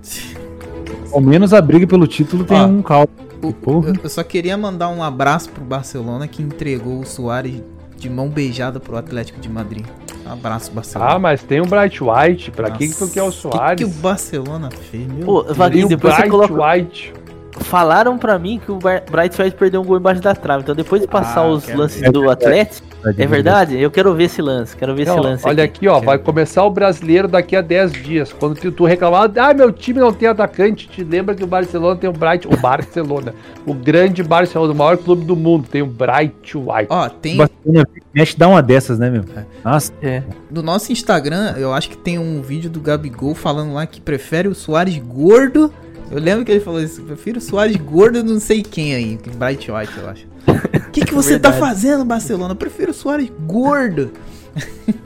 Ao 1.15 1.21
menos 1.21 1.55
a 1.55 1.61
briga 1.63 1.87
pelo 1.87 2.07
título 2.09 2.45
tem 2.45 2.61
Ó, 2.61 2.67
um 2.67 2.83
caldo. 2.83 3.09
O- 3.43 3.85
eu, 4.03 4.09
só 4.11 4.23
queria 4.25 4.57
mandar 4.57 4.89
um 4.89 5.03
abraço 5.03 5.51
pro 5.51 5.63
Barcelona 5.63 6.27
que 6.27 6.43
entregou 6.43 6.99
o 7.01 7.07
Soares 7.07 7.63
de 7.97 8.11
mão 8.11 8.29
beijada 8.29 8.81
pro 8.81 8.97
Atlético 8.97 9.39
de 9.41 9.49
Madrid. 9.49 9.85
Abraço, 10.27 10.73
Barcelona. 10.73 11.13
Ah, 11.13 11.19
mas 11.19 11.43
tem 11.43 11.61
um 11.61 11.67
Bright 11.67 12.03
White. 12.03 12.51
Pra 12.51 12.71
que, 12.71 12.89
que 12.89 12.95
tu 12.97 13.07
quer 13.09 13.23
o 13.23 13.27
Nossa, 13.27 13.39
Soares? 13.39 13.85
O 13.85 13.87
que, 13.87 13.93
que 13.93 13.99
o 13.99 14.03
Barcelona 14.03 14.71
fez, 14.91 15.07
meu 15.07 15.25
Pô. 15.27 15.45
Vaguinho, 15.55 15.87
o 15.87 15.89
depois 15.91 16.15
você 16.15 16.23
Bright 16.23 16.31
coloca. 16.31 16.73
White. 16.75 17.13
Falaram 17.61 18.19
pra 18.19 18.39
mim 18.39 18.59
que 18.65 18.73
o 18.73 18.79
Bright 18.79 19.41
White 19.41 19.57
perdeu 19.57 19.81
um 19.83 19.85
gol 19.85 19.99
embaixo 19.99 20.21
da 20.21 20.35
trave. 20.35 20.63
Então 20.63 20.75
depois 20.75 21.03
de 21.03 21.07
passar 21.09 21.43
Ah, 21.43 21.49
os 21.49 21.69
lances 21.73 22.01
ver. 22.01 22.11
do 22.11 22.29
Atlético, 22.31 22.89
é 23.17 23.27
verdade? 23.27 23.79
Eu 23.81 23.91
quero 23.91 24.15
ver 24.15 24.25
esse 24.25 24.41
lance. 24.41 24.77
Quero 24.77 24.95
ver 24.95 25.07
Não, 25.07 25.15
esse 25.17 25.23
lance. 25.25 25.47
olha 25.49 25.65
aqui, 25.65 25.87
ó, 25.89 26.01
vai 26.01 26.19
começar 26.19 26.65
o 26.65 26.71
brasileiro 26.71 27.29
daqui 27.29 27.55
a 27.57 27.61
10 27.61 27.93
dias. 27.93 28.33
Quando 28.33 28.57
tu, 28.59 28.71
tu 28.73 28.85
reclamar, 28.85 29.31
ah, 29.37 29.55
meu 29.55 29.71
time 29.73 30.01
não 30.01 30.13
tem 30.13 30.29
atacante, 30.29 30.89
te 30.89 31.05
lembra 31.05 31.35
que 31.35 31.45
o 31.45 31.47
Barcelona 31.47 31.97
tem 31.97 32.09
o 32.09 32.13
Bright, 32.13 32.47
o 32.47 32.57
Barcelona, 32.57 33.35
o 33.67 33.75
grande 33.75 34.23
Barcelona, 34.23 34.73
o 34.73 34.77
maior 34.77 34.97
clube 34.97 35.25
do 35.25 35.37
mundo, 35.37 35.67
tem 35.71 35.83
o 35.83 35.87
Bright 35.87 36.57
White. 36.57 36.87
Ó, 36.89 37.07
O 37.07 37.11
tem 37.11 37.37
Barcelona 37.37 37.85
mexe 38.15 38.37
dá 38.37 38.49
uma 38.49 38.63
dessas, 38.63 38.99
né, 38.99 39.11
meu? 39.11 39.25
Nossa, 39.65 39.93
É. 40.03 40.23
no 40.51 40.63
nosso 40.63 40.93
Instagram, 40.93 41.55
eu 41.57 41.73
acho 41.73 41.89
que 41.91 41.97
tem 41.97 42.19
um 42.19 42.41
vídeo 42.43 42.71
do 42.71 42.81
Gabigol 42.81 43.35
falando 43.35 43.73
lá 43.75 43.87
que 43.87 44.01
prefere 44.01 44.49
o 44.49 44.55
Soares 44.55 44.97
gordo. 44.99 45.73
Eu 46.11 46.21
lembro 46.21 46.45
que 46.45 46.53
ele 46.53 46.61
falou 46.61 46.83
isso, 46.83 47.03
prefiro 47.03 47.39
o 47.39 47.41
Soares 47.41 47.77
gordo 47.77 48.23
não 48.23 48.39
sei 48.39 48.63
quem 48.63 48.95
aí, 48.95 49.19
Bright 49.37 49.71
White, 49.71 49.99
eu 49.99 50.09
acho. 50.09 50.27
O 50.47 50.91
que, 50.93 51.05
que 51.05 51.15
você 51.15 51.39
tá 51.39 51.53
fazendo, 51.53 52.05
Barcelona? 52.05 52.53
Eu 52.53 52.57
prefiro 52.57 52.93
Soares 52.93 53.31
gordo. 53.41 54.11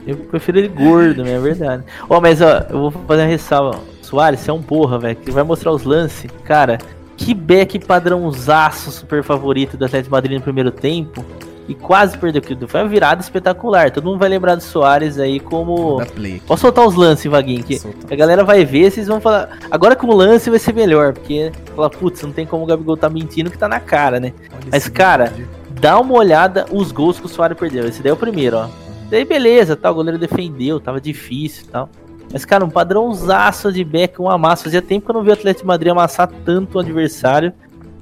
Eu 0.05 0.17
prefiro 0.17 0.59
ele 0.59 0.67
gordo, 0.67 1.23
né? 1.23 1.33
É 1.33 1.39
verdade. 1.39 1.83
Ó, 2.09 2.19
mas 2.19 2.41
ó, 2.41 2.65
eu 2.69 2.79
vou 2.79 2.91
fazer 2.91 3.21
uma 3.23 3.27
ressalva. 3.27 3.79
Soares, 4.01 4.39
você 4.39 4.51
é 4.51 4.53
um 4.53 4.61
porra, 4.61 4.99
velho. 4.99 5.15
Que 5.15 5.31
vai 5.31 5.43
mostrar 5.43 5.71
os 5.71 5.83
lances. 5.83 6.29
Cara, 6.43 6.77
que 7.17 7.33
back 7.33 7.79
padrãozaço 7.79 8.91
super 8.91 9.23
favorito 9.23 9.77
do 9.77 9.85
Atlético 9.85 10.09
de 10.09 10.11
Madrid 10.11 10.37
no 10.37 10.43
primeiro 10.43 10.71
tempo. 10.71 11.25
E 11.69 11.75
quase 11.75 12.17
perdeu 12.17 12.41
aquilo. 12.41 12.67
Foi 12.67 12.81
uma 12.81 12.89
virada 12.89 13.21
espetacular. 13.21 13.91
Todo 13.91 14.05
mundo 14.05 14.17
vai 14.17 14.27
lembrar 14.27 14.55
do 14.55 14.63
Soares 14.63 15.19
aí 15.19 15.39
como. 15.39 16.01
Posso 16.47 16.61
soltar 16.61 16.83
os 16.83 16.95
lances, 16.95 17.31
Vaguinho? 17.31 17.63
Que 17.63 17.79
a 18.09 18.15
galera 18.15 18.43
vai 18.43 18.65
ver, 18.65 18.89
vocês 18.89 19.05
vão 19.05 19.21
falar. 19.21 19.59
Agora 19.69 19.95
com 19.95 20.07
o 20.07 20.15
lance 20.15 20.49
vai 20.49 20.57
ser 20.57 20.73
melhor. 20.73 21.13
Porque 21.13 21.51
fala, 21.75 21.87
putz, 21.87 22.23
não 22.23 22.31
tem 22.31 22.43
como 22.43 22.63
o 22.63 22.65
Gabigol 22.65 22.97
tá 22.97 23.07
mentindo 23.07 23.51
que 23.51 23.57
tá 23.57 23.67
na 23.67 23.79
cara, 23.79 24.19
né? 24.19 24.33
Olha 24.51 24.69
Mas, 24.71 24.87
cara. 24.89 25.31
Dá 25.79 25.99
uma 25.99 26.15
olhada 26.15 26.65
os 26.71 26.91
gols 26.91 27.19
que 27.19 27.27
o 27.27 27.29
Soares 27.29 27.55
perdeu. 27.55 27.85
Esse 27.85 28.01
daí 28.01 28.09
é 28.09 28.13
o 28.13 28.17
primeiro, 28.17 28.57
ó. 28.57 28.67
Daí 29.07 29.23
beleza, 29.23 29.75
tá, 29.75 29.91
o 29.91 29.93
goleiro 29.93 30.17
defendeu, 30.17 30.79
tava 30.79 30.99
difícil 30.99 31.65
e 31.67 31.69
tal. 31.69 31.89
Mas, 32.33 32.45
cara, 32.45 32.65
um 32.65 32.69
padrãozaço 32.69 33.71
de 33.71 33.83
back, 33.83 34.19
um 34.19 34.29
amasso. 34.29 34.63
Fazia 34.63 34.81
tempo 34.81 35.05
que 35.05 35.11
eu 35.11 35.15
não 35.15 35.23
vi 35.23 35.29
o 35.29 35.33
Atlético 35.33 35.63
de 35.63 35.67
Madrid 35.67 35.91
amassar 35.91 36.27
tanto 36.43 36.77
o 36.77 36.79
adversário 36.79 37.53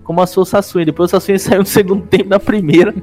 como 0.08 0.22
amassou 0.22 0.44
o 0.44 0.46
Sassuini. 0.46 0.86
Depois 0.86 1.10
o 1.10 1.12
Sassuini 1.12 1.38
saiu 1.38 1.60
no 1.60 1.66
segundo 1.66 2.08
tempo 2.08 2.30
na 2.30 2.40
primeira 2.40 2.96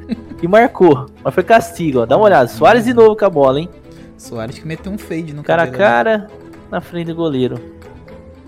e 0.42 0.48
marcou. 0.48 1.06
Mas 1.22 1.34
foi 1.34 1.44
castigo, 1.44 2.00
ó. 2.00 2.06
Dá 2.06 2.16
uma 2.16 2.24
olhada. 2.24 2.48
Soares 2.48 2.86
de 2.86 2.94
novo 2.94 3.14
com 3.14 3.24
a 3.26 3.30
bola, 3.30 3.60
hein? 3.60 3.68
Soares 4.16 4.58
que 4.58 4.66
meteu 4.66 4.90
um 4.90 4.96
fade 4.96 5.34
no 5.34 5.42
Cara 5.42 5.64
a 5.64 5.66
cabelo, 5.66 5.78
né? 5.82 5.86
cara 5.86 6.30
na 6.70 6.80
frente 6.80 7.08
do 7.08 7.14
goleiro. 7.14 7.60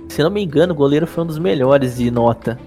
Se 0.08 0.22
não 0.22 0.30
me 0.30 0.42
engano, 0.42 0.72
o 0.72 0.76
goleiro 0.76 1.06
foi 1.06 1.22
um 1.22 1.26
dos 1.26 1.38
melhores 1.38 1.96
de 1.98 2.10
nota 2.10 2.58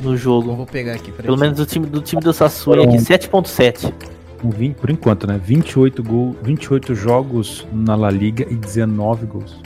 no 0.00 0.12
Eu 0.12 0.16
jogo. 0.16 0.54
vou 0.54 0.64
pegar 0.64 0.94
aqui 0.94 1.12
pra 1.12 1.22
Pelo 1.24 1.36
menos 1.36 1.58
do 1.58 1.66
time 1.66 1.86
do 1.86 2.00
time 2.00 2.22
do 2.22 2.32
Sassuini 2.32 2.84
aqui, 2.84 2.96
7.7. 2.96 3.92
Com 4.40 4.50
20 4.50 4.76
por 4.76 4.88
enquanto, 4.88 5.26
né? 5.26 5.38
28, 5.44 6.02
gol, 6.02 6.34
28 6.42 6.94
jogos 6.94 7.66
na 7.72 7.94
La 7.96 8.10
Liga 8.10 8.46
e 8.48 8.54
19 8.54 9.26
gols. 9.26 9.60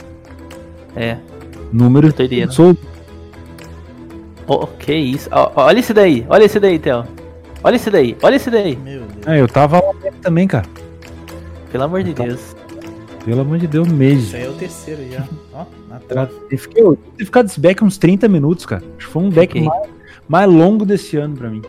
É. 0.95 1.17
Número 1.71 2.11
Doideira. 2.11 2.51
sou 2.51 2.75
Oh, 4.47 4.67
que 4.67 4.93
isso. 4.93 5.29
Ó, 5.31 5.51
olha 5.55 5.79
esse 5.79 5.93
daí, 5.93 6.25
olha 6.29 6.43
esse 6.43 6.59
daí, 6.59 6.77
Theo. 6.79 7.05
Olha 7.63 7.75
esse 7.77 7.89
daí, 7.89 8.17
olha 8.21 8.35
esse 8.35 8.49
daí. 8.51 8.75
Meu 8.75 9.01
Deus. 9.01 9.27
É, 9.27 9.39
eu 9.39 9.47
tava 9.47 9.77
lá 9.77 9.93
também, 10.21 10.47
cara. 10.47 10.65
Pelo 11.71 11.83
amor 11.85 12.03
de 12.03 12.11
Então. 12.11 12.25
Deus. 12.27 12.55
Pelo 13.23 13.39
amor 13.41 13.57
de 13.57 13.67
Deus, 13.67 13.87
mês. 13.87 14.19
Isso 14.23 14.35
aí 14.35 14.43
é 14.43 14.49
o 14.49 14.53
terceiro 14.53 15.01
já. 15.09 15.23
Ó, 15.53 15.63
na 15.89 15.95
Eu 15.95 15.99
trave. 16.01 16.31
fiquei, 16.57 16.83
eu 16.83 16.97
tive 17.13 17.25
ficado 17.25 17.45
desse 17.45 17.59
back 17.59 17.81
uns 17.83 17.97
30 17.97 18.27
minutos, 18.27 18.65
cara. 18.65 18.83
Acho 18.97 19.07
que 19.07 19.13
foi 19.13 19.23
um 19.23 19.29
back 19.29 19.53
Fiquei. 19.53 19.63
mais, 19.69 19.89
mais 20.27 20.49
longo 20.51 20.85
desse 20.85 21.15
ano 21.15 21.35
pra 21.37 21.49
mim. 21.49 21.61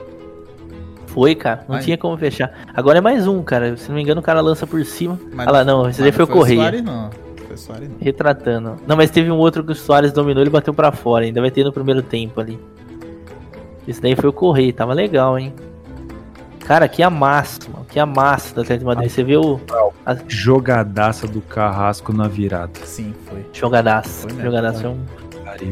Foi, 1.06 1.36
cara. 1.36 1.60
Não 1.68 1.76
Vai. 1.76 1.84
tinha 1.84 1.96
como 1.96 2.16
fechar. 2.18 2.52
Agora 2.74 2.98
é 2.98 3.00
mais 3.00 3.28
um, 3.28 3.40
cara. 3.44 3.76
Se 3.76 3.88
não 3.88 3.94
me 3.94 4.02
engano, 4.02 4.20
o 4.20 4.24
cara 4.24 4.40
lança 4.40 4.66
por 4.66 4.84
cima. 4.84 5.16
Mas 5.32 5.46
Olha 5.46 5.58
lá, 5.58 5.64
não, 5.64 5.88
esse 5.88 6.02
daí 6.02 6.10
foi 6.10 6.24
o 6.24 6.28
Correia. 6.28 6.82
Não. 6.82 7.08
Foi 7.46 7.56
Soares 7.56 7.88
não. 7.88 7.96
Retratando. 8.00 8.76
Não, 8.86 8.96
mas 8.96 9.10
teve 9.10 9.30
um 9.30 9.36
outro 9.36 9.64
que 9.64 9.72
o 9.72 9.74
Soares 9.74 10.12
dominou 10.12 10.44
e 10.44 10.48
bateu 10.48 10.72
pra 10.74 10.92
fora. 10.92 11.24
Ainda 11.24 11.40
vai 11.40 11.50
ter 11.50 11.64
no 11.64 11.72
primeiro 11.72 12.02
tempo 12.02 12.40
ali. 12.40 12.58
Esse 13.86 14.00
daí 14.00 14.16
foi 14.16 14.30
o 14.30 14.32
Correia. 14.32 14.72
Tava 14.72 14.92
legal, 14.94 15.38
hein? 15.38 15.52
Cara, 16.60 16.88
que 16.88 17.02
amasso, 17.02 17.60
mano. 17.70 17.84
Que 17.84 18.00
amasso 18.00 18.54
do 18.54 18.62
Atlético 18.62 18.90
de 18.90 18.94
Madrid. 18.94 19.10
Você 19.10 19.22
viu 19.22 19.42
o 19.42 19.60
Jogadaça 20.26 21.26
do 21.28 21.42
Carrasco 21.42 22.12
na 22.12 22.26
virada. 22.26 22.72
Sim, 22.84 23.14
foi. 23.26 23.44
jogadaço. 23.52 24.22
Foi 24.22 24.32
mesmo. 24.32 24.44
Jogadaço 24.44 24.86
é 24.86 24.88
um. 24.88 24.98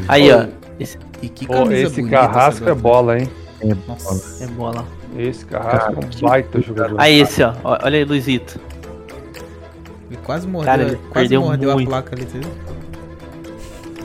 Aí, 0.09 0.33
ó. 0.33 0.47
Esse 0.79 0.99
E 1.23 1.29
que 1.29 1.47
Pô, 1.47 1.70
esse 1.70 2.03
carrasco 2.09 2.68
é 2.68 2.75
bola, 2.75 3.18
hein? 3.18 3.29
Atlético. 3.57 3.89
Nossa. 3.89 4.45
é 4.45 4.47
bola. 4.49 4.85
Esse 5.16 5.45
carrasco 5.47 5.95
Cara, 5.95 6.07
é 6.07 6.16
um 6.16 6.29
baita 6.29 6.61
jogador. 6.61 7.01
Aí, 7.01 7.20
esse, 7.20 7.43
ó. 7.43 7.55
Ó, 7.64 7.79
Olha 7.83 7.99
aí, 7.99 8.05
Luizito. 8.05 8.61
Ele 10.12 10.20
quase 10.22 10.46
mordeu, 10.46 10.66
Cara, 10.70 10.82
ele 10.82 10.96
quase 10.96 11.10
perdeu 11.12 11.40
mordeu 11.40 11.72
muito. 11.72 11.88
a 11.88 11.90
placa 11.90 12.14
ali, 12.14 12.24
entendeu? 12.24 12.50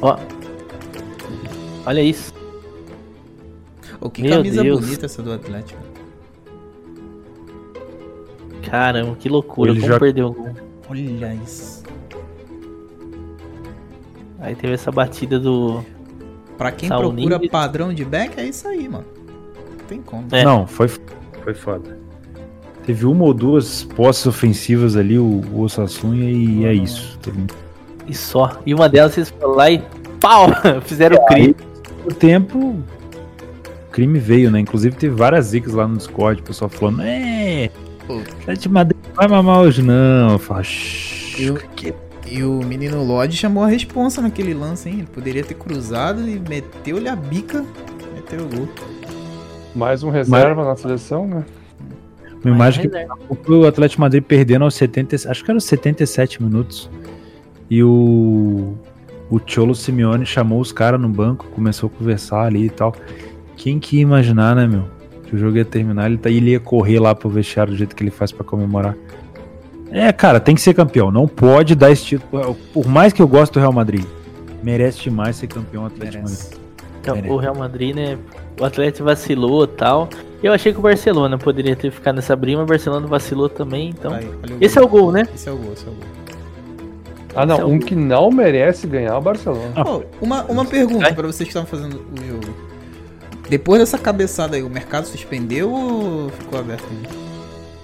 Ó. 0.02 0.18
Olha 1.86 2.02
isso. 2.02 2.34
Ô, 4.00 4.10
que 4.10 4.22
Meu 4.22 4.38
camisa 4.38 4.64
Deus. 4.64 4.80
bonita 4.80 5.06
essa 5.06 5.22
do 5.22 5.34
Atlético. 5.34 5.82
Caramba, 8.70 9.16
que 9.18 9.28
loucura. 9.28 9.72
Ele 9.72 9.82
Como 9.82 9.92
já- 9.92 10.00
perdeu 10.00 10.32
gol. 10.32 10.50
Olha 10.90 11.34
isso. 11.44 11.84
Aí 14.40 14.56
teve 14.56 14.74
essa 14.74 14.90
batida 14.92 15.38
do. 15.38 15.84
Pra 16.58 16.72
quem 16.72 16.88
Saul 16.88 17.14
procura 17.14 17.40
padrão 17.50 17.94
de 17.94 18.06
back, 18.06 18.40
é 18.40 18.46
isso 18.46 18.66
aí, 18.66 18.88
mano. 18.88 19.06
Não 19.78 19.86
tem 19.88 20.02
como. 20.02 20.26
É. 20.32 20.46
Não, 20.46 20.66
foi, 20.66 20.88
foi 20.88 21.54
foda. 21.54 21.98
Teve 22.88 23.06
uma 23.06 23.26
ou 23.26 23.34
duas 23.34 23.84
posses 23.84 24.26
ofensivas 24.26 24.96
ali, 24.96 25.20
o, 25.20 25.42
o 25.52 25.60
Osassunha, 25.60 26.32
e 26.32 26.66
é 26.66 26.74
isso. 26.74 27.20
E 28.08 28.16
só. 28.16 28.62
E 28.66 28.74
uma 28.74 28.88
delas 28.88 29.14
vocês 29.14 29.30
foram 29.30 29.56
lá 29.56 29.70
e. 29.70 29.84
Pau! 30.22 30.48
Fizeram 30.86 31.18
o 31.18 31.26
crime. 31.26 31.54
O 32.06 32.14
tempo, 32.14 32.58
o 32.58 33.92
crime 33.92 34.18
veio, 34.20 34.50
né? 34.50 34.62
Inclusive 34.62 34.96
teve 34.96 35.14
várias 35.14 35.48
zicas 35.48 35.74
lá 35.74 35.86
no 35.86 35.98
Discord, 35.98 36.40
o 36.40 36.44
pessoal 36.46 36.70
falando, 36.70 37.02
é. 37.02 37.70
Atlético 38.42 38.70
de 38.70 38.70
Madrid 38.70 38.98
não 39.06 39.14
vai 39.16 39.28
mamar 39.28 39.60
hoje 39.60 39.82
não. 39.82 40.32
Eu 40.32 40.40
falo, 40.40 40.64
"Shhh, 40.64 41.42
Eu- 41.42 41.56
que 41.76 41.94
E 42.30 42.42
o 42.44 42.62
menino 42.64 43.04
Lodge 43.04 43.36
chamou 43.38 43.64
a 43.64 43.68
responsa 43.68 44.22
naquele 44.22 44.54
lance, 44.54 44.88
hein? 44.88 44.96
Ele 45.00 45.08
poderia 45.08 45.44
ter 45.44 45.54
cruzado 45.56 46.28
e 46.28 46.40
meteu-lhe 46.40 47.08
a 47.10 47.16
bica, 47.18 47.66
meteu 48.16 48.46
o 48.46 48.50
gol. 48.50 48.70
Mais 49.76 50.04
um 50.04 50.10
reserva 50.10 50.64
na 50.66 50.76
seleção, 50.78 51.28
né? 51.28 51.46
Uma 52.50 52.56
imagem 52.56 52.90
que 52.90 52.96
reserva. 52.96 53.18
o 53.30 53.66
Atlético 53.66 53.98
de 53.98 54.02
Madrid 54.02 54.24
perdendo 54.24 54.64
aos 54.64 54.76
70, 54.76 55.16
acho 55.30 55.44
que 55.44 55.52
era 55.52 55.58
os 55.58 55.66
77 55.66 56.42
minutos. 56.42 56.90
E 57.70 57.84
o 57.84 58.76
o 59.30 59.40
Cholo 59.46 59.76
Simeone 59.76 60.26
chamou 60.26 60.60
os 60.60 60.72
caras 60.72 61.00
no 61.00 61.10
banco, 61.10 61.48
começou 61.48 61.92
a 61.94 61.98
conversar 61.98 62.44
ali 62.44 62.66
e 62.66 62.70
tal. 62.70 62.96
Quem 63.58 63.80
que 63.80 63.98
ia 63.98 64.02
imaginar, 64.02 64.56
né, 64.56 64.66
meu? 64.66 64.86
Que 65.26 65.36
o 65.36 65.38
jogo 65.38 65.58
ia 65.58 65.66
terminar, 65.66 66.06
ele, 66.06 66.18
tá, 66.18 66.30
ele 66.30 66.52
ia 66.52 66.60
correr 66.60 67.00
lá 67.00 67.14
pro 67.14 67.30
vestiário 67.30 67.74
do 67.74 67.78
jeito 67.78 67.96
que 67.96 68.04
ele 68.04 68.12
faz 68.12 68.32
pra 68.32 68.46
comemorar. 68.46 68.96
É, 69.92 70.12
cara, 70.14 70.40
tem 70.40 70.56
que 70.56 70.62
ser 70.62 70.74
campeão. 70.74 71.12
Não 71.12 71.28
pode 71.28 71.76
dar 71.76 71.92
esse 71.92 72.06
título. 72.06 72.56
Por 72.74 72.88
mais 72.88 73.12
que 73.12 73.22
eu 73.22 73.28
goste 73.28 73.54
do 73.54 73.60
Real 73.60 73.74
Madrid, 73.74 74.06
merece 74.64 75.04
demais 75.04 75.36
ser 75.36 75.48
campeão 75.48 75.86
Atlético 75.86 76.26
de 76.26 76.32
Madrid. 76.32 76.67
O 77.14 77.38
Real 77.38 77.56
Madrid, 77.56 77.96
né? 77.96 78.18
O 78.60 78.66
Atlético 78.66 79.06
vacilou 79.06 79.64
e 79.64 79.68
tal. 79.68 80.10
Eu 80.42 80.54
achei 80.54 80.72
que 80.72 80.80
o 80.80 80.82
Barcelona 80.82 81.38
poderia 81.38 81.76
ter 81.76 81.92
ficado 81.92 82.16
nessa 82.16 82.36
briga, 82.36 82.58
mas 82.58 82.66
o 82.66 82.70
Barcelona 82.70 83.08
vacilou 83.08 83.50
também. 83.50 83.90
Então, 83.90 84.14
Aí, 84.14 84.26
o 84.26 84.58
esse 84.62 84.78
é 84.78 84.82
o 84.82 84.88
gol, 84.88 85.12
né? 85.12 85.28
Esse 85.34 85.50
é 85.50 85.52
o 85.52 85.58
gol, 85.58 85.74
esse 85.74 85.86
é 85.86 85.90
o 85.90 85.94
gol. 85.94 86.04
Ah, 87.36 87.44
é 87.44 87.46
não. 87.46 87.68
o 87.68 87.72
Um 87.72 87.80
que 87.80 87.96
não 87.96 88.32
merece 88.32 88.88
ganhar 88.88 89.14
é 89.14 89.18
o 89.18 89.22
Barcelona. 89.22 89.84
Pô, 89.84 90.04
uma, 90.22 90.44
uma 90.46 90.66
pergunta 90.66 91.04
Vai. 91.04 91.14
pra 91.14 91.28
vocês 91.28 91.48
que 91.48 91.58
estavam 91.58 91.68
fazendo 91.68 92.04
o 92.12 92.26
jogo. 92.28 92.56
Depois 93.50 93.80
dessa 93.80 93.98
cabeçada 93.98 94.56
aí, 94.56 94.64
o 94.64 94.70
mercado 94.70 95.06
suspendeu 95.06 95.72
ou 95.72 96.30
ficou 96.30 96.60
aberto 96.60 96.86
ainda? 96.90 97.10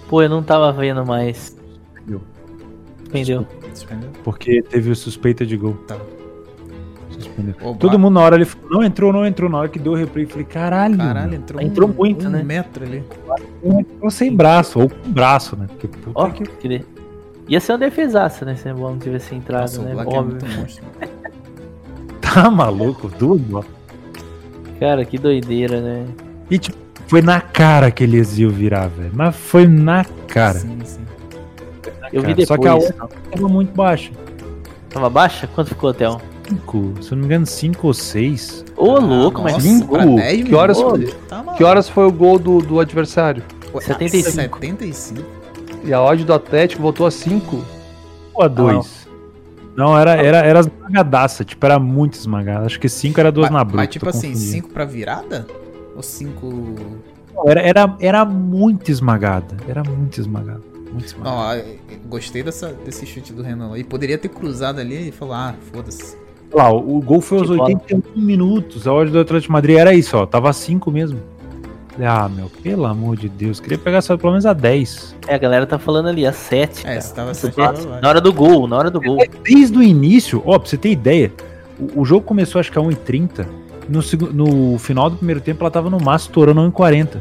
Pô, 0.09 0.21
eu 0.21 0.29
não 0.29 0.43
tava 0.43 0.71
vendo 0.71 1.05
mais. 1.05 1.55
Suspendeu. 1.93 2.21
Suspendeu. 3.03 3.47
Suspendeu? 3.73 4.09
Porque 4.23 4.61
teve 4.63 4.93
suspeita 4.95 5.45
de 5.45 5.55
gol. 5.55 5.73
Tá. 5.87 5.97
Suspendeu. 7.13 7.55
Ô, 7.61 7.73
Todo 7.75 7.97
mundo 7.99 8.15
na 8.15 8.21
hora 8.21 8.35
ele 8.35 8.45
falou, 8.45 8.69
não 8.71 8.83
entrou, 8.83 9.13
não 9.13 9.25
entrou. 9.25 9.49
Na 9.49 9.59
hora 9.59 9.69
que 9.69 9.79
deu 9.79 9.93
o 9.93 9.95
replay, 9.95 10.25
eu 10.25 10.29
falei, 10.29 10.45
caralho. 10.45 10.97
Caralho, 10.97 11.35
entrou, 11.35 11.61
Entrou 11.61 11.89
um, 11.89 11.93
muito, 11.93 12.27
um 12.27 12.29
né? 12.31 12.43
metro 12.43 12.83
ali. 12.85 13.03
entrou 13.63 14.09
sem 14.11 14.35
braço, 14.35 14.79
ou 14.79 14.89
com 14.89 15.11
braço, 15.11 15.55
né? 15.55 15.67
Porque, 15.67 15.87
puta 15.87 16.11
Ó, 16.15 16.29
que- 16.29 16.43
que 16.43 16.85
Ia 17.47 17.59
ser 17.59 17.73
uma 17.73 17.77
defesaça, 17.79 18.45
né? 18.45 18.55
Se 18.55 18.71
bola 18.73 18.91
não 18.91 18.99
tivesse 18.99 19.35
entrado, 19.35 19.61
Nossa, 19.61 19.81
o 19.81 19.83
né? 19.83 19.91
É 19.91 20.17
Óbvio. 20.17 20.37
monstro. 20.59 20.83
Tá 22.21 22.49
maluco, 22.49 23.11
tudo. 23.19 23.63
Cara, 24.79 25.05
que 25.05 25.17
doideira, 25.19 25.79
né? 25.81 26.05
E 26.49 26.57
tipo, 26.57 26.77
foi 27.07 27.21
na 27.21 27.39
cara 27.39 27.91
que 27.91 28.03
eles 28.03 28.39
iam 28.39 28.49
virar, 28.49 28.87
velho. 28.87 29.11
Mas 29.13 29.35
foi 29.35 29.67
na 29.67 30.03
cara. 30.27 30.57
Sim, 30.59 30.79
sim. 30.83 31.01
Eu 32.11 32.21
vi 32.23 32.33
cara. 32.33 32.45
Só 32.47 32.57
que 32.57 32.67
a 32.67 32.73
depois. 32.73 32.91
outra 32.99 33.07
tava 33.31 33.47
muito 33.49 33.75
baixa. 33.75 34.11
Tava 34.89 35.09
baixa? 35.09 35.47
Quanto 35.47 35.67
ficou 35.69 35.91
o 35.91 35.93
Theo? 35.93 36.19
Cinco, 36.47 36.93
se 37.01 37.11
eu 37.11 37.15
não 37.15 37.19
me 37.19 37.25
engano, 37.25 37.45
cinco 37.45 37.87
ou 37.87 37.93
seis. 37.93 38.63
Ô, 38.75 38.99
louco, 38.99 39.41
nossa, 39.41 39.55
mas 39.55 39.63
cinco? 39.63 39.93
pra 39.93 40.05
10 40.05 40.43
Que 40.43 40.55
horas 40.55 40.77
minutos? 40.77 41.09
foi? 41.11 41.19
Tá. 41.27 41.43
Que 41.55 41.63
horas 41.63 41.89
foi 41.89 42.05
o 42.05 42.11
gol 42.11 42.37
do, 42.39 42.59
do 42.59 42.79
adversário? 42.79 43.43
Pô, 43.71 43.79
75. 43.81 44.31
75. 44.59 45.21
E 45.85 45.93
a 45.93 46.01
odd 46.01 46.23
do 46.23 46.33
Atlético 46.33 46.81
voltou 46.81 47.05
a 47.07 47.11
5. 47.11 47.63
Ou 48.33 48.43
a 48.43 48.47
dois. 48.47 49.07
Não, 49.75 49.97
era, 49.97 50.11
era, 50.15 50.37
era 50.39 50.59
esmagadaça, 50.59 51.43
tipo, 51.43 51.65
era 51.65 51.79
muito 51.79 52.13
esmagada. 52.13 52.65
Acho 52.65 52.79
que 52.79 52.87
cinco 52.87 53.19
era 53.19 53.31
duas 53.31 53.49
Mas- 53.49 53.57
na 53.57 53.63
bruta. 53.63 53.77
Mas 53.77 53.89
tipo 53.89 54.07
assim, 54.09 54.27
confundindo. 54.29 54.51
5 54.51 54.69
pra 54.69 54.85
virada? 54.85 55.47
Ou 55.95 56.03
5. 56.03 56.75
Não, 57.33 57.49
Era, 57.49 57.61
era, 57.61 57.97
era 57.99 58.25
muito 58.25 58.91
esmagada. 58.91 59.57
Era 59.67 59.83
muito 59.83 60.19
esmagada. 60.21 60.61
Muito 60.91 61.05
esmagada. 61.05 61.35
Não, 61.35 61.41
ah, 61.41 61.59
gostei 62.07 62.43
dessa, 62.43 62.67
desse 62.85 63.05
chute 63.07 63.33
do 63.33 63.41
Renan. 63.41 63.75
E 63.75 63.83
poderia 63.83 64.17
ter 64.17 64.29
cruzado 64.29 64.79
ali 64.79 65.09
e 65.09 65.11
falar, 65.11 65.49
ah, 65.49 65.55
foda-se. 65.73 66.15
Olha 66.53 66.63
Lá, 66.63 66.71
o, 66.73 67.01
gol 67.01 67.19
foi 67.21 67.39
aos 67.39 67.49
Que 67.49 67.55
bola. 67.57 67.69
81 67.69 68.01
minutos. 68.21 68.87
A 68.87 68.93
odd 68.93 69.11
do 69.11 69.19
Atlético 69.19 69.47
de 69.49 69.51
Madrid 69.51 69.77
era 69.77 69.93
isso, 69.93 70.15
ó. 70.17 70.25
Tava 70.25 70.51
5 70.53 70.91
mesmo. 70.91 71.19
Falei, 71.89 72.07
Ah, 72.07 72.29
meu, 72.29 72.49
pelo 72.61 72.85
amor 72.85 73.15
de 73.17 73.27
Deus, 73.29 73.59
queria 73.59 73.77
pegar 73.77 74.01
só 74.01 74.17
pelo 74.17 74.31
menos 74.31 74.45
a 74.45 74.53
10. 74.53 75.15
É, 75.27 75.35
a 75.35 75.37
galera 75.37 75.65
tá 75.65 75.77
falando 75.79 76.09
ali, 76.09 76.25
a 76.25 76.31
7. 76.33 76.85
É, 76.87 76.99
você 76.99 77.13
tava 77.13 77.33
Sete. 77.33 77.55
sete 77.55 77.87
Na 78.01 78.09
hora 78.09 78.19
do 78.21 78.31
gol, 78.33 78.67
na 78.67 78.77
hora 78.77 78.89
do 78.91 78.99
gol. 79.01 79.17
Desde 79.43 79.77
o 79.77 79.83
início, 79.83 80.41
ó, 80.45 80.57
pra 80.59 80.69
você 80.69 80.77
ter 80.77 80.89
ideia, 80.91 81.31
o, 81.79 82.01
o 82.01 82.05
jogo 82.05 82.25
começou 82.25 82.59
acho 82.59 82.71
que 82.71 82.77
a 82.77 82.81
1h30. 82.81 83.45
No, 83.89 83.99
no 84.31 84.79
final 84.79 85.09
do 85.09 85.17
primeiro 85.17 85.41
tempo 85.41 85.61
ela 85.63 85.69
tava 85.69 85.89
no 85.89 85.97
máximo 85.99 86.29
estourando 86.31 86.61
a 86.61 86.63
1h40. 86.71 87.17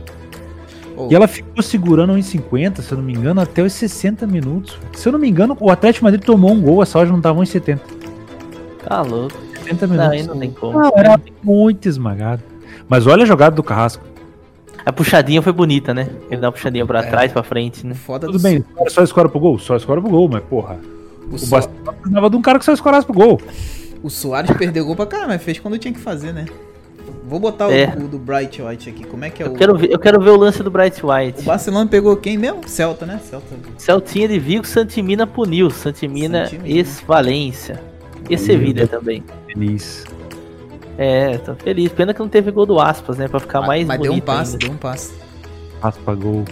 Ô, 0.97 1.09
E 1.11 1.15
ela 1.15 1.27
ficou 1.27 1.63
segurando 1.63 2.13
1,50, 2.13 2.81
se 2.83 2.93
eu 2.93 2.99
não 2.99 3.05
me 3.05 3.13
engano, 3.13 3.41
até 3.41 3.63
os 3.63 3.73
60 3.73 4.27
minutos. 4.27 4.79
Se 4.95 5.09
eu 5.09 5.13
não 5.13 5.19
me 5.19 5.29
engano, 5.29 5.57
o 5.59 5.71
Atlético 5.71 6.01
de 6.01 6.05
Madrid 6.05 6.25
tomou 6.25 6.53
um 6.53 6.61
gol, 6.61 6.83
essa 6.83 6.99
hora 6.99 7.09
não 7.09 7.21
tava 7.21 7.41
1,70. 7.41 7.81
Tá 8.87 9.03
louco. 9.03 9.37
70 9.65 9.87
Não, 9.87 9.95
minutos. 9.95 10.13
aí 10.13 10.23
não 10.27 10.39
tem 10.39 10.51
como. 10.51 10.79
Não, 10.79 10.93
era 10.97 11.21
muito 11.43 11.89
esmagado. 11.89 12.43
Mas 12.89 13.07
olha 13.07 13.23
a 13.23 13.27
jogada 13.27 13.55
do 13.55 13.63
Carrasco. 13.63 14.05
A 14.85 14.93
puxadinha 14.93 15.41
foi 15.41 15.53
bonita, 15.53 15.95
né? 15.95 16.09
Ele 16.31 16.41
dá 16.41 16.49
uma 16.49 16.53
puxadinha 16.53 16.85
pra 16.85 17.01
É. 17.01 17.03
trás, 17.09 17.31
pra 17.33 17.43
frente, 17.45 17.85
o 17.85 17.89
né? 17.89 17.95
foda 17.95 18.27
Tudo 18.27 18.39
do 18.39 18.43
bem, 18.43 18.65
só 18.89 19.03
escora 19.05 19.29
pro 19.29 19.39
gol? 19.39 19.59
Só 19.59 19.77
escora 19.77 20.01
pro 20.01 20.11
gol, 20.11 20.29
mas 20.29 20.43
porra. 20.43 20.79
O, 21.31 21.37
O 21.37 21.47
Barcelona 21.47 21.93
precisava 21.93 22.29
de 22.31 22.37
um 22.37 22.43
cara 22.43 22.59
que 22.59 22.65
só 22.65 22.73
escorasse 22.73 23.07
pro 23.07 23.15
gol. 23.15 23.41
o 24.03 24.11
Soares 24.11 24.51
perdeu 24.57 24.85
gol 24.85 24.97
pra 24.97 25.07
caramba, 25.07 25.29
mas 25.35 25.43
fez 25.43 25.61
quando 25.61 25.79
tinha 25.79 25.95
que 25.95 26.01
fazer, 26.01 26.33
né? 26.33 26.47
Vou 27.25 27.39
botar 27.39 27.69
o, 27.69 27.73
É. 27.73 27.95
o 27.97 28.09
do 28.09 28.19
Bright 28.19 28.61
White 28.61 28.91
aqui. 28.91 29.05
Como 29.05 29.25
é 29.25 29.31
que 29.31 29.43
é 29.43 29.47
Eu 29.47 29.53
o. 29.53 29.55
quero, 29.55 29.77
ver, 29.79 29.91
eu 29.93 29.99
quero 29.99 30.21
ver 30.21 30.31
o 30.31 30.37
lance 30.37 30.61
do 30.63 30.71
Bright 30.71 31.05
O 31.07 31.11
White. 31.13 31.43
Barcelona 31.43 31.89
pegou 31.89 32.17
quem 32.17 32.37
mesmo? 32.37 32.67
Celta, 32.69 33.07
né? 33.07 33.21
Celta. 33.25 33.47
Celtinha 33.79 34.27
de 34.29 34.39
Vigo, 34.41 34.67
Santimina 34.67 35.27
puniu. 35.27 35.71
Santimina, 35.71 36.45
Santimina. 36.47 36.69
ex-Valência. 36.77 37.81
E 38.31 38.39
Sevilha 38.39 38.87
também. 38.87 39.23
Feliz. 39.47 40.05
É, 40.99 41.39
tô 41.39 41.55
feliz. 41.55 41.91
Pena 41.93 42.13
que 42.15 42.21
não 42.21 42.29
teve 42.29 42.51
gol 42.51 42.67
do 42.67 42.79
Aspas, 42.81 43.19
né? 43.19 43.29
Pra 43.29 43.41
ficar 43.41 43.63
mais 43.63 43.87
mas 43.87 43.99
deu 44.01 44.11
um 44.13 44.15
bonito 44.15 44.25
passe, 44.25 44.53
ainda. 44.53 44.67
deu 44.67 44.75
um 44.75 44.77
passe. 44.77 45.13
Raspa 45.83 46.15
gol. 46.15 46.45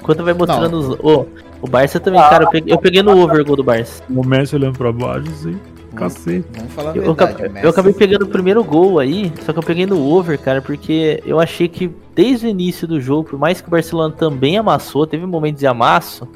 Enquanto 0.00 0.22
vai 0.22 0.34
mostrando 0.34 0.78
os... 0.78 0.90
Ô, 1.00 1.26
o 1.60 1.66
Barça 1.66 1.98
também, 1.98 2.20
cara. 2.20 2.44
Eu 2.44 2.50
peguei, 2.50 2.74
eu 2.74 2.78
peguei 2.78 3.02
no 3.02 3.18
over 3.18 3.44
gol 3.44 3.56
do 3.56 3.64
Barça. 3.64 4.02
O 4.08 4.24
Messi 4.24 4.54
olhando 4.54 4.78
pra 4.78 4.92
baixo, 4.92 5.28
assim. 5.30 5.58
Cacete. 5.96 6.44
Vamos 6.54 6.72
falar 6.74 6.90
a 6.92 6.96
Eu, 6.96 7.04
eu 7.04 7.14
verdade. 7.14 7.48
Messi- 7.48 7.64
eu 7.64 7.70
acabei 7.70 7.92
pegando 7.94 8.22
o 8.26 8.28
primeiro 8.28 8.62
gol 8.62 8.98
aí, 8.98 9.32
só 9.44 9.52
que 9.52 9.58
eu 9.58 9.62
peguei 9.62 9.86
no 9.86 9.98
over, 10.06 10.38
cara, 10.38 10.60
porque 10.60 11.22
eu 11.24 11.40
achei 11.40 11.66
que 11.68 11.90
desde 12.14 12.46
o 12.46 12.48
início 12.50 12.86
do 12.86 13.00
jogo, 13.00 13.30
por 13.30 13.38
mais 13.38 13.60
que 13.62 13.66
o 13.66 13.70
Barcelona 13.70 14.14
também 14.14 14.58
amassou, 14.58 15.06
teve 15.06 15.24
momentos 15.24 15.58
de 15.60 15.66
amasso, 15.66 16.28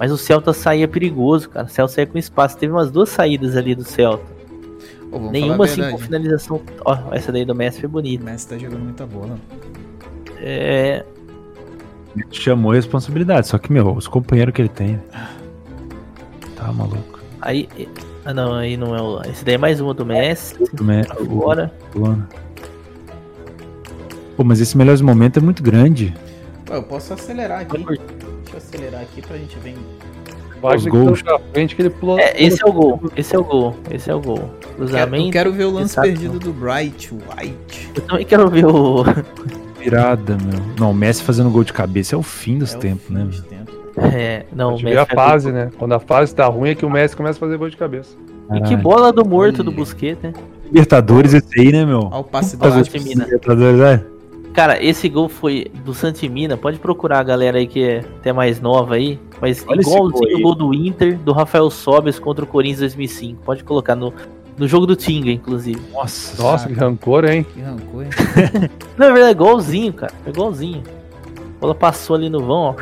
mas 0.00 0.10
o 0.10 0.16
Celta 0.16 0.52
saía 0.52 0.88
perigoso, 0.88 1.48
cara. 1.50 1.66
O 1.66 1.68
Celta 1.68 1.92
saía 1.94 2.06
com 2.08 2.18
espaço. 2.18 2.56
Teve 2.56 2.72
umas 2.72 2.90
duas 2.90 3.10
saídas 3.10 3.54
ali 3.56 3.74
do 3.76 3.84
Celta. 3.84 4.24
Vamos 5.10 5.30
Nenhuma 5.30 5.64
assim 5.66 5.88
com 5.90 5.98
finalização. 5.98 6.60
Ó, 6.84 6.96
essa 7.12 7.30
daí 7.30 7.44
do 7.44 7.54
Messi 7.54 7.80
foi 7.80 7.88
O 7.88 7.92
bonita. 7.92 8.24
Messi 8.24 8.48
tá 8.48 8.56
jogando 8.58 8.82
muita 8.84 9.06
bola. 9.06 9.36
É. 10.40 11.04
Chamou 12.30 12.72
a 12.72 12.74
responsabilidade, 12.76 13.46
só 13.46 13.58
que, 13.58 13.70
meu, 13.72 13.92
os 13.92 14.08
companheiros 14.08 14.52
que 14.54 14.62
ele 14.62 14.68
tem. 14.68 15.00
Tá 16.56 16.72
maluco. 16.72 17.20
Aí. 17.40 17.68
Ah 18.24 18.32
não, 18.34 18.54
aí 18.54 18.76
não 18.76 18.94
é 18.96 19.02
o. 19.02 19.20
Esse 19.22 19.44
daí 19.44 19.54
é 19.54 19.58
mais 19.58 19.80
uma 19.80 19.92
do 19.94 20.04
Messi. 20.06 20.54
O 20.80 20.84
Me- 20.84 21.04
Pra 21.04 21.22
o- 21.22 21.26
fora. 21.40 21.72
Fulano. 21.90 22.26
Pô, 24.36 24.44
mas 24.44 24.60
esse 24.60 24.76
melhores 24.76 25.00
momento 25.00 25.38
é 25.38 25.42
muito 25.42 25.62
grande. 25.62 26.14
Pô, 26.64 26.74
eu 26.74 26.82
posso 26.82 27.12
acelerar 27.14 27.60
aqui. 27.60 27.84
Acelerar 28.60 29.00
aqui 29.02 29.22
pra 29.22 29.36
gente 29.36 29.58
ver. 29.58 29.74
Vai 30.60 30.76
Os 30.76 30.84
que 30.84 30.90
gols. 30.90 31.22
pra 31.22 31.38
frente 31.52 31.74
que 31.74 31.80
ele 31.82 31.90
pulou. 31.90 32.18
É, 32.18 32.34
esse 32.36 32.62
é 32.62 32.66
o 32.68 32.72
gol. 32.72 33.00
Esse 33.16 33.34
é 33.34 33.38
o 33.38 33.44
gol. 33.44 33.76
Esse 33.90 34.10
é 34.10 34.14
o 34.14 34.20
gol. 34.20 34.50
Quero, 34.60 34.74
Cruzamento. 34.76 35.26
eu 35.26 35.30
quero 35.32 35.52
ver 35.52 35.64
o 35.64 35.70
lance 35.70 35.94
Exato. 35.94 36.06
perdido 36.08 36.38
do 36.38 36.52
Bright 36.52 37.10
White. 37.14 37.90
Eu 37.94 38.02
também 38.02 38.26
quero 38.26 38.48
ver 38.50 38.66
o. 38.66 39.04
Virada, 39.80 40.36
meu. 40.36 40.60
Não, 40.78 40.90
o 40.90 40.94
Messi 40.94 41.22
fazendo 41.22 41.48
gol 41.48 41.64
de 41.64 41.72
cabeça 41.72 42.14
é 42.14 42.18
o 42.18 42.22
fim 42.22 42.58
dos 42.58 42.74
É 42.74 42.76
o 42.76 42.80
tempos, 42.80 43.06
fim 43.06 43.14
né? 43.14 43.24
dos 43.24 43.40
meu? 43.40 43.48
tempos. 43.50 43.74
É, 44.14 44.44
não, 44.54 44.74
o 44.76 44.82
Messi. 44.82 44.98
a 44.98 45.02
é 45.02 45.06
fase, 45.06 45.50
né? 45.50 45.70
Quando 45.78 45.92
a 45.94 45.98
fase 45.98 46.34
tá 46.34 46.44
ruim 46.46 46.68
é 46.70 46.74
que 46.74 46.84
o 46.84 46.90
Messi 46.90 47.16
começa 47.16 47.38
a 47.38 47.40
fazer 47.40 47.56
gol 47.56 47.70
de 47.70 47.76
cabeça. 47.78 48.14
E 48.50 48.54
que 48.54 48.60
Caralho. 48.60 48.78
bola 48.82 49.12
do 49.12 49.24
morto 49.26 49.62
do 49.62 49.70
Olha. 49.70 49.78
Busquets, 49.78 50.22
né? 50.22 50.34
Libertadores 50.66 51.32
esse 51.32 51.58
aí, 51.58 51.72
né, 51.72 51.86
meu? 51.86 52.00
Olha 52.00 52.16
o 52.18 52.24
passe 52.24 52.56
do. 52.56 52.66
Libertadores, 52.66 53.80
é? 53.80 54.04
Cara, 54.52 54.82
esse 54.82 55.08
gol 55.08 55.28
foi 55.28 55.70
do 55.84 55.94
Santimina. 55.94 56.56
Pode 56.56 56.78
procurar 56.78 57.20
a 57.20 57.22
galera 57.22 57.58
aí 57.58 57.66
que 57.66 57.82
é 57.82 57.98
até 57.98 58.32
mais 58.32 58.60
nova 58.60 58.96
aí. 58.96 59.18
Mas 59.40 59.64
Olha 59.66 59.80
igualzinho 59.80 60.38
o 60.38 60.42
gol 60.42 60.54
do 60.54 60.74
Inter, 60.74 61.18
do 61.18 61.32
Rafael 61.32 61.70
Sobes 61.70 62.18
contra 62.18 62.44
o 62.44 62.48
Corinthians 62.48 62.80
2005. 62.80 63.42
Pode 63.42 63.62
colocar 63.64 63.94
no, 63.94 64.12
no 64.58 64.66
jogo 64.66 64.86
do 64.86 64.96
Tinga, 64.96 65.30
inclusive. 65.30 65.80
Nossa. 65.92 66.42
Nossa, 66.42 66.68
que 66.68 66.74
rancor, 66.74 67.24
hein? 67.24 67.46
Que 67.54 67.60
rancor, 67.60 68.04
hein? 68.04 68.10
Não, 68.98 69.06
é 69.06 69.12
verdade, 69.12 69.28
é 69.28 69.30
igualzinho, 69.30 69.92
cara. 69.92 70.12
É 70.26 70.30
igualzinho. 70.30 70.82
A 71.56 71.60
bola 71.60 71.74
passou 71.74 72.16
ali 72.16 72.28
no 72.28 72.40
vão, 72.40 72.56
ó. 72.56 72.74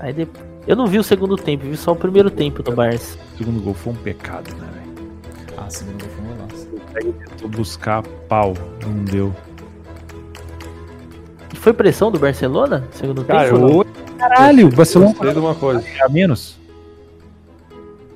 Aí 0.00 0.12
depois. 0.12 0.48
Eu 0.68 0.76
não 0.76 0.86
vi 0.86 0.98
o 0.98 1.02
segundo 1.02 1.34
tempo, 1.34 1.64
vi 1.64 1.78
só 1.78 1.92
o 1.92 1.96
primeiro 1.96 2.30
tempo 2.30 2.62
do 2.62 2.72
Barça. 2.72 3.16
O 3.34 3.38
segundo 3.38 3.58
gol 3.58 3.72
foi 3.72 3.94
um 3.94 3.96
pecado, 3.96 4.54
né, 4.56 4.68
velho? 4.74 5.10
Ah, 5.56 5.70
segundo 5.70 6.04
gol 6.04 6.10
Aí 6.98 7.12
tentou 7.12 7.48
buscar 7.48 8.02
pau, 8.28 8.54
não 8.84 9.04
deu. 9.04 9.34
E 11.52 11.56
foi 11.56 11.72
pressão 11.72 12.10
do 12.10 12.18
Barcelona? 12.18 12.84
Segundo 12.92 13.24
Cara, 13.24 13.50
tempo? 13.50 13.84
eu 13.84 13.86
Caralho, 14.18 14.66
o 14.66 14.70
Barcelona 14.74 15.12
gostei 15.12 15.32
de 15.32 15.38
uma 15.38 15.54
coisa. 15.54 15.84
a 16.04 16.08
menos. 16.08 16.58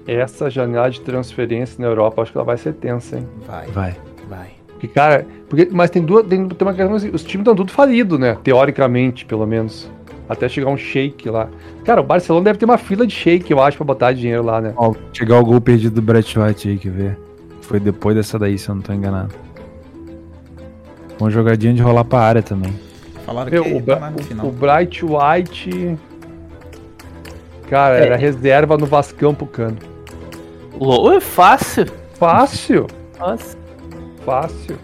Essa 0.06 0.50
janela 0.50 0.90
de 0.90 1.00
transferência 1.00 1.76
na 1.80 1.86
Europa, 1.86 2.22
acho 2.22 2.32
que 2.32 2.38
ela 2.38 2.44
vai 2.44 2.56
ser 2.58 2.72
tensa, 2.74 3.18
hein? 3.18 3.28
Vai, 3.46 3.66
Vai. 3.68 3.96
vai. 4.28 4.50
Porque, 4.68 4.88
cara, 4.88 5.24
porque, 5.48 5.68
mas 5.70 5.90
tem 5.90 6.02
duas. 6.02 6.26
Tem, 6.26 6.48
tem 6.48 6.66
uma 6.66 6.74
questão 6.74 6.96
assim, 6.96 7.10
os 7.10 7.22
times 7.22 7.42
estão 7.42 7.54
tudo 7.54 7.70
falidos, 7.70 8.18
né? 8.18 8.36
Teoricamente, 8.42 9.24
pelo 9.24 9.46
menos. 9.46 9.88
Até 10.28 10.48
chegar 10.48 10.70
um 10.70 10.76
shake 10.76 11.28
lá. 11.28 11.48
Cara, 11.84 12.00
o 12.00 12.04
Barcelona 12.04 12.44
deve 12.46 12.58
ter 12.58 12.64
uma 12.64 12.78
fila 12.78 13.06
de 13.06 13.14
shake, 13.14 13.52
eu 13.52 13.60
acho, 13.62 13.76
pra 13.76 13.84
botar 13.86 14.12
dinheiro 14.12 14.42
lá, 14.42 14.60
né? 14.60 14.72
Ó, 14.76 14.92
chegar 15.12 15.38
o 15.38 15.44
gol 15.44 15.60
perdido 15.60 15.94
do 15.96 16.02
Brett 16.02 16.36
White 16.38 16.68
aí, 16.68 16.78
quer 16.78 16.90
ver? 16.90 17.18
Foi 17.72 17.80
depois 17.80 18.14
dessa 18.14 18.38
daí, 18.38 18.58
se 18.58 18.68
eu 18.68 18.74
não 18.74 18.82
tô 18.82 18.92
enganado. 18.92 19.34
Uma 21.18 21.30
jogadinha 21.30 21.72
de 21.72 21.80
rolar 21.80 22.04
pra 22.04 22.18
área 22.20 22.42
também. 22.42 22.78
Falaram 23.24 23.50
Meu, 23.50 23.64
que 23.64 23.72
o, 23.72 23.80
Bra- 23.80 23.96
tá 23.96 24.12
o- 24.14 24.22
final. 24.22 24.46
o 24.46 24.52
Bright 24.52 25.02
White. 25.02 25.96
Cara, 27.70 27.98
É. 27.98 28.04
era 28.08 28.16
reserva 28.16 28.76
no 28.76 28.84
Vascão 28.84 29.34
pro 29.34 29.46
cano. 29.46 29.78
Ô, 30.78 31.12
é 31.12 31.18
fácil. 31.22 31.86
Fácil, 32.18 32.86
Nossa. 33.18 33.56
fácil. 34.26 34.76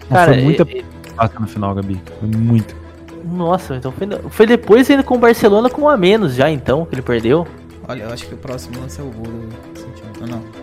Mas 0.00 0.08
Cara, 0.10 0.34
foi 0.34 0.42
muita 0.42 0.62
e- 0.64 0.80
e- 0.80 1.40
no 1.40 1.46
final, 1.48 1.74
Gabi. 1.74 1.98
Foi 2.20 2.28
muito. 2.28 2.76
nossa, 3.24 3.74
então 3.76 3.90
foi, 3.90 4.06
foi 4.28 4.46
depois 4.46 4.90
ele 4.90 5.02
com 5.02 5.14
o 5.14 5.18
Barcelona 5.18 5.70
com 5.70 5.80
um 5.80 5.88
a 5.88 5.96
menos 5.96 6.34
já, 6.34 6.50
então, 6.50 6.84
que 6.84 6.94
ele 6.94 7.00
perdeu. 7.00 7.46
Olha, 7.88 8.02
eu 8.02 8.12
acho 8.12 8.26
que 8.28 8.34
o 8.34 8.36
próximo 8.36 8.78
lance 8.80 9.00
é 9.00 9.02
o 9.02 9.06
gol 9.06 9.24
do 9.24 10.26
não. 10.26 10.57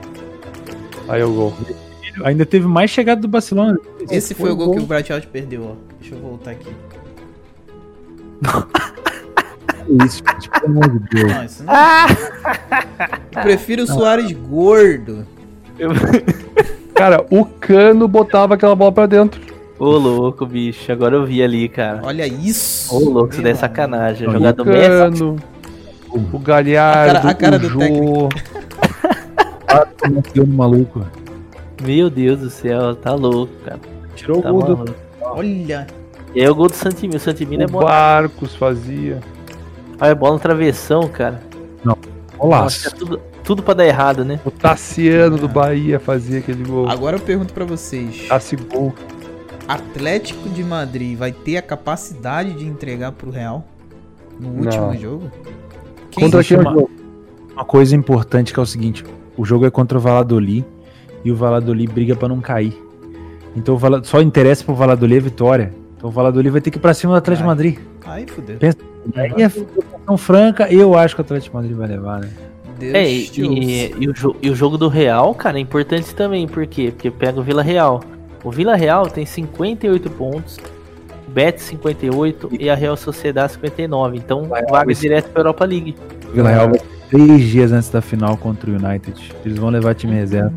Aí 1.08 1.24
o 1.24 1.34
gol. 1.34 1.54
Ainda 2.24 2.46
teve 2.46 2.66
mais 2.68 2.90
chegada 2.90 3.22
do 3.22 3.28
Barcelona. 3.28 3.78
Esse 4.10 4.34
foi 4.34 4.52
o 4.52 4.56
gol 4.56 4.72
que 4.72 4.80
o 4.80 4.88
White 4.96 5.28
perdeu, 5.28 5.72
ó. 5.72 5.76
Deixa 6.00 6.16
eu 6.16 6.20
voltar 6.22 6.52
aqui. 6.52 6.68
Isso, 10.06 10.24
gente, 10.26 10.50
pelo 10.50 10.66
amor 10.84 10.90
de 10.90 11.00
Deus. 11.10 11.32
Não, 11.32 11.44
isso 11.46 11.64
não. 11.64 11.74
Eu 13.36 13.42
prefiro 13.44 13.84
o 13.84 13.88
Soares 13.88 14.32
gordo. 14.32 15.26
Cara, 16.96 17.24
o 17.30 17.46
cano 17.46 18.08
botava 18.08 18.56
aquela 18.56 18.76
bola 18.76 18.92
pra 18.92 19.06
dentro. 19.06 19.40
Ô, 19.78 19.98
louco, 19.98 20.46
bicho. 20.46 20.90
Agora 20.92 21.16
eu 21.18 21.26
vi 21.26 21.44
ali, 21.44 21.68
cara. 21.68 22.00
Olha 22.04 22.26
isso. 22.26 22.96
Ô, 22.96 23.00
louco, 23.10 23.34
isso 23.34 23.42
daí 23.42 23.52
é 23.52 23.56
sacanagem. 23.56 24.32
Jogada 24.32 24.64
o 24.64 24.66
Messi. 24.66 24.88
cano, 24.88 25.36
o 26.32 26.40
Galhardo, 26.40 27.18
A 27.18 27.22
cara- 27.22 27.30
a 27.30 27.34
cara 27.36 27.56
o 27.58 27.60
do 27.60 27.70
Jô. 27.70 27.80
técnico. 27.80 28.30
No 30.36 30.48
maluco. 30.48 31.06
Meu 31.84 32.10
Deus 32.10 32.40
do 32.40 32.50
céu, 32.50 32.96
tá 32.96 33.14
louco, 33.14 33.54
cara. 33.66 33.80
Tirou 34.16 34.42
Tá 34.42 34.52
o 34.52 34.62
gol 34.62 34.76
do. 34.76 34.96
Olha. 35.22 35.88
E 36.34 36.42
aí 36.42 36.50
o 36.50 36.56
gol 36.56 36.68
do 36.68 36.74
Santimina. 36.76 37.18
O 37.18 37.20
Santimina 37.20 37.64
é 37.64 37.66
O 37.66 37.70
bom. 37.70 37.80
Barcos 37.80 38.56
fazia. 38.56 39.20
Olha 40.00 40.12
a 40.12 40.16
bola 40.16 40.34
no 40.34 40.40
travessão, 40.40 41.08
cara. 41.08 41.42
Nossa, 41.84 42.00
Golaço. 42.38 42.88
é 42.88 42.92
tudo, 42.92 43.22
tudo 43.44 43.64
pra 43.64 43.74
dar 43.74 43.86
errado, 43.86 44.26
né? 44.26 44.40
O 44.46 44.52
Tassiano 44.52 45.38
do 45.38 45.48
Bahia 45.48 46.00
fazia 46.00 46.40
aquele 46.40 46.64
gol. 46.64 46.90
Agora 46.90 47.18
eu 47.18 47.22
pergunto 47.22 47.54
pra 47.54 47.64
vocês. 47.66 48.26
Tassi 48.28 48.56
gol. 48.56 48.94
Atlético 49.68 50.48
de 50.50 50.64
Madrid 50.64 51.18
vai 51.18 51.32
ter 51.32 51.58
a 51.58 51.62
capacidade 51.62 52.54
de 52.54 52.66
entregar 52.66 53.12
pro 53.14 53.32
Real 53.32 53.66
no 54.40 54.50
Não. 54.52 54.60
último 54.62 54.98
jogo? 54.98 55.32
Quem 56.12 56.24
Contra 56.26 56.44
quem 56.44 56.58
é 56.58 56.60
uma, 56.60 56.86
uma 57.54 57.66
coisa 57.66 57.96
importante 57.96 58.54
que 58.54 58.60
é 58.60 58.64
o 58.64 58.66
seguinte: 58.66 59.04
o 59.38 59.46
jogo 59.46 59.66
é 59.66 59.70
contra 59.72 59.98
o 59.98 60.02
Valladolid 60.02 60.66
e 61.24 61.32
o 61.32 61.36
Valladolid 61.36 61.92
briga 61.92 62.16
pra 62.16 62.28
não 62.28 62.40
cair. 62.40 62.74
Então 63.56 63.78
só 64.04 64.22
interessa 64.22 64.64
pro 64.64 64.76
Valladolid 64.76 65.18
a 65.18 65.22
vitória. 65.24 65.74
Então 65.98 66.10
o 66.10 66.12
Valladolid 66.14 66.50
vai 66.52 66.62
ter 66.62 66.72
que 66.72 66.78
ir 66.78 66.82
pra 66.82 66.94
cima 66.94 67.14
do 67.14 67.18
Atlético 67.18 67.44
de. 67.44 67.48
Madrid. 67.48 67.78
Aí 68.06 68.26
fudeu. 68.28 68.58
Aí 69.16 69.34
é 69.44 70.18
franca, 70.18 70.72
eu 70.72 70.98
acho 70.98 71.16
que 71.16 71.22
o 71.22 71.24
Atlético 71.24 71.52
de 71.52 71.56
Madrid 71.64 71.78
vai 71.78 71.88
levar, 71.88 72.20
né? 72.22 72.30
Deus 72.78 72.94
É, 72.94 73.10
e, 73.10 73.30
e- 73.38 73.96
e 74.00 74.08
o 74.10 74.36
e 74.42 74.50
o 74.50 74.56
jogo 74.56 74.78
do 74.78 74.90
Real, 74.90 75.34
cara, 75.34 75.58
é 75.58 75.62
importante 75.62 76.14
também. 76.14 76.48
Por 76.48 76.66
quê? 76.68 76.92
Porque 76.92 77.10
pega 77.10 77.40
o 77.40 77.44
Vila 77.44 77.64
Real. 77.64 78.02
O 78.44 78.52
Vila 78.52 78.76
Real 78.76 79.08
tem 79.08 79.26
58 79.26 80.10
pontos. 80.12 80.60
Bet 81.28 81.60
58 81.62 82.50
e 82.60 82.70
a 82.70 82.76
Real 82.76 82.96
Sociedade 82.96 83.54
59. 83.54 84.18
Então, 84.18 84.44
vaga 84.70 84.94
direto 84.94 85.30
para 85.32 85.42
Europa 85.42 85.66
League. 85.66 85.96
O 86.30 86.34
Vila 86.34 86.50
Real 86.50 86.70
vai 86.70 86.80
três 87.16 87.42
dias 87.44 87.72
antes 87.72 87.90
da 87.90 88.02
final 88.02 88.36
contra 88.36 88.70
o 88.70 88.74
United. 88.76 89.34
Eles 89.46 89.58
vão 89.58 89.70
levar 89.70 89.96
time 89.96 90.14
reserva. 90.14 90.54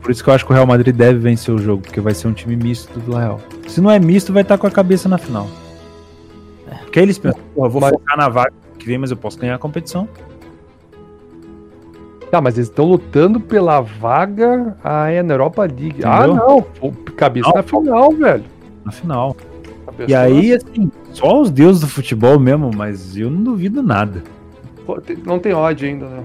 Por 0.00 0.10
isso 0.10 0.24
que 0.24 0.30
eu 0.30 0.34
acho 0.34 0.46
que 0.46 0.50
o 0.52 0.54
Real 0.54 0.66
Madrid 0.66 0.94
deve 0.94 1.18
vencer 1.18 1.54
o 1.54 1.58
jogo, 1.58 1.82
porque 1.82 2.00
vai 2.00 2.14
ser 2.14 2.28
um 2.28 2.32
time 2.32 2.56
misto 2.56 2.98
do 3.00 3.14
Real. 3.14 3.38
Se 3.66 3.80
não 3.80 3.90
é 3.90 3.98
misto, 3.98 4.32
vai 4.32 4.40
estar 4.42 4.56
com 4.56 4.66
a 4.66 4.70
cabeça 4.70 5.08
na 5.08 5.18
final. 5.18 5.46
Porque 6.84 6.98
aí 6.98 7.04
eles 7.04 7.18
pensam, 7.18 7.40
porra, 7.54 7.66
eu 7.66 7.70
vou 7.70 7.80
Mas- 7.82 7.90
focar 7.90 8.16
na 8.16 8.28
vaga 8.30 8.52
que 8.78 8.86
vem, 8.86 8.96
mas 8.96 9.10
eu 9.10 9.16
posso 9.16 9.38
ganhar 9.38 9.56
a 9.56 9.58
competição. 9.58 10.08
Tá, 12.30 12.40
mas 12.40 12.56
eles 12.56 12.68
estão 12.68 12.86
lutando 12.86 13.40
pela 13.40 13.80
vaga 13.80 14.76
ah, 14.82 15.10
é, 15.10 15.22
na 15.22 15.34
Europa 15.34 15.62
League. 15.62 15.96
Ah, 16.02 16.26
Entendeu? 16.26 16.36
não. 16.36 16.62
Pô, 16.62 16.92
Cabeça 17.16 17.48
Não. 17.48 17.56
na 17.56 17.62
final, 17.62 18.12
velho. 18.12 18.44
Na 18.84 18.92
final. 18.92 19.36
Cabeça 19.86 20.10
E 20.10 20.14
aí, 20.14 20.52
assim, 20.54 20.90
só 21.18 21.40
os 21.40 21.50
deuses 21.50 21.80
do 21.80 21.88
futebol 21.88 22.38
mesmo, 22.38 22.70
mas 22.74 23.16
eu 23.16 23.30
não 23.30 23.42
duvido 23.42 23.82
nada. 23.82 24.22
na- 24.24 24.84
Pô, 24.84 24.98
Não 25.26 25.38
tem 25.38 25.52
ódio 25.52 25.88
ainda, 25.88 26.06
né? 26.06 26.22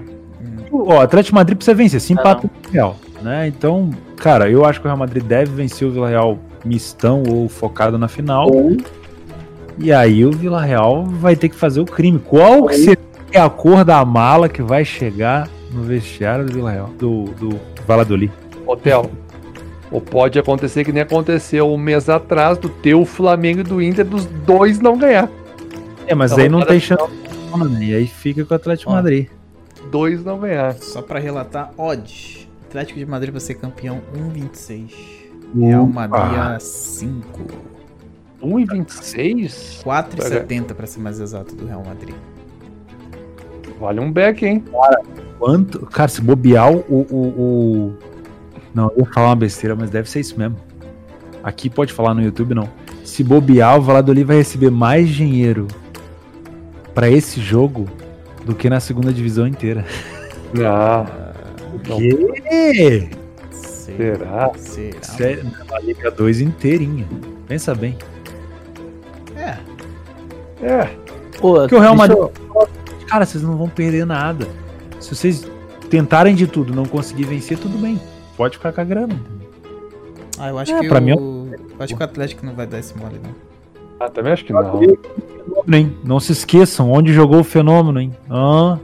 O 0.70 0.92
Atlético 0.98 1.34
Madrid 1.36 1.56
precisa 1.56 1.74
vencer, 1.74 2.00
se 2.00 2.12
empata 2.12 2.48
com 2.48 2.68
o 2.68 2.72
Real, 2.72 2.96
né? 3.22 3.46
Então, 3.46 3.90
cara, 4.16 4.50
eu 4.50 4.64
acho 4.64 4.80
que 4.80 4.86
o 4.86 4.88
Real 4.88 4.96
Madrid 4.98 5.22
deve 5.22 5.52
vencer 5.52 5.86
o 5.86 5.90
Vila 5.90 6.08
Real 6.08 6.38
mistão 6.64 7.22
ou 7.28 7.48
focado 7.48 7.96
na 7.98 8.08
final. 8.08 8.48
E 9.78 9.92
aí 9.92 10.24
o 10.24 10.30
Vila 10.32 10.62
Real 10.62 11.04
vai 11.04 11.36
ter 11.36 11.48
que 11.48 11.54
fazer 11.56 11.80
o 11.80 11.84
crime. 11.84 12.18
Qual 12.18 12.66
que 12.66 12.74
será 12.76 13.44
a 13.44 13.50
cor 13.50 13.84
da 13.84 14.04
mala 14.04 14.48
que 14.48 14.62
vai 14.62 14.84
chegar 14.84 15.48
no 15.72 15.82
vestiário 15.82 16.46
do 16.46 16.52
Vila 16.54 16.70
Real, 16.70 16.90
do, 16.98 17.24
do 17.38 17.60
Valladolid? 17.86 18.32
Hotel. 18.66 19.10
Ou 19.90 20.00
pode 20.00 20.38
acontecer 20.38 20.84
que 20.84 20.92
nem 20.92 21.02
aconteceu 21.02 21.68
um 21.70 21.76
mês 21.78 22.08
atrás 22.08 22.58
do 22.58 22.68
teu 22.68 23.04
Flamengo 23.04 23.60
e 23.60 23.62
do 23.62 23.80
Inter, 23.82 24.04
dos 24.04 24.26
dois 24.26 24.80
não 24.80 24.96
ganhar. 24.98 25.28
É, 26.06 26.14
mas 26.14 26.32
Tá 26.34 26.42
aí 26.42 26.48
não 26.48 26.64
tem 26.64 26.80
chance. 26.80 27.02
né? 27.56 27.84
E 27.84 27.94
aí 27.94 28.06
fica 28.06 28.44
com 28.44 28.52
o 28.52 28.56
Atlético 28.56 28.90
Ó. 28.90 28.94
Madrid. 28.94 29.28
Dois 29.90 30.24
não 30.24 30.40
ganhar. 30.40 30.74
Só 30.74 31.00
pra 31.02 31.18
relatar, 31.20 31.70
odds. 31.78 32.48
Atlético 32.68 32.98
de 32.98 33.06
Madrid 33.06 33.30
pra 33.30 33.40
ser 33.40 33.54
campeão 33.54 34.00
1,26. 34.16 34.90
Real 35.56 35.86
Madrid 35.86 36.36
a 36.38 36.58
5. 36.58 37.40
1,26? 38.42 39.82
4,70 39.84 40.74
pra 40.74 40.86
ser 40.86 41.00
mais 41.00 41.20
exato 41.20 41.54
do 41.54 41.66
Real 41.66 41.82
Madrid. 41.84 42.14
Vale 43.80 44.00
um 44.00 44.10
back, 44.10 44.44
hein? 44.44 44.64
Quanto? 45.38 45.80
Cara, 45.86 46.08
se 46.08 46.20
bobear 46.20 46.70
o, 46.72 46.78
o, 46.88 47.16
o- 47.16 47.94
Não, 48.74 48.90
eu 48.96 49.04
ia 49.06 49.12
falar 49.12 49.28
uma 49.28 49.36
besteira, 49.36 49.76
mas 49.76 49.88
deve 49.90 50.10
ser 50.10 50.20
isso 50.20 50.38
mesmo. 50.38 50.56
Aqui 51.42 51.70
pode 51.70 51.92
falar 51.92 52.12
no 52.14 52.22
YouTube, 52.22 52.54
não. 52.54 52.68
Se 53.04 53.22
bobear, 53.22 53.78
o 53.78 53.82
Valladolid 53.82 54.24
vai 54.24 54.36
receber 54.38 54.70
mais 54.70 55.08
dinheiro 55.08 55.68
pra 56.94 57.08
esse 57.08 57.40
jogo 57.40 57.86
do 58.44 58.54
que 58.54 58.68
na 58.68 58.80
segunda 58.80 59.12
divisão 59.12 59.46
inteira. 59.46 59.84
Ah, 60.64 61.04
O 61.74 61.78
quê? 61.80 63.08
será? 63.50 64.50
Será? 64.56 65.02
Sério, 65.02 65.44
na 65.70 65.78
Liga 65.80 66.10
2 66.10 66.40
inteirinha. 66.40 67.06
Pensa 67.46 67.74
bem. 67.74 67.96
É. 69.36 69.56
É. 70.62 70.90
Pô, 71.38 71.54
Porque 71.60 71.74
o 71.74 71.80
Real 71.80 71.94
Madrid. 71.96 72.18
Cara, 73.06 73.26
vocês 73.26 73.42
não 73.42 73.56
vão 73.56 73.68
perder 73.68 74.06
nada. 74.06 74.48
Se 75.00 75.14
vocês 75.14 75.46
tentarem 75.90 76.34
de 76.34 76.46
tudo 76.46 76.74
não 76.74 76.86
conseguir 76.86 77.24
vencer, 77.24 77.58
tudo 77.58 77.76
bem. 77.76 78.00
Pode 78.36 78.56
ficar 78.56 78.72
com 78.72 78.80
a 78.80 78.84
grana. 78.84 79.14
Ah, 80.38 80.48
eu 80.48 80.58
acho 80.58 80.72
É, 80.74 80.80
que 80.80 80.88
pra 80.88 80.98
o... 80.98 81.02
mim 81.02 81.10
eu 81.12 81.56
acho 81.78 81.94
que 81.96 82.00
o 82.00 82.04
Atlético 82.04 82.44
não 82.44 82.54
vai 82.54 82.66
dar 82.66 82.78
esse 82.78 82.96
mole, 82.96 83.20
não. 83.22 83.34
Ah, 84.00 84.08
também 84.10 84.32
acho 84.32 84.44
que 84.44 84.52
não. 84.52 84.62
Fenômeno, 84.80 84.96
hein? 85.76 85.96
Não 86.02 86.18
se 86.18 86.32
esqueçam 86.32 86.90
onde 86.90 87.12
jogou 87.12 87.40
o 87.40 87.44
fenômeno, 87.44 88.00
hein? 88.00 88.12
Ah, 88.28 88.78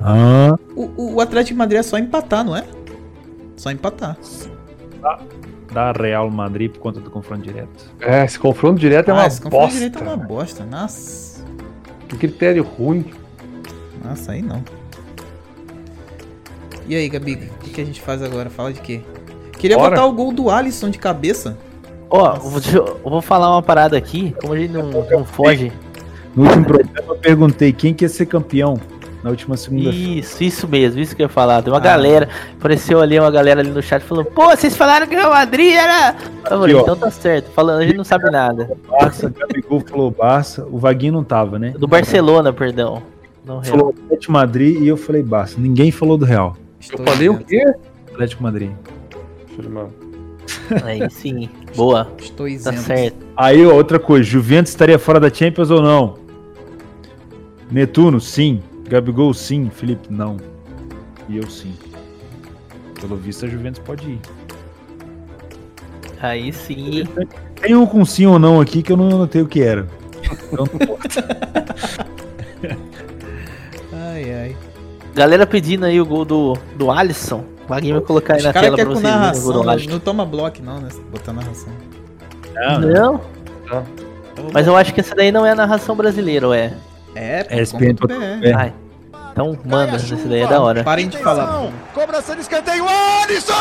ah. 0.00 0.56
O, 0.74 1.14
o- 1.14 1.20
Atlético 1.20 1.54
de 1.54 1.58
Madrid 1.58 1.78
é 1.78 1.82
só 1.82 1.96
empatar, 1.98 2.44
não 2.44 2.56
é? 2.56 2.64
Só 3.56 3.70
empatar. 3.70 4.16
Da 5.72 5.92
Real 5.92 6.28
Madrid 6.30 6.70
por 6.72 6.80
conta 6.80 7.00
do 7.00 7.10
confronto 7.10 7.42
direto. 7.42 7.92
É, 8.00 8.24
esse 8.24 8.38
confronto 8.38 8.80
direto 8.80 9.08
é 9.08 9.12
ah, 9.12 9.14
uma 9.16 9.26
esse 9.26 9.40
confronto 9.40 9.62
bosta. 9.62 9.74
direito 9.78 9.98
é 9.98 10.02
uma 10.02 10.16
bosta. 10.16 10.64
Nossa. 10.64 11.44
Que 12.08 12.16
critério 12.16 12.62
ruim. 12.64 13.04
Nossa, 14.04 14.32
aí 14.32 14.42
não. 14.42 14.62
E 16.86 16.94
aí, 16.94 17.08
Gabi, 17.08 17.50
que, 17.74 17.80
a 17.80 17.84
gente 17.84 18.00
faz 18.00 18.22
agora? 18.22 18.48
Fala 18.48 18.72
de 18.72 18.80
quê? 18.80 19.00
Queria 19.58 19.76
Bora. 19.76 19.90
botar 19.90 20.06
o 20.06 20.12
gol 20.12 20.32
do 20.32 20.50
Alisson 20.50 20.90
de 20.90 20.98
cabeça. 20.98 21.56
Ó, 22.08 22.34
vou, 22.34 22.60
deixa 22.60 22.76
eu 22.78 23.00
vou 23.02 23.20
falar 23.20 23.50
uma 23.50 23.62
parada 23.62 23.96
aqui, 23.96 24.34
como 24.40 24.52
a 24.52 24.58
gente 24.58 24.72
não, 24.72 24.90
não 24.90 25.24
foge. 25.24 25.72
No 26.34 26.44
último 26.44 26.64
programa 26.64 27.08
eu 27.08 27.16
perguntei 27.16 27.72
quem 27.72 27.94
que 27.94 28.04
ia 28.04 28.08
ser 28.08 28.26
campeão 28.26 28.78
na 29.22 29.30
última 29.30 29.56
segunda-feira. 29.56 30.18
Isso, 30.20 30.44
isso 30.44 30.68
mesmo, 30.68 31.00
isso 31.00 31.16
que 31.16 31.22
eu 31.22 31.24
ia 31.24 31.30
falar. 31.30 31.62
Tem 31.62 31.72
uma 31.72 31.78
Ah. 31.78 31.82
galera, 31.82 32.28
apareceu 32.58 33.00
ali 33.00 33.18
uma 33.18 33.30
galera 33.30 33.60
ali 33.60 33.70
no 33.70 33.82
chat 33.82 34.02
falando, 34.02 34.26
pô, 34.26 34.50
vocês 34.50 34.76
falaram 34.76 35.06
que 35.06 35.14
o 35.14 35.18
Real 35.18 35.30
Madrid 35.30 35.72
era. 35.72 36.14
Eu 36.50 36.58
falei, 36.58 36.76
então 36.76 36.96
tá 36.96 37.10
certo, 37.10 37.50
falando, 37.52 37.80
a 37.80 37.86
gente 37.86 37.96
não 37.96 38.04
sabe 38.04 38.30
nada. 38.30 38.70
Barça, 38.88 39.32
Gabigol 39.36 39.80
falou 39.80 40.10
Barça, 40.10 40.66
o 40.70 40.78
Vaguinho 40.78 41.14
não 41.14 41.24
tava, 41.24 41.58
né? 41.58 41.70
Do 41.70 41.88
Barcelona, 41.88 42.52
perdão. 42.52 43.02
Não, 43.46 43.60
Real. 43.60 43.78
Falou 43.78 43.94
Atlético 44.04 44.32
Madrid 44.32 44.80
e 44.82 44.88
eu 44.88 44.96
falei 44.96 45.22
Barça. 45.22 45.56
Ninguém 45.58 45.90
falou 45.90 46.18
do 46.18 46.24
Real. 46.24 46.56
Eu 46.92 47.04
falei 47.04 47.28
o 47.28 47.38
quê? 47.38 47.64
Atlético 48.12 48.42
Madrid. 48.42 48.70
Aí 50.82 51.08
sim, 51.10 51.48
boa, 51.76 52.10
Estou 52.18 52.46
tá 52.46 52.52
isento. 52.52 52.80
certo. 52.80 53.26
Aí, 53.36 53.64
ó, 53.66 53.74
outra 53.74 53.98
coisa, 53.98 54.24
Juventus 54.24 54.70
estaria 54.70 54.98
fora 54.98 55.20
da 55.20 55.32
Champions 55.32 55.70
ou 55.70 55.82
não? 55.82 56.18
Netuno, 57.70 58.20
sim. 58.20 58.62
Gabigol, 58.88 59.32
sim. 59.34 59.70
Felipe, 59.70 60.08
não. 60.12 60.36
E 61.28 61.36
eu, 61.38 61.48
sim. 61.50 61.74
Pelo 63.00 63.16
visto, 63.16 63.44
a 63.44 63.48
Juventus 63.48 63.80
pode 63.84 64.10
ir. 64.12 64.20
Aí 66.20 66.52
sim. 66.52 67.04
Tem 67.60 67.74
um 67.74 67.86
com 67.86 68.04
sim 68.04 68.26
ou 68.26 68.38
não 68.38 68.60
aqui 68.60 68.82
que 68.82 68.92
eu 68.92 68.96
não 68.96 69.08
notei 69.08 69.42
o 69.42 69.48
que 69.48 69.60
era. 69.62 69.86
Então, 70.52 70.66
Ai, 73.92 74.32
ai. 74.32 74.56
Galera 75.14 75.46
pedindo 75.46 75.84
aí 75.86 76.00
o 76.00 76.06
gol 76.06 76.24
do, 76.24 76.58
do 76.76 76.90
Alisson. 76.90 77.44
O 77.64 77.68
Vaguinho 77.68 77.94
vai 77.94 78.04
colocar 78.04 78.34
aí 78.34 78.38
Os 78.40 78.44
na 78.44 78.52
tela 78.52 78.76
pra 78.76 78.84
vocês 78.84 79.00
verem 79.00 79.16
o 79.16 79.20
gol 79.20 79.20
narração, 79.22 79.52
do 79.52 79.62
não, 79.62 79.70
Alisson. 79.70 79.90
não 79.90 79.98
toma 80.00 80.26
bloco 80.26 80.62
não, 80.62 80.80
né? 80.80 80.88
Botar 81.10 81.32
narração. 81.32 81.72
não, 82.54 82.80
Não, 82.80 83.20
Então, 84.32 84.46
mas 84.52 84.66
eu 84.66 84.76
acho 84.76 84.92
que 84.92 85.00
essa 85.00 85.14
daí 85.14 85.30
não 85.30 85.46
é 85.46 85.52
a 85.52 85.54
narração 85.54 85.94
brasileira, 85.94 86.48
ou 86.48 86.54
é? 86.54 86.72
É, 87.14 87.46
É, 87.48 87.60
é. 87.60 88.50
É. 88.50 88.52
Ai. 88.54 88.72
Então 89.30 89.56
manda, 89.64 89.96
essa 89.96 90.16
daí 90.16 90.40
é 90.42 90.46
da 90.46 90.60
hora. 90.60 90.84
Parem 90.84 91.08
de 91.08 91.18
falar. 91.18 91.68
Cobrança 91.92 92.34
de 92.34 92.42
escanteio, 92.42 92.84
Alisson! 92.88 93.52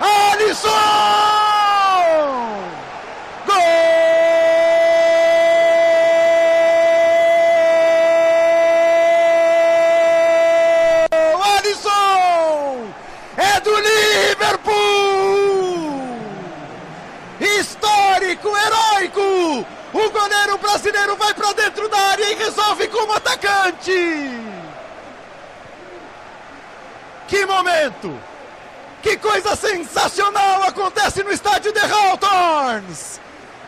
Alisson! 0.00 1.35
O 19.96 20.10
goleiro 20.10 20.58
brasileiro 20.58 21.16
vai 21.16 21.32
pra 21.32 21.54
dentro 21.54 21.88
da 21.88 21.98
área 21.98 22.30
e 22.30 22.34
resolve 22.34 22.86
como 22.88 23.14
atacante! 23.14 24.30
Que 27.26 27.46
momento! 27.46 28.14
Que 29.02 29.16
coisa 29.16 29.56
sensacional 29.56 30.64
acontece 30.64 31.24
no 31.24 31.32
estádio 31.32 31.72
de 31.72 31.80
Hawthorns! 31.80 33.18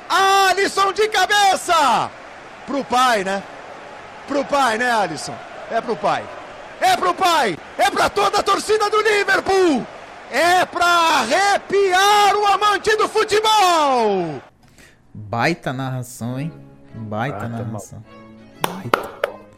Alisson 0.07 0.93
de 0.93 1.09
cabeça! 1.09 2.11
Pro 2.67 2.85
pai, 2.85 3.25
né? 3.25 3.43
Pro 4.27 4.45
pai, 4.45 4.77
né, 4.77 4.91
Alisson? 4.91 5.35
É 5.71 5.81
pro 5.81 5.97
pai. 5.97 6.23
É 6.79 6.95
pro 6.95 7.15
pai! 7.15 7.57
É 7.79 7.91
pra 7.91 8.11
toda 8.11 8.41
a 8.41 8.43
torcida 8.43 8.91
do 8.91 9.01
Liverpool! 9.01 9.87
É 10.31 10.67
pra 10.67 10.85
arrepiar 10.85 12.37
o 12.37 12.47
amante 12.49 12.95
do 12.97 13.09
futebol! 13.09 14.43
Baita 15.29 15.73
narração, 15.73 16.39
hein? 16.39 16.53
Baita 16.95 17.37
Ah, 17.37 17.41
tá 17.41 17.49
narração. 17.49 18.03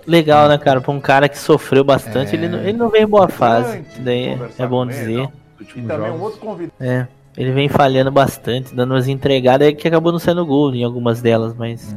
Legal, 0.07 0.49
né, 0.49 0.57
cara? 0.59 0.81
Pra 0.81 0.91
um 0.93 1.01
cara 1.01 1.29
que 1.29 1.39
sofreu 1.39 1.85
bastante, 1.85 2.35
É. 2.35 2.39
ele, 2.39 2.49
não, 2.49 2.59
ele 2.61 2.73
não 2.73 2.89
vem 2.89 3.03
em 3.03 3.07
boa 3.07 3.29
fase. 3.29 3.81
Isso 3.91 4.01
daí 4.01 4.29
é, 4.29 4.39
é 4.59 4.67
bom 4.67 4.87
dizer. 4.87 5.29
últimos 5.61 5.87
Também 5.89 6.11
um 6.11 6.21
outro 6.21 6.41
convidado. 6.41 6.73
É. 6.81 7.07
Ele 7.37 7.53
vem 7.53 7.69
falhando 7.69 8.11
bastante, 8.11 8.75
dando 8.75 8.93
umas 8.93 9.07
entregadas 9.07 9.69
aí 9.69 9.75
que 9.75 9.87
acabou 9.87 10.11
não 10.11 10.19
sendo 10.19 10.45
gol 10.45 10.75
em 10.75 10.83
algumas 10.83 11.23
delas, 11.23 11.55
mas 11.55 11.95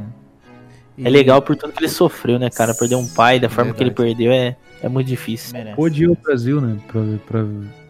E 0.97 1.07
é 1.07 1.09
legal 1.09 1.41
por 1.41 1.55
tudo 1.55 1.73
que 1.73 1.79
ele 1.79 1.89
sofreu, 1.89 2.37
né, 2.37 2.49
cara? 2.49 2.75
Perder 2.75 2.95
um 2.95 3.07
pai 3.07 3.39
da 3.39 3.49
forma 3.49 3.73
que 3.73 3.81
ele 3.81 3.89
Verdade. 3.89 4.15
perdeu 4.15 4.31
é, 4.31 4.55
é 4.83 4.87
muito 4.89 5.07
difícil. 5.07 5.53
merece. 5.53 5.75
Pôde 5.75 6.03
ir 6.03 6.07
ao 6.09 6.15
Brasil, 6.15 6.61
né? 6.61 6.77
Pra, 6.87 7.01
pra 7.25 7.45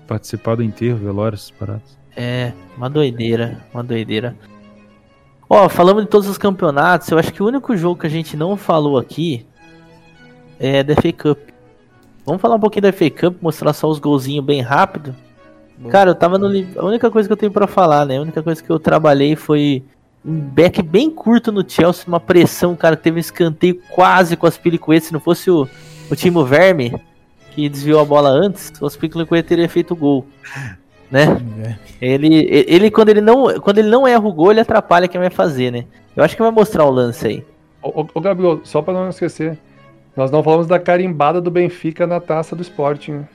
participar 0.07 0.55
do 0.55 0.63
enterro, 0.63 0.97
velório, 0.99 1.35
essas 1.35 1.51
paradas. 1.51 1.97
É, 2.15 2.53
uma 2.77 2.89
doideira, 2.89 3.57
uma 3.73 3.83
doideira. 3.83 4.35
Ó, 5.55 5.69
falando 5.69 6.01
de 6.01 6.07
todos 6.07 6.27
os 6.27 6.35
campeonatos, 6.35 7.07
eu 7.09 7.19
acho 7.19 7.31
que 7.31 7.43
o 7.43 7.45
único 7.45 7.77
jogo 7.77 7.99
que 7.99 8.07
a 8.07 8.09
gente 8.09 8.35
não 8.35 8.57
falou 8.57 8.97
aqui 8.97 9.45
é 10.59 10.81
da 10.81 10.95
FA 10.95 11.13
Cup. 11.13 11.37
Vamos 12.25 12.41
falar 12.41 12.55
um 12.55 12.59
pouquinho 12.59 12.81
da 12.81 12.91
FA 12.91 13.07
Cup, 13.11 13.37
mostrar 13.39 13.71
só 13.71 13.87
os 13.87 13.99
golzinhos 13.99 14.43
bem 14.43 14.61
rápido. 14.61 15.15
Cara, 15.91 16.09
eu 16.09 16.15
tava 16.15 16.39
no. 16.39 16.47
A 16.47 16.83
única 16.83 17.11
coisa 17.11 17.29
que 17.29 17.33
eu 17.33 17.37
tenho 17.37 17.51
pra 17.51 17.67
falar, 17.67 18.03
né? 18.03 18.17
A 18.17 18.21
única 18.21 18.41
coisa 18.41 18.63
que 18.63 18.69
eu 18.71 18.79
trabalhei 18.79 19.35
foi 19.35 19.83
um 20.25 20.39
back 20.39 20.81
bem 20.81 21.07
curto 21.11 21.51
no 21.51 21.63
Chelsea, 21.69 22.05
uma 22.07 22.19
pressão, 22.19 22.75
cara, 22.75 22.97
que 22.97 23.03
teve 23.03 23.17
um 23.17 23.19
escanteio 23.19 23.79
quase 23.91 24.35
com 24.35 24.47
as 24.47 24.57
pilicuetas. 24.57 25.09
Se 25.09 25.13
não 25.13 25.19
fosse 25.19 25.51
o, 25.51 25.69
o 26.09 26.15
Timo 26.15 26.43
Verme, 26.43 26.99
que 27.51 27.69
desviou 27.69 28.01
a 28.01 28.05
bola 28.05 28.29
antes, 28.29 28.73
o 28.81 28.87
Aspilicueta 28.87 29.49
teria 29.49 29.69
feito 29.69 29.93
o 29.93 29.97
gol. 29.97 30.25
Né? 31.13 31.77
Ele, 32.01 32.25
ele, 32.25 32.65
ele, 32.67 32.89
quando 32.89 33.09
ele 33.09 33.21
não 33.21 33.59
quando 33.59 33.77
ele 33.77 33.87
não 33.87 34.07
erra 34.07 34.27
o 34.27 34.33
gol, 34.33 34.49
ele 34.49 34.61
atrapalha 34.61 35.07
quem 35.07 35.21
vai 35.21 35.29
fazer, 35.29 35.71
né? 35.71 35.85
Eu 36.15 36.23
acho 36.23 36.35
que 36.35 36.41
vai 36.41 36.49
mostrar 36.49 36.85
o 36.85 36.89
lance 36.89 37.27
aí. 37.27 37.45
Ô, 37.83 38.19
Gabriel, 38.19 38.61
só 38.63 38.81
pra 38.81 38.95
não 38.95 39.09
esquecer, 39.09 39.55
nós 40.17 40.31
não 40.31 40.41
falamos 40.41 40.65
da 40.65 40.79
carimbada 40.79 41.39
do 41.39 41.51
Benfica 41.51 42.07
na 42.07 42.19
taça 42.19 42.55
do 42.55 42.63
Sporting. 42.63 43.11
né? 43.11 43.27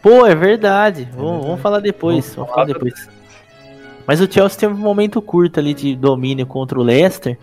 Pô, 0.00 0.24
é 0.24 0.34
verdade. 0.36 1.08
Vamos, 1.12 1.44
vamos 1.44 1.60
falar 1.60 1.80
depois. 1.80 2.36
Vamos 2.36 2.52
falar 2.52 2.66
depois. 2.66 3.08
Mas 4.06 4.20
o 4.20 4.32
Chelsea 4.32 4.60
teve 4.60 4.74
um 4.74 4.76
momento 4.76 5.20
curto 5.20 5.58
ali 5.58 5.74
de 5.74 5.96
domínio 5.96 6.46
contra 6.46 6.78
o 6.78 6.84
Leicester. 6.84 7.36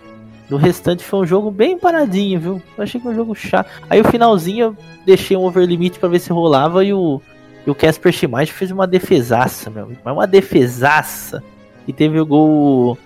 Do 0.48 0.56
restante 0.56 1.04
foi 1.04 1.20
um 1.20 1.26
jogo 1.26 1.52
bem 1.52 1.78
paradinho, 1.78 2.40
viu? 2.40 2.62
Eu 2.78 2.84
achei 2.86 2.98
que 2.98 3.04
foi 3.04 3.12
um 3.12 3.18
jogo 3.18 3.36
chato. 3.36 3.70
Aí 3.90 4.00
o 4.00 4.06
finalzinho 4.06 4.68
eu 4.68 4.78
deixei 5.06 5.36
um 5.36 5.44
over 5.44 5.68
limite 5.68 6.00
pra 6.00 6.08
ver 6.08 6.20
se 6.20 6.32
rolava 6.32 6.86
e 6.86 6.94
o, 6.94 7.22
e 7.66 7.70
o 7.70 7.76
Casper 7.76 8.12
Schmeichel 8.12 8.56
fez 8.56 8.72
uma 8.72 8.86
defesaça, 8.86 9.70
meu. 9.70 9.92
Mas 10.04 10.14
uma 10.14 10.28
defesaça. 10.28 11.44
E 11.88 11.94
teve 11.94 12.20
o 12.20 12.26
gol 12.26 12.98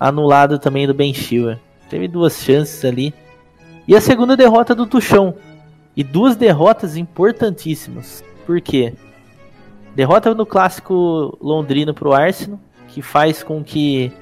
anulado 0.00 0.58
também 0.58 0.86
do 0.86 0.94
Ben 0.94 1.12
Chilwell. 1.12 1.58
Teve 1.90 2.08
duas 2.08 2.42
chances 2.42 2.84
ali. 2.84 3.12
E 3.86 3.94
a 3.94 4.00
segunda 4.00 4.36
derrota 4.36 4.74
do 4.74 4.86
Tuchão. 4.86 5.34
E 5.94 6.02
duas 6.02 6.34
derrotas 6.36 6.96
importantíssimas. 6.96 8.24
Por 8.46 8.60
quê? 8.60 8.94
Derrota 9.94 10.34
no 10.34 10.44
clássico 10.44 11.36
londrino 11.40 11.94
pro 11.94 12.12
Arsenal, 12.12 12.60
que 12.88 13.00
faz 13.00 13.42
com 13.42 13.64
que 13.64 14.12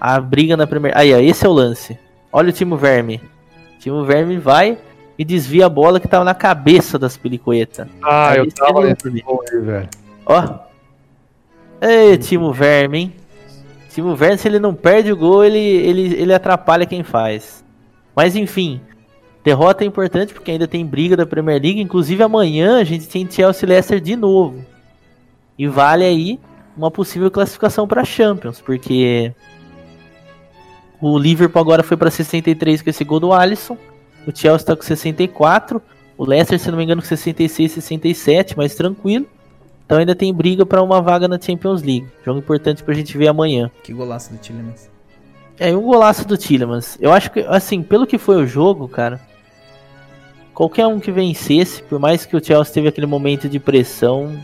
a 0.00 0.20
briga 0.20 0.56
na 0.56 0.66
primeira. 0.66 0.98
Aí, 0.98 1.14
ó, 1.14 1.18
esse 1.18 1.46
é 1.46 1.48
o 1.48 1.52
lance. 1.52 1.98
Olha 2.30 2.50
o 2.50 2.52
Timo 2.52 2.76
Verme. 2.76 3.20
Timo 3.78 4.04
Verme 4.04 4.38
vai 4.38 4.78
e 5.22 5.24
desvia 5.24 5.66
a 5.66 5.68
bola 5.68 6.00
que 6.00 6.08
tava 6.08 6.24
na 6.24 6.34
cabeça 6.34 6.98
das 6.98 7.16
pelicoetas. 7.16 7.86
Ah, 8.02 8.34
eu 8.36 8.50
tava 8.50 8.80
é 8.84 8.90
nesse 8.90 9.22
gol 9.22 9.40
aí, 9.48 9.60
velho. 9.60 9.88
Ó. 10.26 10.58
Ei, 11.80 12.18
Timo 12.18 12.52
Verme, 12.52 12.98
hein? 12.98 13.12
Timo 13.88 14.16
Verme, 14.16 14.36
se 14.36 14.48
ele 14.48 14.58
não 14.58 14.74
perde 14.74 15.12
o 15.12 15.16
gol, 15.16 15.44
ele, 15.44 15.60
ele, 15.60 16.14
ele 16.14 16.34
atrapalha 16.34 16.84
quem 16.84 17.04
faz. 17.04 17.64
Mas 18.16 18.34
enfim, 18.34 18.80
derrota 19.44 19.84
é 19.84 19.86
importante 19.86 20.34
porque 20.34 20.50
ainda 20.50 20.66
tem 20.66 20.84
briga 20.84 21.16
da 21.16 21.24
Premier 21.24 21.62
League. 21.62 21.80
Inclusive 21.80 22.20
amanhã 22.20 22.80
a 22.80 22.84
gente 22.84 23.06
tem 23.06 23.30
Chelsea 23.30 23.68
Leicester 23.68 24.00
de 24.00 24.16
novo. 24.16 24.66
E 25.56 25.68
vale 25.68 26.04
aí 26.04 26.40
uma 26.76 26.90
possível 26.90 27.30
classificação 27.30 27.86
para 27.86 28.04
Champions, 28.04 28.60
porque 28.60 29.32
o 31.00 31.16
Liverpool 31.16 31.62
agora 31.62 31.84
foi 31.84 31.96
para 31.96 32.10
63 32.10 32.82
com 32.82 32.90
esse 32.90 33.04
gol 33.04 33.20
do 33.20 33.32
Alisson. 33.32 33.78
O 34.26 34.36
Chelsea 34.36 34.66
tá 34.66 34.76
com 34.76 34.82
64. 34.82 35.82
O 36.16 36.24
Leicester, 36.24 36.58
se 36.58 36.70
não 36.70 36.78
me 36.78 36.84
engano, 36.84 37.02
com 37.02 37.08
66, 37.08 37.72
67, 37.72 38.56
mais 38.56 38.74
tranquilo. 38.74 39.26
Então 39.84 39.98
ainda 39.98 40.14
tem 40.14 40.32
briga 40.32 40.64
para 40.64 40.82
uma 40.82 41.02
vaga 41.02 41.28
na 41.28 41.40
Champions 41.40 41.82
League. 41.82 42.06
Jogo 42.24 42.38
importante 42.38 42.82
pra 42.82 42.94
gente 42.94 43.16
ver 43.18 43.28
amanhã. 43.28 43.70
Que 43.82 43.92
golaço 43.92 44.32
do 44.32 44.38
Tillemans. 44.38 44.90
É, 45.58 45.70
e 45.70 45.74
um 45.74 45.82
golaço 45.82 46.26
do 46.26 46.36
Tillemans. 46.36 46.96
Eu 47.00 47.12
acho 47.12 47.30
que, 47.30 47.40
assim, 47.40 47.82
pelo 47.82 48.06
que 48.06 48.18
foi 48.18 48.36
o 48.36 48.46
jogo, 48.46 48.88
cara, 48.88 49.20
qualquer 50.54 50.86
um 50.86 50.98
que 50.98 51.10
vencesse, 51.10 51.82
por 51.82 51.98
mais 51.98 52.24
que 52.24 52.36
o 52.36 52.44
Chelsea 52.44 52.72
teve 52.72 52.88
aquele 52.88 53.06
momento 53.06 53.48
de 53.48 53.58
pressão, 53.58 54.38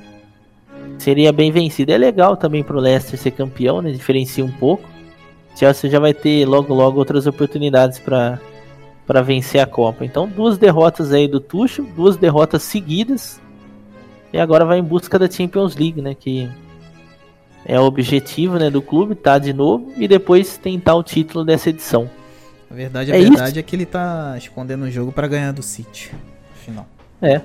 seria 0.98 1.32
bem 1.32 1.50
vencido. 1.50 1.92
É 1.92 1.98
legal 1.98 2.36
também 2.36 2.62
pro 2.62 2.80
Leicester 2.80 3.18
ser 3.18 3.30
campeão, 3.30 3.80
né? 3.80 3.90
Diferencia 3.90 4.44
um 4.44 4.52
pouco. 4.52 4.88
O 5.54 5.58
Chelsea 5.58 5.90
já 5.90 5.98
vai 5.98 6.12
ter 6.12 6.44
logo 6.46 6.74
logo 6.74 6.98
outras 6.98 7.26
oportunidades 7.26 7.98
para 7.98 8.38
para 9.08 9.22
vencer 9.22 9.58
a 9.58 9.66
Copa. 9.66 10.04
Então, 10.04 10.28
duas 10.28 10.58
derrotas 10.58 11.14
aí 11.14 11.26
do 11.26 11.40
Tuchel, 11.40 11.86
duas 11.96 12.18
derrotas 12.18 12.62
seguidas. 12.62 13.40
E 14.30 14.38
agora 14.38 14.66
vai 14.66 14.78
em 14.78 14.82
busca 14.82 15.18
da 15.18 15.28
Champions 15.28 15.74
League, 15.74 16.02
né, 16.02 16.14
que 16.14 16.46
é 17.64 17.80
o 17.80 17.84
objetivo, 17.84 18.58
né, 18.58 18.68
do 18.68 18.82
clube, 18.82 19.14
tá 19.14 19.38
de 19.38 19.54
novo 19.54 19.90
e 19.96 20.06
depois 20.06 20.58
tentar 20.58 20.94
o 20.94 21.02
título 21.02 21.42
dessa 21.42 21.70
edição. 21.70 22.08
A 22.70 22.74
verdade, 22.74 23.10
a 23.10 23.16
É 23.16 23.20
verdade 23.20 23.58
é 23.58 23.62
que 23.62 23.74
ele 23.74 23.86
tá 23.86 24.34
escondendo 24.36 24.84
o 24.84 24.90
jogo 24.90 25.10
pra 25.10 25.26
ganhar 25.26 25.52
do 25.52 25.62
City. 25.62 26.12
Final. 26.62 26.86
É. 27.22 27.40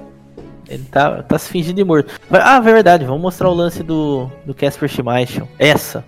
Ele 0.68 0.84
tá, 0.84 1.24
tá 1.24 1.40
se 1.40 1.48
fingindo 1.48 1.78
de 1.78 1.84
morto. 1.86 2.14
Ah, 2.30 2.60
verdade, 2.60 3.06
vamos 3.06 3.22
mostrar 3.22 3.50
o 3.50 3.54
lance 3.54 3.82
do 3.82 4.30
do 4.46 4.54
Casper 4.54 4.90
Schmeichel. 4.90 5.48
Essa. 5.58 6.04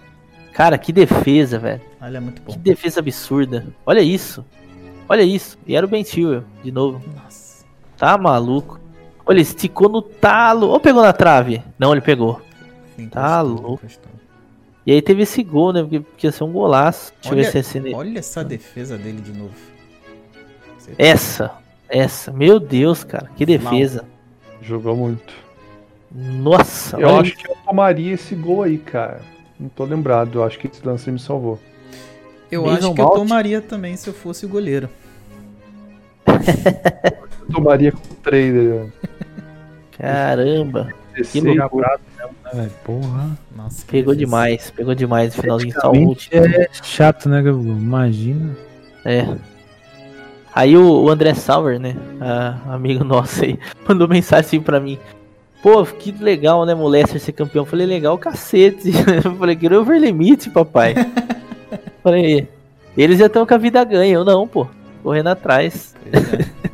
Cara, 0.52 0.77
que 0.77 0.91
defesa, 0.91 1.57
velho. 1.57 1.82
Ele 2.06 2.18
é 2.18 2.19
muito 2.19 2.41
bom. 2.41 2.52
Que 2.52 2.60
defesa 2.60 2.99
absurda. 2.99 3.65
Olha 3.86 4.02
isso. 4.02 4.44
Olha 5.07 5.22
isso. 5.22 5.57
E 5.68 5.76
era 5.76 5.86
o 5.86 5.90
Ben 5.90 6.03
Chilwell, 6.03 6.44
de 6.64 6.72
novo. 6.72 7.02
Nossa. 7.15 7.65
Tá 7.98 8.18
maluco. 8.18 8.80
Olha, 9.26 9.40
esticou 9.41 9.90
no 9.90 10.02
talo. 10.02 10.68
Ou 10.69 10.80
pegou 10.80 11.02
na 11.02 11.14
trave? 11.14 11.61
Não, 11.80 11.91
ele 11.91 12.02
pegou. 12.02 12.41
Tá 13.11 13.41
louco. 13.41 13.82
E 14.86 14.91
aí 14.91 15.02
teve 15.02 15.23
esse 15.23 15.41
gol, 15.44 15.73
né? 15.73 15.82
Porque, 15.82 15.99
porque 15.99 16.27
ia 16.27 16.32
ser 16.32 16.44
um 16.44 16.52
golaço. 16.52 17.11
Deixa 17.22 17.34
eu 17.34 17.38
ver 17.38 17.52
se 17.52 17.57
é 17.57 17.61
assim. 17.61 17.94
olha 17.94 18.19
essa 18.19 18.44
defesa 18.44 18.98
dele 18.98 19.19
de 19.22 19.32
novo. 19.32 19.53
Você- 20.77 20.94
Essa. 20.98 21.52
Essa. 21.90 22.32
Meu 22.32 22.60
Deus, 22.60 23.03
cara. 23.03 23.30
Que 23.36 23.45
defesa. 23.45 24.06
Jogou 24.61 24.95
muito. 24.95 25.34
Nossa. 26.11 26.98
Eu 26.99 27.07
olha 27.10 27.22
acho 27.22 27.36
que 27.36 27.49
eu 27.49 27.56
tomaria 27.65 28.14
esse 28.14 28.36
gol 28.36 28.64
aí, 28.64 28.77
cara. 28.77 29.22
Não 29.60 29.69
tô 29.69 29.84
lembrado. 29.84 30.40
Eu 30.40 30.44
acho 30.44 30.57
que 30.60 30.68
esse 30.68 30.86
lance 30.86 31.11
me 31.11 31.19
salvou. 31.19 31.60
Eu 32.56 32.64
Mason 32.64 32.88
acho 32.88 32.94
que 32.94 33.02
eu 33.02 33.10
tomaria 33.10 33.61
também 33.61 33.95
se 33.95 34.07
eu 34.07 34.14
fosse 34.14 34.45
o 34.45 34.49
goleiro. 34.49 34.90
Eu 36.26 37.53
tomaria 37.53 37.91
com 37.91 37.99
o 37.99 38.15
trailer. 38.23 38.88
Caramba. 39.98 40.94
Que 41.32 41.41
loucura. 41.41 41.99
Né, 42.18 42.52
velho? 42.53 42.72
Porra. 42.84 43.38
Nossa, 43.56 43.86
que 43.86 43.91
Pegou 43.91 44.15
demais. 44.15 44.72
Pegou 44.72 44.95
demais. 44.95 45.36
No 45.36 45.41
finalzinho 45.41 45.73
salvou 45.73 46.11
o 46.11 46.18
é 46.32 46.68
chato, 46.84 47.30
né, 47.30 47.41
Gabriel? 47.41 47.77
Imagina. 47.77 48.56
É. 49.03 49.36
Aí 50.53 50.77
o, 50.77 51.03
o 51.03 51.10
André 51.10 51.34
Sauer, 51.34 51.80
né? 51.80 51.95
ah, 52.22 52.57
amigo 52.69 53.03
nosso 53.03 53.44
aí, 53.44 53.60
mandou 53.88 54.07
mensagem 54.07 54.45
assim 54.45 54.61
pra 54.61 54.80
mim. 54.80 54.98
Pô, 55.61 55.84
que 55.86 56.11
legal, 56.11 56.65
né, 56.65 56.73
Molester 56.73 57.19
ser 57.19 57.34
campeão. 57.34 57.64
Eu 57.64 57.69
falei, 57.69 57.86
legal, 57.86 58.18
cacete. 58.18 58.91
Eu 59.26 59.36
falei, 59.36 59.56
queria 59.56 59.80
over 59.80 59.99
limite, 59.99 60.49
papai. 60.49 60.95
falei, 62.06 62.48
eles 62.98 63.19
já 63.19 63.26
estão 63.26 63.45
com 63.45 63.53
a 63.53 63.57
vida 63.57 63.84
ganha. 63.84 64.14
Eu 64.14 64.23
não, 64.23 64.48
pô. 64.48 64.68
Correndo 65.03 65.27
atrás. 65.27 65.94
É. 66.11 66.45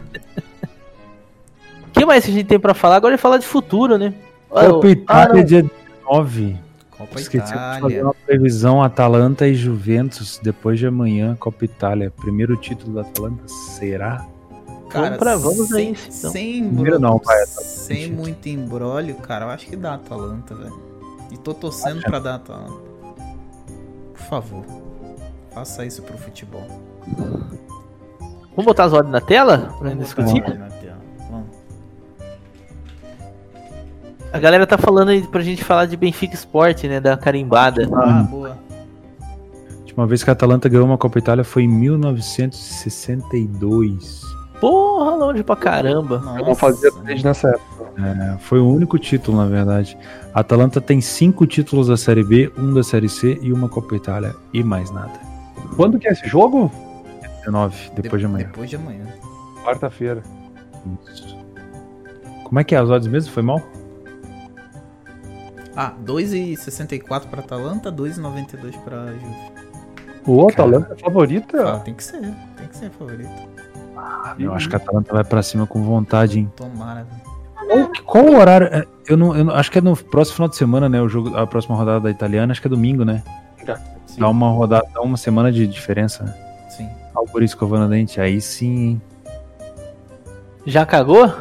O 1.88 1.92
que 1.94 2.06
mais 2.06 2.24
que 2.26 2.32
a 2.32 2.34
gente 2.34 2.48
tem 2.48 2.60
pra 2.60 2.74
falar? 2.74 2.96
Agora 2.96 3.14
é 3.14 3.18
falar 3.18 3.38
de 3.38 3.46
futuro, 3.46 3.98
né? 3.98 4.14
Ah, 4.52 4.66
Copa 4.68 4.88
eu- 4.88 4.92
Itália, 4.92 5.42
ah, 5.42 5.46
dia 5.46 5.64
19. 5.64 6.58
Copa 6.90 7.20
Esqueci 7.20 7.46
de 7.46 7.54
fazer 7.54 7.78
Itália. 7.78 8.04
uma 8.06 8.14
previsão 8.14 8.82
Atalanta 8.82 9.48
e 9.48 9.54
Juventus 9.54 10.40
depois 10.42 10.80
de 10.80 10.88
amanhã, 10.88 11.36
Copa 11.40 11.66
Itália. 11.66 12.10
Primeiro 12.10 12.56
título 12.56 12.94
da 12.96 13.02
Atalanta, 13.02 13.44
será? 13.48 14.26
Cara, 14.90 15.18
pra- 15.18 15.36
vamos 15.38 15.68
sem, 15.70 15.88
aí, 15.90 15.92
então. 15.92 16.32
sem, 16.32 16.64
Primeiro 16.70 17.00
não, 17.00 17.18
vai, 17.20 17.46
sem 17.46 18.12
muito 18.12 18.48
embrólio, 18.50 19.16
cara, 19.16 19.46
eu 19.46 19.50
acho 19.50 19.68
que 19.68 19.76
dá 19.76 19.94
Atalanta, 19.96 20.56
velho. 20.56 20.80
E 21.32 21.38
tô 21.38 21.54
torcendo 21.54 22.02
pra 22.02 22.20
dar 22.20 22.36
Atalanta. 22.36 22.74
Por 24.14 24.20
favor, 24.30 24.66
faça 25.54 25.86
isso 25.86 26.02
pro 26.02 26.18
futebol. 26.18 26.66
Vamos 28.56 28.66
botar 28.66 28.86
as 28.86 28.94
ordens 28.94 29.12
na 29.12 29.22
tela? 29.22 29.58
Pra 29.80 29.90
Vamos 29.90 30.06
discutir? 30.06 30.42
botar 30.42 30.56
na 30.56 30.70
tela. 30.70 30.98
Vamos. 31.30 31.48
A 34.34 34.40
galera 34.40 34.66
tá 34.66 34.78
falando 34.78 35.10
aí 35.10 35.22
pra 35.28 35.42
gente 35.42 35.62
falar 35.64 35.86
de 35.86 35.96
Benfica 35.98 36.34
Sport, 36.36 36.84
né? 36.86 37.00
Da 37.00 37.16
carimbada. 37.18 37.88
Ah, 37.94 38.24
boa. 38.24 38.58
A 39.22 39.26
última 39.80 40.08
vez 40.08 40.24
que 40.24 40.30
a 40.30 40.34
Atalanta 40.34 40.70
ganhou 40.70 40.86
uma 40.86 40.98
Copa 40.98 41.20
Itália 41.20 41.44
foi 41.44 41.64
em 41.64 41.68
1962. 41.68 44.22
Porra, 44.60 45.16
longe 45.16 45.44
pra 45.44 45.56
caramba. 45.56 46.22
Eu 46.38 46.46
vou 46.46 46.56
fazer 46.56 46.92
Nossa. 46.92 47.04
desde 47.04 47.26
nessa 47.26 47.50
época. 47.50 47.82
É, 47.98 48.38
foi 48.40 48.60
o 48.60 48.68
único 48.70 48.98
título, 48.98 49.38
na 49.38 49.48
verdade. 49.48 49.98
A 50.34 50.40
Atalanta 50.40 50.80
tem 50.80 51.02
cinco 51.02 51.46
títulos 51.46 51.88
da 51.88 51.98
Série 51.98 52.24
B, 52.24 52.50
um 52.58 52.74
da 52.74 52.84
Série 52.84 53.10
C 53.10 53.38
e 53.42 53.52
uma 53.52 53.68
Copa 53.68 53.96
Itália. 53.96 54.34
E 54.54 54.64
mais 54.64 54.90
nada. 54.92 55.20
Quando 55.76 55.98
que 56.00 56.08
é 56.08 56.12
esse 56.12 56.28
jogo? 56.28 56.72
19, 57.40 57.92
depois 57.96 58.20
de 58.20 58.26
amanhã. 58.26 58.46
Depois 58.48 58.70
de 58.70 58.76
amanhã. 58.76 59.06
Quarta-feira. 59.64 60.22
Isso. 61.12 61.38
Como 62.44 62.60
é 62.60 62.64
que 62.64 62.76
é 62.76 62.78
as 62.80 62.90
odds 62.90 63.08
mesmo? 63.08 63.32
Foi 63.32 63.44
mal? 63.44 63.62
Ah, 65.76 65.94
2,64 66.06 67.28
pra 67.30 67.40
Atalanta, 67.40 67.92
2,92 67.92 68.78
pra 68.84 69.08
Juve. 69.08 69.52
O 70.28 70.48
Atalanta 70.48 70.94
é 70.94 70.98
favorita? 71.02 71.76
Ah, 71.76 71.80
tem 71.80 71.94
que 71.94 72.04
ser, 72.04 72.20
tem 72.20 72.68
que 72.70 72.78
ser 72.78 72.90
favorito. 72.92 73.30
Eu 74.38 74.54
acho 74.54 74.68
que 74.70 74.76
a 74.76 74.78
Atalanta 74.78 75.14
vai 75.14 75.24
pra 75.24 75.42
cima 75.42 75.66
com 75.66 75.82
vontade, 75.82 76.40
hein? 76.40 76.52
Tomara. 76.56 77.08
Qual, 77.68 77.92
qual 78.06 78.26
o 78.26 78.38
horário? 78.38 78.68
É, 78.68 78.86
Eu 79.08 79.18
não, 79.18 79.36
eu 79.36 79.44
não- 79.46 79.54
acho 79.56 79.72
que 79.72 79.78
é 79.78 79.82
no 79.82 79.96
próximo 79.96 80.36
final 80.36 80.50
de 80.50 80.56
semana, 80.58 80.88
né? 80.88 81.02
O 81.02 81.08
jogo, 81.10 81.36
a 81.36 81.48
próxima 81.48 81.76
rodada 81.76 82.00
da 82.02 82.10
italiana, 82.12 82.52
acho 82.52 82.62
que 82.62 82.68
é 82.68 82.70
domingo, 82.70 83.04
né? 83.06 83.24
Sim, 84.12 84.20
Dá 84.20 84.30
uma 84.30 84.50
rodada, 84.50 84.86
dá 84.94 85.02
uma 85.02 85.18
semana 85.18 85.52
de 85.52 85.66
diferença. 85.66 86.24
né? 86.24 86.34
sim. 86.70 86.90
Algo 87.16 87.42
escovando 87.42 87.90
dente, 87.90 88.20
aí 88.20 88.40
sim, 88.42 88.80
hein? 88.80 89.02
Já 90.66 90.86
cagou? 90.86 91.32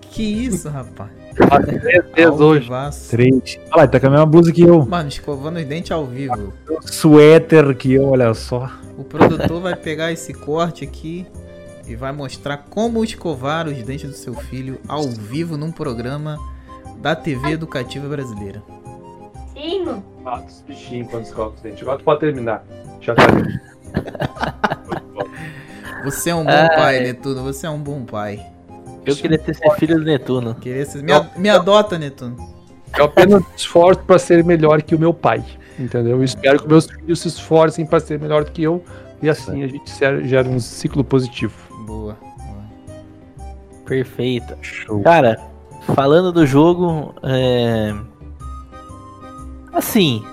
Que 0.00 0.22
isso, 0.22 0.68
rapaz. 0.68 1.10
Três 1.34 2.04
vezes 2.14 2.40
hoje. 2.40 2.70
Três. 3.10 3.58
Olha 3.70 3.82
lá, 3.82 3.86
tá 3.86 4.00
com 4.00 4.06
a 4.06 4.10
mesma 4.10 4.26
blusa 4.26 4.52
que 4.52 4.62
eu. 4.62 4.84
Mano, 4.86 5.08
escovando 5.08 5.58
os 5.58 5.64
dentes 5.66 5.90
ao 5.92 6.06
vivo. 6.06 6.52
Suéter 6.82 7.76
que 7.76 7.92
eu, 7.92 8.08
olha 8.08 8.32
só. 8.32 8.70
O 8.96 9.04
produtor 9.04 9.60
vai 9.60 9.76
pegar 9.76 10.10
esse 10.10 10.32
corte 10.32 10.84
aqui 10.84 11.26
e 11.86 11.94
vai 11.94 12.12
mostrar 12.12 12.64
como 12.70 13.04
escovar 13.04 13.68
os 13.68 13.76
dentes 13.82 14.08
do 14.10 14.16
seu 14.16 14.34
filho 14.34 14.80
ao 14.88 15.02
vivo 15.02 15.56
num 15.58 15.70
programa 15.70 16.38
da 16.98 17.14
TV 17.14 17.50
Educativa 17.52 18.08
Brasileira. 18.08 18.62
Sim, 19.52 20.02
Mata 20.26 20.46
os 20.48 20.60
bichinhos 20.62 21.08
quando 21.08 21.24
escova 21.24 21.54
os 21.54 21.60
dentes. 21.60 21.82
Agora 21.82 21.98
tu 21.98 22.04
pode 22.04 22.18
terminar. 22.18 22.64
Já 23.00 23.14
tá. 23.14 23.22
Você 26.04 26.30
é 26.30 26.34
um 26.34 26.42
bom 26.44 26.50
Ai. 26.50 26.68
pai, 26.76 27.00
Netuno. 27.00 27.42
Você 27.44 27.64
é 27.66 27.70
um 27.70 27.78
bom 27.78 28.04
pai. 28.04 28.44
Eu 29.04 29.14
queria 29.14 29.38
ter 29.38 29.54
sido 29.54 29.70
filho 29.76 29.98
do 30.00 30.04
Netuno. 30.04 30.56
Querer 30.56 30.84
ser... 30.84 31.00
me, 31.04 31.12
a- 31.12 31.30
me 31.36 31.48
adota, 31.48 31.96
Netuno. 31.96 32.36
Eu 32.98 33.04
apenas 33.04 33.40
me 33.40 33.46
esforço 33.56 34.00
pra 34.02 34.18
ser 34.18 34.42
melhor 34.44 34.82
que 34.82 34.96
o 34.96 34.98
meu 34.98 35.14
pai. 35.14 35.44
Entendeu? 35.78 36.16
Eu 36.16 36.24
espero 36.24 36.60
que 36.60 36.66
meus 36.68 36.86
filhos 36.86 37.20
se 37.20 37.28
esforcem 37.28 37.86
pra 37.86 38.00
ser 38.00 38.18
melhor 38.18 38.42
do 38.44 38.50
que 38.50 38.64
eu. 38.64 38.82
E 39.22 39.28
assim 39.28 39.62
a 39.62 39.68
gente 39.68 39.96
ger- 39.96 40.24
gera 40.24 40.48
um 40.48 40.58
ciclo 40.58 41.04
positivo. 41.04 41.54
Boa. 41.86 42.16
boa. 42.18 43.44
Perfeito. 43.84 44.56
Show. 44.60 45.02
Cara, 45.02 45.38
falando 45.94 46.32
do 46.32 46.44
jogo, 46.44 47.14
é... 47.22 47.94
assim, 49.78 50.24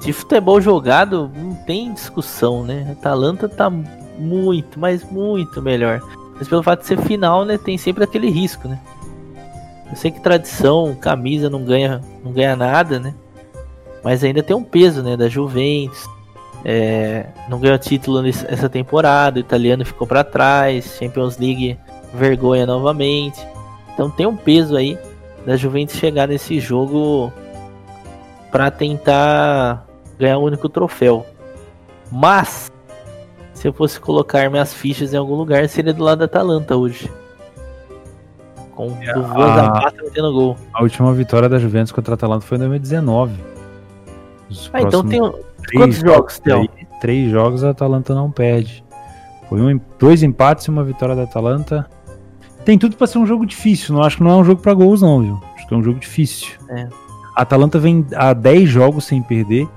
de 0.00 0.12
futebol 0.12 0.60
jogado 0.60 1.30
não 1.36 1.54
tem 1.54 1.92
discussão, 1.92 2.62
né? 2.64 2.88
Atalanta 2.92 3.48
tá 3.48 3.70
muito, 4.18 4.78
mas 4.78 5.04
muito 5.04 5.60
melhor. 5.62 6.00
Mas 6.38 6.48
pelo 6.48 6.62
fato 6.62 6.80
de 6.80 6.86
ser 6.86 6.98
final, 7.00 7.44
né, 7.44 7.58
tem 7.58 7.76
sempre 7.76 8.04
aquele 8.04 8.30
risco, 8.30 8.68
né? 8.68 8.78
Eu 9.90 9.96
sei 9.96 10.10
que 10.10 10.20
tradição, 10.20 10.94
camisa 11.00 11.48
não 11.48 11.64
ganha, 11.64 12.00
não 12.22 12.32
ganha 12.32 12.54
nada, 12.54 13.00
né? 13.00 13.14
Mas 14.04 14.22
ainda 14.22 14.42
tem 14.42 14.54
um 14.54 14.62
peso, 14.62 15.02
né, 15.02 15.16
da 15.16 15.28
Juventus. 15.28 16.06
É, 16.64 17.26
não 17.48 17.58
ganhou 17.58 17.78
título 17.78 18.20
nesse- 18.20 18.44
essa 18.48 18.68
temporada, 18.68 19.38
o 19.38 19.40
italiano 19.40 19.84
ficou 19.84 20.06
pra 20.06 20.24
trás, 20.24 20.96
Champions 20.98 21.38
League 21.38 21.78
vergonha 22.12 22.66
novamente. 22.66 23.40
Então 23.94 24.10
tem 24.10 24.26
um 24.26 24.36
peso 24.36 24.76
aí 24.76 24.98
da 25.46 25.56
Juventus 25.56 25.96
chegar 25.96 26.26
nesse 26.28 26.60
jogo 26.60 27.32
pra 28.50 28.70
tentar 28.70 29.86
ganhar 30.18 30.38
o 30.38 30.44
único 30.44 30.68
troféu. 30.68 31.26
Mas 32.10 32.70
se 33.54 33.66
eu 33.68 33.72
fosse 33.72 34.00
colocar 34.00 34.48
minhas 34.50 34.72
fichas 34.72 35.12
em 35.12 35.16
algum 35.16 35.34
lugar, 35.34 35.68
seria 35.68 35.92
do 35.92 36.02
lado 36.02 36.18
da 36.20 36.24
Atalanta 36.26 36.76
hoje. 36.76 37.10
Com 38.74 38.86
o 38.88 38.90
Duvan 39.14 39.44
a- 39.44 39.56
Zapata 39.56 40.02
metendo 40.02 40.32
gol. 40.32 40.56
A 40.72 40.82
última 40.82 41.12
vitória 41.12 41.48
da 41.48 41.58
Juventus 41.58 41.92
contra 41.92 42.14
a 42.14 42.16
Atalanta 42.16 42.46
foi 42.46 42.56
em 42.56 42.60
2019. 42.60 43.34
Os 44.48 44.70
Ah, 44.72 44.80
então 44.82 45.04
tem 45.04 45.20
um- 45.20 45.30
três 45.32 45.72
quantos 45.76 45.96
jogos, 45.98 46.38
Theo? 46.38 46.60
aí, 46.60 46.70
Três 47.00 47.30
jogos 47.30 47.62
a 47.62 47.70
Atalanta 47.70 48.12
não 48.14 48.30
perde. 48.30 48.84
Foi 49.48 49.60
um, 49.60 49.80
dois 49.98 50.22
empates 50.22 50.66
e 50.66 50.70
uma 50.70 50.82
vitória 50.82 51.14
da 51.14 51.22
Atalanta. 51.24 51.88
Tem 52.64 52.76
tudo 52.78 52.96
pra 52.96 53.06
ser 53.06 53.18
um 53.18 53.26
jogo 53.26 53.46
difícil. 53.46 53.94
Não 53.94 54.02
acho 54.02 54.16
que 54.16 54.22
não 54.22 54.30
é 54.32 54.36
um 54.36 54.44
jogo 54.44 54.60
pra 54.60 54.74
gols, 54.74 55.00
não, 55.00 55.20
viu? 55.20 55.40
Acho 55.54 55.66
que 55.68 55.74
é 55.74 55.76
um 55.76 55.82
jogo 55.82 55.98
difícil. 56.00 56.56
É. 56.68 56.88
A 57.38 57.42
Atalanta 57.42 57.78
vem 57.78 58.04
há 58.16 58.32
10 58.32 58.68
jogos 58.68 59.04
sem 59.04 59.22
perder 59.22 59.68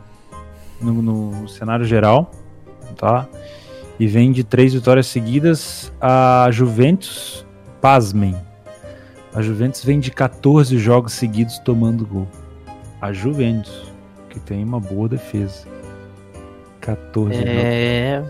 no, 0.82 0.94
no 1.00 1.48
cenário 1.48 1.86
geral, 1.86 2.32
tá? 2.98 3.28
E 4.00 4.08
vem 4.08 4.32
de 4.32 4.44
três 4.44 4.74
vitórias 4.74 5.06
seguidas. 5.06 5.94
A 6.02 6.48
Juventus, 6.50 7.46
pasmem. 7.80 8.36
A 9.32 9.44
Juventus 9.44 9.86
vem 9.86 10.00
de 10.00 10.10
14 10.10 10.76
jogos 10.80 11.14
seguidos 11.14 11.60
tomando 11.60 12.04
gol. 12.04 12.28
A 13.00 13.14
Juventus, 13.14 13.94
que 14.28 14.40
tem 14.40 14.64
uma 14.64 14.80
boa 14.80 15.08
defesa. 15.08 15.68
14 16.80 17.36
jogos. 17.36 17.48
É. 17.48 18.24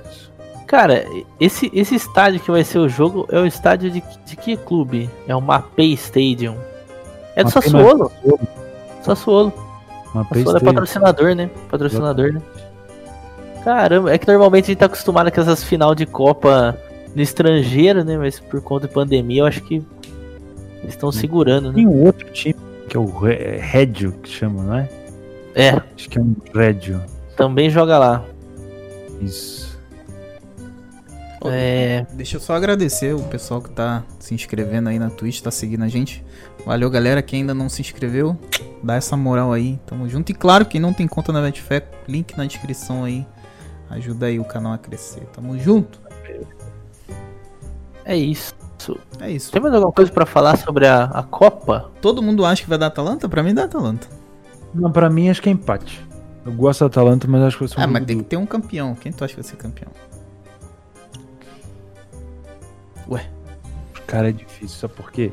Cara, 0.67 1.05
esse, 1.39 1.71
esse 1.73 1.95
estádio 1.95 2.41
que 2.41 2.51
vai 2.51 2.65
ser 2.65 2.79
o 2.79 2.89
jogo 2.89 3.25
é 3.31 3.39
o 3.39 3.45
estádio 3.45 3.89
de, 3.91 4.03
de 4.25 4.35
que 4.35 4.57
clube? 4.57 5.09
É 5.25 5.33
o 5.33 5.39
Mapei 5.39 5.93
Stadium. 5.93 6.57
É 7.33 7.45
do 7.45 7.47
Mapei 7.47 7.61
Sassuolo. 7.71 8.09
Sassuolo. 8.09 8.60
Uma 10.14 10.23
Sassuolo 10.26 10.57
é 10.57 10.60
patrocinador, 10.60 11.36
né? 11.36 11.49
Patrocinador, 11.69 12.34
né? 12.34 12.41
Caramba, 13.64 14.11
é 14.14 14.18
que 14.18 14.28
normalmente 14.28 14.65
a 14.65 14.68
gente 14.68 14.78
tá 14.80 14.86
acostumado 14.88 15.32
com 15.32 15.40
essas 15.41 15.64
final 15.64 15.94
de 15.94 16.06
Copa 16.06 16.78
no 17.15 17.22
estrangeiro, 17.22 18.03
né? 18.03 18.18
Mas 18.18 18.40
por 18.40 18.61
conta 18.61 18.88
da 18.88 18.94
pandemia, 18.94 19.41
eu 19.41 19.45
acho 19.45 19.61
que 19.61 19.76
eles 20.82 20.94
estão 20.95 21.11
segurando, 21.11 21.69
né? 21.69 21.76
Tem 21.76 21.88
um 21.88 22.03
outro 22.06 22.30
time, 22.32 22.56
que 22.90 22.98
é 22.98 22.99
o 22.99 23.06
Re- 23.06 23.57
Reggio, 23.57 24.11
que 24.14 24.30
chama, 24.30 24.64
não 24.64 24.76
é? 24.76 24.90
É, 25.53 25.69
Acho 25.95 26.10
que 26.10 26.18
é 26.18 26.22
um 26.22 26.36
Reggio. 26.53 27.02
também 27.38 27.69
joga 27.69 27.99
lá. 27.99 28.23
Isso. 29.22 29.72
É, 31.44 32.06
Deixa 32.14 32.38
eu 32.38 32.41
só 32.41 32.53
agradecer 32.53 33.15
o 33.15 33.22
pessoal 33.23 33.61
que 33.61 33.69
tá 33.72 34.03
se 34.19 34.34
inscrevendo 34.34 34.90
aí 34.90 34.99
na 34.99 35.10
Twitch, 35.10 35.41
tá 35.41 35.49
seguindo 35.52 35.84
a 35.84 35.88
gente. 35.88 36.23
Valeu, 36.65 36.89
galera. 36.89 37.21
Quem 37.21 37.41
ainda 37.41 37.53
não 37.53 37.69
se 37.69 37.81
inscreveu, 37.81 38.38
dá 38.83 38.95
essa 38.95 39.17
moral 39.17 39.51
aí. 39.51 39.79
Tamo 39.85 40.07
junto. 40.07 40.31
E 40.31 40.33
claro, 40.35 40.65
quem 40.65 40.79
não 40.79 40.93
tem 40.93 41.07
conta 41.07 41.31
na 41.31 41.41
Betfair, 41.41 41.88
link 42.07 42.38
na 42.38 42.45
descrição 42.45 43.03
aí. 43.03 43.25
Ajuda 43.89 44.27
aí 44.27 44.39
o 44.39 44.45
canal 44.45 44.73
a 44.73 44.77
crescer. 44.77 45.25
Tamo 45.33 45.57
junto. 45.59 45.99
é 48.05 48.15
isso. 48.15 48.55
É 49.19 49.29
isso. 49.29 49.51
Tem 49.51 49.61
mais 49.61 49.73
alguma 49.73 49.91
coisa 49.91 50.11
pra 50.11 50.25
falar 50.25 50.57
sobre 50.57 50.88
a, 50.88 51.03
a 51.05 51.23
Copa? 51.23 51.91
Todo 52.01 52.21
mundo 52.21 52.45
acha 52.45 52.63
que 52.63 52.69
vai 52.69 52.77
dar 52.77 52.88
Atalanta? 52.88 53.29
Pra 53.29 53.43
mim 53.43 53.53
dá 53.53 53.65
Atalanta. 53.65 54.07
Não, 54.73 54.91
pra 54.91 55.09
mim 55.09 55.29
acho 55.29 55.41
que 55.41 55.49
é 55.49 55.51
empate. 55.51 56.01
Eu 56.45 56.53
gosto 56.53 56.79
da 56.79 56.85
Atalanta, 56.88 57.27
mas 57.27 57.43
acho 57.43 57.57
que 57.57 57.63
vai 57.63 57.67
ser 57.69 57.79
um 57.79 57.83
Ah, 57.83 57.88
mas 57.88 58.05
tem 58.05 58.17
que 58.17 58.23
ter 58.23 58.38
um 58.38 58.45
campeão. 58.45 58.95
Quem 58.95 59.11
tu 59.11 59.23
acha 59.23 59.35
que 59.35 59.41
vai 59.41 59.49
ser 59.49 59.57
campeão? 59.57 59.91
Ué, 63.09 63.29
Cara, 64.07 64.27
é 64.27 64.31
difícil, 64.33 64.77
sabe 64.77 64.93
por 64.93 65.09
quê? 65.11 65.31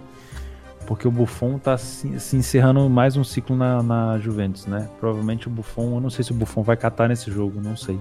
Porque 0.88 1.06
o 1.06 1.10
Buffon 1.10 1.58
tá 1.58 1.76
se, 1.76 2.18
se 2.18 2.34
encerrando 2.34 2.88
mais 2.88 3.14
um 3.14 3.22
ciclo 3.22 3.54
na, 3.54 3.82
na 3.82 4.18
Juventus, 4.18 4.64
né? 4.64 4.88
Provavelmente 4.98 5.46
o 5.46 5.50
Buffon, 5.50 5.96
eu 5.96 6.00
não 6.00 6.08
sei 6.08 6.24
se 6.24 6.32
o 6.32 6.34
Buffon 6.34 6.62
vai 6.62 6.78
catar 6.78 7.10
nesse 7.10 7.30
jogo, 7.30 7.60
não 7.62 7.76
sei. 7.76 7.98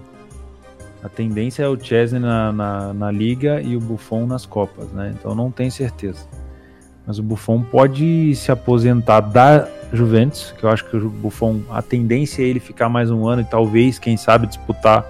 A 1.04 1.10
tendência 1.10 1.64
é 1.64 1.68
o 1.68 1.78
Chesney 1.78 2.22
na, 2.22 2.54
na, 2.54 2.94
na 2.94 3.12
Liga 3.12 3.62
e 3.62 3.76
o 3.76 3.80
Buffon 3.82 4.26
nas 4.26 4.46
Copas, 4.46 4.90
né? 4.94 5.14
Então 5.20 5.36
não 5.36 5.52
tenho 5.52 5.70
certeza. 5.70 6.26
Mas 7.06 7.20
o 7.20 7.24
Buffon 7.24 7.62
pode 7.62 8.34
se 8.38 8.54
aposentar 8.54 9.20
da 9.20 9.68
Juventus, 9.92 10.56
que 10.58 10.64
eu 10.64 10.70
acho 10.70 10.86
que 10.90 10.96
o 10.96 11.10
Buffon, 11.10 11.60
a 11.70 11.82
tendência 11.82 12.42
é 12.42 12.46
ele 12.46 12.62
ficar 12.62 12.88
mais 12.88 13.12
um 13.12 13.28
ano 13.28 13.42
e 13.42 13.46
talvez, 13.46 14.00
quem 14.00 14.16
sabe, 14.16 14.48
disputar 14.48 15.06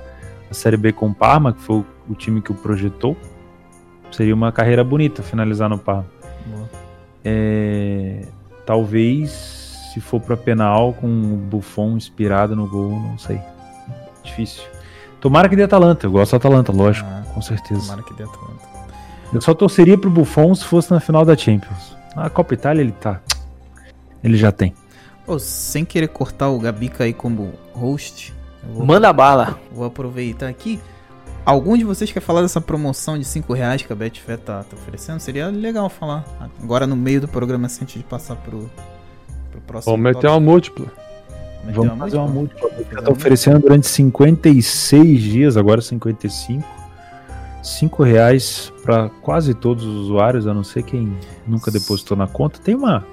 a 0.49 0.53
Série 0.53 0.77
B 0.77 0.91
com 0.91 1.09
o 1.09 1.13
Parma, 1.13 1.53
que 1.53 1.61
foi 1.61 1.75
o, 1.75 1.85
o 2.09 2.15
time 2.15 2.41
que 2.41 2.51
o 2.51 2.55
projetou. 2.55 3.15
Seria 4.09 4.33
uma 4.33 4.51
carreira 4.51 4.83
bonita 4.83 5.21
finalizar 5.21 5.69
no 5.69 5.77
Parma. 5.77 6.16
É, 7.23 8.23
talvez 8.65 9.31
se 9.93 9.99
for 10.01 10.19
para 10.21 10.37
penal 10.37 10.93
com 10.93 11.07
o 11.07 11.35
Buffon 11.37 11.97
inspirado 11.97 12.55
no 12.55 12.67
gol, 12.67 12.91
não 12.91 13.17
sei. 13.17 13.39
Difícil. 14.23 14.63
Tomara 15.19 15.49
que 15.49 15.55
dê 15.55 15.63
Atalanta, 15.63 16.05
eu 16.05 16.11
gosto 16.11 16.31
da 16.31 16.37
Atalanta, 16.37 16.71
lógico, 16.71 17.09
Ah, 17.11 17.23
com 17.33 17.41
certeza. 17.41 17.81
Tomara 17.81 18.03
que 18.03 18.13
dê 18.13 18.23
Atalanta. 18.23 18.67
Eu 19.33 19.41
só 19.41 19.53
torceria 19.53 19.97
pro 19.97 20.09
Buffon 20.09 20.53
se 20.55 20.63
fosse 20.63 20.91
na 20.91 20.99
final 20.99 21.25
da 21.25 21.35
Champions. 21.35 21.97
Na 22.15 22.29
Copa 22.29 22.53
Itália 22.53 22.81
ele 22.81 22.91
tá. 22.93 23.19
Ele 24.23 24.37
já 24.37 24.51
tem. 24.51 24.73
Sem 25.39 25.83
querer 25.83 26.07
cortar 26.07 26.49
o 26.49 26.59
Gabica 26.59 27.03
aí 27.03 27.11
como 27.13 27.51
host, 27.73 28.33
vou, 28.71 28.85
Manda 28.85 29.11
bala. 29.11 29.59
vou 29.73 29.85
aproveitar 29.85 30.47
aqui. 30.47 30.79
Algum 31.47 31.77
de 31.77 31.85
vocês 31.85 32.11
quer 32.11 32.19
falar 32.19 32.41
dessa 32.41 32.59
promoção 32.59 33.17
de 33.17 33.23
5 33.23 33.53
reais 33.53 33.81
que 33.81 33.93
a 33.93 33.95
Betfair 33.95 34.37
tá, 34.37 34.63
tá 34.63 34.75
oferecendo? 34.75 35.21
Seria 35.21 35.47
legal 35.47 35.89
falar. 35.89 36.25
Agora 36.61 36.85
no 36.85 36.93
meio 36.97 37.21
do 37.21 37.27
programa, 37.29 37.67
assim, 37.67 37.83
antes 37.83 37.95
de 37.95 38.03
passar 38.03 38.35
pro, 38.35 38.69
pro 39.49 39.61
próximo. 39.61 39.93
Vamos 39.93 40.13
meter 40.13 40.27
uma 40.27 40.41
múltipla. 40.41 40.87
Meter 41.63 41.73
Vamos 41.73 41.99
fazer 41.99 42.17
uma 42.17 42.27
múltipla. 42.27 42.69
Uma 42.91 43.01
tá 43.01 43.09
oferecendo 43.09 43.59
durante 43.59 43.87
56 43.87 45.21
dias, 45.21 45.55
agora 45.55 45.79
55. 45.79 46.67
5 47.63 48.03
reais 48.03 48.73
para 48.83 49.07
quase 49.21 49.53
todos 49.53 49.85
os 49.85 50.01
usuários, 50.01 50.47
a 50.47 50.53
não 50.53 50.65
ser 50.65 50.83
quem 50.83 51.17
nunca 51.47 51.71
depositou 51.71 52.17
na 52.17 52.27
conta. 52.27 52.59
Tem 52.59 52.75
uma 52.75 53.05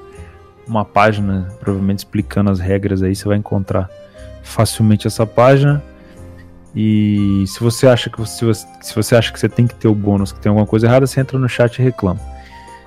uma 0.66 0.84
página, 0.84 1.54
provavelmente 1.60 1.98
explicando 1.98 2.50
as 2.50 2.58
regras 2.58 3.00
aí, 3.00 3.14
você 3.14 3.28
vai 3.28 3.36
encontrar 3.36 3.88
facilmente 4.42 5.06
essa 5.06 5.24
página. 5.24 5.80
E 6.74 7.44
se 7.46 7.60
você 7.60 7.86
acha 7.86 8.10
que 8.10 8.18
você, 8.18 8.52
se 8.52 8.94
você 8.94 9.14
acha 9.14 9.32
que 9.32 9.38
você 9.38 9.48
tem 9.48 9.66
que 9.66 9.74
ter 9.74 9.86
o 9.86 9.94
bônus, 9.94 10.32
que 10.32 10.40
tem 10.40 10.50
alguma 10.50 10.66
coisa 10.66 10.86
errada, 10.86 11.06
você 11.06 11.20
entra 11.20 11.38
no 11.38 11.48
chat 11.48 11.78
e 11.78 11.82
reclama. 11.82 12.20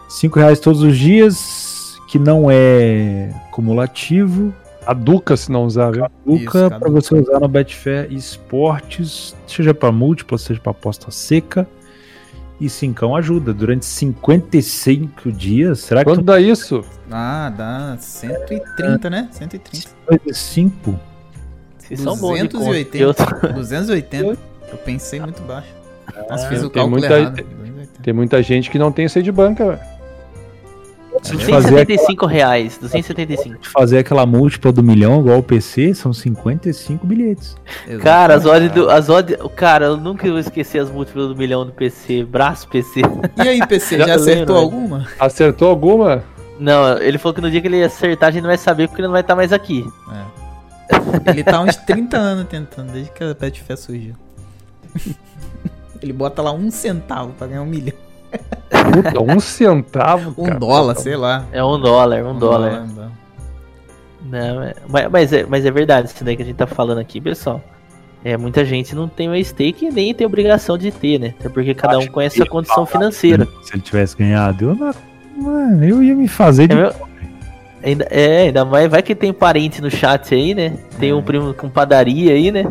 Cinco 0.10 0.40
reais 0.40 0.60
todos 0.60 0.82
os 0.82 0.98
dias, 0.98 1.96
que 2.10 2.20
não 2.20 2.50
é 2.52 3.34
cumulativo. 3.52 4.54
A 4.86 4.94
Duca, 4.94 5.36
se 5.36 5.52
não 5.52 5.66
usar, 5.66 5.92
viu? 5.92 6.06
Duca 6.26 6.42
Isso, 6.42 6.52
cada 6.52 6.80
para 6.80 6.90
você 6.90 7.16
usar 7.16 7.40
no 7.40 7.48
Betfair 7.48 8.12
Esportes, 8.12 9.36
seja 9.46 9.74
para 9.74 9.92
múltipla, 9.92 10.38
seja 10.38 10.60
para 10.60 10.72
aposta 10.72 11.12
seca. 11.12 11.68
E 12.60 12.70
cincão 12.70 13.16
ajuda 13.16 13.54
durante 13.54 13.86
55 13.86 15.32
dias. 15.32 15.80
Será 15.82 16.04
que 16.04 16.10
Quanto 16.10 16.24
dá 16.24 16.40
isso? 16.40 16.84
Ah, 17.12 17.54
dá 17.56 17.98
130, 18.00 19.10
né? 19.10 19.30
130. 19.32 19.90
55? 19.90 21.00
Vocês 21.88 22.00
são 22.00 22.18
bons 22.18 22.36
de 22.36 22.44
conta. 22.50 22.58
280. 22.58 22.98
Eu 22.98 23.14
tô- 23.14 23.48
280. 23.54 24.38
Eu 24.72 24.78
pensei 24.80 25.20
muito 25.20 25.42
baixo. 25.44 25.68
Nossa, 26.30 26.48
fiz 26.48 26.60
o 26.64 26.70
tem 26.70 26.82
cálculo 26.82 27.00
muita- 27.00 27.20
errado. 27.20 27.36
280. 27.36 28.04
Tem 28.04 28.14
muita 28.14 28.42
gente 28.44 28.70
que 28.70 28.78
não 28.80 28.92
tem 28.92 29.08
aí 29.08 29.22
de 29.24 29.32
banca, 29.32 29.66
velho. 29.66 29.98
Se 31.24 31.34
eu 31.34 31.40
te 31.40 31.46
fazer, 31.46 31.72
275 31.72 32.26
reais. 32.28 32.78
275. 32.80 33.58
fazer 33.74 33.98
aquela 33.98 34.24
múltipla 34.26 34.72
do 34.72 34.84
milhão 34.84 35.20
igual 35.20 35.40
o 35.40 35.44
PC, 35.44 35.94
são 35.96 36.14
55 36.14 37.08
bilhetes. 37.08 37.56
Cara, 38.04 38.36
as 38.36 38.44
Exatamente. 38.44 38.72
odds 38.80 38.84
do. 38.86 38.90
As 38.92 39.10
odds, 39.10 39.38
cara, 39.56 39.86
eu 39.88 39.98
nunca 39.98 40.28
vou 40.30 40.38
esquecer 40.38 40.78
as 40.80 40.92
múltiplas 40.92 41.30
do 41.30 41.36
milhão 41.36 41.66
do 41.66 41.72
PC. 41.72 42.24
Braço 42.24 42.68
PC. 42.68 43.02
E 43.44 43.48
aí, 43.48 43.66
PC, 43.66 43.98
já 44.00 44.06
Já 44.08 44.16
acertou 44.16 44.36
lembro, 44.38 44.56
alguma? 44.58 45.08
Acertou 45.20 45.70
alguma? 45.70 46.24
Não, 46.60 46.98
ele 47.00 47.18
falou 47.18 47.34
que 47.34 47.42
no 47.42 47.50
dia 47.50 47.62
que 47.62 47.68
ele 47.68 47.84
acertar 47.84 48.30
a 48.30 48.32
gente 48.32 48.44
não 48.44 48.50
vai 48.50 48.58
saber 48.58 48.88
porque 48.88 49.02
ele 49.02 49.08
não 49.08 49.14
vai 49.14 49.22
estar 49.22 49.36
mais 49.36 49.52
aqui. 49.52 49.84
Ele 51.26 51.44
tá 51.44 51.58
há 51.58 51.62
uns 51.62 51.76
30 51.76 52.18
anos 52.18 52.48
tentando, 52.48 52.92
desde 52.92 53.12
que 53.12 53.24
a 53.24 53.34
Betfair 53.34 53.78
surgiu. 53.78 54.16
Ele 56.02 56.14
bota 56.14 56.42
lá 56.42 56.52
um 56.52 56.70
centavo 56.70 57.34
pra 57.34 57.48
ganhar 57.48 57.62
um 57.62 57.66
milhão. 57.66 57.96
Puta, 58.94 59.22
um 59.22 59.40
centavo, 59.40 60.34
Um 60.38 60.46
cara. 60.46 60.60
dólar, 60.60 60.96
sei 60.96 61.16
lá. 61.16 61.46
É 61.52 61.64
um 61.64 61.80
dólar, 61.80 62.24
um, 62.24 62.38
dólar. 62.38 62.82
um 62.84 62.88
dólar. 62.88 63.12
Não, 64.30 64.62
é- 64.64 64.74
mas, 64.88 65.10
mas, 65.12 65.34
é, 65.34 65.46
mas 65.46 65.66
é 65.66 65.72
verdade, 65.72 66.10
isso 66.10 66.24
daí 66.24 66.36
que 66.36 66.44
a 66.44 66.46
gente 66.46 66.56
tá 66.58 66.68
falando 66.68 67.00
aqui, 67.00 67.20
pessoal. 67.22 67.62
É, 68.24 68.36
muita 68.36 68.66
gente 68.66 68.94
não 68.96 69.08
tem 69.08 69.30
o 69.30 69.44
stake 69.46 69.86
e 69.86 69.92
nem 69.92 70.14
tem 70.14 70.28
obrigação 70.28 70.78
de 70.78 70.92
ter, 70.92 71.18
né? 71.20 71.34
Até 71.40 71.50
porque 71.50 71.74
cada 71.74 71.98
um 71.98 72.02
Acho 72.02 72.12
conhece 72.12 72.36
que 72.36 72.42
a 72.44 72.50
condição 72.50 72.86
financeira. 72.86 73.48
Se 73.64 73.74
ele 73.74 73.82
tivesse 73.82 74.18
ganhado, 74.18 74.66
eu, 74.72 74.76
não, 74.76 74.94
mano, 75.38 75.84
eu 75.86 76.04
ia 76.04 76.14
me 76.16 76.28
fazer 76.28 76.64
É, 76.64 76.68
de. 76.68 76.76
meu- 76.76 76.94
ainda, 77.88 78.08
é, 78.10 78.42
ainda 78.44 78.66
mais 78.66 78.90
vai 78.90 79.02
que 79.02 79.16
tem 79.16 79.32
parente 79.34 79.82
no 79.82 79.90
chat 79.90 80.34
aí, 80.36 80.54
né? 80.54 80.74
Tem 81.00 81.14
um 81.14 81.22
primo 81.22 81.54
com 81.54 81.70
padaria 81.70 82.34
aí, 82.34 82.52
né? 82.52 82.66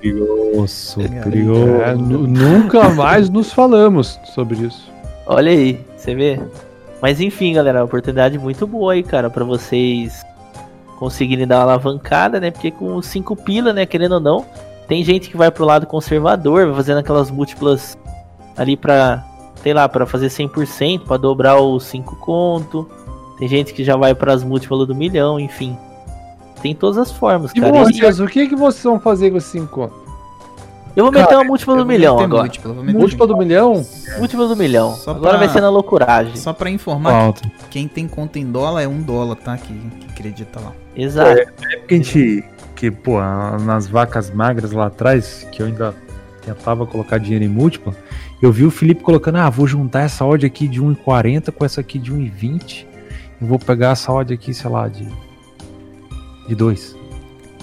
Perigoso, 0.00 1.00
É, 1.02 1.08
perigoso. 1.22 1.68
É, 1.82 1.94
nu- 1.94 2.26
nunca 2.26 2.88
mais 2.90 3.28
nos 3.28 3.52
falamos 3.52 4.18
sobre 4.34 4.58
isso. 4.66 4.90
Olha 5.26 5.50
aí, 5.50 5.80
você 5.96 6.14
vê? 6.14 6.40
Mas 7.02 7.20
enfim, 7.20 7.52
galera, 7.54 7.84
oportunidade 7.84 8.38
muito 8.38 8.66
boa 8.66 8.92
aí, 8.94 9.02
cara, 9.02 9.28
pra 9.30 9.44
vocês 9.44 10.24
conseguirem 10.98 11.46
dar 11.46 11.56
uma 11.58 11.62
alavancada, 11.64 12.40
né? 12.40 12.50
Porque 12.50 12.70
com 12.70 13.00
5 13.00 13.36
pila, 13.36 13.72
né, 13.72 13.86
querendo 13.86 14.12
ou 14.12 14.20
não, 14.20 14.44
tem 14.88 15.04
gente 15.04 15.28
que 15.30 15.36
vai 15.36 15.50
pro 15.50 15.64
lado 15.64 15.86
conservador, 15.86 16.66
vai 16.66 16.74
fazendo 16.74 16.98
aquelas 16.98 17.30
múltiplas 17.30 17.96
ali 18.56 18.76
pra, 18.76 19.24
sei 19.68 19.74
lá, 19.74 19.86
pra 19.86 20.06
fazer 20.06 20.28
100%, 20.28 21.00
pra 21.04 21.18
dobrar 21.18 21.60
os 21.60 21.84
5 21.84 22.16
conto. 22.16 22.88
Tem 23.38 23.46
gente 23.46 23.74
que 23.74 23.84
já 23.84 23.96
vai 23.96 24.14
pras 24.14 24.42
múltiplas 24.42 24.88
do 24.88 24.94
milhão, 24.94 25.38
enfim. 25.38 25.76
Tem 26.62 26.74
todas 26.74 26.96
as 26.96 27.12
formas, 27.12 27.52
E 27.54 27.60
cara. 27.60 27.70
vocês, 27.84 28.18
o 28.18 28.26
que, 28.26 28.48
que 28.48 28.56
vocês 28.56 28.82
vão 28.82 28.98
fazer 28.98 29.30
com 29.30 29.36
esses 29.36 29.50
5 29.50 29.66
conto? 29.66 29.94
Eu 30.96 31.04
vou 31.04 31.12
meter 31.12 31.26
Cara, 31.26 31.38
uma 31.40 31.44
múltipla 31.44 31.76
do 31.76 31.84
milhão 31.84 32.18
agora. 32.18 32.44
múltipla, 32.44 32.72
vou 32.72 32.82
meter 32.82 32.98
Múltipla 32.98 33.26
do 33.26 33.36
milhão? 33.36 33.86
Múltipla 34.18 34.48
do 34.48 34.56
milhão. 34.56 34.94
Só 34.94 35.10
agora 35.10 35.28
pra- 35.36 35.38
vai 35.40 35.48
ser 35.50 35.60
na 35.60 35.68
loucuragem. 35.68 36.34
Só 36.34 36.54
pra 36.54 36.70
informar, 36.70 37.12
Alto. 37.12 37.42
quem 37.70 37.86
tem 37.86 38.08
conta 38.08 38.38
em 38.38 38.50
dólar 38.50 38.82
é 38.82 38.88
um 38.88 39.02
dólar, 39.02 39.36
tá? 39.36 39.54
Que, 39.58 39.72
que 39.74 40.06
acredita 40.10 40.58
lá. 40.60 40.72
Exato. 40.96 41.42
Porque 41.80 41.94
a 41.94 41.96
gente. 41.98 42.42
Que, 42.74 42.90
pô, 42.90 43.20
nas 43.20 43.86
vacas 43.86 44.30
magras 44.30 44.72
lá 44.72 44.86
atrás, 44.86 45.46
que 45.52 45.60
eu 45.62 45.66
ainda 45.66 45.94
tentava 46.44 46.86
colocar 46.86 47.18
dinheiro 47.18 47.44
em 47.44 47.48
múltipla, 47.48 47.94
eu 48.40 48.52
vi 48.52 48.64
o 48.64 48.70
Felipe 48.70 49.02
colocando, 49.02 49.38
ah, 49.38 49.50
vou 49.50 49.66
juntar 49.66 50.02
essa 50.02 50.24
odd 50.24 50.46
aqui 50.46 50.68
de 50.68 50.80
1,40 50.80 51.50
com 51.50 51.64
essa 51.64 51.80
aqui 51.80 51.98
de 51.98 52.12
1,20. 52.12 52.86
Eu 53.40 53.46
vou 53.46 53.58
pegar 53.58 53.90
essa 53.90 54.12
odd 54.12 54.32
aqui, 54.32 54.54
sei 54.54 54.70
lá, 54.70 54.88
de. 54.88 55.08
de 56.46 56.54
2. 56.54 56.96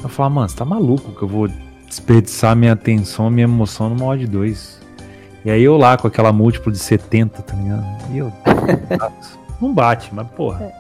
Eu 0.03 0.10
falei, 0.10 0.34
mano, 0.34 0.49
você 0.49 0.56
tá 0.56 0.65
maluco 0.65 1.11
que 1.11 1.23
eu 1.23 1.27
vou 1.27 1.49
desperdiçar 1.88 2.56
minha 2.56 2.73
atenção, 2.73 3.30
minha 3.30 3.45
emoção 3.45 3.89
numa 3.89 4.06
odd 4.06 4.27
2. 4.27 4.81
E 5.45 5.52
aí 5.52 5.64
eu 5.64 5.77
lá 5.77 5.95
com 5.97 6.07
aquela 6.07 6.34
múltipla 6.34 6.72
de 6.72 6.80
70, 6.80 7.41
tá 7.41 7.56
ligado? 7.56 8.14
E 8.14 8.18
eu. 8.18 8.34
não 9.61 9.73
bate, 9.73 10.14
mas 10.14 10.27
porra. 10.27 10.72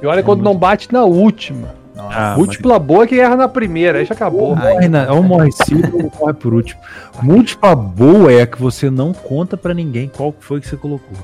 E 0.00 0.06
olha 0.06 0.22
quando 0.22 0.42
não 0.42 0.56
bate 0.56 0.92
na 0.92 1.04
última. 1.04 1.74
Nossa. 1.98 2.16
Ah, 2.16 2.36
Múltipla 2.36 2.78
boa 2.78 3.08
que 3.08 3.18
erra 3.18 3.34
na 3.34 3.48
primeira, 3.48 3.98
aí 3.98 4.04
já 4.04 4.14
acabou. 4.14 4.50
Ou 4.50 4.56
Ai, 4.56 4.74
morre, 4.74 4.88
na, 4.88 5.12
ou 5.12 5.20
morre 5.20 5.50
cedo 5.50 5.96
ou 5.96 6.12
morre 6.20 6.32
por 6.32 6.54
último. 6.54 6.80
Múltipla 7.20 7.74
boa 7.74 8.32
é 8.32 8.42
a 8.42 8.46
que 8.46 8.60
você 8.62 8.88
não 8.88 9.12
conta 9.12 9.56
pra 9.56 9.74
ninguém 9.74 10.08
qual 10.08 10.32
que 10.32 10.44
foi 10.44 10.60
que 10.60 10.68
você 10.68 10.76
colocou. 10.76 11.18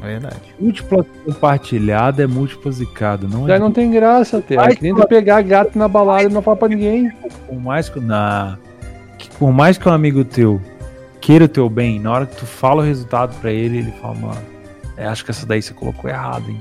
É 0.00 0.06
verdade. 0.06 0.36
Múltipla 0.60 1.04
compartilhada 1.24 2.22
é 2.22 2.26
múltipla 2.28 2.70
zicada. 2.70 3.26
Não 3.26 3.46
Daí 3.46 3.56
é 3.56 3.58
não 3.58 3.72
tem 3.72 3.90
graça 3.90 4.38
até. 4.38 4.54
É 4.54 4.68
que 4.68 4.82
nem 4.82 4.94
tu 4.94 5.04
pegar 5.08 5.42
gato 5.42 5.76
na 5.76 5.88
balada 5.88 6.24
e 6.24 6.28
não 6.28 6.42
falar 6.42 6.58
pra 6.58 6.68
ninguém. 6.68 7.10
por 7.48 7.58
mais 7.58 7.88
que, 7.88 7.98
na, 7.98 8.56
que 9.18 9.28
por 9.30 9.52
mais 9.52 9.76
que 9.76 9.88
um 9.88 9.92
amigo 9.92 10.24
teu 10.24 10.60
queira 11.20 11.46
o 11.46 11.48
teu 11.48 11.68
bem, 11.68 11.98
na 11.98 12.12
hora 12.12 12.26
que 12.26 12.36
tu 12.36 12.46
fala 12.46 12.82
o 12.82 12.86
resultado 12.86 13.34
pra 13.40 13.50
ele, 13.50 13.78
ele 13.78 13.92
fala, 14.00 14.14
mano, 14.14 14.42
é, 14.96 15.06
acho 15.06 15.24
que 15.24 15.32
essa 15.32 15.44
daí 15.44 15.60
você 15.60 15.74
colocou 15.74 16.08
errado, 16.08 16.48
hein? 16.50 16.60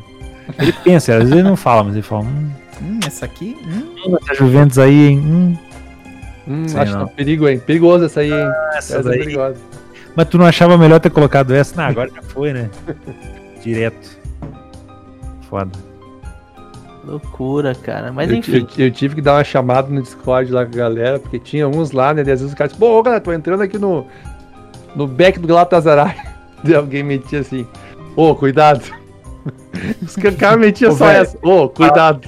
Ele 0.60 0.74
pensa, 0.84 1.14
às 1.14 1.20
vezes 1.20 1.32
ele 1.34 1.44
não 1.44 1.56
fala, 1.56 1.84
mas 1.84 1.94
ele 1.94 2.02
fala, 2.04 2.24
hum, 2.24 2.50
Hum, 2.82 3.00
essa 3.06 3.26
aqui? 3.26 3.56
Hum, 3.66 4.18
essa 4.24 4.34
Juventus 4.36 4.78
aí, 4.80 5.08
hein? 5.10 5.20
Hum, 5.20 5.58
Hum, 6.46 6.68
Sei 6.68 6.82
acho 6.82 6.92
que 6.92 6.98
não. 6.98 7.08
tá 7.08 7.14
perigo, 7.14 7.48
hein? 7.48 7.60
Perigoso 7.60 8.04
essa 8.06 8.20
aí, 8.20 8.32
hein? 8.34 8.48
essa 8.74 8.98
Essa 8.98 8.98
é 8.98 9.04
daí. 9.04 9.20
perigosa. 9.20 9.56
Mas 10.16 10.28
tu 10.28 10.38
não 10.38 10.46
achava 10.46 10.78
melhor 10.78 11.00
ter 11.00 11.10
colocado 11.10 11.54
essa? 11.54 11.76
Não, 11.82 11.88
agora 11.90 12.10
já 12.14 12.22
foi, 12.22 12.52
né? 12.52 12.70
Direto. 13.64 14.18
Foda. 15.50 15.72
Loucura, 17.06 17.74
cara. 17.76 18.12
Mas 18.12 18.30
eu, 18.30 18.36
enfim. 18.38 18.68
eu- 18.78 18.86
eu 18.86 18.92
tive 18.92 19.16
que 19.16 19.22
dar 19.22 19.36
uma 19.36 19.44
chamada 19.44 19.90
no 19.90 20.02
Discord 20.02 20.52
lá 20.52 20.66
com 20.66 20.72
a 20.74 20.76
galera, 20.78 21.20
porque 21.20 21.38
tinha 21.40 21.68
uns 21.68 21.92
lá, 21.92 22.14
né? 22.14 22.20
E 22.22 22.24
às 22.24 22.28
vezes 22.40 22.48
os 22.48 22.54
caras 22.54 22.74
pô, 22.74 22.98
ô, 23.00 23.04
galera, 23.04 23.22
tô 23.22 23.32
entrando 23.34 23.62
aqui 23.62 23.78
no, 23.78 24.06
no 24.96 25.08
back 25.08 25.40
do 25.40 25.48
Galatasaray. 25.48 26.16
E 26.66 26.74
alguém 26.74 27.04
metia 27.04 27.40
assim, 27.42 27.68
ô, 28.16 28.34
cuidado. 28.34 28.82
Os 30.02 30.16
caras 30.16 30.60
metiam 30.60 30.96
só 30.96 31.08
velho. 31.08 31.22
essa, 31.22 31.38
ô, 31.42 31.70
cuidado. 31.70 32.22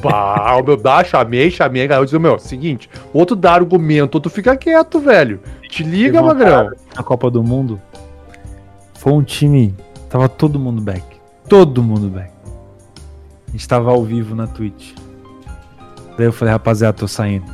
Pá, 0.00 0.56
o 0.56 0.64
meu 0.64 0.76
dá, 0.76 1.02
chamei, 1.04 1.50
chamei, 1.50 1.84
a 1.84 1.86
galera 1.86 2.04
disse, 2.04 2.18
meu, 2.18 2.38
seguinte, 2.38 2.88
ou 3.12 3.26
tu 3.26 3.34
dá 3.36 3.54
argumento, 3.54 4.16
ou 4.16 4.20
tu 4.20 4.30
fica 4.30 4.56
quieto, 4.56 5.00
velho. 5.00 5.40
Te 5.68 5.82
liga, 5.82 6.20
Teve 6.20 6.26
magrão. 6.26 6.70
Na 6.94 7.02
Copa 7.02 7.30
do 7.30 7.42
Mundo, 7.42 7.80
foi 8.94 9.12
um 9.12 9.22
time. 9.22 9.74
Tava 10.08 10.28
todo 10.28 10.58
mundo 10.58 10.80
back. 10.82 11.02
Todo 11.48 11.82
mundo 11.82 12.08
back. 12.08 12.30
A 13.48 13.52
gente 13.52 13.66
tava 13.66 13.90
ao 13.90 14.04
vivo 14.04 14.34
na 14.34 14.46
Twitch. 14.46 14.94
Daí 16.16 16.26
eu 16.26 16.32
falei, 16.32 16.52
rapaziada, 16.52 16.96
tô 16.96 17.08
saindo. 17.08 17.46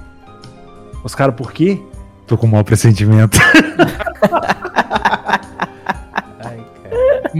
Os 1.02 1.14
caras, 1.14 1.35
por 1.35 1.52
quê? 1.52 1.80
Tô 2.26 2.36
com 2.36 2.47
um 2.47 2.51
mau 2.51 2.64
pressentimento. 2.64 3.39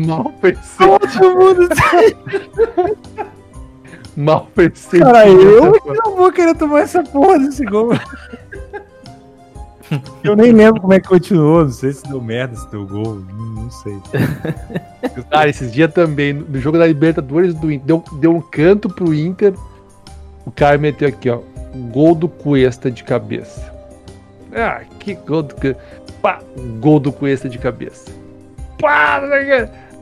Mal 0.07 0.33
pensei. 0.41 0.87
Todo 0.87 1.39
mundo 1.39 1.69
Mal 4.17 4.49
pensei. 4.55 5.01
Cara, 5.01 5.29
eu 5.29 5.73
não 6.05 6.17
vou 6.17 6.33
querer 6.33 6.55
tomar 6.57 6.81
essa 6.81 7.03
porra 7.05 7.39
desse 7.39 7.65
gol. 7.65 7.91
Eu 10.23 10.37
nem 10.37 10.53
lembro 10.53 10.81
como 10.81 10.93
é 10.93 11.01
que 11.01 11.09
continuou. 11.09 11.65
Não 11.65 11.71
sei 11.71 11.93
se 11.93 12.03
deu 12.03 12.21
merda, 12.21 12.57
se 12.57 12.71
deu 12.71 12.87
gol. 12.87 13.17
Não, 13.17 13.47
não 13.63 13.71
sei. 13.71 13.97
Cara, 15.31 15.49
esses 15.49 15.73
dias 15.73 15.93
também, 15.93 16.33
no 16.33 16.61
jogo 16.61 16.79
da 16.79 16.87
Libertadores 16.87 17.55
do 17.55 17.73
Inter, 17.73 17.87
deu, 17.87 18.05
deu 18.21 18.35
um 18.35 18.41
canto 18.41 18.89
pro 18.89 19.15
Inter. 19.15 19.55
O 20.45 20.51
cara 20.51 20.79
meteu 20.79 21.09
aqui, 21.09 21.31
ó. 21.31 21.41
Gol 21.93 22.15
do 22.15 22.29
Cuesta 22.29 22.91
de 22.91 23.05
cabeça. 23.05 23.73
Ah, 24.53 24.81
que 24.99 25.15
gol 25.15 25.43
do 25.43 25.55
Cuesta. 25.55 25.81
Pá, 26.21 26.41
gol 26.81 26.99
do 26.99 27.13
Cuesta 27.13 27.49
de 27.49 27.59
cabeça. 27.59 28.11
Pá, 28.81 29.21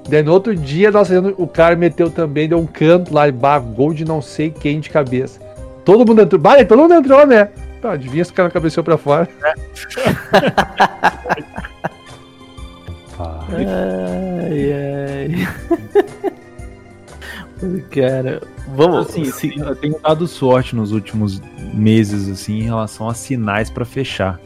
Daí 0.09 0.23
no 0.23 0.33
outro 0.33 0.55
dia, 0.55 0.91
nossa, 0.91 1.19
o 1.37 1.47
cara 1.49 1.75
meteu 1.77 2.11
também, 2.11 2.49
deu 2.49 2.59
um 2.59 2.67
canto 2.67 3.13
lá, 3.13 3.27
e 3.29 3.33
bah, 3.33 3.59
gol 3.59 3.93
de 3.93 4.05
não 4.05 4.23
sei 4.23 4.51
quem 4.51 4.79
de 4.81 4.89
cabeça. 4.91 5.41
Todo 5.85 6.07
mundo 6.07 6.23
entrou. 6.23 6.41
Bah, 6.41 6.65
todo 6.65 6.79
mundo 6.83 6.95
entrou, 6.95 7.27
né? 7.27 7.49
Tá, 7.83 7.93
adivinha 7.93 8.25
se 8.25 8.31
o 8.31 8.35
cara 8.35 8.51
cabeceou 8.51 8.85
pra 8.85 8.97
fora. 8.99 9.29
Ah, 13.19 13.47
Ai, 13.49 14.73
ai. 14.73 15.49
Cara, 17.91 18.43
vamos 18.75 19.09
Assim, 19.09 19.31
tenho- 19.31 19.65
eu 19.65 19.75
tenho 19.77 19.99
dado 20.01 20.27
sorte 20.29 20.77
nos 20.77 20.93
últimos 20.93 21.41
meses, 21.73 22.29
assim, 22.29 22.59
em 22.59 22.63
relação 22.65 23.09
a 23.09 23.15
sinais 23.15 23.71
pra 23.71 23.87
fechar. 23.87 24.39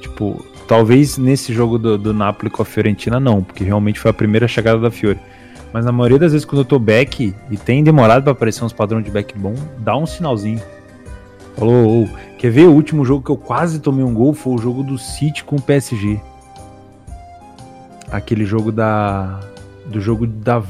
Tipo, 0.00 0.44
talvez 0.66 1.18
nesse 1.18 1.52
jogo 1.52 1.78
do, 1.78 1.98
do 1.98 2.14
Napoli 2.14 2.50
com 2.50 2.62
a 2.62 2.64
Fiorentina 2.64 3.20
não, 3.20 3.42
porque 3.42 3.64
realmente 3.64 3.98
foi 3.98 4.10
a 4.10 4.14
primeira 4.14 4.48
chegada 4.48 4.78
da 4.78 4.90
Fiore. 4.90 5.18
Mas 5.72 5.84
na 5.84 5.92
maioria 5.92 6.18
das 6.18 6.32
vezes 6.32 6.44
quando 6.44 6.60
eu 6.60 6.64
tô 6.64 6.78
back 6.78 7.34
e 7.50 7.56
tem 7.56 7.82
demorado 7.82 8.22
pra 8.22 8.32
aparecer 8.32 8.64
uns 8.64 8.72
padrões 8.72 9.04
de 9.04 9.10
back 9.10 9.36
bom, 9.38 9.54
dá 9.78 9.96
um 9.96 10.06
sinalzinho. 10.06 10.60
Falou, 11.56 12.04
ô, 12.04 12.08
quer 12.38 12.50
ver 12.50 12.66
o 12.66 12.72
último 12.72 13.04
jogo 13.04 13.24
que 13.24 13.30
eu 13.30 13.36
quase 13.36 13.80
tomei 13.80 14.04
um 14.04 14.14
gol? 14.14 14.34
Foi 14.34 14.54
o 14.54 14.58
jogo 14.58 14.82
do 14.82 14.98
City 14.98 15.44
com 15.44 15.56
o 15.56 15.62
PSG. 15.62 16.20
Aquele 18.10 18.44
jogo 18.44 18.70
da. 18.70 19.40
Do 19.86 20.00
jogo 20.00 20.26
da 20.26 20.62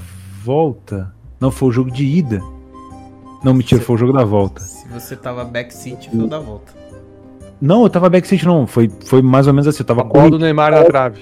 volta. 0.43 1.13
Não, 1.41 1.51
foi 1.51 1.69
o 1.69 1.73
jogo 1.73 1.91
de 1.91 2.05
ida. 2.05 2.41
Não, 3.43 3.53
mentira, 3.53 3.81
foi 3.81 3.97
o 3.97 3.99
jogo 3.99 4.13
da 4.13 4.25
volta. 4.25 4.61
Se 4.61 4.87
você 4.89 5.17
tava 5.17 5.45
backseat, 5.45 6.11
foi 6.11 6.21
o 6.21 6.27
da 6.29 6.39
volta. 6.39 6.82
Não, 7.65 7.85
eu 7.85 7.89
tava 7.89 8.11
backseat 8.11 8.45
não. 8.45 8.67
Foi, 8.67 8.91
foi 9.07 9.23
mais 9.23 9.47
ou 9.47 9.53
menos 9.53 9.69
assim. 9.69 9.83
Eu 9.83 9.87
tava, 9.87 10.01
A 10.01 10.05
bola 10.05 10.25
do 10.25 10.31
corri- 10.33 10.43
Neymar 10.43 10.73
na 10.73 10.83
trave. 10.85 11.21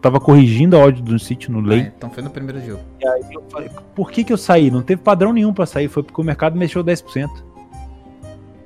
tava 0.00 0.18
corrigindo 0.18 0.74
a 0.74 0.80
odd 0.80 1.02
do 1.02 1.18
City 1.18 1.50
no 1.52 1.58
Ah, 1.58 1.68
lane. 1.68 1.92
então 1.96 2.08
foi 2.08 2.22
no 2.22 2.30
primeiro 2.30 2.64
jogo. 2.64 2.80
E 2.98 3.06
aí 3.06 3.22
eu 3.30 3.42
falei, 3.50 3.68
por 3.94 4.10
que 4.10 4.24
que 4.24 4.32
eu 4.32 4.38
saí? 4.38 4.70
Não 4.70 4.80
teve 4.80 5.02
padrão 5.02 5.34
nenhum 5.34 5.52
pra 5.52 5.66
sair. 5.66 5.88
Foi 5.88 6.02
porque 6.02 6.18
o 6.18 6.24
mercado 6.24 6.56
mexeu 6.56 6.82
10%. 6.82 7.28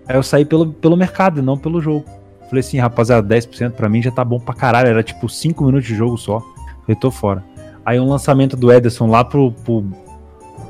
Aí 0.07 0.15
eu 0.17 0.23
saí 0.23 0.45
pelo, 0.45 0.73
pelo 0.73 0.97
mercado, 0.97 1.43
não 1.43 1.59
pelo 1.59 1.81
jogo. 1.81 2.05
Falei 2.49 2.61
assim, 2.61 2.79
rapaziada, 2.79 3.27
10% 3.27 3.73
pra 3.73 3.89
mim 3.89 4.01
já 4.01 4.13
tá 4.13 4.25
bom 4.25 4.39
pra 4.39 4.55
caralho. 4.55 4.89
Era 4.89 5.03
tipo 5.03 5.29
5 5.29 5.65
minutos 5.65 5.89
de 5.89 5.97
jogo 5.97 6.17
só. 6.17 6.39
Falei, 6.83 6.95
tô 7.01 7.11
fora. 7.11 7.43
Aí 7.85 7.99
um 7.99 8.09
lançamento 8.09 8.57
do 8.57 8.71
Ederson 8.73 9.09
lá 9.09 9.25
pro, 9.25 9.51
pro, 9.51 9.85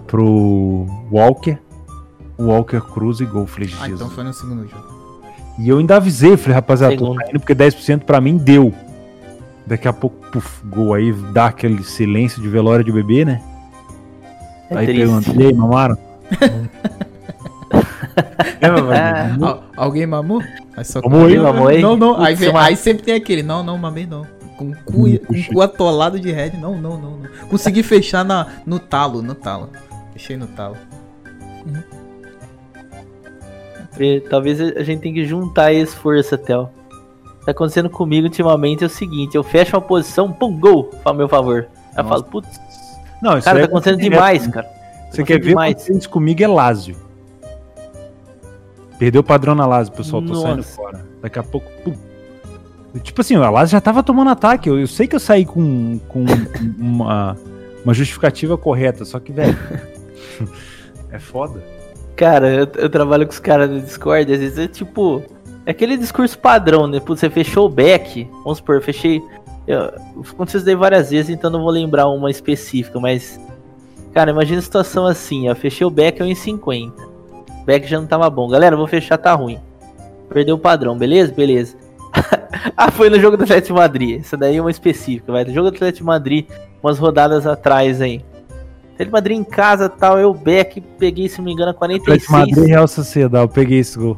pro 0.06 0.86
Walker. 1.12 1.58
Walker 2.38 2.80
cruza 2.80 3.22
e 3.24 3.26
gol. 3.26 3.46
Falei, 3.46 3.68
Ah, 3.78 3.84
Jesus. 3.84 4.00
então 4.00 4.08
foi 4.10 4.24
no 4.24 4.32
segundo 4.32 4.66
jogo. 4.66 4.95
E 5.58 5.68
eu 5.68 5.78
ainda 5.78 5.96
avisei, 5.96 6.36
falei, 6.36 6.54
rapaziada, 6.54 6.94
tô 6.96 7.04
Segundo. 7.04 7.20
saindo 7.24 7.40
porque 7.40 7.54
10% 7.54 8.00
pra 8.04 8.20
mim 8.20 8.36
deu. 8.36 8.72
Daqui 9.66 9.88
a 9.88 9.92
pouco, 9.92 10.16
puf, 10.30 10.64
gol 10.66 10.94
aí, 10.94 11.12
dá 11.32 11.46
aquele 11.46 11.82
silêncio 11.82 12.40
de 12.42 12.48
velório 12.48 12.84
de 12.84 12.92
bebê, 12.92 13.24
né? 13.24 13.40
É 14.70 14.78
aí 14.78 14.86
triste. 14.86 15.00
perguntei, 15.06 15.34
"E 15.44 15.46
aí, 15.48 15.54
mamaram? 15.54 15.96
é, 18.60 18.66
Ah, 18.66 18.80
velho, 18.80 19.44
Al- 19.44 19.62
alguém 19.76 20.06
mamou? 20.06 20.42
Aí 20.76 20.84
só 20.84 21.00
Mamou 21.02 21.26
aí, 21.26 21.38
mamou 21.38 21.68
aí? 21.68 21.80
Não, 21.82 21.96
não. 21.96 22.20
Aí, 22.20 22.34
vem- 22.34 22.54
aí 22.56 22.76
sempre 22.76 23.02
tem 23.02 23.14
aquele. 23.14 23.42
Não, 23.42 23.62
não, 23.62 23.76
mamei 23.78 24.06
não. 24.06 24.26
Com 24.56 24.70
o 24.70 24.76
cu, 24.84 25.04
com 25.26 25.42
cu 25.54 25.60
atolado 25.60 26.18
de 26.18 26.30
red. 26.32 26.52
Não, 26.60 26.76
não, 26.78 26.98
não, 26.98 27.10
não. 27.18 27.28
Consegui 27.48 27.82
fechar 27.82 28.24
na, 28.24 28.46
no 28.64 28.78
talo, 28.78 29.20
no 29.22 29.34
talo. 29.34 29.70
Fechei 30.12 30.36
no 30.36 30.46
talo. 30.46 30.76
E 31.66 31.70
Talvez 34.28 34.60
a 34.60 34.82
gente 34.82 35.00
tenha 35.00 35.14
que 35.14 35.24
juntar 35.26 35.72
esforço, 35.72 36.36
Theo. 36.38 36.68
Tá 37.44 37.52
acontecendo 37.52 37.88
comigo 37.88 38.26
ultimamente 38.26 38.82
é 38.82 38.86
o 38.86 38.90
seguinte, 38.90 39.36
eu 39.36 39.42
fecho 39.44 39.76
uma 39.76 39.80
posição, 39.82 40.32
pum, 40.32 40.58
gol, 40.58 40.90
a 41.04 41.12
meu 41.12 41.28
favor. 41.28 41.68
Aí 41.94 42.04
eu 42.04 42.08
falo, 42.08 42.24
putz, 42.24 42.48
Não, 43.22 43.38
isso 43.38 43.44
cara, 43.44 43.60
tá 43.60 43.64
acontecendo 43.66 43.94
acontece 43.94 44.10
demais, 44.10 44.40
direto. 44.42 44.54
cara. 44.54 44.66
Você 45.10 45.22
Tá 45.22 45.26
quer 45.28 45.40
ver 45.40 45.48
demais. 45.50 45.70
acontecendo 45.72 45.98
isso 46.00 46.10
comigo 46.10 46.42
é 46.42 46.46
Lázio. 46.48 46.96
Perdeu 48.98 49.20
o 49.20 49.24
padrão 49.24 49.54
na 49.54 49.66
Lázio, 49.66 49.92
pessoal, 49.92 50.22
tô 50.22 50.34
saindo 50.34 50.56
Nossa. 50.56 50.74
fora. 50.74 51.06
Daqui 51.22 51.38
a 51.38 51.42
pouco, 51.42 51.70
pum. 51.84 51.94
Tipo 53.02 53.20
assim, 53.20 53.36
a 53.36 53.50
Lázio 53.50 53.72
já 53.72 53.80
tava 53.80 54.02
tomando 54.02 54.30
ataque. 54.30 54.68
Eu, 54.68 54.78
eu 54.80 54.86
sei 54.86 55.06
que 55.06 55.14
eu 55.14 55.20
saí 55.20 55.44
com, 55.44 55.98
com 56.08 56.24
uma, 56.78 57.36
uma 57.84 57.92
justificativa 57.94 58.56
correta, 58.56 59.04
só 59.04 59.20
que, 59.20 59.32
velho, 59.32 59.56
é 61.12 61.18
foda. 61.18 61.62
Cara, 62.16 62.48
eu, 62.48 62.68
eu 62.76 62.88
trabalho 62.88 63.26
com 63.26 63.32
os 63.32 63.38
caras 63.38 63.68
no 63.68 63.80
Discord, 63.80 64.32
às 64.32 64.40
vezes 64.40 64.58
é 64.58 64.66
tipo. 64.66 65.22
É 65.66 65.72
aquele 65.72 65.96
discurso 65.96 66.38
padrão, 66.38 66.86
né? 66.86 66.98
Putz, 66.98 67.20
você 67.20 67.28
fechou 67.28 67.66
o 67.66 67.68
back. 67.68 68.26
Vamos 68.42 68.58
supor, 68.58 68.76
eu 68.76 68.82
fechei. 68.82 69.20
Eu, 69.66 69.92
aconteceu 70.30 70.58
isso 70.58 70.64
daí 70.64 70.74
várias 70.74 71.10
vezes, 71.10 71.28
então 71.28 71.50
não 71.50 71.60
vou 71.60 71.70
lembrar 71.70 72.08
uma 72.08 72.30
específica, 72.30 72.98
mas. 72.98 73.38
Cara, 74.14 74.30
imagina 74.30 74.60
a 74.60 74.62
situação 74.62 75.04
assim, 75.04 75.50
ó. 75.50 75.54
Fechei 75.54 75.86
o 75.86 75.90
back 75.90 76.22
a 76.22 76.24
1,50. 76.24 76.92
Back 77.66 77.86
já 77.86 78.00
não 78.00 78.06
tava 78.06 78.30
bom. 78.30 78.48
Galera, 78.48 78.74
eu 78.74 78.78
vou 78.78 78.86
fechar, 78.86 79.18
tá 79.18 79.34
ruim. 79.34 79.58
Perdeu 80.30 80.54
o 80.54 80.58
padrão, 80.58 80.96
beleza? 80.96 81.32
Beleza. 81.34 81.76
ah, 82.74 82.90
foi 82.90 83.10
no 83.10 83.20
jogo 83.20 83.36
do 83.36 83.42
Atlético 83.42 83.74
Madrid. 83.74 84.20
Essa 84.20 84.38
daí 84.38 84.56
é 84.56 84.60
uma 84.60 84.70
específica, 84.70 85.32
vai. 85.32 85.44
No 85.44 85.52
jogo 85.52 85.70
do 85.70 85.76
Atlético 85.76 86.06
Madrid, 86.06 86.46
umas 86.82 86.98
rodadas 86.98 87.46
atrás 87.46 88.00
aí. 88.00 88.24
Atlético 88.96 89.04
de 89.04 89.12
Madrid 89.12 89.36
em 89.38 89.44
casa 89.44 89.88
tal, 89.88 90.18
eu 90.18 90.32
back, 90.32 90.80
peguei, 90.98 91.28
se 91.28 91.38
não 91.38 91.44
me 91.44 91.52
engano, 91.52 91.68
a 91.68 91.72
Atlético 91.72 92.04
46. 92.06 92.30
Madrid 92.30 92.64
e 92.64 92.68
Real 92.68 92.88
Sociedade, 92.88 93.44
eu 93.44 93.48
peguei 93.48 93.78
esse 93.80 93.98
gol. 93.98 94.16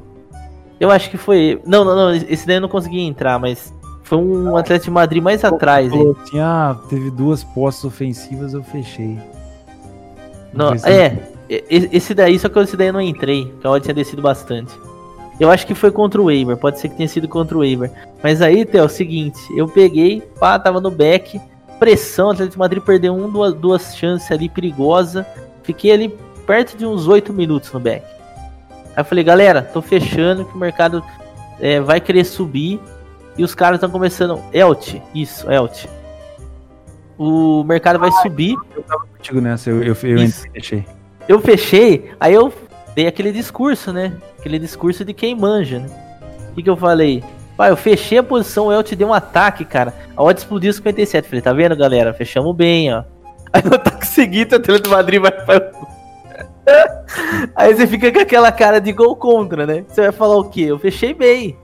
Eu 0.78 0.90
acho 0.90 1.10
que 1.10 1.16
foi. 1.16 1.60
Não, 1.66 1.84
não, 1.84 1.96
não. 1.96 2.14
Esse 2.14 2.46
daí 2.46 2.56
eu 2.56 2.60
não 2.60 2.68
consegui 2.68 3.00
entrar, 3.00 3.38
mas 3.40 3.74
foi 4.04 4.16
um 4.18 4.56
Atlético 4.56 4.84
de 4.86 4.90
Madrid 4.92 5.22
mais 5.22 5.44
atrás, 5.44 5.92
hein? 5.92 6.14
Assim, 6.22 6.38
ah, 6.38 6.76
teve 6.88 7.10
duas 7.10 7.42
postes 7.42 7.84
ofensivas, 7.84 8.54
eu 8.54 8.62
fechei. 8.62 9.18
Não, 10.52 10.78
se- 10.78 10.88
é. 10.88 11.16
Esse 11.50 12.12
daí, 12.14 12.38
só 12.38 12.48
que 12.48 12.58
esse 12.58 12.76
daí 12.76 12.88
eu 12.88 12.92
não 12.92 13.00
entrei, 13.00 13.52
que 13.60 13.66
a 13.66 13.70
odd 13.70 13.82
tinha 13.82 13.94
descido 13.94 14.20
bastante. 14.22 14.72
Eu 15.40 15.50
acho 15.50 15.66
que 15.66 15.74
foi 15.74 15.90
contra 15.90 16.20
o 16.20 16.26
Waiver, 16.26 16.56
pode 16.56 16.78
ser 16.78 16.88
que 16.90 16.96
tenha 16.96 17.08
sido 17.08 17.26
contra 17.26 17.56
o 17.56 17.60
Waiver. 17.60 17.90
Mas 18.22 18.42
aí, 18.42 18.64
Theo, 18.64 18.82
é 18.82 18.84
o 18.84 18.88
seguinte, 18.88 19.38
eu 19.56 19.66
peguei, 19.66 20.20
pá, 20.38 20.58
tava 20.58 20.80
no 20.80 20.90
back, 20.90 21.40
pressão, 21.78 22.28
o 22.28 22.30
Atlético 22.30 22.52
de 22.52 22.58
Madrid 22.58 22.82
perdeu 22.82 23.14
um, 23.14 23.30
duas, 23.30 23.54
duas 23.54 23.96
chances 23.96 24.30
ali 24.30 24.48
perigosa. 24.48 25.26
Fiquei 25.62 25.92
ali 25.92 26.08
perto 26.46 26.76
de 26.76 26.86
uns 26.86 27.06
8 27.06 27.32
minutos 27.32 27.72
no 27.72 27.80
back. 27.80 28.04
Aí 28.70 29.02
eu 29.02 29.04
falei, 29.04 29.22
galera, 29.22 29.62
tô 29.62 29.80
fechando 29.80 30.44
que 30.44 30.54
o 30.54 30.58
mercado 30.58 31.04
é, 31.60 31.80
vai 31.80 32.00
querer 32.00 32.24
subir. 32.24 32.80
E 33.36 33.44
os 33.44 33.54
caras 33.54 33.76
estão 33.76 33.90
começando. 33.90 34.42
Elt, 34.52 34.96
isso, 35.14 35.50
Elt. 35.50 35.86
O 37.16 37.62
mercado 37.64 37.98
vai 37.98 38.10
subir. 38.22 38.56
Contigo 39.16 39.40
nessa, 39.40 39.70
eu, 39.70 39.82
eu, 39.82 39.96
eu 40.02 40.18
Isso. 40.18 40.44
fechei. 40.52 40.84
Eu 41.28 41.40
fechei, 41.40 42.10
aí 42.18 42.32
eu 42.32 42.52
dei 42.94 43.06
aquele 43.06 43.32
discurso, 43.32 43.92
né? 43.92 44.12
Aquele 44.38 44.58
discurso 44.58 45.04
de 45.04 45.12
quem 45.12 45.34
manja, 45.34 45.80
né? 45.80 45.88
O 46.50 46.54
que, 46.54 46.62
que 46.62 46.70
eu 46.70 46.76
falei? 46.76 47.22
Pai, 47.58 47.70
eu 47.72 47.76
fechei 47.76 48.18
a 48.18 48.22
posição, 48.22 48.68
o 48.68 48.72
El 48.72 48.84
te 48.84 48.94
deu 48.94 49.08
um 49.08 49.12
ataque, 49.12 49.64
cara. 49.64 49.92
A 50.16 50.22
odd 50.22 50.38
explodiu 50.38 50.72
57. 50.72 51.26
Falei, 51.28 51.42
tá 51.42 51.52
vendo, 51.52 51.74
galera? 51.76 52.14
Fechamos 52.14 52.54
bem, 52.54 52.94
ó. 52.94 53.02
Aí 53.52 53.62
no 53.64 53.74
ataque 53.74 54.06
seguinte, 54.06 54.54
o 54.54 54.58
Atlético 54.58 54.88
de 54.88 54.94
Madrid 54.94 55.20
vai. 55.20 55.32
vai- 55.44 55.70
Aí 57.56 57.74
você 57.74 57.84
fica 57.88 58.12
com 58.12 58.20
aquela 58.20 58.52
cara 58.52 58.80
de 58.80 58.92
gol 58.92 59.16
contra, 59.16 59.66
né? 59.66 59.84
Você 59.88 60.02
vai 60.02 60.12
falar 60.12 60.36
o 60.36 60.44
quê? 60.44 60.66
Eu 60.68 60.78
fechei 60.78 61.12
bem. 61.12 61.56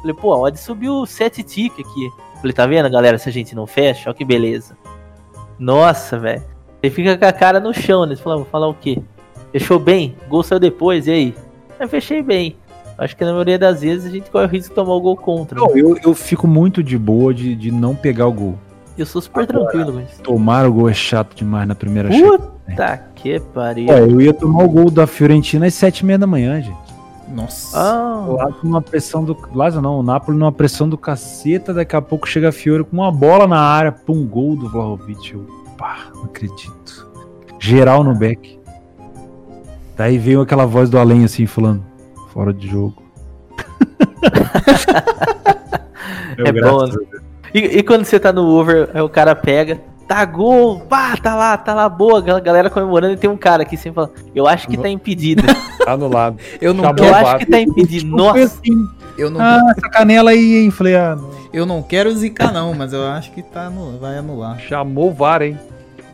Falei, 0.00 0.16
pô, 0.16 0.32
a 0.32 0.38
odd 0.38 0.58
subiu 0.58 1.04
7 1.04 1.42
tic 1.42 1.72
aqui. 1.74 2.10
Falei, 2.40 2.54
tá 2.54 2.66
vendo, 2.66 2.88
galera? 2.88 3.18
Se 3.18 3.28
a 3.28 3.32
gente 3.32 3.54
não 3.54 3.66
fecha, 3.66 4.08
ó 4.08 4.14
que 4.14 4.24
beleza. 4.24 4.74
Nossa, 5.58 6.18
velho. 6.18 6.42
Você 6.80 6.88
fica 6.90 7.18
com 7.18 7.26
a 7.26 7.32
cara 7.32 7.60
no 7.60 7.74
chão, 7.74 8.06
né? 8.06 8.16
Você 8.16 8.22
fala, 8.22 8.36
vou 8.36 8.46
falar 8.46 8.68
o 8.68 8.74
quê? 8.74 9.02
Fechou 9.52 9.78
bem? 9.78 10.16
Gol 10.30 10.42
saiu 10.42 10.58
depois, 10.58 11.06
e 11.06 11.10
aí? 11.10 11.34
Eu 11.78 11.88
fechei 11.88 12.22
bem. 12.22 12.56
Acho 13.02 13.16
que 13.16 13.24
na 13.24 13.30
maioria 13.32 13.58
das 13.58 13.80
vezes 13.82 14.06
a 14.06 14.10
gente 14.10 14.30
corre 14.30 14.44
o 14.44 14.48
risco 14.48 14.70
de 14.70 14.74
tomar 14.74 14.94
o 14.94 15.00
gol 15.00 15.16
contra. 15.16 15.60
né? 15.60 15.66
Não, 15.66 15.76
eu, 15.76 15.96
eu 16.04 16.14
fico 16.14 16.46
muito 16.46 16.82
de 16.82 16.96
boa 16.98 17.34
de, 17.34 17.54
de 17.54 17.70
não 17.70 17.94
pegar 17.94 18.26
o 18.26 18.32
gol. 18.32 18.58
Eu 18.96 19.06
sou 19.06 19.20
super 19.22 19.46
tranquilo 19.46 19.92
com 19.92 20.00
isso. 20.00 20.20
Tomar 20.22 20.66
o 20.66 20.72
gol 20.72 20.88
é 20.88 20.94
chato 20.94 21.34
demais 21.34 21.66
na 21.66 21.74
primeira 21.74 22.12
chance. 22.12 22.38
Puta 22.66 23.02
que 23.14 23.40
pariu. 23.40 23.90
É, 23.90 24.00
eu 24.00 24.20
ia 24.20 24.32
tomar 24.34 24.64
o 24.64 24.68
gol 24.68 24.90
da 24.90 25.06
Fiorentina 25.06 25.66
às 25.66 25.74
sete 25.74 26.00
e 26.00 26.04
meia 26.06 26.18
da 26.18 26.26
manhã, 26.26 26.60
gente. 26.60 26.92
Nossa. 27.34 27.78
Ah, 27.80 28.26
O 28.28 28.34
Lazio 28.36 28.56
numa 28.62 28.82
pressão 28.82 29.24
do. 29.24 29.36
Lazio 29.54 29.80
não, 29.80 29.98
o 29.98 30.02
Napoli 30.02 30.36
numa 30.36 30.52
pressão 30.52 30.86
do 30.88 30.98
caceta. 30.98 31.72
Daqui 31.72 31.96
a 31.96 32.02
pouco 32.02 32.28
chega 32.28 32.50
a 32.50 32.52
Fiore 32.52 32.84
com 32.84 32.98
uma 32.98 33.10
bola 33.10 33.46
na 33.46 33.58
área. 33.58 33.90
Pum, 33.90 34.26
gol 34.26 34.54
do 34.54 34.68
Vlahovic. 34.68 35.32
Eu, 35.32 35.46
pá, 35.78 36.08
não 36.14 36.24
acredito. 36.24 37.10
Geral 37.58 38.04
no 38.04 38.14
back. 38.14 38.60
Daí 39.96 40.18
veio 40.18 40.40
aquela 40.42 40.66
voz 40.66 40.90
do 40.90 40.98
além 40.98 41.24
assim, 41.24 41.46
falando: 41.46 41.82
fora 42.32 42.52
de 42.52 42.68
jogo. 42.68 43.02
É 46.38 46.50
bom, 46.50 46.80
a 46.80 46.86
né? 46.86 46.94
E, 47.54 47.58
e 47.58 47.82
quando 47.82 48.04
você 48.04 48.18
tá 48.18 48.32
no 48.32 48.48
over, 48.48 48.88
o 48.96 49.08
cara 49.08 49.34
pega, 49.34 49.78
tá 50.08 50.24
gol, 50.24 50.80
pá, 50.80 51.16
tá 51.16 51.34
lá, 51.34 51.56
tá 51.56 51.74
lá, 51.74 51.88
boa, 51.88 52.18
a 52.18 52.40
galera 52.40 52.70
comemorando 52.70 53.14
e 53.14 53.16
tem 53.16 53.28
um 53.28 53.36
cara 53.36 53.62
aqui 53.62 53.76
sempre 53.76 53.96
falando, 53.96 54.12
eu 54.34 54.46
acho 54.46 54.66
que 54.68 54.76
tá 54.76 54.88
impedido. 54.88 55.42
Tá 55.82 55.94
anulado. 55.94 56.36
Eu 56.60 56.72
não 56.72 56.84
Chamou 56.84 57.04
eu 57.04 57.12
quero. 57.12 57.26
acho 57.26 57.38
que 57.38 57.46
tá 57.46 57.60
impedido. 57.60 58.16
Nossa, 58.16 58.44
assim, 58.44 58.86
Eu 59.18 59.28
não, 59.28 59.40
ah, 59.40 59.60
essa 59.76 59.90
canela 59.90 60.30
aí, 60.30 60.58
hein? 60.58 60.70
Falei, 60.70 60.94
ah, 60.94 61.16
não. 61.16 61.30
eu 61.52 61.66
não 61.66 61.82
quero 61.82 62.14
zicar, 62.14 62.52
não, 62.52 62.72
mas 62.72 62.92
eu 62.92 63.04
acho 63.04 63.32
que 63.32 63.42
tá 63.42 63.68
no, 63.68 63.98
vai 63.98 64.16
anular. 64.16 64.60
Chamou 64.60 65.10
o 65.10 65.12
VAR, 65.12 65.42
hein? 65.42 65.58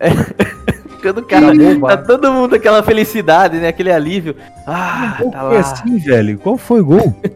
quando 0.98 1.18
o 1.18 1.22
cara, 1.22 1.46
Chamou 1.54 1.72
o 1.76 1.80
tá 1.86 1.96
todo 1.96 2.32
mundo 2.32 2.54
aquela 2.54 2.82
felicidade, 2.82 3.58
né, 3.58 3.68
aquele 3.68 3.90
alívio. 3.90 4.34
Ah, 4.66 5.14
Qual 5.18 5.30
tá 5.30 5.40
foi 5.40 5.54
lá. 5.54 5.60
assim, 5.60 5.98
velho? 5.98 6.38
Qual 6.38 6.56
foi 6.58 6.80
o 6.80 6.84
gol? 6.84 7.20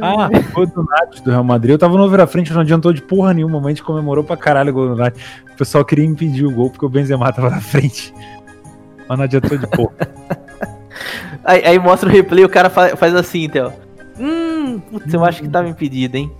ah, 0.00 0.28
foi 0.52 0.66
do 0.66 0.82
Nath 0.84 1.20
do 1.22 1.30
Real 1.30 1.44
Madrid. 1.44 1.72
Eu 1.72 1.78
tava 1.78 1.96
no 1.96 2.04
over 2.04 2.20
à 2.20 2.26
frente, 2.26 2.52
não 2.52 2.60
adiantou 2.60 2.92
de 2.92 3.02
porra 3.02 3.34
nenhuma. 3.34 3.58
mas 3.58 3.66
A 3.66 3.68
gente 3.70 3.82
comemorou 3.82 4.24
pra 4.24 4.36
caralho 4.36 4.70
o 4.70 4.74
gol 4.74 4.88
do 4.88 4.96
Nath. 4.96 5.16
O 5.52 5.56
pessoal 5.56 5.84
queria 5.84 6.04
impedir 6.04 6.44
o 6.46 6.50
gol 6.50 6.70
porque 6.70 6.84
o 6.86 6.88
Benzema 6.88 7.32
tava 7.32 7.50
na 7.50 7.60
frente. 7.60 8.12
Mas 9.08 9.18
não 9.18 9.24
adiantou 9.24 9.56
de 9.56 9.66
pouco. 9.66 9.94
Aí, 11.44 11.62
aí 11.64 11.78
mostra 11.78 12.08
o 12.08 12.12
replay 12.12 12.44
o 12.44 12.48
cara 12.48 12.68
fa- 12.68 12.96
faz 12.96 13.14
assim, 13.14 13.48
Theo. 13.48 13.72
Hum, 14.18 14.80
putz, 14.90 15.14
eu 15.14 15.24
acho 15.24 15.42
que 15.42 15.48
tava 15.48 15.68
impedido, 15.68 16.16
hein? 16.16 16.32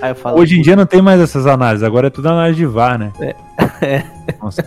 Aí 0.00 0.10
eu 0.10 0.14
falo, 0.14 0.38
Hoje 0.38 0.58
em 0.58 0.62
dia 0.62 0.76
não 0.76 0.86
tem 0.86 1.00
mais 1.02 1.20
essas 1.20 1.46
análises, 1.46 1.82
agora 1.82 2.08
é 2.08 2.10
tudo 2.10 2.28
análise 2.28 2.58
de 2.58 2.66
VAR, 2.66 2.98
né? 2.98 3.12
É. 3.80 4.04
Nossa. 4.42 4.62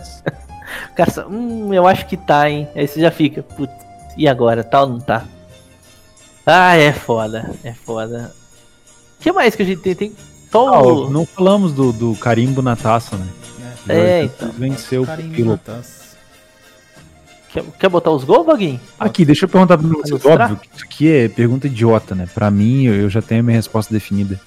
o 0.92 0.94
cara 0.94 1.28
hum, 1.28 1.72
eu 1.72 1.86
acho 1.86 2.06
que 2.06 2.16
tá, 2.16 2.48
hein? 2.48 2.68
Aí 2.74 2.86
você 2.86 3.00
já 3.00 3.10
fica, 3.10 3.42
putz, 3.42 3.72
e 4.16 4.26
agora? 4.28 4.64
Tá 4.64 4.82
ou 4.82 4.88
não 4.88 4.98
tá? 4.98 5.24
Ah, 6.46 6.76
é 6.76 6.92
foda, 6.92 7.54
é 7.62 7.72
foda. 7.72 8.32
O 9.18 9.22
que 9.22 9.32
mais 9.32 9.54
que 9.54 9.62
a 9.62 9.66
gente 9.66 9.80
tem? 9.82 9.94
Tem 9.94 10.12
só 10.50 10.74
Ah, 10.74 10.82
o. 10.82 11.10
não 11.10 11.26
falamos 11.26 11.72
do, 11.72 11.92
do 11.92 12.14
carimbo 12.16 12.62
na 12.62 12.74
taça, 12.74 13.16
né? 13.16 13.26
É, 13.88 14.20
Jorge 14.22 14.32
então. 14.36 14.50
Venceu 14.52 15.02
o 15.02 15.58
taça. 15.58 16.08
Quer, 17.50 17.64
quer 17.78 17.88
botar 17.88 18.10
os 18.10 18.24
gols, 18.24 18.46
Vaguinho? 18.46 18.80
Aqui, 19.00 19.24
deixa 19.24 19.46
eu 19.46 19.48
perguntar 19.48 19.78
pra 19.78 19.88
vocês. 19.88 20.24
Óbvio 20.24 20.56
que 20.56 20.68
isso 20.74 20.84
aqui 20.84 21.10
é 21.10 21.28
pergunta 21.28 21.66
idiota, 21.66 22.14
né? 22.14 22.28
Pra 22.34 22.50
mim, 22.50 22.84
eu 22.84 22.94
eu 22.94 23.10
já 23.10 23.22
tenho 23.22 23.40
a 23.40 23.44
minha 23.44 23.56
resposta 23.56 23.92
definida. 23.92 24.38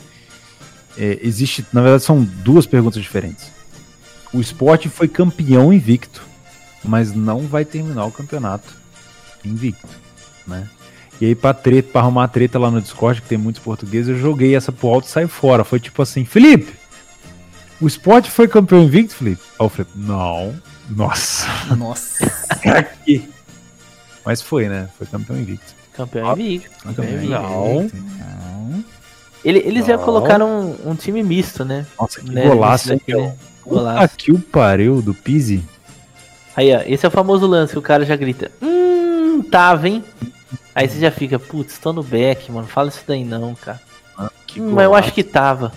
É, 0.97 1.19
existe, 1.21 1.65
na 1.71 1.81
verdade, 1.81 2.03
são 2.03 2.23
duas 2.23 2.65
perguntas 2.65 3.01
diferentes. 3.01 3.51
O 4.33 4.39
esporte 4.39 4.89
foi 4.89 5.07
campeão 5.07 5.73
invicto, 5.73 6.21
mas 6.83 7.13
não 7.13 7.47
vai 7.47 7.65
terminar 7.65 8.05
o 8.05 8.11
campeonato 8.11 8.73
invicto, 9.43 9.87
né? 10.47 10.67
E 11.19 11.25
aí, 11.25 11.35
pra, 11.35 11.53
treta, 11.53 11.89
pra 11.91 12.01
arrumar 12.01 12.27
treta 12.29 12.57
lá 12.57 12.71
no 12.71 12.81
Discord, 12.81 13.21
que 13.21 13.27
tem 13.27 13.37
muitos 13.37 13.61
portugueses, 13.61 14.09
eu 14.09 14.17
joguei 14.17 14.55
essa 14.55 14.71
pro 14.71 14.87
alto 14.87 15.07
e 15.07 15.11
saí 15.11 15.27
fora. 15.27 15.63
Foi 15.63 15.79
tipo 15.79 16.01
assim, 16.01 16.25
Felipe, 16.25 16.73
o 17.79 17.87
esporte 17.87 18.31
foi 18.31 18.47
campeão 18.47 18.83
invicto, 18.83 19.15
Felipe? 19.15 19.41
Aí 19.59 19.65
o 19.65 19.69
Felipe, 19.69 19.91
não. 19.95 20.59
Nossa, 20.89 21.47
Nossa. 21.75 22.25
aqui. 22.65 23.29
Mas 24.25 24.41
foi, 24.41 24.67
né? 24.67 24.89
Foi 24.97 25.05
campeão 25.07 25.39
invicto. 25.39 25.73
Campeão 25.93 26.31
invicto. 26.33 26.69
Campeão 26.83 27.05
invicto. 27.05 27.29
Não. 27.29 27.91
Ele- 29.43 29.59
eles 29.65 29.85
já 29.87 29.97
colocaram 29.97 30.47
um, 30.85 30.91
um 30.91 30.95
time 30.95 31.23
misto, 31.23 31.65
né? 31.65 31.85
Nossa, 31.99 32.21
que 32.21 32.29
Né, 32.31 32.47
golaço, 32.47 32.93
hein, 32.93 33.01
né? 33.07 33.35
Golaço. 33.65 34.15
que 34.17 34.31
o 34.31 34.39
pariu 34.39 35.01
do 35.01 35.13
Pizzi. 35.13 35.63
Aí, 36.55 36.75
ó, 36.75 36.81
esse 36.85 37.05
é 37.05 37.09
o 37.09 37.11
famoso 37.11 37.47
lance 37.47 37.73
que 37.73 37.79
o 37.79 37.81
cara 37.81 38.05
já 38.05 38.15
grita. 38.15 38.51
Hum, 38.61 39.41
tava, 39.49 39.87
hein? 39.87 40.03
Aí 40.75 40.87
você 40.87 40.99
já 40.99 41.09
fica, 41.11 41.39
putz, 41.39 41.77
tô 41.79 41.91
no 41.91 42.03
back, 42.03 42.51
mano. 42.51 42.67
Fala 42.67 42.89
isso 42.89 43.03
daí 43.07 43.23
não, 43.25 43.55
cara. 43.55 43.79
Que 44.45 44.61
Hum, 44.61 44.71
mas 44.73 44.83
eu 44.85 44.93
acho 44.93 45.11
que 45.13 45.23
tava. 45.23 45.71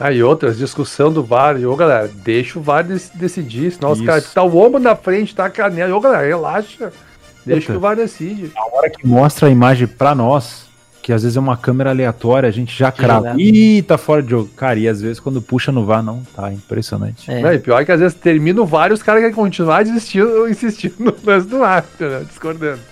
Aí 0.00 0.22
outras, 0.22 0.56
discussão 0.58 1.12
do 1.12 1.24
VAR. 1.24 1.58
E, 1.58 1.66
ô, 1.66 1.74
galera, 1.74 2.08
deixa 2.08 2.58
o 2.58 2.62
VAR 2.62 2.84
dec- 2.84 3.10
decidir. 3.14 3.72
Senão 3.72 3.90
os 3.92 3.98
Isso. 3.98 4.06
caras. 4.06 4.32
Tá 4.32 4.42
o 4.42 4.56
ombro 4.56 4.78
na 4.80 4.94
frente, 4.94 5.34
tá 5.34 5.46
a 5.46 5.50
canela. 5.50 5.94
Ô, 5.94 6.00
galera, 6.00 6.26
relaxa. 6.26 6.92
Deixa 7.44 7.62
Puta. 7.66 7.72
que 7.72 7.76
o 7.78 7.80
VAR 7.80 7.96
decide. 7.96 8.52
A 8.56 8.76
hora 8.76 8.90
que 8.90 9.06
mostra 9.06 9.48
a 9.48 9.50
imagem 9.50 9.86
pra 9.88 10.14
nós, 10.14 10.67
que 11.08 11.12
às 11.14 11.22
vezes 11.22 11.38
é 11.38 11.40
uma 11.40 11.56
câmera 11.56 11.88
aleatória, 11.88 12.46
a 12.46 12.52
gente 12.52 12.78
já 12.78 12.92
crava. 12.92 13.34
Ih, 13.38 13.80
tá 13.80 13.96
fora 13.96 14.22
de 14.22 14.28
jogo. 14.28 14.50
Cara, 14.54 14.78
e 14.78 14.86
às 14.86 15.00
vezes 15.00 15.18
quando 15.18 15.40
puxa 15.40 15.72
no 15.72 15.86
VAR, 15.86 16.02
não 16.02 16.22
tá. 16.36 16.52
Impressionante. 16.52 17.30
É. 17.30 17.54
E 17.54 17.58
pior 17.58 17.82
que 17.82 17.90
às 17.90 17.98
vezes 17.98 18.14
termina 18.14 18.60
o 18.60 18.66
VAR 18.66 18.90
e 18.90 18.92
os 18.92 19.02
caras 19.02 19.22
querem 19.22 19.34
continuar 19.34 19.84
desistindo, 19.84 20.46
insistindo 20.50 20.96
no 20.98 21.14
lance 21.24 21.48
do 21.48 21.60
VAR, 21.60 21.82
entendeu? 21.94 22.24
discordando. 22.24 22.82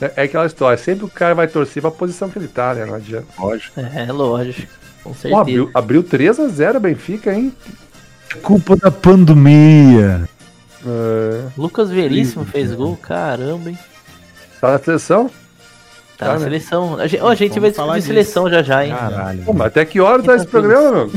É, 0.00 0.14
é 0.16 0.22
aquela 0.24 0.46
história, 0.46 0.76
sempre 0.76 1.04
o 1.04 1.08
cara 1.08 1.32
vai 1.32 1.46
torcer 1.46 1.80
pra 1.80 1.92
posição 1.92 2.28
que 2.28 2.40
ele 2.40 2.48
tá, 2.48 2.74
né? 2.74 2.84
Não 2.84 2.94
adianta. 2.94 3.28
Lógico. 3.38 3.78
É, 3.78 4.10
lógico. 4.10 4.72
Com 5.04 5.10
Pô, 5.10 5.14
certeza. 5.14 5.40
abriu, 5.40 5.70
abriu 5.72 6.02
3x0 6.02 6.80
Benfica, 6.80 7.32
hein? 7.32 7.52
Culpa 8.42 8.74
da 8.74 8.90
pandemia. 8.90 10.28
É, 10.84 11.44
Lucas 11.56 11.88
Veríssimo 11.88 12.44
fez 12.44 12.72
gol, 12.72 12.96
caramba, 12.96 13.70
hein? 13.70 13.78
tá 14.60 14.72
na 14.72 14.78
seleção? 14.78 15.30
Tá 16.16 16.26
Tá, 16.26 16.32
na 16.34 16.38
né? 16.38 16.44
seleção. 16.44 16.96
A 16.98 17.06
gente, 17.06 17.22
ó, 17.22 17.28
a 17.28 17.34
gente 17.34 17.58
vai 17.60 17.72
falar 17.72 17.94
discutir 17.98 18.14
seleção 18.24 18.48
já 18.50 18.62
já, 18.62 18.86
hein? 18.86 18.94
Caralho. 18.94 19.42
Pô, 19.44 19.52
mas 19.52 19.66
até 19.66 19.84
que 19.84 20.00
horas 20.00 20.24
tá 20.24 20.36
esse 20.36 20.46
programa, 20.46 20.90
meu? 21.06 21.10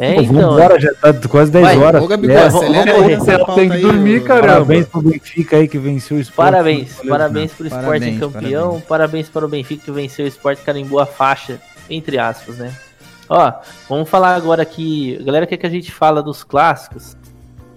É, 0.00 0.14
Pô, 0.14 0.22
então. 0.22 0.50
vambora, 0.50 0.80
já 0.80 0.92
tá 0.94 1.14
quase 1.28 1.52
10 1.52 1.64
Vai, 1.64 1.78
horas. 1.78 2.02
Ô, 2.02 2.08
Gabigol, 2.08 2.36
É, 2.36 2.46
acelera 2.46 2.92
aí 2.92 3.16
pauta 3.38 3.54
Tem 3.54 3.70
que 3.70 3.78
dormir, 3.78 4.24
cara. 4.24 4.40
Parabéns 4.40 4.86
pro 4.88 5.00
Benfica 5.02 5.56
aí 5.56 5.68
que 5.68 5.78
venceu 5.78 6.16
o 6.16 6.20
Sport. 6.20 6.50
Parabéns, 6.50 6.96
Valeu, 6.96 7.10
parabéns 7.10 7.52
pro 7.52 7.66
esporte 7.68 7.84
Parabéns, 7.86 8.18
campeão, 8.18 8.82
parabéns. 8.88 9.28
para 9.28 9.44
o 9.44 9.48
Benfica 9.48 9.84
que 9.84 9.90
venceu 9.92 10.24
o 10.24 10.28
esporte 10.28 10.62
carimbou 10.62 10.98
a 10.98 11.06
faixa, 11.06 11.60
entre 11.88 12.18
aspas, 12.18 12.56
né? 12.56 12.72
Ó, 13.28 13.52
vamos 13.88 14.08
falar 14.10 14.34
agora 14.34 14.62
aqui, 14.62 15.16
galera 15.24 15.46
quer 15.46 15.56
que 15.58 15.66
a 15.66 15.70
gente 15.70 15.92
fala 15.92 16.20
dos 16.22 16.42
clássicos. 16.42 17.16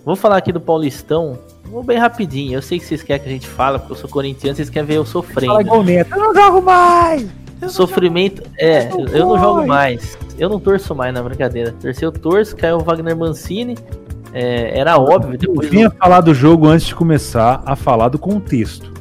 Vamos 0.03 0.19
falar 0.19 0.37
aqui 0.37 0.51
do 0.51 0.59
Paulistão, 0.59 1.37
vou 1.69 1.83
bem 1.83 1.97
rapidinho. 1.97 2.53
Eu 2.53 2.61
sei 2.61 2.79
que 2.79 2.85
vocês 2.85 3.03
querem 3.03 3.23
que 3.23 3.29
a 3.29 3.31
gente 3.31 3.47
fala, 3.47 3.79
porque 3.79 3.93
eu 3.93 3.97
sou 3.97 4.09
corintiano, 4.09 4.55
vocês 4.55 4.69
querem 4.69 4.87
ver 4.87 4.95
eu 4.95 5.05
sofrendo. 5.05 5.47
Fala 5.47 5.61
igual 5.61 5.79
o 5.79 5.83
Neto. 5.83 6.13
Eu 6.13 6.19
não 6.19 6.35
jogo 6.35 6.61
mais! 6.61 7.27
Sofrimento, 7.67 8.43
é, 8.59 8.89
eu 8.91 9.25
não 9.25 9.39
jogo 9.39 9.65
mais. 9.65 10.17
Eu 10.37 10.47
não 10.47 10.59
torço 10.59 10.93
mais 10.93 11.13
na 11.13 11.23
brincadeira. 11.23 11.73
Torcer 11.79 12.03
eu 12.03 12.11
torço, 12.11 12.55
caiu 12.55 12.77
o 12.77 12.83
Wagner 12.83 13.17
Mancini. 13.17 13.75
é, 14.31 14.79
era 14.79 14.97
óbvio, 14.97 15.39
Eu 15.41 15.69
vinha 15.69 15.89
falar 15.89 16.21
do 16.21 16.33
jogo 16.33 16.67
antes 16.67 16.87
de 16.87 16.95
começar 16.95 17.63
a 17.65 17.75
falar 17.75 18.09
do 18.09 18.19
contexto. 18.19 18.93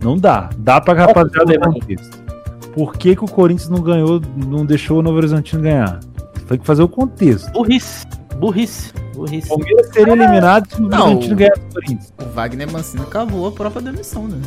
Não 0.00 0.16
dá. 0.16 0.50
Dá 0.58 0.80
pra 0.80 0.94
rapaziada 0.94 1.58
do 1.58 1.60
contexto. 1.60 2.24
Por 2.72 2.96
que, 2.96 3.16
que 3.16 3.24
o 3.24 3.28
Corinthians 3.28 3.68
não 3.68 3.80
ganhou, 3.80 4.20
não 4.36 4.64
deixou 4.64 4.98
o 4.98 5.02
Novo 5.02 5.16
Horizontino 5.16 5.62
ganhar? 5.62 5.98
Tem 6.46 6.58
que 6.58 6.66
fazer 6.66 6.82
o 6.82 6.88
contexto. 6.88 7.50
burrice, 7.52 8.06
burrice, 8.36 8.92
burrice. 9.14 9.46
O 9.46 9.56
Palmeiras 9.58 9.88
seria 9.92 10.12
eliminado 10.12 10.68
se 10.68 10.80
o. 10.82 10.86
Horizontino 10.86 11.36
ganhasse 11.36 11.60
do 11.60 11.74
Corinthians. 11.74 12.12
O 12.20 12.24
Wagner 12.34 12.72
Mancini 12.72 13.06
cavou 13.06 13.46
a 13.48 13.52
própria 13.52 13.82
demissão, 13.82 14.26
né? 14.28 14.38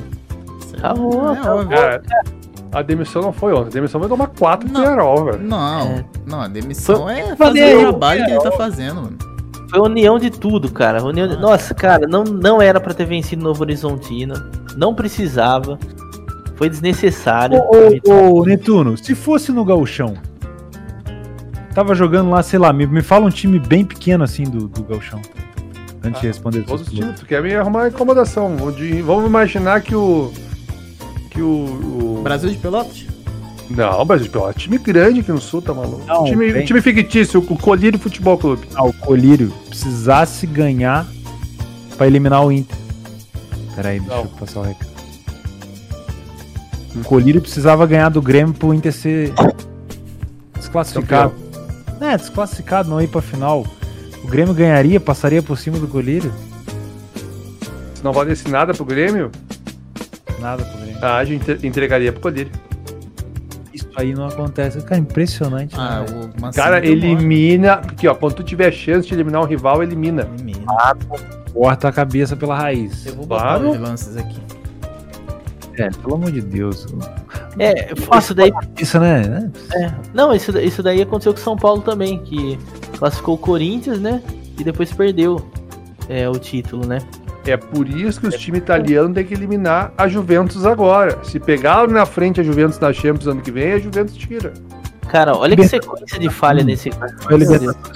Cavou, 0.81 1.33
é 1.33 1.35
cavou. 1.41 1.65
Cara, 1.67 2.03
a 2.71 2.81
demissão 2.81 3.21
não 3.21 3.33
foi 3.33 3.53
ontem. 3.53 3.69
A 3.69 3.71
demissão 3.71 3.99
vai 3.99 4.09
tomar 4.09 4.27
4 4.27 4.71
Não. 4.71 4.81
Penarol, 4.81 5.25
velho. 5.25 5.39
Não, 5.39 5.81
É. 5.81 6.05
não, 6.25 6.41
a 6.41 6.47
demissão 6.47 7.09
é 7.09 7.33
Valeu, 7.35 7.37
fazer 7.37 7.75
o 7.77 7.79
trabalho 7.79 8.25
que 8.25 8.31
ele 8.31 8.41
tá 8.41 8.51
fazendo, 8.51 8.95
mano. 9.01 9.17
Foi 9.69 9.79
união 9.81 10.17
de 10.19 10.29
tudo, 10.29 10.71
cara. 10.71 11.03
União 11.03 11.27
de- 11.27 11.35
Nossa, 11.37 11.73
cara, 11.73 12.07
não, 12.07 12.23
não 12.23 12.61
era 12.61 12.79
pra 12.79 12.93
ter 12.93 13.05
vencido 13.05 13.43
Novo 13.43 13.61
Horizontino. 13.63 14.33
Não 14.77 14.93
precisava. 14.93 15.77
Foi 16.55 16.69
desnecessário. 16.69 17.59
Ô, 17.59 18.11
ô, 18.11 18.41
ô, 18.41 18.45
Netuno, 18.45 18.97
se 18.97 19.13
fosse 19.13 19.51
no 19.51 19.65
Gauchão, 19.65 20.13
tava 21.77 21.93
jogando 21.93 22.31
lá, 22.31 22.41
sei 22.41 22.57
lá, 22.57 22.73
me, 22.73 22.87
me 22.87 23.03
fala 23.03 23.27
um 23.27 23.29
time 23.29 23.59
bem 23.59 23.85
pequeno 23.85 24.23
assim 24.23 24.45
do, 24.45 24.67
do 24.67 24.81
Gauchão. 24.83 25.21
Antes 26.03 26.21
de 26.21 26.25
responder 26.27 26.63
Todos 26.63 26.81
essas 26.81 26.91
os 26.93 26.99
times, 26.99 27.19
tu 27.19 27.25
quer 27.27 27.39
me 27.43 27.53
arrumar 27.53 27.89
incomodação. 27.89 28.57
Vamos 29.05 29.25
imaginar 29.27 29.81
que 29.81 29.93
o. 29.93 30.33
Que 31.29 31.39
o. 31.39 32.17
o- 32.17 32.21
Brasil 32.23 32.49
de 32.49 32.57
Pelotas? 32.57 33.05
Não, 33.69 34.03
Brasil 34.05 34.25
de 34.25 34.31
Pelotas. 34.31 34.63
Time 34.63 34.79
grande 34.79 35.19
aqui 35.19 35.31
no 35.31 35.39
sul, 35.39 35.61
tá 35.61 35.71
maluco? 35.71 36.01
Não, 36.07 36.23
time, 36.23 36.51
tem. 36.51 36.65
time 36.65 36.81
fictício, 36.81 37.45
o 37.47 37.57
Colírio 37.57 37.99
Futebol 37.99 38.39
Clube. 38.39 38.67
Ah, 38.73 38.83
o 38.83 38.93
Colírio 38.93 39.53
precisasse 39.67 40.47
ganhar 40.47 41.05
pra 41.95 42.07
eliminar 42.07 42.43
o 42.43 42.51
Inter. 42.51 42.75
Peraí, 43.75 43.99
deixa 43.99 44.15
Não. 44.15 44.23
eu 44.23 44.29
passar 44.29 44.61
o 44.61 44.63
recado. 44.63 44.89
O 46.95 47.03
Colírio 47.03 47.39
precisava 47.39 47.85
ganhar 47.85 48.09
do 48.09 48.19
Grêmio 48.21 48.55
pro 48.55 48.73
Inter 48.73 48.91
ser 48.91 49.31
desclassificado. 50.55 51.46
É, 52.01 52.17
desclassificado, 52.17 52.89
não 52.89 53.01
ir 53.01 53.07
pra 53.07 53.21
final. 53.21 53.65
O 54.23 54.27
Grêmio 54.27 54.53
ganharia, 54.53 54.99
passaria 54.99 55.41
por 55.41 55.57
cima 55.57 55.77
do 55.79 55.87
Colírio? 55.87 56.31
Se 57.95 58.03
não 58.03 58.11
valesse 58.13 58.47
nada 58.49 58.73
pro 58.73 58.85
Grêmio, 58.85 59.31
Nada 60.39 60.63
pro 60.63 60.77
Grêmio. 60.79 61.03
a 61.05 61.23
gente 61.25 61.49
entre- 61.51 61.67
entregaria 61.67 62.11
pro 62.11 62.21
Colírio. 62.21 62.51
Isso 63.73 63.87
aí 63.95 64.13
não 64.13 64.27
acontece. 64.27 64.81
Cara, 64.81 64.99
impressionante. 64.99 65.75
Ah, 65.77 66.01
né, 66.09 66.29
o 66.41 66.51
Cara, 66.53 66.85
elimina. 66.85 67.77
Porque, 67.77 68.07
ó, 68.07 68.13
quando 68.15 68.35
tu 68.35 68.43
tiver 68.43 68.71
chance 68.71 69.07
de 69.07 69.13
eliminar 69.13 69.41
um 69.41 69.45
rival, 69.45 69.81
elimina. 69.83 70.27
Elimina. 70.35 70.65
Corta 71.53 71.87
a 71.87 71.91
cabeça 71.91 72.35
pela 72.35 72.55
raiz. 72.57 73.05
Eu 73.05 73.15
vou 73.15 73.25
botar 73.25 73.41
Claro. 73.59 73.71
os 73.71 73.79
lances 73.79 74.15
aqui. 74.17 74.39
É, 75.75 75.89
pelo 75.89 76.15
amor 76.15 76.31
de 76.31 76.41
Deus. 76.41 76.87
É, 77.59 77.93
isso 78.17 78.33
daí. 78.33 78.51
Isso, 78.79 78.99
né? 78.99 79.51
Não, 80.13 80.33
isso, 80.33 80.57
isso 80.59 80.83
daí 80.83 81.01
aconteceu 81.01 81.33
com 81.33 81.39
o 81.39 81.43
São 81.43 81.55
Paulo 81.55 81.81
também, 81.81 82.19
que 82.23 82.57
classificou 82.97 83.35
o 83.35 83.37
Corinthians, 83.37 83.99
né? 83.99 84.21
E 84.59 84.63
depois 84.63 84.91
perdeu 84.91 85.45
é, 86.09 86.29
o 86.29 86.37
título, 86.37 86.85
né? 86.85 86.99
É 87.45 87.55
por 87.55 87.87
isso 87.87 88.19
que 88.19 88.27
os 88.27 88.35
times 88.35 88.59
italianos 88.59 89.13
têm 89.13 89.25
que 89.25 89.33
eliminar 89.33 89.93
a 89.97 90.07
Juventus 90.07 90.65
agora. 90.65 91.17
Se 91.23 91.39
pegar 91.39 91.87
na 91.87 92.05
frente 92.05 92.41
a 92.41 92.43
Juventus 92.43 92.77
na 92.79 92.91
Champions 92.91 93.27
ano 93.27 93.41
que 93.41 93.51
vem, 93.51 93.73
a 93.73 93.79
Juventus 93.79 94.15
tira. 94.15 94.53
Cara, 95.07 95.35
olha 95.35 95.55
que 95.55 95.65
sequência 95.65 96.19
de 96.19 96.29
falha 96.29 96.63
nesse. 96.63 96.91
Foi 97.21 97.39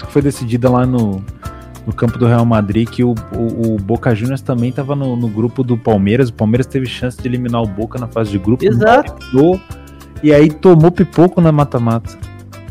foi 0.08 0.22
decidida 0.22 0.70
lá 0.70 0.86
no, 0.86 1.22
no 1.86 1.94
campo 1.94 2.18
do 2.18 2.26
Real 2.28 2.46
Madrid, 2.46 2.88
que 2.90 3.04
o, 3.04 3.16
o, 3.34 3.74
o 3.74 3.78
Boca 3.78 4.14
Juniors 4.14 4.42
também 4.42 4.70
estava 4.70 4.96
no, 4.96 5.16
no 5.16 5.28
grupo 5.28 5.64
do 5.64 5.78
Palmeiras. 5.78 6.30
O 6.30 6.34
Palmeiras 6.34 6.66
teve 6.68 6.86
chance 6.86 7.20
de 7.22 7.28
eliminar 7.28 7.62
o 7.62 7.68
Boca 7.68 7.98
na 8.00 8.08
fase 8.08 8.32
de 8.32 8.38
grupo. 8.38 8.64
Exato. 8.66 9.14
eliminou, 9.24 9.60
E 10.24 10.34
aí 10.34 10.50
tomou 10.52 10.92
pipoco 10.92 11.42
na 11.42 11.52
mata-mata. 11.52 12.18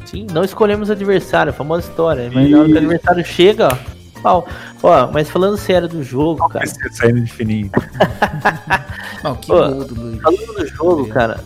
Sim, 0.04 0.26
não 0.32 0.42
escolhemos 0.44 0.90
adversário, 0.90 1.52
famosa 1.52 1.88
história. 1.88 2.30
Mas 2.32 2.50
na 2.50 2.58
hora 2.60 2.68
que 2.68 2.74
o 2.74 2.78
adversário 2.78 3.24
chega, 3.24 3.68
ó, 3.68 4.20
pau. 4.22 4.48
Ó, 4.82 5.08
mas 5.12 5.28
falando 5.30 5.56
sério 5.56 5.88
do 5.88 6.02
jogo, 6.02 6.48
cara. 6.48 6.66
Saindo 6.66 7.20
de 7.20 7.32
fininho. 7.32 7.70
Não, 9.22 9.34
que 9.36 9.52
Ô, 9.52 9.56
gol 9.74 9.84
do 9.84 9.94
Luiz. 9.94 10.20
Falando 10.22 10.54
do 10.54 10.66
jogo, 10.66 11.06
cara, 11.08 11.40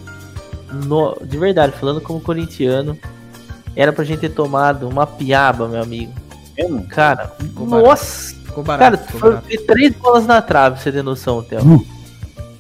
no- 0.86 1.16
de 1.24 1.36
verdade, 1.36 1.72
falando 1.78 2.00
como 2.00 2.20
corintiano, 2.20 2.96
era 3.74 3.92
pra 3.92 4.04
gente 4.04 4.20
ter 4.20 4.28
tomado 4.30 4.88
uma 4.88 5.06
piaba, 5.06 5.66
meu 5.68 5.82
amigo. 5.82 6.12
Cara, 6.88 7.32
Ficou 7.38 7.66
barato. 7.66 7.88
nossa! 7.88 8.34
Ficou 8.44 8.64
barato, 8.64 8.96
Cara, 8.96 8.98
ficou 8.98 9.20
foi 9.20 9.30
barato. 9.30 9.66
três 9.66 9.94
bolas 9.96 10.26
na 10.26 10.40
trave, 10.42 10.74
pra 10.76 10.82
você 10.84 10.92
ter 10.92 11.02
noção, 11.02 11.42
Theo. 11.42 11.60
Uh. 11.64 11.86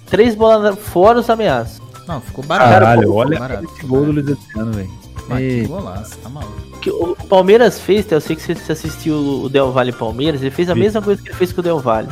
Três 0.06 0.34
bolas 0.34 0.62
na... 0.62 0.76
fora 0.76 1.20
os 1.20 1.30
ameaças. 1.30 1.80
Não, 2.06 2.20
ficou 2.20 2.44
barato. 2.44 2.70
Caralho, 2.70 3.00
ficou 3.02 3.16
olha 3.16 3.38
barato, 3.38 3.64
esse 3.64 3.86
gol 3.86 4.04
do. 4.04 4.12
Luiz 4.12 4.28
Adriano, 4.28 4.72
velho. 4.72 4.90
Que 5.38 5.64
golaço, 5.66 6.18
tá 6.18 6.28
maluco. 6.28 6.78
Que 6.82 6.90
o 6.90 7.16
Palmeiras 7.28 7.80
fez, 7.80 8.04
Theo, 8.04 8.16
eu 8.16 8.20
sei 8.20 8.36
que 8.36 8.42
você 8.42 8.72
assistiu 8.72 9.14
o 9.16 9.48
Del 9.48 9.72
Valle 9.72 9.92
Palmeiras, 9.92 10.42
ele 10.42 10.50
fez 10.50 10.68
a 10.68 10.74
Vi. 10.74 10.80
mesma 10.80 11.00
coisa 11.00 11.22
que 11.22 11.28
ele 11.30 11.36
fez 11.36 11.50
com 11.52 11.60
o 11.60 11.64
Del 11.64 11.78
Valle. 11.78 12.08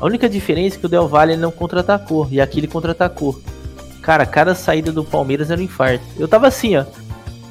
A 0.00 0.04
única 0.06 0.28
diferença 0.28 0.76
é 0.76 0.78
que 0.78 0.86
o 0.86 0.88
Del 0.88 1.08
Valle 1.08 1.36
não 1.36 1.50
contra-atacou, 1.50 2.28
e 2.30 2.40
aqui 2.40 2.60
ele 2.60 2.68
contra-atacou. 2.68 3.40
Cara, 4.02 4.24
cada 4.24 4.54
saída 4.54 4.92
do 4.92 5.02
Palmeiras 5.02 5.50
era 5.50 5.60
um 5.60 5.64
infarto. 5.64 6.04
Eu 6.16 6.28
tava 6.28 6.46
assim, 6.46 6.76
ó, 6.76 6.84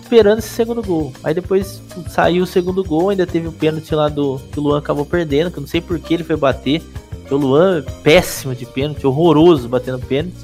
esperando 0.06 0.40
esse 0.40 0.50
segundo 0.50 0.82
gol. 0.84 1.12
Aí 1.24 1.34
depois 1.34 1.82
saiu 2.10 2.44
o 2.44 2.48
segundo 2.48 2.84
gol, 2.84 3.10
ainda 3.10 3.26
teve 3.26 3.48
o 3.48 3.52
pênalti 3.52 3.94
lá 3.94 4.08
do 4.08 4.40
que 4.52 4.60
o 4.60 4.64
Luan 4.64 4.78
acabou 4.78 5.06
perdendo, 5.06 5.50
que 5.52 5.58
eu 5.58 5.62
não 5.62 5.68
sei 5.68 5.82
por 5.82 6.00
que 6.00 6.14
ele 6.14 6.24
foi 6.24 6.36
bater. 6.38 6.82
O 7.30 7.36
Luan 7.36 7.80
é 7.80 7.82
péssimo 8.04 8.54
de 8.54 8.66
pênalti, 8.68 9.06
horroroso 9.08 9.68
batendo 9.68 9.98
pênalti. 10.00 10.36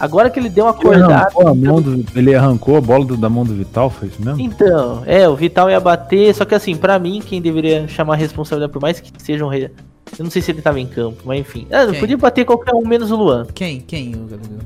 Agora 0.00 0.28
que 0.30 0.40
ele 0.40 0.48
deu 0.48 0.64
uma 0.64 0.70
ele 0.72 0.80
acordada. 0.80 1.14
arrancou, 1.14 1.48
a 1.48 1.54
mão 1.54 1.80
do, 1.82 2.04
ele 2.18 2.34
arrancou 2.34 2.76
a 2.76 2.80
bola 2.80 3.04
do- 3.04 3.16
da 3.16 3.28
mão 3.28 3.44
do 3.44 3.54
Vital, 3.54 3.88
foi 3.90 4.08
isso 4.08 4.20
mesmo? 4.20 4.40
Então, 4.40 5.02
é, 5.06 5.28
o 5.28 5.36
Vital 5.36 5.70
ia 5.70 5.78
bater, 5.78 6.34
só 6.34 6.44
que 6.44 6.54
assim, 6.54 6.74
pra 6.74 6.98
mim, 6.98 7.22
quem 7.24 7.40
deveria 7.40 7.86
chamar 7.86 8.14
a 8.14 8.16
responsabilidade, 8.16 8.72
por 8.72 8.82
mais 8.82 8.98
que 8.98 9.10
seja 9.22 9.44
um 9.44 9.48
rei. 9.48 9.70
Eu 10.18 10.24
não 10.24 10.30
sei 10.30 10.42
se 10.42 10.50
ele 10.50 10.62
tava 10.62 10.80
em 10.80 10.86
campo, 10.86 11.18
mas 11.24 11.38
enfim. 11.40 11.66
Ah, 11.70 11.86
podia 11.98 12.16
bater 12.16 12.44
qualquer 12.44 12.74
um 12.74 12.86
menos 12.86 13.10
o 13.10 13.16
Luan. 13.16 13.46
Quem? 13.54 13.80
Quem, 13.80 14.14
o 14.14 14.20
Gabriel? 14.26 14.60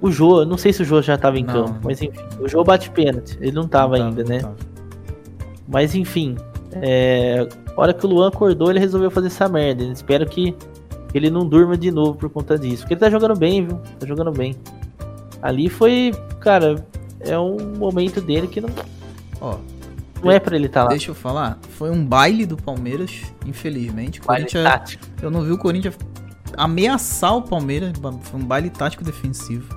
O 0.00 0.10
Jô, 0.10 0.44
não 0.44 0.58
sei 0.58 0.72
se 0.72 0.82
o 0.82 0.84
Jô 0.84 1.00
já 1.00 1.16
tava 1.16 1.38
em 1.38 1.44
Não, 1.44 1.54
campo, 1.54 1.72
não. 1.74 1.80
mas 1.84 2.02
enfim. 2.02 2.18
O 2.40 2.48
Jô 2.48 2.62
bate 2.62 2.90
pênalti, 2.90 3.36
ele 3.40 3.52
não 3.52 3.66
tava 3.66 3.98
Não 3.98 4.06
ainda, 4.08 4.22
tava, 4.22 4.28
né? 4.34 4.42
não 4.42 4.50
tava. 4.54 4.56
Mas 5.68 5.94
enfim, 5.94 6.36
é, 6.72 7.48
a 7.76 7.80
hora 7.80 7.92
que 7.94 8.04
o 8.04 8.08
Luan 8.08 8.28
acordou, 8.28 8.70
ele 8.70 8.78
resolveu 8.78 9.10
fazer 9.10 9.28
essa 9.28 9.48
merda. 9.48 9.84
Espero 9.84 10.26
que 10.26 10.54
ele 11.14 11.30
não 11.30 11.46
durma 11.46 11.76
de 11.76 11.90
novo 11.90 12.14
por 12.14 12.28
conta 12.30 12.58
disso. 12.58 12.82
Porque 12.82 12.94
ele 12.94 13.00
tá 13.00 13.10
jogando 13.10 13.34
bem, 13.38 13.66
viu? 13.66 13.80
Tá 13.98 14.06
jogando 14.06 14.30
bem. 14.30 14.54
Ali 15.42 15.68
foi, 15.68 16.12
cara, 16.40 16.84
é 17.20 17.38
um 17.38 17.56
momento 17.76 18.20
dele 18.20 18.46
que 18.46 18.60
não, 18.60 18.68
Ó, 19.40 19.56
não 20.22 20.30
é 20.30 20.38
pra 20.38 20.56
ele 20.56 20.66
estar 20.66 20.80
tá 20.80 20.84
lá. 20.84 20.90
deixa 20.90 21.10
eu 21.10 21.14
falar. 21.14 21.58
Foi 21.70 21.90
um 21.90 22.04
baile 22.04 22.44
do 22.46 22.56
Palmeiras, 22.56 23.22
infelizmente. 23.46 24.20
Baile 24.20 24.44
Corinthians, 24.44 24.64
tático. 24.64 25.06
eu 25.22 25.30
não 25.30 25.42
vi 25.42 25.52
o 25.52 25.58
Corinthians 25.58 25.96
ameaçar 26.56 27.36
o 27.36 27.42
Palmeiras. 27.42 27.92
Foi 28.22 28.40
um 28.40 28.44
baile 28.44 28.70
tático 28.70 29.02
defensivo. 29.02 29.74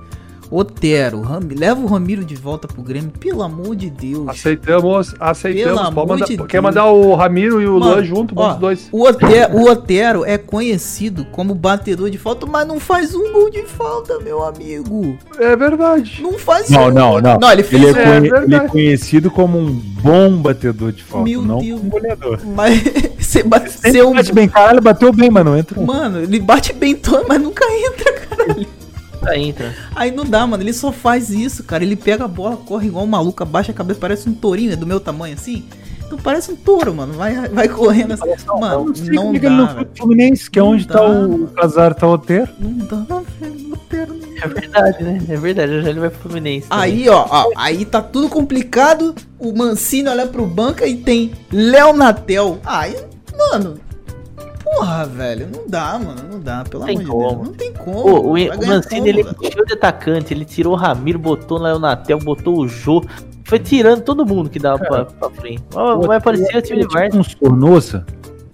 Otero, 0.50 1.20
Rami, 1.20 1.54
leva 1.54 1.80
o 1.80 1.86
Ramiro 1.86 2.24
de 2.24 2.34
volta 2.34 2.66
pro 2.66 2.82
Grêmio, 2.82 3.12
pelo 3.20 3.42
amor 3.42 3.76
de 3.76 3.88
Deus. 3.88 4.28
Aceitamos, 4.28 5.14
aceitamos. 5.20 5.64
Pelo 5.64 5.76
Pode 5.76 5.88
amor 6.00 6.06
mandar- 6.08 6.26
de 6.26 6.36
quer 6.38 6.46
Deus. 6.60 6.62
mandar 6.64 6.86
o 6.86 7.14
Ramiro 7.14 7.60
e 7.62 7.66
o 7.68 7.78
Mano, 7.78 7.92
Luan 7.94 8.04
junto, 8.04 8.34
ó, 8.36 8.52
os 8.52 8.56
dois. 8.58 8.88
O 8.90 9.04
Otero, 9.06 9.56
o 9.56 9.70
Otero 9.70 10.24
é 10.24 10.36
conhecido 10.36 11.24
como 11.26 11.54
batedor 11.54 12.10
de 12.10 12.18
falta, 12.18 12.46
mas 12.46 12.66
não 12.66 12.80
faz 12.80 13.14
um 13.14 13.32
gol 13.32 13.48
de 13.50 13.62
falta, 13.62 14.18
meu 14.18 14.42
amigo. 14.44 15.16
É 15.38 15.54
verdade. 15.54 16.20
Não 16.20 16.32
faz 16.38 16.68
Não, 16.68 16.86
um 16.88 16.90
não, 16.90 17.10
gol. 17.12 17.22
não. 17.22 17.38
Não, 17.38 17.52
ele 17.52 17.62
fez 17.62 17.82
Ele 17.82 17.98
é, 17.98 18.02
um- 18.08 18.24
É 18.36 18.42
ele 18.44 18.54
é 18.56 18.60
conhecido 18.68 19.30
como 19.30 19.56
um 19.56 19.70
bom 19.72 20.36
batedor 20.36 20.90
de 20.90 21.04
falta, 21.04 21.28
Meu 21.28 21.42
não 21.42 21.58
Deus. 21.58 21.80
um 21.80 21.88
goleador. 21.88 22.40
Mas 22.56 22.82
você 23.20 23.42
bateu 23.44 24.12
bate 24.12 24.32
bem, 24.32 24.48
caralho, 24.48 24.80
bateu 24.82 25.12
bem, 25.12 25.30
mas 25.30 25.44
não 25.44 25.56
entra 25.56 25.78
um. 25.78 25.84
Mano, 25.84 26.20
ele 26.20 26.40
bate 26.40 26.72
bem 26.72 26.96
todo, 26.96 27.24
mas 27.28 27.40
nunca 27.40 27.64
entra, 27.72 28.12
caralho. 28.14 28.66
Tá, 29.20 29.36
entra. 29.36 29.74
Aí 29.94 30.10
não 30.10 30.24
dá, 30.24 30.46
mano. 30.46 30.62
Ele 30.62 30.72
só 30.72 30.90
faz 30.92 31.30
isso, 31.30 31.62
cara. 31.64 31.84
Ele 31.84 31.96
pega 31.96 32.24
a 32.24 32.28
bola, 32.28 32.56
corre 32.56 32.86
igual 32.88 33.04
um 33.04 33.08
maluco, 33.08 33.42
abaixa 33.42 33.70
a 33.72 33.74
cabeça, 33.74 34.00
parece 34.00 34.28
um 34.28 34.34
tourinho, 34.34 34.72
é 34.72 34.76
do 34.76 34.86
meu 34.86 34.98
tamanho 34.98 35.34
assim. 35.34 35.64
Então 36.06 36.18
parece 36.18 36.50
um 36.50 36.56
touro, 36.56 36.92
mano. 36.94 37.12
Vai, 37.12 37.48
vai 37.50 37.68
correndo 37.68 38.14
assim. 38.14 38.24
Mano, 38.58 38.86
Não 38.86 38.94
sei 38.94 39.14
não 39.14 39.26
é 39.26 39.28
ele 39.28 39.38
dá, 39.40 39.50
não 39.50 39.66
pro 39.74 39.88
Fluminense, 39.96 40.50
que 40.50 40.58
é 40.58 40.62
Não 40.62 40.68
onde 40.70 40.86
dá, 40.86 40.94
tá 40.94 41.08
mano. 41.08 41.44
o 41.44 41.48
Casar 41.48 41.94
Taoteiro. 41.94 42.48
Não 42.58 42.72
dá, 43.04 43.22
velho. 43.38 43.68
Não 43.68 43.78
quero 43.88 44.14
nem- 44.14 44.30
É 44.42 44.48
verdade, 44.48 45.04
né? 45.04 45.22
É 45.28 45.36
verdade, 45.36 45.82
já 45.82 45.90
ele 45.90 46.00
vai 46.00 46.10
pro 46.10 46.18
Fluminense. 46.20 46.66
também. 46.68 46.82
Aí, 46.84 47.08
ó, 47.08 47.26
ó, 47.30 47.50
aí 47.56 47.84
tá 47.84 48.00
tudo 48.02 48.28
complicado. 48.28 49.14
O 49.38 49.52
Mancini 49.56 50.08
olha 50.08 50.26
pro 50.26 50.46
banco 50.46 50.82
e 50.84 50.96
tem 50.96 51.30
Léo 51.52 51.92
Natel. 51.92 52.58
Aí, 52.64 52.96
mano. 53.38 53.78
Porra, 54.80 55.04
velho, 55.04 55.46
não 55.54 55.68
dá, 55.68 55.98
mano, 55.98 56.22
não 56.32 56.40
dá, 56.40 56.64
pelo 56.64 56.86
Tem 56.86 56.96
amor 57.02 57.28
de. 57.28 57.34
Deus. 57.36 57.48
Não 57.48 57.54
tem 57.54 57.72
como. 57.74 58.02
Pô, 58.02 58.20
o, 58.20 58.32
o 58.32 58.66
Mancini, 58.66 59.00
como, 59.00 59.08
ele 59.08 59.20
encheu 59.42 59.66
de 59.66 59.74
atacante, 59.74 60.32
ele 60.32 60.44
tirou 60.46 60.72
o 60.72 60.76
Ramiro, 60.76 61.18
botou 61.18 61.58
lá 61.58 61.74
o 61.74 61.78
Natel, 61.78 62.18
botou 62.18 62.60
o 62.60 62.66
Jô, 62.66 63.04
foi 63.44 63.58
tirando 63.58 64.00
todo 64.00 64.24
mundo 64.24 64.48
que 64.48 64.58
dava 64.58 64.78
pra, 64.78 65.04
pra 65.04 65.28
frente. 65.30 65.62
Vai 66.06 66.18
parecer 66.18 66.56
o 66.56 66.62
time 66.62 66.80
de 66.80 66.88
Vargas. 66.94 67.14
um 67.14 67.22
Sornosa, 67.22 68.06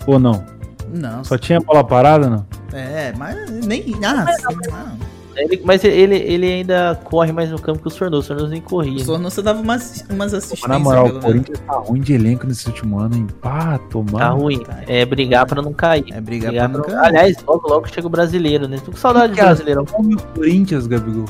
ou 0.05 0.19
não? 0.19 0.45
Não, 0.93 1.23
Só 1.23 1.39
tinha 1.39 1.61
bola 1.61 1.85
parada, 1.85 2.29
não? 2.29 2.45
é, 2.73 3.13
mas 3.17 3.49
nem. 3.65 3.85
Ah, 4.05 4.25
não. 4.43 5.16
Ele- 5.37 5.61
mas 5.65 5.85
ele, 5.85 6.17
ele 6.17 6.47
ainda 6.47 6.99
corre 7.05 7.31
mais 7.33 7.51
no 7.51 7.59
campo 7.61 7.81
que 7.81 7.89
o 7.89 7.91
Sornoso, 7.91 8.21
o 8.23 8.27
Sornoso 8.27 8.49
nem 8.49 8.61
O 8.61 8.63
corria. 8.63 8.99
né? 8.99 9.05
Sornosa 9.05 9.43
dava 9.43 9.61
umas, 9.61 10.05
umas 10.09 10.33
assistências. 10.33 10.69
Na 10.69 10.79
moral, 10.79 11.07
o. 11.07 11.21
Corinthians 11.21 11.59
tá 11.61 11.75
ruim 11.75 12.01
de 12.01 12.15
elenco 12.15 12.47
nesse 12.47 12.67
último 12.67 12.99
ano, 12.99 13.17
hein? 13.17 13.27
Pá, 13.41 13.79
tomar. 13.91 14.19
Tá 14.19 14.29
ruim. 14.31 14.63
É 14.87 15.05
brigar 15.05 15.45
pra 15.47 15.61
não 15.61 15.73
cair. 15.73 16.05
É 16.13 16.21
brigar 16.21 16.51
Brigar 16.51 16.71
pra 16.71 16.79
não 16.79 16.85
cair. 16.87 16.99
Aliás, 17.09 17.37
logo 17.47 17.69
logo 17.69 17.87
chega 17.89 18.07
o 18.07 18.11
brasileiro, 18.11 18.67
né? 18.67 18.79
Tô 18.85 18.91
com 18.91 18.97
saudade 18.97 19.33
do 19.33 19.37
Que 19.37 19.43
brasileirão. 19.43 19.85
Como 19.85 20.15
o 20.17 20.23
Corinthians, 20.35 20.87
Gabigol? 20.87 21.27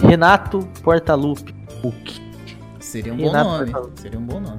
Renato 0.00 0.66
Portaluppi. 0.82 1.54
O 1.82 1.90
que? 1.92 2.20
Seria 2.80 3.12
um 3.12 3.16
bom 3.16 3.24
Renato 3.24 3.48
nome. 3.50 3.64
Portaluppi. 3.64 4.00
Seria 4.00 4.18
um 4.18 4.22
bom 4.22 4.40
nome. 4.40 4.58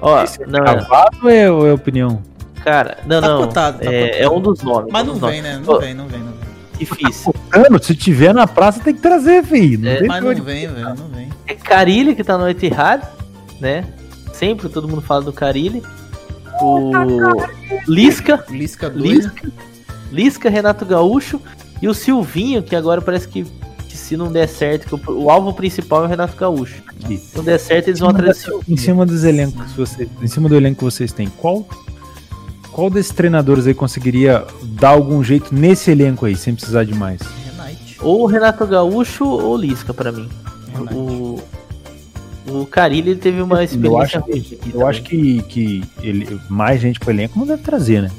Ó, 0.00 0.24
não, 0.48 0.58
é- 0.58 0.64
Cavado 0.64 1.16
ou 1.22 1.30
é, 1.30 1.50
ou 1.50 1.66
é 1.66 1.72
opinião? 1.72 2.22
cara, 2.64 2.98
não, 3.06 3.20
Tá 3.20 3.28
não. 3.28 3.38
cotado, 3.42 3.78
tá 3.78 3.92
é, 3.92 4.06
cotado. 4.08 4.22
é 4.22 4.30
um 4.30 4.40
dos 4.40 4.62
nomes. 4.62 4.92
Mas 4.92 5.06
não 5.06 5.14
vem, 5.14 5.20
nomes. 5.20 5.42
né? 5.42 5.62
Não 5.66 5.80
vem, 5.80 5.94
não 5.94 6.06
vem, 6.08 6.20
não 6.20 6.32
vem. 6.32 6.43
Difícil. 6.78 7.34
Mano, 7.52 7.82
se 7.82 7.94
tiver 7.94 8.34
na 8.34 8.46
praça 8.46 8.80
tem 8.80 8.94
que 8.94 9.00
trazer, 9.00 9.44
filho. 9.44 9.78
Não 9.80 9.90
É, 9.90 9.96
tem 9.98 10.08
Mas 10.08 10.24
não 10.24 10.34
vem, 10.34 10.68
velho, 10.68 10.94
não 10.96 11.08
vem. 11.08 11.28
É 11.46 11.54
Carilli 11.54 12.14
que 12.14 12.24
tá 12.24 12.36
no 12.36 12.48
Etihad, 12.48 13.02
né? 13.60 13.84
Sempre 14.32 14.68
todo 14.68 14.88
mundo 14.88 15.00
fala 15.00 15.22
do 15.22 15.32
Carilli. 15.32 15.82
O 16.60 16.90
Lisca, 17.86 18.44
Lisca 18.48 18.88
doido. 18.90 19.08
Lisca, 19.32 19.52
Lisca, 20.12 20.50
Renato 20.50 20.84
Gaúcho 20.84 21.40
e 21.82 21.88
o 21.88 21.94
Silvinho, 21.94 22.62
que 22.62 22.74
agora 22.76 23.00
parece 23.00 23.26
que, 23.28 23.44
que 23.88 23.96
se 23.96 24.16
não 24.16 24.30
der 24.30 24.48
certo, 24.48 24.86
que 24.98 25.10
o, 25.10 25.22
o 25.24 25.30
alvo 25.30 25.52
principal 25.52 26.02
é 26.02 26.06
o 26.06 26.08
Renato 26.08 26.36
Gaúcho. 26.36 26.82
Se 27.08 27.36
não 27.36 27.44
der 27.44 27.58
certo, 27.58 27.88
eles 27.88 28.00
vão 28.00 28.10
atrás 28.10 28.38
do 28.38 28.42
Silvinho. 28.42 28.64
Em 28.68 28.76
cima 28.76 29.04
dos 29.06 29.24
elencos, 29.24 29.72
que 29.72 29.76
vocês, 29.78 30.08
em 30.22 30.26
cima 30.28 30.48
do 30.48 30.56
elenco 30.56 30.78
que 30.78 30.84
vocês 30.84 31.12
têm, 31.12 31.28
qual 31.28 31.66
qual 32.74 32.90
desses 32.90 33.12
treinadores 33.12 33.68
aí 33.68 33.72
conseguiria 33.72 34.44
dar 34.64 34.90
algum 34.90 35.22
jeito 35.22 35.54
nesse 35.54 35.92
elenco 35.92 36.26
aí, 36.26 36.34
sem 36.34 36.54
precisar 36.54 36.82
de 36.82 36.92
mais? 36.92 37.20
Renate. 37.46 37.96
Ou 38.00 38.22
o 38.22 38.26
Renato 38.26 38.66
Gaúcho 38.66 39.24
ou 39.24 39.54
o 39.54 39.56
Lisca 39.56 39.94
pra 39.94 40.10
mim. 40.10 40.28
Renate. 40.72 40.94
O, 40.94 41.40
o 42.48 42.66
Carilli 42.66 43.10
ele 43.10 43.20
teve 43.20 43.40
uma 43.40 43.58
Eu 43.58 43.62
experiência 43.62 44.18
acho, 44.18 44.22
que, 44.26 44.56
aqui 44.56 44.70
eu 44.74 44.86
acho 44.86 45.02
que, 45.02 45.42
que 45.42 45.84
ele, 46.02 46.40
mais 46.50 46.80
gente 46.80 46.98
pro 46.98 47.10
elenco 47.10 47.38
não 47.38 47.46
deve 47.46 47.62
trazer, 47.62 48.02
né? 48.02 48.10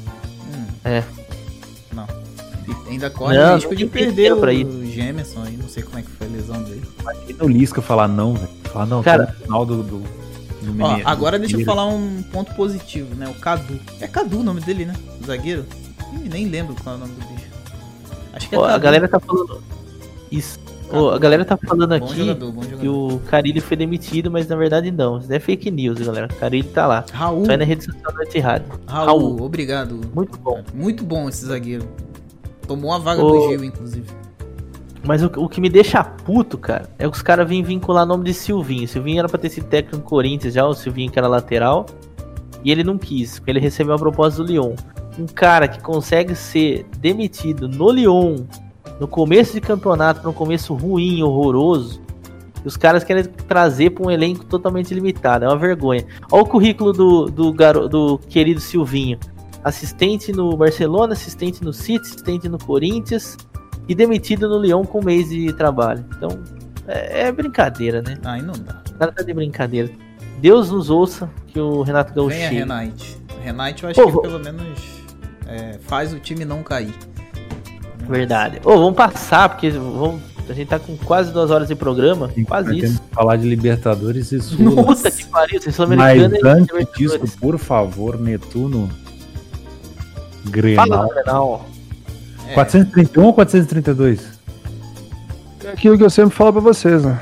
Hum. 0.54 0.64
É. 0.86 1.04
Não. 1.92 2.06
E 2.88 2.92
ainda 2.92 3.10
corre 3.10 3.36
Não, 3.36 3.52
o 3.52 3.54
risco 3.56 3.76
de 3.76 3.84
perder 3.84 4.32
o 4.32 4.38
pra 4.38 4.54
ir. 4.54 4.66
Gemerson 4.86 5.42
aí. 5.42 5.54
Não 5.54 5.68
sei 5.68 5.82
como 5.82 5.98
é 5.98 6.02
que 6.02 6.10
foi 6.10 6.28
a 6.28 6.30
lesão 6.30 6.62
dele. 6.62 6.82
Imagina 6.98 7.44
o 7.44 7.48
Lisca 7.48 7.82
falar 7.82 8.08
não, 8.08 8.32
velho. 8.32 8.48
Falar 8.72 8.86
não, 8.86 9.02
Cara, 9.02 9.26
tá 9.26 9.32
no 9.32 9.38
final 9.38 9.66
do, 9.66 9.82
do, 9.82 10.02
do 10.72 10.82
Ó, 10.82 11.00
agora 11.04 11.38
deixa 11.38 11.56
eu 11.56 11.64
falar 11.64 11.86
um 11.86 12.22
ponto 12.32 12.54
positivo, 12.54 13.14
né? 13.14 13.28
O 13.28 13.34
Cadu. 13.34 13.78
É 14.00 14.06
Cadu 14.06 14.40
o 14.40 14.42
nome 14.42 14.60
dele, 14.60 14.84
né? 14.84 14.94
O 15.22 15.26
zagueiro? 15.26 15.64
Ih, 16.24 16.28
nem 16.28 16.46
lembro 16.48 16.74
qual 16.82 16.94
é 16.94 16.98
o 16.98 17.00
nome 17.00 17.12
do 17.14 17.20
bicho. 17.26 17.46
Acho 18.32 18.48
que 18.48 18.54
é 18.54 18.58
Ó, 18.58 18.64
a 18.64 18.68
Cadu. 18.68 18.82
galera 18.82 19.08
tá 19.08 19.20
falando. 19.20 19.62
Isso. 20.30 20.58
Ó, 20.90 21.10
a 21.10 21.18
galera 21.18 21.44
tá 21.44 21.56
falando 21.56 21.98
Bom 21.98 22.04
aqui 22.06 22.16
jogador, 22.16 22.52
bom 22.52 22.60
que 22.60 22.70
jogador. 22.70 23.12
o 23.14 23.18
Carilli 23.20 23.60
foi 23.60 23.76
demitido, 23.76 24.30
mas 24.30 24.46
na 24.46 24.54
verdade 24.54 24.90
não. 24.92 25.18
Isso 25.18 25.32
é 25.32 25.40
fake 25.40 25.68
news, 25.70 25.98
galera. 25.98 26.28
O 26.30 26.34
Carilli 26.36 26.68
tá 26.68 26.86
lá. 26.86 27.04
Raul. 27.12 27.44
Só 27.44 27.50
aí 27.52 27.56
na 27.56 27.64
rede 27.64 27.84
social 27.84 28.12
do 28.12 28.22
Etihad. 28.22 28.62
Raul, 28.86 29.06
Raul. 29.06 29.42
obrigado. 29.42 30.00
Muito 30.14 30.38
bom. 30.38 30.62
Muito 30.72 31.02
bom 31.04 31.28
esse 31.28 31.44
zagueiro. 31.44 31.88
Tomou 32.68 32.92
a 32.92 32.98
vaga 32.98 33.20
Ô. 33.22 33.30
do 33.30 33.48
Gil, 33.48 33.64
inclusive. 33.64 34.06
Mas 35.06 35.22
o, 35.22 35.26
o 35.36 35.48
que 35.48 35.60
me 35.60 35.68
deixa 35.68 36.02
puto, 36.02 36.58
cara, 36.58 36.90
é 36.98 37.08
que 37.08 37.16
os 37.16 37.22
caras 37.22 37.48
vêm 37.48 37.62
vincular 37.62 38.02
o 38.02 38.06
nome 38.06 38.24
de 38.24 38.34
Silvinho. 38.34 38.88
Silvinho 38.88 39.20
era 39.20 39.28
pra 39.28 39.38
ter 39.38 39.50
sido 39.50 39.68
técnico 39.68 39.98
do 39.98 40.02
Corinthians 40.02 40.54
já, 40.54 40.66
o 40.66 40.74
Silvinho 40.74 41.10
que 41.10 41.18
era 41.18 41.28
lateral. 41.28 41.86
E 42.64 42.72
ele 42.72 42.82
não 42.82 42.98
quis, 42.98 43.40
ele 43.46 43.60
recebeu 43.60 43.94
a 43.94 43.98
proposta 43.98 44.42
do 44.42 44.50
Lyon. 44.50 44.74
Um 45.16 45.26
cara 45.26 45.68
que 45.68 45.80
consegue 45.80 46.34
ser 46.34 46.84
demitido 46.98 47.68
no 47.68 47.90
Lyon, 47.90 48.44
no 48.98 49.06
começo 49.06 49.52
de 49.52 49.60
campeonato, 49.60 50.26
num 50.26 50.32
começo 50.32 50.74
ruim, 50.74 51.22
horroroso. 51.22 52.02
E 52.64 52.66
os 52.66 52.76
caras 52.76 53.04
querem 53.04 53.22
trazer 53.22 53.90
para 53.90 54.04
um 54.04 54.10
elenco 54.10 54.44
totalmente 54.44 54.92
limitado. 54.92 55.44
É 55.44 55.48
uma 55.48 55.56
vergonha. 55.56 56.04
Olha 56.32 56.42
o 56.42 56.46
currículo 56.46 56.92
do, 56.92 57.26
do, 57.26 57.52
garo, 57.52 57.88
do 57.88 58.18
querido 58.18 58.58
Silvinho. 58.60 59.20
Assistente 59.62 60.32
no 60.32 60.56
Barcelona, 60.56 61.12
assistente 61.12 61.62
no 61.62 61.72
City, 61.72 62.08
assistente 62.08 62.48
no 62.48 62.58
Corinthians 62.58 63.36
e 63.88 63.94
demitido 63.94 64.48
no 64.48 64.58
Lyon 64.58 64.84
com 64.84 65.00
um 65.00 65.04
mês 65.04 65.28
de 65.28 65.52
trabalho. 65.52 66.04
Então, 66.16 66.38
é, 66.86 67.22
é 67.22 67.32
brincadeira, 67.32 68.02
né? 68.02 68.18
Aí 68.24 68.42
não 68.42 68.54
dá. 68.54 68.82
Cara 68.98 69.12
tá 69.12 69.22
de 69.22 69.32
brincadeira. 69.32 69.90
Deus 70.38 70.70
nos 70.70 70.90
ouça 70.90 71.30
que 71.46 71.58
o 71.58 71.82
Renato 71.82 72.12
Gaúcho 72.14 72.36
Venha. 72.36 72.50
Renate. 72.50 73.18
Renate 73.42 73.84
eu 73.84 73.90
acho 73.90 74.02
Pô, 74.02 74.20
que 74.20 74.28
pelo 74.28 74.40
menos 74.40 74.78
é, 75.46 75.78
faz 75.80 76.12
o 76.12 76.18
time 76.18 76.44
não 76.44 76.62
cair. 76.62 76.94
Verdade. 78.08 78.60
Ô, 78.64 78.76
vamos 78.76 78.94
passar, 78.94 79.48
porque 79.48 79.70
vamos, 79.70 80.20
a 80.48 80.52
gente 80.52 80.68
tá 80.68 80.78
com 80.78 80.96
quase 80.96 81.32
duas 81.32 81.50
horas 81.50 81.68
de 81.68 81.74
programa. 81.74 82.30
Quase 82.46 82.78
isso. 82.78 83.00
que 83.00 83.14
falar 83.14 83.36
de 83.36 83.48
Libertadores 83.48 84.30
e 84.32 84.40
Sul. 84.40 84.84
Puta 84.84 85.10
que 85.10 85.24
pariu, 85.26 85.60
vocês 85.60 85.74
são 85.74 85.86
Mas 85.88 86.22
americanos 86.22 86.38
e 86.38 86.78
antes 86.78 86.92
disso, 86.96 87.38
por 87.38 87.58
favor, 87.58 88.18
Netuno. 88.18 88.88
Fala, 90.76 91.08
Grenal. 91.08 91.66
Grenal. 92.46 92.50
É, 92.50 92.54
431 92.54 93.24
ou 93.24 93.34
432? 93.34 94.36
É 95.64 95.70
aquilo 95.70 95.98
que 95.98 96.04
eu 96.04 96.10
sempre 96.10 96.34
falo 96.34 96.52
pra 96.52 96.62
vocês, 96.62 97.04
né? 97.04 97.18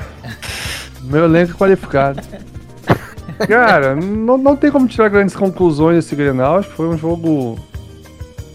Meu 1.01 1.25
elenco 1.25 1.53
é 1.53 1.55
qualificado. 1.55 2.21
Cara, 3.47 3.95
não, 3.95 4.37
não 4.37 4.55
tem 4.55 4.71
como 4.71 4.87
tirar 4.87 5.09
grandes 5.09 5.35
conclusões 5.35 5.95
desse 5.95 6.15
Grenal. 6.15 6.57
Acho 6.57 6.69
que 6.69 6.75
foi 6.75 6.87
um 6.87 6.97
jogo 6.97 7.59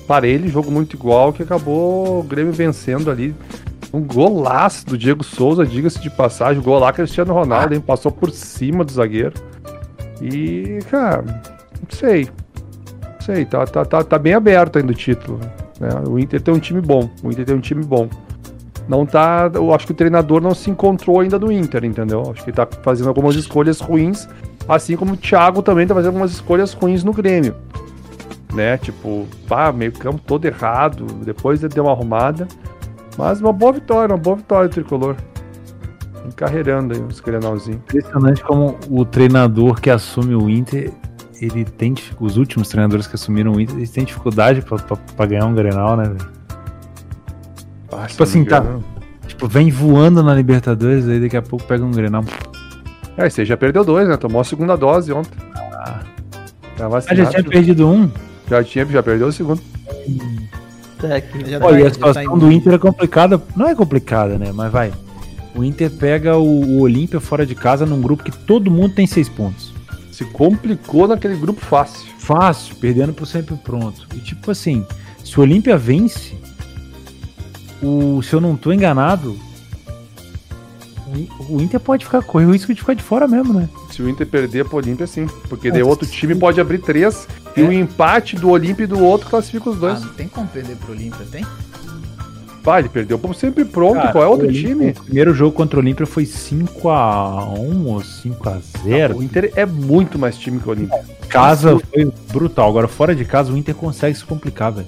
parelho, 0.07 0.49
jogo 0.49 0.71
muito 0.71 0.97
igual, 0.97 1.33
que 1.33 1.43
acabou 1.43 2.21
o 2.21 2.23
Grêmio 2.23 2.53
vencendo 2.53 3.11
ali. 3.11 3.35
Um 3.93 4.01
golaço 4.01 4.87
do 4.87 4.97
Diego 4.97 5.25
Souza, 5.25 5.67
diga-se 5.67 6.01
de 6.01 6.11
passagem. 6.11 6.63
Gol 6.63 6.79
lá 6.79 6.93
Cristiano 6.93 7.35
Ronaldo, 7.35 7.75
hein? 7.75 7.81
Passou 7.81 8.13
por 8.13 8.31
cima 8.31 8.85
do 8.85 8.93
zagueiro. 8.93 9.35
E, 10.21 10.79
cara, 10.91 11.23
não 11.23 11.91
sei. 11.91 12.29
Não 13.03 13.21
sei, 13.21 13.45
tá, 13.45 13.67
tá, 13.67 13.85
tá, 13.85 14.05
tá 14.05 14.19
bem 14.19 14.35
aberto 14.35 14.79
ainda 14.79 14.93
o 14.93 14.95
título. 14.95 15.41
Né? 15.81 15.89
O 16.07 16.19
Inter 16.19 16.41
tem 16.41 16.55
um 16.55 16.61
time 16.61 16.81
bom. 16.81 17.11
O 17.25 17.31
Inter 17.31 17.47
tem 17.47 17.57
um 17.57 17.61
time 17.61 17.83
bom 17.83 18.09
não 18.91 19.07
tá. 19.07 19.49
Eu 19.55 19.73
acho 19.73 19.87
que 19.87 19.93
o 19.93 19.95
treinador 19.95 20.41
não 20.41 20.53
se 20.53 20.69
encontrou 20.69 21.21
ainda 21.21 21.39
no 21.39 21.51
Inter, 21.51 21.85
entendeu? 21.85 22.23
Acho 22.23 22.43
que 22.43 22.51
ele 22.51 22.57
tá 22.57 22.67
fazendo 22.83 23.07
algumas 23.09 23.37
escolhas 23.37 23.81
ruins, 23.81 24.29
assim 24.69 24.97
como 24.97 25.15
o 25.15 25.17
Thiago 25.17 25.63
também 25.63 25.87
tá 25.87 25.95
fazendo 25.95 26.09
algumas 26.09 26.33
escolhas 26.33 26.73
ruins 26.73 27.05
no 27.05 27.13
Grêmio. 27.13 27.55
Né? 28.53 28.77
Tipo, 28.79 29.29
pá, 29.47 29.71
meio 29.73 29.93
campo 29.93 30.21
todo 30.27 30.45
errado, 30.45 31.07
depois 31.25 31.63
ele 31.63 31.73
deu 31.73 31.85
uma 31.85 31.93
arrumada. 31.93 32.49
Mas 33.17 33.41
uma 33.41 33.53
boa 33.53 33.73
vitória, 33.73 34.13
uma 34.13 34.21
boa 34.21 34.37
vitória 34.37 34.69
do 34.69 34.73
tricolor. 34.73 35.15
Encarreirando 36.27 36.95
aí 36.95 37.01
os 37.01 37.21
Grenalzinho. 37.21 37.77
Impressionante 37.77 38.43
como 38.43 38.77
o 38.91 39.05
treinador 39.05 39.81
que 39.81 39.89
assume 39.89 40.35
o 40.35 40.51
Inter, 40.51 40.91
ele 41.41 41.65
tem 41.65 41.95
os 42.19 42.37
últimos 42.37 42.69
treinadores 42.69 43.07
que 43.07 43.15
assumiram 43.15 43.53
o 43.53 43.61
Inter, 43.61 43.77
eles 43.77 43.91
têm 43.91 44.05
dificuldade 44.05 44.63
pra 45.17 45.27
ganhar 45.27 45.47
um 45.47 45.55
Grenal, 45.55 45.97
né, 45.97 46.05
velho? 46.05 46.31
Ah, 47.93 48.07
Tipo 48.07 48.23
assim, 48.23 48.45
tá. 48.45 48.65
Tipo, 49.27 49.49
vem 49.49 49.71
voando 49.71 50.23
na 50.23 50.35
Libertadores, 50.35 51.09
aí 51.09 51.21
daqui 51.21 51.37
a 51.37 51.43
pouco 51.43 51.65
pega 51.67 51.85
um 51.85 51.91
Grenal. 51.91 52.25
É, 53.17 53.29
você 53.29 53.45
já 53.45 53.57
perdeu 53.57 53.85
dois, 53.85 54.09
né? 54.09 54.17
Tomou 54.17 54.41
a 54.41 54.45
segunda 54.45 54.77
dose 54.77 55.13
ontem. 55.13 55.37
Ah. 55.57 56.01
Tá 56.77 56.87
Ah, 56.87 57.15
já 57.15 57.27
tinha 57.27 57.45
perdido 57.45 57.89
um? 57.89 58.11
já 58.49 58.63
tinha, 58.65 58.85
já 58.87 59.03
perdeu 59.03 59.29
o 59.29 59.33
segundo. 59.33 59.61
Tá 60.99 61.09
já 61.47 61.59
Olha, 61.65 61.81
e 61.81 61.83
tá- 61.83 61.87
a 61.87 61.89
já 61.89 61.91
situação 61.95 62.25
tá 62.25 62.37
do. 62.37 62.53
Inter 62.53 62.75
é 62.75 62.79
complicada. 62.79 63.43
Não 63.57 63.69
é 63.69 63.75
complicada, 63.75 64.39
né? 64.39 64.51
Mas 64.55 64.71
vai. 64.73 64.93
O 65.55 65.65
Inter 65.65 65.91
pega 65.91 66.37
o, 66.37 66.45
o 66.77 66.81
Olímpia 66.81 67.21
fora 67.21 67.45
de 67.45 67.55
casa 67.55 67.85
num 67.85 68.01
grupo 68.01 68.23
que 68.23 68.31
todo 68.31 68.71
mundo 68.71 68.95
tem 68.95 69.07
seis 69.07 69.29
pontos. 69.29 69.70
Se 70.21 70.25
complicou 70.27 71.09
naquele 71.09 71.35
grupo 71.35 71.65
fácil. 71.65 72.07
Fácil, 72.19 72.77
perdendo 72.77 73.11
pro 73.15 73.25
sempre 73.25 73.57
pronto. 73.57 74.07
E 74.15 74.19
tipo 74.19 74.51
assim, 74.51 74.85
se 75.25 75.39
o 75.39 75.43
Olímpia 75.43 75.79
vence, 75.79 76.35
o, 77.83 78.21
se 78.23 78.35
eu 78.35 78.41
não 78.41 78.55
tô 78.55 78.71
enganado, 78.71 79.39
o 81.07 81.17
In- 81.17 81.29
o 81.49 81.63
Inter 81.63 81.81
pode 81.81 82.05
ficar, 82.05 82.21
correr 82.21 82.45
o 82.45 82.53
risco 82.53 82.75
de 82.75 82.81
ficar 82.81 82.93
de 82.93 83.03
fora 83.03 83.27
mesmo, 83.27 83.55
né? 83.55 83.67
Se 83.91 84.03
o 84.03 84.11
Inter 84.11 84.27
perder 84.27 84.67
pro 84.67 84.77
Olímpia, 84.77 85.07
sim. 85.07 85.27
Porque 85.49 85.71
daí 85.71 85.81
Nossa, 85.81 85.91
outro 85.91 86.07
time 86.07 86.35
sim. 86.35 86.39
pode 86.41 86.61
abrir 86.61 86.81
três 86.83 87.27
e 87.57 87.63
o 87.63 87.73
empate 87.73 88.37
do 88.37 88.51
Olímpia 88.51 88.85
e 88.85 88.87
do 88.87 89.03
outro 89.03 89.27
classifica 89.31 89.71
os 89.71 89.77
Ah, 89.77 89.81
dois. 89.81 90.01
não 90.05 90.13
tem 90.13 90.29
como 90.29 90.47
perder 90.49 90.77
pro 90.77 90.93
Olímpia, 90.93 91.25
tem? 91.33 91.47
Vai, 92.63 92.83
ele 92.83 92.89
perdeu 92.91 93.19
pro 93.19 93.33
sempre 93.33 93.65
pronto. 93.65 93.95
Cara, 93.95 94.13
Qual 94.13 94.23
é 94.25 94.27
outro 94.27 94.47
o 94.47 94.49
Olímpia- 94.51 94.69
time? 94.69 94.91
O 94.91 95.05
primeiro 95.05 95.33
jogo 95.35 95.53
contra 95.57 95.79
o 95.79 95.83
Olímpia 95.83 96.05
foi 96.07 96.25
5x1 96.27 97.87
ou 97.87 98.01
5x0. 98.03 99.17
O 99.17 99.23
Inter 99.23 99.53
é 99.57 99.65
muito 99.65 100.19
mais 100.19 100.37
time 100.37 100.61
que 100.61 100.69
o 100.69 100.71
Olímpia. 100.73 101.03
casa 101.29 101.79
foi 101.79 102.13
brutal. 102.33 102.69
Agora, 102.69 102.89
fora 102.89 103.15
de 103.15 103.25
casa, 103.25 103.53
o 103.53 103.57
Inter 103.57 103.75
consegue 103.75 104.17
se 104.17 104.25
complicar, 104.25 104.73
velho. 104.73 104.87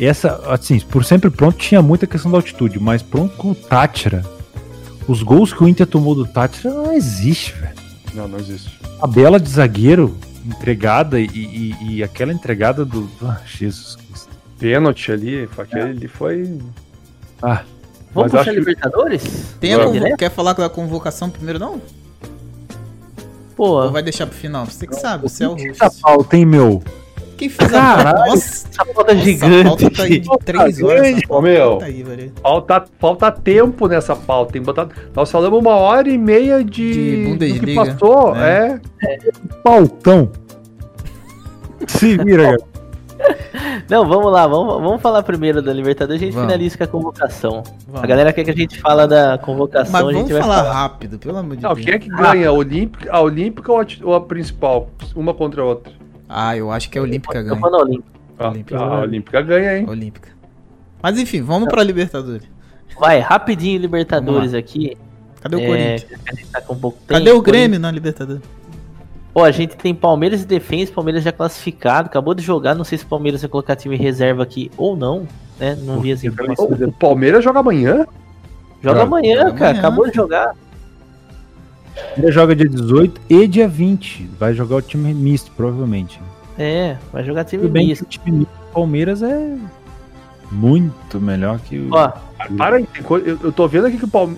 Essa, 0.00 0.40
assim, 0.48 0.78
por 0.80 1.04
sempre 1.04 1.28
pronto, 1.28 1.58
tinha 1.58 1.82
muita 1.82 2.06
questão 2.06 2.30
da 2.30 2.38
altitude, 2.38 2.78
mas 2.80 3.02
pronto 3.02 3.36
com 3.36 3.50
o 3.50 3.54
Tátira. 3.54 4.24
Os 5.06 5.22
gols 5.22 5.52
que 5.52 5.62
o 5.62 5.68
Inter 5.68 5.86
tomou 5.86 6.14
do 6.14 6.24
Tátira 6.26 6.72
não 6.72 6.92
existe, 6.92 7.52
velho. 7.52 7.74
Não, 8.14 8.26
não 8.28 8.38
existe. 8.38 8.78
A 9.02 9.06
bela 9.06 9.38
de 9.38 9.48
zagueiro 9.50 10.16
entregada 10.46 11.20
e, 11.20 11.26
e- 11.26 11.76
e 11.96 12.02
aquela 12.02 12.32
entregada 12.32 12.84
do. 12.84 13.10
Ah, 13.22 13.40
Jesus 13.44 13.96
Cristo. 13.96 14.30
Pênalti 14.58 15.10
ali, 15.12 15.48
aquele 15.58 15.82
ali 15.90 16.08
foi. 16.08 16.58
Ah, 17.42 17.62
Vamos 18.12 18.30
puxar 18.32 18.40
acho 18.42 18.50
que- 18.50 18.56
Libertadores? 18.58 19.22
Tem 19.60 19.74
a 19.74 19.84
convo- 19.84 20.16
Quer 20.16 20.30
falar 20.30 20.52
da 20.54 20.68
convocação 20.68 21.30
primeiro, 21.30 21.58
não? 21.58 21.80
Pô, 23.56 23.82
Ou 23.82 23.90
vai 23.92 24.02
deixar 24.02 24.26
pro 24.26 24.36
final? 24.36 24.64
Você 24.66 24.86
que 24.86 24.94
sabe, 24.94 25.22
você 25.28 25.44
é 25.44 25.48
o 25.48 25.54
essa 25.56 25.84
host. 25.86 26.00
pauta, 26.02 26.36
hein, 26.36 26.46
meu? 26.46 26.82
Quem 27.36 27.48
fez 27.48 27.72
a 27.72 27.80
Caralho, 27.80 28.16
pauta? 28.16 28.30
Nossa, 28.30 28.68
essa 28.68 28.84
pauta 28.84 29.14
nossa, 29.14 29.24
gigante. 29.24 29.60
a 29.60 29.64
pauta 29.64 29.90
tá 29.90 30.02
aí 30.02 30.18
de 30.18 30.28
três 30.44 30.82
horas. 30.82 31.06
essa 31.06 31.18
Ô, 31.18 31.28
pauta 31.28 31.42
meu. 31.42 31.76
Tá 31.78 31.84
aí. 31.86 32.32
Falta, 32.42 32.84
falta 32.98 33.32
tempo 33.32 33.86
nessa 33.88 34.16
pauta. 34.16 34.52
Tem. 34.52 34.62
Nós 35.14 35.30
falamos 35.30 35.58
uma 35.60 35.74
hora 35.76 36.08
e 36.08 36.18
meia 36.18 36.62
de. 36.64 36.92
De 36.92 37.16
do 37.16 37.22
que 37.22 37.28
Bundesliga, 37.30 37.84
passou. 37.86 38.34
né? 38.34 38.80
É. 39.02 39.18
Pautão. 39.62 40.30
Se 41.86 42.16
vira, 42.18 42.44
cara. 42.56 42.56
Não, 43.88 44.06
vamos 44.06 44.30
lá, 44.32 44.46
vamos, 44.46 44.74
vamos 44.82 45.00
falar 45.02 45.22
primeiro 45.22 45.60
da 45.60 45.72
Libertadores, 45.72 46.20
a 46.22 46.24
gente 46.24 46.34
Vamos. 46.34 46.48
finaliza 46.50 46.78
com 46.78 46.84
a 46.84 46.86
convocação. 46.86 47.62
Vamos. 47.86 48.02
A 48.04 48.06
galera 48.06 48.32
quer 48.32 48.44
que 48.44 48.50
a 48.50 48.54
gente 48.54 48.78
fala 48.80 49.06
da 49.08 49.36
convocação, 49.38 49.92
Mas 49.92 50.02
a 50.04 50.12
gente 50.12 50.16
vamos 50.28 50.32
vai 50.32 50.40
falar 50.42 50.56
falar. 50.64 50.72
rápido, 50.72 51.18
pelo 51.18 51.36
amor 51.38 51.56
de 51.56 51.62
Não, 51.62 51.74
Deus. 51.74 51.84
quem 51.84 51.94
é 51.94 51.98
que 51.98 52.08
ganha? 52.08 52.48
A 52.48 52.52
Olímpica, 52.52 53.12
a 53.12 53.20
Olímpica 53.20 53.72
ou 53.72 53.80
a, 53.80 53.86
ou 54.04 54.14
a 54.14 54.20
principal? 54.20 54.88
Uma 55.14 55.34
contra 55.34 55.62
a 55.62 55.64
outra. 55.64 55.92
Ah, 56.28 56.56
eu 56.56 56.70
acho 56.70 56.88
que 56.90 56.98
a 56.98 57.02
Olímpica 57.02 57.38
Eu 57.38 57.44
ganha. 57.56 57.60
na 57.60 57.78
Olímpica. 57.78 58.10
Ah, 58.38 58.48
Olímpica. 58.48 58.78
a 58.78 59.00
Olímpica 59.00 59.42
ganha, 59.42 59.78
hein? 59.78 59.86
Olímpica. 59.88 60.28
Mas 61.02 61.18
enfim, 61.18 61.42
vamos 61.42 61.68
pra 61.68 61.82
Libertadores. 61.82 62.46
Vai, 62.98 63.18
rapidinho 63.18 63.80
Libertadores 63.80 64.54
aqui. 64.54 64.96
Cadê 65.40 65.56
o 65.56 65.60
É, 65.60 65.66
Corinthians? 65.66 66.50
tá 66.52 66.62
Cadê 67.08 67.30
o 67.32 67.40
Grêmio 67.42 67.80
na 67.80 67.90
Libertadores? 67.90 68.42
Ó, 69.34 69.44
a 69.44 69.50
gente 69.50 69.76
tem 69.76 69.94
Palmeiras 69.94 70.42
e 70.42 70.46
Defensa, 70.46 70.92
Palmeiras 70.92 71.22
já 71.22 71.30
classificado, 71.30 72.06
acabou 72.08 72.34
de 72.34 72.42
jogar, 72.42 72.74
não 72.74 72.84
sei 72.84 72.98
se 72.98 73.04
o 73.04 73.08
Palmeiras 73.08 73.40
vai 73.42 73.48
colocar 73.50 73.76
time 73.76 73.96
reserva 73.96 74.42
aqui 74.42 74.70
ou 74.76 74.96
não, 74.96 75.26
né? 75.58 75.76
Não 75.82 76.00
vi 76.00 76.10
as 76.12 76.24
informações. 76.24 76.80
O, 76.80 76.88
o 76.88 76.92
Palmeiras 76.92 77.44
joga 77.44 77.60
amanhã? 77.60 78.06
Joga 78.82 79.00
Joga. 79.00 79.02
amanhã, 79.02 79.36
Joga 79.38 79.52
cara, 79.52 79.64
amanhã. 79.70 79.78
acabou 79.78 80.08
de 80.08 80.16
jogar. 80.16 80.54
Ele 82.16 82.32
joga 82.32 82.56
dia 82.56 82.68
18 82.68 83.20
e 83.28 83.46
dia 83.46 83.68
20. 83.68 84.30
Vai 84.38 84.54
jogar 84.54 84.76
o 84.76 84.82
time 84.82 85.12
misto, 85.14 85.50
provavelmente. 85.56 86.20
É, 86.58 86.96
vai 87.12 87.22
jogar 87.24 87.44
time 87.44 87.62
Tudo 87.62 87.72
bem 87.72 87.88
misto. 87.88 88.02
o 88.02 88.06
time 88.06 88.38
misto 88.38 88.50
do 88.50 88.72
Palmeiras 88.72 89.22
é 89.22 89.56
muito 90.50 91.20
melhor 91.20 91.58
que 91.60 91.78
o. 91.78 91.88
Ó, 91.92 92.12
Para 92.56 92.76
aí, 92.76 92.86
eu, 93.24 93.38
eu 93.44 93.52
tô 93.52 93.68
vendo 93.68 93.86
aqui 93.86 93.98
que 93.98 94.04
o, 94.04 94.08
Palme- 94.08 94.36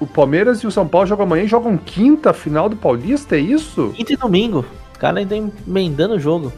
o- 0.00 0.04
o 0.04 0.06
Palmeiras 0.06 0.60
e 0.60 0.66
o 0.66 0.70
São 0.70 0.86
Paulo 0.86 1.06
jogam 1.06 1.24
amanhã 1.26 1.44
e 1.44 1.48
jogam 1.48 1.76
quinta 1.76 2.32
final 2.32 2.68
do 2.68 2.76
Paulista, 2.76 3.36
é 3.36 3.40
isso? 3.40 3.92
quinta 3.94 4.12
e 4.12 4.16
domingo. 4.16 4.64
Os 4.92 4.98
caras 4.98 5.18
ainda 5.18 5.36
emendando 5.66 6.14
o 6.14 6.20
jogo. 6.20 6.52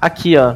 Aqui, 0.00 0.36
ó. 0.36 0.54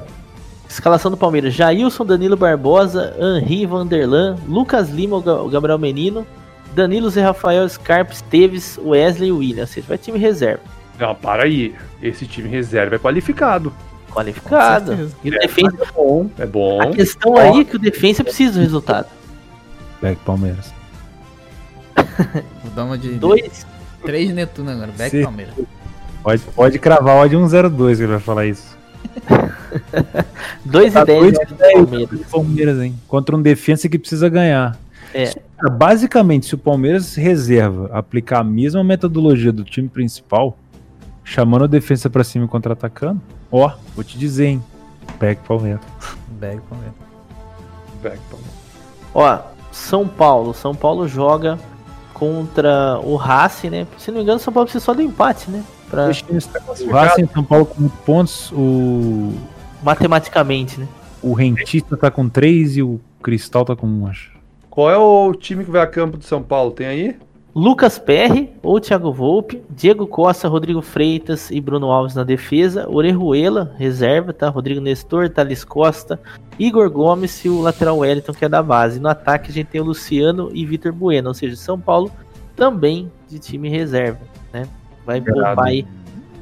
Escalação 0.68 1.10
do 1.10 1.16
Palmeiras: 1.16 1.54
Jailson, 1.54 2.04
Danilo 2.04 2.36
Barbosa, 2.36 3.14
Henri 3.18 3.64
Vanderlan, 3.66 4.36
Lucas 4.48 4.90
Lima, 4.90 5.16
o 5.16 5.22
Ga- 5.22 5.42
o 5.42 5.48
Gabriel 5.48 5.78
Menino, 5.78 6.26
Danilo 6.74 7.08
Zé 7.08 7.22
Rafael, 7.22 7.68
Scarpa, 7.68 8.12
Esteves, 8.12 8.78
Wesley 8.84 9.28
e 9.28 9.32
William. 9.32 9.66
Seja, 9.66 9.86
vai 9.88 9.96
time 9.98 10.18
reserva. 10.18 10.60
Não, 10.98 11.14
para 11.14 11.44
aí. 11.44 11.74
Esse 12.02 12.26
time 12.26 12.48
reserva 12.48 12.96
é 12.96 12.98
qualificado. 12.98 13.72
Qualificado. 14.12 15.10
E 15.22 15.28
o 15.28 15.38
defensa, 15.38 15.76
É 15.82 15.86
bom. 15.94 16.30
É 16.38 16.46
bom. 16.46 16.80
a 16.82 16.86
questão 16.88 17.36
aí 17.36 17.60
é 17.60 17.64
que 17.64 17.76
o 17.76 17.78
defensa 17.78 18.24
precisa 18.24 18.54
do 18.54 18.60
resultado. 18.60 19.06
Back 20.02 20.18
Palmeiras. 20.24 20.72
Vou 22.62 22.72
dar 22.74 22.84
uma 22.84 22.98
de 22.98 23.14
Dois, 23.14 23.66
3 24.04 24.34
Netuno 24.34 24.70
agora. 24.70 24.92
Back 24.96 25.10
Sim. 25.10 25.22
Palmeiras. 25.22 25.54
Pode, 26.22 26.42
pode 26.54 26.78
cravar 26.78 27.24
o 27.24 27.28
de 27.28 27.36
102 27.36 27.98
que 27.98 28.04
ele 28.04 28.12
vai 28.12 28.20
falar 28.20 28.46
isso. 28.46 28.76
dois 30.64 30.92
Tá 30.92 31.02
e 31.02 31.04
dez 31.04 31.20
dois 31.20 31.32
do 31.34 31.54
e 31.54 31.56
dez. 31.56 31.74
Palmeiras. 31.74 32.20
Palmeiras, 32.30 32.80
hein? 32.80 32.94
Contra 33.06 33.36
um 33.36 33.42
defensa 33.42 33.88
que 33.88 33.98
precisa 33.98 34.28
ganhar. 34.28 34.76
É. 35.14 35.26
Cara, 35.26 35.72
basicamente, 35.72 36.46
se 36.46 36.54
o 36.54 36.58
Palmeiras 36.58 37.14
reserva 37.14 37.88
aplicar 37.92 38.40
a 38.40 38.44
mesma 38.44 38.82
metodologia 38.82 39.52
do 39.52 39.64
time 39.64 39.88
principal, 39.88 40.58
chamando 41.24 41.64
a 41.64 41.68
defesa 41.68 42.10
pra 42.10 42.24
cima 42.24 42.44
e 42.44 42.48
contra-atacando, 42.48 43.20
ó, 43.50 43.72
vou 43.94 44.04
te 44.04 44.18
dizer, 44.18 44.46
hein? 44.46 44.64
Pega 45.18 45.40
o 45.40 45.44
Palmeiras. 45.44 45.80
Bag 46.28 46.60
Palmeiras. 46.68 46.96
Back, 48.02 48.18
Palmeiras. 48.30 48.56
Ó, 49.14 49.40
São 49.72 50.06
Paulo. 50.06 50.52
São 50.52 50.74
Paulo 50.74 51.08
joga 51.08 51.58
contra 52.18 52.98
o 53.04 53.14
Racing, 53.14 53.68
né? 53.68 53.86
Se 53.98 54.10
não 54.10 54.16
me 54.16 54.22
engano, 54.22 54.40
São 54.40 54.50
Paulo 54.50 54.66
precisa 54.66 54.82
só 54.82 54.94
do 54.94 55.02
empate, 55.02 55.50
né? 55.50 55.62
Pra, 55.90 56.06
O 56.06 56.90
Racing 56.90 57.24
e 57.24 57.28
São 57.28 57.44
Paulo 57.44 57.66
com 57.66 57.80
muitos 57.82 58.00
pontos, 58.00 58.52
o, 58.52 59.32
matematicamente, 59.82 60.80
né? 60.80 60.88
o 61.22 61.34
Rentista 61.34 61.96
tá 61.96 62.10
com 62.10 62.28
3 62.28 62.78
e 62.78 62.82
o 62.82 63.00
Cristal 63.22 63.64
tá 63.64 63.76
com 63.76 63.86
1, 63.86 64.06
acho. 64.06 64.32
Qual 64.70 64.90
é 64.90 64.96
o 64.96 65.34
time 65.34 65.64
que 65.64 65.70
vai 65.70 65.82
a 65.82 65.86
campo 65.86 66.16
de 66.16 66.24
São 66.24 66.42
Paulo? 66.42 66.70
Tem 66.70 66.86
aí? 66.86 67.16
Lucas 67.56 67.98
Perry 67.98 68.52
ou 68.62 68.78
Thiago 68.78 69.10
Volpe, 69.10 69.62
Diego 69.70 70.06
Costa, 70.06 70.46
Rodrigo 70.46 70.82
Freitas 70.82 71.50
e 71.50 71.58
Bruno 71.58 71.90
Alves 71.90 72.14
na 72.14 72.22
defesa, 72.22 72.86
Orejuela, 72.86 73.74
reserva, 73.78 74.34
tá? 74.34 74.50
Rodrigo 74.50 74.78
Nestor, 74.78 75.30
Thales 75.30 75.64
Costa, 75.64 76.20
Igor 76.58 76.90
Gomes 76.90 77.42
e 77.46 77.48
o 77.48 77.62
lateral 77.62 77.96
Wellington, 77.96 78.34
que 78.34 78.44
é 78.44 78.48
da 78.50 78.62
base. 78.62 79.00
No 79.00 79.08
ataque 79.08 79.50
a 79.50 79.54
gente 79.54 79.68
tem 79.68 79.80
o 79.80 79.84
Luciano 79.84 80.50
e 80.52 80.66
Vitor 80.66 80.92
Bueno, 80.92 81.28
ou 81.28 81.34
seja, 81.34 81.56
São 81.56 81.80
Paulo 81.80 82.12
também 82.54 83.10
de 83.26 83.38
time 83.38 83.70
reserva, 83.70 84.20
né? 84.52 84.68
Vai 85.06 85.22
poupar 85.22 85.58
aí 85.64 85.86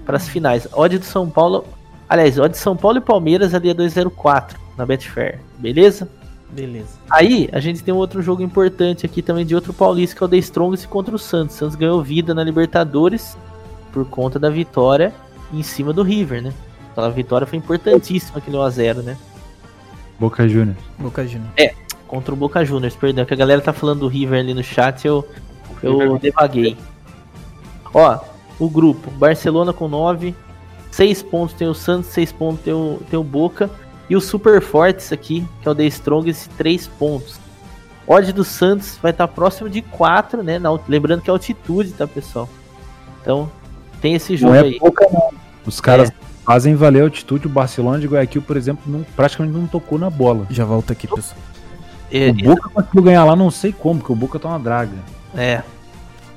para 0.05 0.17
as 0.17 0.29
finais. 0.29 0.67
Odd 0.73 0.99
do 0.99 1.05
São 1.05 1.31
Paulo, 1.31 1.65
aliás, 2.09 2.41
odd 2.41 2.51
de 2.51 2.59
São 2.59 2.77
Paulo 2.77 2.99
e 2.99 3.01
Palmeiras 3.01 3.55
ali 3.55 3.71
é 3.71 3.75
204 3.75 4.59
na 4.77 4.85
Betfair, 4.85 5.39
beleza? 5.61 6.09
Beleza. 6.55 6.99
Aí, 7.11 7.49
a 7.53 7.59
gente 7.59 7.83
tem 7.83 7.93
um 7.93 7.97
outro 7.97 8.23
jogo 8.23 8.41
importante 8.41 9.05
aqui 9.05 9.21
também 9.21 9.45
de 9.45 9.55
outro 9.55 9.73
paulista, 9.73 10.17
que 10.17 10.23
é 10.23 10.27
o 10.27 10.29
The 10.29 10.37
Strongest 10.37 10.87
contra 10.87 11.15
o 11.15 11.19
Santos. 11.19 11.57
O 11.57 11.59
Santos 11.59 11.75
ganhou 11.77 12.01
vida 12.03 12.33
na 12.33 12.45
Libertadores 12.45 13.37
por 13.93 14.05
conta 14.07 14.39
da 14.39 14.49
vitória 14.49 15.13
em 15.53 15.63
cima 15.63 15.93
do 15.93 16.03
River, 16.03 16.43
né? 16.43 16.53
Aquela 16.93 17.11
vitória 17.11 17.45
foi 17.45 17.59
importantíssima, 17.59 18.39
aquele 18.39 18.57
1x0, 18.57 19.03
né? 19.03 19.17
Boca 20.19 20.49
Juniors. 20.49 20.79
Boca 20.97 21.27
Juniors. 21.27 21.53
Contra 22.07 22.33
o 22.33 22.37
Boca 22.37 22.65
Juniors, 22.65 22.95
perdão, 22.95 23.25
que 23.25 23.35
a 23.35 23.37
galera 23.37 23.61
tá 23.61 23.73
falando 23.73 24.01
do 24.01 24.09
River 24.09 24.39
ali 24.39 24.55
no 24.55 24.63
chat, 24.63 25.05
eu, 25.05 25.27
eu 25.83 26.17
devaguei. 26.19 26.77
Ó, 27.93 28.21
o 28.61 28.69
grupo, 28.69 29.11
Barcelona 29.11 29.73
com 29.73 29.89
9, 29.89 30.35
6 30.93 31.23
pontos 31.25 31.57
tem 31.57 31.67
o 31.67 31.75
Santos, 31.75 32.11
6 32.11 32.31
pontos 32.33 32.65
tem 32.65 32.73
o, 32.73 33.01
tem 33.11 33.19
o 33.19 33.25
Boca, 33.25 33.69
e 34.09 34.17
o 34.17 34.21
Super 34.21 34.61
Fortes 34.61 35.13
aqui, 35.13 35.47
que 35.63 35.69
é 35.69 35.71
o 35.71 35.75
The 35.75 35.85
Strongest, 35.87 36.49
3 36.57 36.87
pontos. 36.89 37.39
Odd 38.07 38.33
do 38.33 38.45
Santos 38.45 38.99
vai 39.03 39.13
estar 39.13 39.27
próximo 39.29 39.69
de 39.69 39.81
4, 39.81 40.43
né? 40.43 40.59
na 40.59 40.71
lembrando 40.87 41.23
que 41.23 41.31
é 41.31 41.33
altitude, 41.33 41.93
tá, 41.93 42.07
pessoal? 42.07 42.49
Então, 43.23 43.51
tem 44.01 44.15
esse 44.15 44.37
jogo 44.37 44.53
Não 44.53 44.61
é 44.61 44.65
aí. 44.65 44.79
pouca, 44.79 45.07
não. 45.11 45.31
Os 45.65 45.81
caras 45.81 46.13
fazem 46.45 46.75
valer 46.75 47.01
a 47.01 47.05
altitude. 47.05 47.47
O 47.47 47.51
Barcelona 47.51 47.99
de 47.99 48.07
Guayaquil, 48.07 48.43
por 48.43 48.59
exemplo, 48.59 48.83
não, 48.87 49.03
praticamente 49.17 49.57
não 49.57 49.67
tocou 49.67 49.99
na 49.99 50.11
bola. 50.11 50.47
Já 50.51 50.67
volta 50.67 50.93
aqui, 50.93 51.09
pessoal. 51.09 51.39
É, 52.13 52.29
O 52.29 52.35
Boca 52.35 52.69
conseguiu 52.69 53.03
ganhar 53.03 53.25
lá, 53.25 53.35
não 53.35 53.51
sei 53.51 53.73
como, 53.73 53.99
porque 54.01 54.13
o 54.13 54.17
Boca 54.17 54.39
tá 54.39 54.49
uma 54.49 54.59
draga. 54.61 54.93
é, 55.35 55.63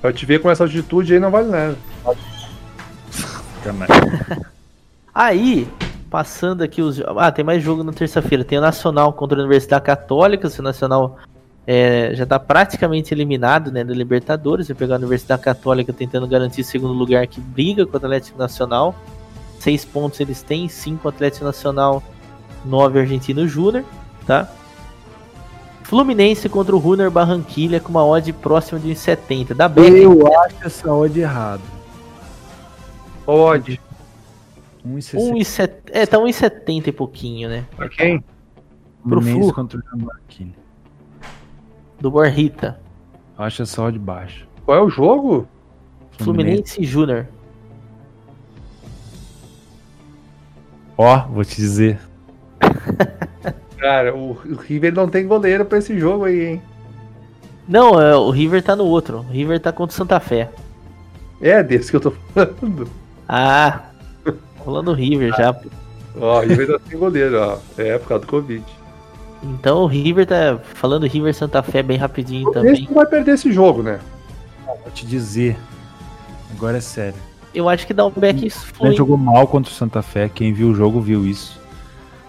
Pra 0.01 0.13
te 0.13 0.25
ver 0.25 0.39
com 0.41 0.49
essa 0.49 0.63
altitude 0.63 1.13
aí 1.13 1.19
não 1.19 1.29
vale 1.29 1.49
nada. 1.49 1.77
Aí, 5.13 5.67
passando 6.09 6.61
aqui 6.61 6.81
os. 6.81 7.01
Ah, 7.17 7.31
tem 7.31 7.43
mais 7.43 7.63
jogo 7.63 7.83
na 7.83 7.93
terça-feira. 7.93 8.43
Tem 8.43 8.57
o 8.57 8.61
Nacional 8.61 9.13
contra 9.13 9.37
a 9.37 9.41
Universidade 9.41 9.83
Católica. 9.83 10.49
Se 10.49 10.59
o 10.59 10.63
Nacional 10.63 11.17
é, 11.65 12.11
já 12.13 12.25
tá 12.25 12.39
praticamente 12.39 13.13
eliminado 13.13 13.71
né, 13.71 13.83
da 13.83 13.93
Libertadores. 13.93 14.67
Vai 14.69 14.77
pegar 14.77 14.95
a 14.95 14.97
Universidade 14.97 15.41
Católica 15.41 15.91
tentando 15.91 16.27
garantir 16.27 16.63
segundo 16.63 16.93
lugar 16.93 17.27
que 17.27 17.41
briga 17.41 17.85
com 17.85 17.93
o 17.93 17.97
Atlético 17.97 18.39
Nacional. 18.39 18.95
Seis 19.59 19.83
pontos 19.83 20.19
eles 20.19 20.41
têm, 20.41 20.69
cinco 20.69 21.09
Atlético 21.09 21.43
Nacional, 21.43 22.01
nove 22.63 22.99
Argentino 22.99 23.47
Júnior, 23.47 23.83
tá? 24.25 24.47
Fluminense 25.83 26.47
contra 26.47 26.75
o 26.75 26.79
Runner 26.79 27.09
Barranquilha 27.09 27.79
com 27.79 27.89
uma 27.89 28.05
odd 28.05 28.31
próxima 28.33 28.79
de 28.79 28.89
1,70. 28.89 29.53
Da 29.53 29.67
Beck. 29.67 29.89
Eu 29.89 30.27
acho 30.41 30.55
essa 30.61 30.93
odd 30.93 31.19
errado. 31.19 31.61
Pode. 33.25 33.79
1,60. 34.85 35.17
1,70. 35.33 35.71
É, 35.91 36.05
tá 36.05 36.17
1,70 36.17 36.87
e 36.87 36.91
pouquinho, 36.91 37.49
né? 37.49 37.65
Pra 37.75 37.89
quem? 37.89 38.23
pro 39.07 39.21
Fluminense 39.21 39.45
Flu. 39.45 39.53
contra 39.53 39.79
o 39.79 39.83
Jamaica. 39.83 40.57
Do 41.99 42.11
Borrita. 42.11 42.79
Eu 43.37 43.45
acho 43.45 43.61
essa 43.61 43.81
odd 43.81 43.97
baixa. 43.97 44.45
Qual 44.65 44.77
é 44.77 44.81
o 44.81 44.89
jogo? 44.89 45.47
Fluminense 46.19 46.83
Júnior. 46.83 47.27
Ó, 50.97 51.27
vou 51.27 51.45
te 51.45 51.55
dizer. 51.55 51.99
Cara, 53.77 54.15
o, 54.15 54.31
o 54.31 54.55
River 54.55 54.93
não 54.93 55.07
tem 55.07 55.27
goleiro 55.27 55.63
pra 55.63 55.77
esse 55.77 55.97
jogo 55.99 56.25
aí, 56.25 56.45
hein? 56.45 56.61
Não, 57.67 58.01
é, 58.01 58.15
o 58.15 58.31
River 58.31 58.63
tá 58.63 58.75
no 58.75 58.85
outro. 58.85 59.19
O 59.19 59.31
River 59.31 59.59
tá 59.59 59.71
contra 59.71 59.93
o 59.93 59.97
Santa 59.97 60.19
Fé. 60.19 60.49
É 61.39 61.61
desse 61.61 61.91
que 61.91 61.97
eu 61.97 62.01
tô 62.01 62.11
falando. 62.33 62.89
Ah, 63.29 63.91
rolando 64.67 64.91
o 64.91 64.93
River 64.93 65.33
já. 65.35 65.55
Ó, 66.19 66.39
o 66.39 66.41
River 66.41 66.67
não 66.67 66.79
tem 66.79 66.99
goleiro, 66.99 67.39
ó. 67.39 67.57
É, 67.77 67.97
por 67.97 68.09
causa 68.09 68.25
do 68.25 68.29
Covid. 68.29 68.63
Então 69.41 69.83
o 69.83 69.87
River 69.87 70.25
tá 70.25 70.59
falando 70.73 71.05
River 71.07 71.33
Santa 71.33 71.63
Fé 71.63 71.81
bem 71.81 71.97
rapidinho 71.97 72.49
Esse 72.49 72.53
também. 72.53 72.85
não 72.85 72.95
vai 72.95 73.05
perder 73.05 73.35
esse 73.35 73.51
jogo, 73.51 73.81
né? 73.81 73.99
Vou 74.65 74.91
te 74.93 75.05
dizer. 75.05 75.55
Agora 76.51 76.77
é 76.77 76.81
sério. 76.81 77.19
Eu 77.53 77.69
acho 77.69 77.87
que 77.87 77.93
dá 77.93 78.05
um 78.05 78.11
back 78.11 78.45
O. 78.45 78.51
Fluminense 78.51 78.97
jogou 78.97 79.15
mal 79.17 79.47
contra 79.47 79.71
o 79.71 79.73
Santa 79.73 80.01
Fé. 80.01 80.29
Quem 80.29 80.51
viu 80.53 80.69
o 80.69 80.75
jogo 80.75 80.99
viu 80.99 81.25
isso. 81.25 81.59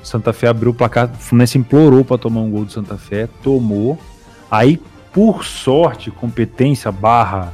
O 0.00 0.06
Santa 0.06 0.32
Fé 0.32 0.46
abriu 0.48 0.70
o 0.70 0.74
placar. 0.74 1.10
O 1.12 1.16
Fluminense 1.16 1.58
implorou 1.58 2.04
pra 2.04 2.16
tomar 2.16 2.40
um 2.40 2.50
gol 2.50 2.64
do 2.64 2.72
Santa 2.72 2.96
Fé. 2.96 3.28
Tomou. 3.42 3.98
Aí, 4.50 4.80
por 5.12 5.44
sorte, 5.44 6.10
competência 6.10 6.92
barra 6.92 7.52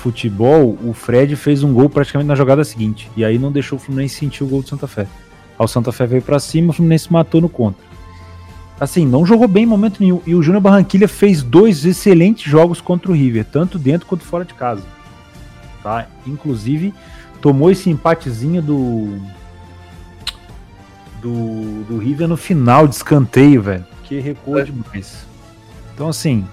futebol, 0.00 0.76
o 0.84 0.92
Fred 0.92 1.36
fez 1.36 1.62
um 1.62 1.72
gol 1.72 1.88
praticamente 1.88 2.28
na 2.28 2.34
jogada 2.34 2.64
seguinte. 2.64 3.10
E 3.16 3.24
aí 3.24 3.38
não 3.38 3.52
deixou 3.52 3.78
o 3.78 3.80
Fluminense 3.80 4.16
sentir 4.16 4.42
o 4.42 4.46
gol 4.46 4.62
do 4.62 4.68
Santa 4.68 4.86
Fé. 4.86 5.02
Aí 5.58 5.64
o 5.64 5.68
Santa 5.68 5.92
Fé 5.92 6.06
veio 6.06 6.22
pra 6.22 6.38
cima, 6.40 6.70
o 6.70 6.72
Fluminense 6.72 7.12
matou 7.12 7.40
no 7.40 7.48
contra. 7.48 7.82
Assim, 8.80 9.06
não 9.06 9.26
jogou 9.26 9.46
bem 9.46 9.64
em 9.64 9.66
momento 9.66 10.00
nenhum. 10.00 10.20
E 10.26 10.34
o 10.34 10.42
Júnior 10.42 10.62
Barranquilha 10.62 11.06
fez 11.06 11.42
dois 11.42 11.84
excelentes 11.84 12.50
jogos 12.50 12.80
contra 12.80 13.10
o 13.10 13.14
River, 13.14 13.44
tanto 13.44 13.78
dentro 13.78 14.06
quanto 14.06 14.24
fora 14.24 14.44
de 14.44 14.54
casa. 14.54 14.82
Tá? 15.82 16.06
Inclusive, 16.26 16.94
tomou 17.42 17.70
esse 17.70 17.90
empatezinho 17.90 18.62
do. 18.62 19.18
Do, 21.20 21.84
do 21.84 21.98
River 21.98 22.26
no 22.26 22.36
final 22.36 22.88
de 22.88 22.94
escanteio, 22.94 23.60
velho. 23.60 23.84
Que 24.04 24.18
recuou 24.20 24.58
É. 24.58 24.64
demais. 24.64 25.26
Então, 25.94 26.08
assim, 26.08 26.46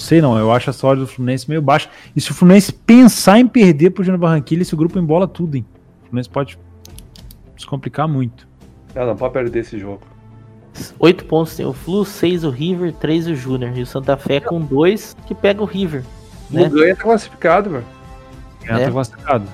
sei 0.00 0.20
não, 0.20 0.36
eu 0.38 0.50
acho 0.50 0.70
a 0.70 0.72
sorte 0.72 1.00
do 1.00 1.06
Fluminense 1.06 1.48
meio 1.48 1.62
baixa. 1.62 1.88
E 2.16 2.20
se 2.20 2.30
o 2.30 2.34
Fluminense 2.34 2.72
pensar 2.72 3.38
em 3.38 3.46
perder 3.46 3.90
pro 3.90 4.02
Júnior 4.02 4.20
Barranquilla, 4.20 4.62
esse 4.62 4.74
grupo 4.74 4.98
embola 4.98 5.28
tudo, 5.28 5.56
hein? 5.56 5.66
O 6.02 6.06
Fluminense 6.06 6.28
pode 6.28 6.58
se 7.56 7.66
complicar 7.66 8.08
muito. 8.08 8.48
Ah, 8.94 9.06
não 9.06 9.16
pode 9.16 9.32
perder 9.32 9.60
esse 9.60 9.78
jogo. 9.78 10.00
8 10.98 11.24
pontos 11.26 11.56
tem 11.56 11.66
o 11.66 11.72
Flu, 11.72 12.04
6 12.04 12.44
o 12.44 12.50
River, 12.50 12.92
3 12.94 13.28
o 13.28 13.34
Júnior. 13.34 13.76
E 13.76 13.82
o 13.82 13.86
Santa 13.86 14.16
Fé 14.16 14.40
com 14.40 14.60
2 14.60 15.16
que 15.26 15.34
pega 15.34 15.62
o 15.62 15.66
River. 15.66 16.04
Né? 16.50 16.66
O 16.66 16.70
ganha 16.70 16.96
tá 16.96 17.02
classificado, 17.02 17.70
velho. 17.70 17.84
Ganhar 18.64 18.80
É. 18.80 18.84
tá 18.86 18.90
classificado. 18.90 19.44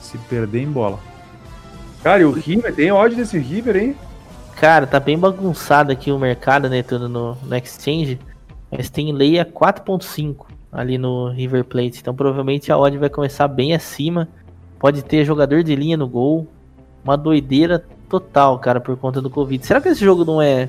Se 0.00 0.18
perder, 0.18 0.62
embola. 0.62 0.98
Cara, 2.02 2.22
e 2.22 2.24
o 2.24 2.30
River, 2.32 2.74
tem 2.74 2.92
ódio 2.92 3.16
desse 3.16 3.38
River, 3.38 3.76
hein? 3.76 3.96
Cara, 4.56 4.86
tá 4.86 5.00
bem 5.00 5.18
bagunçado 5.18 5.90
aqui 5.90 6.12
o 6.12 6.18
mercado, 6.18 6.68
né? 6.68 6.82
Tudo 6.82 7.08
no, 7.08 7.34
no 7.34 7.56
Exchange. 7.56 8.18
Mas 8.76 8.90
tem 8.90 9.12
lei 9.12 9.38
a 9.38 9.44
4.5 9.44 10.46
ali 10.72 10.98
no 10.98 11.28
River 11.30 11.64
Plate. 11.64 12.00
Então 12.00 12.14
provavelmente 12.14 12.72
a 12.72 12.78
odd 12.78 12.98
vai 12.98 13.08
começar 13.08 13.46
bem 13.48 13.74
acima. 13.74 14.28
Pode 14.78 15.02
ter 15.02 15.24
jogador 15.24 15.62
de 15.62 15.74
linha 15.76 15.96
no 15.96 16.08
gol. 16.08 16.46
Uma 17.04 17.16
doideira 17.16 17.84
total, 18.08 18.58
cara, 18.58 18.80
por 18.80 18.96
conta 18.96 19.20
do 19.20 19.30
Covid. 19.30 19.64
Será 19.64 19.80
que 19.80 19.88
esse 19.88 20.04
jogo 20.04 20.24
não 20.24 20.42
é. 20.42 20.68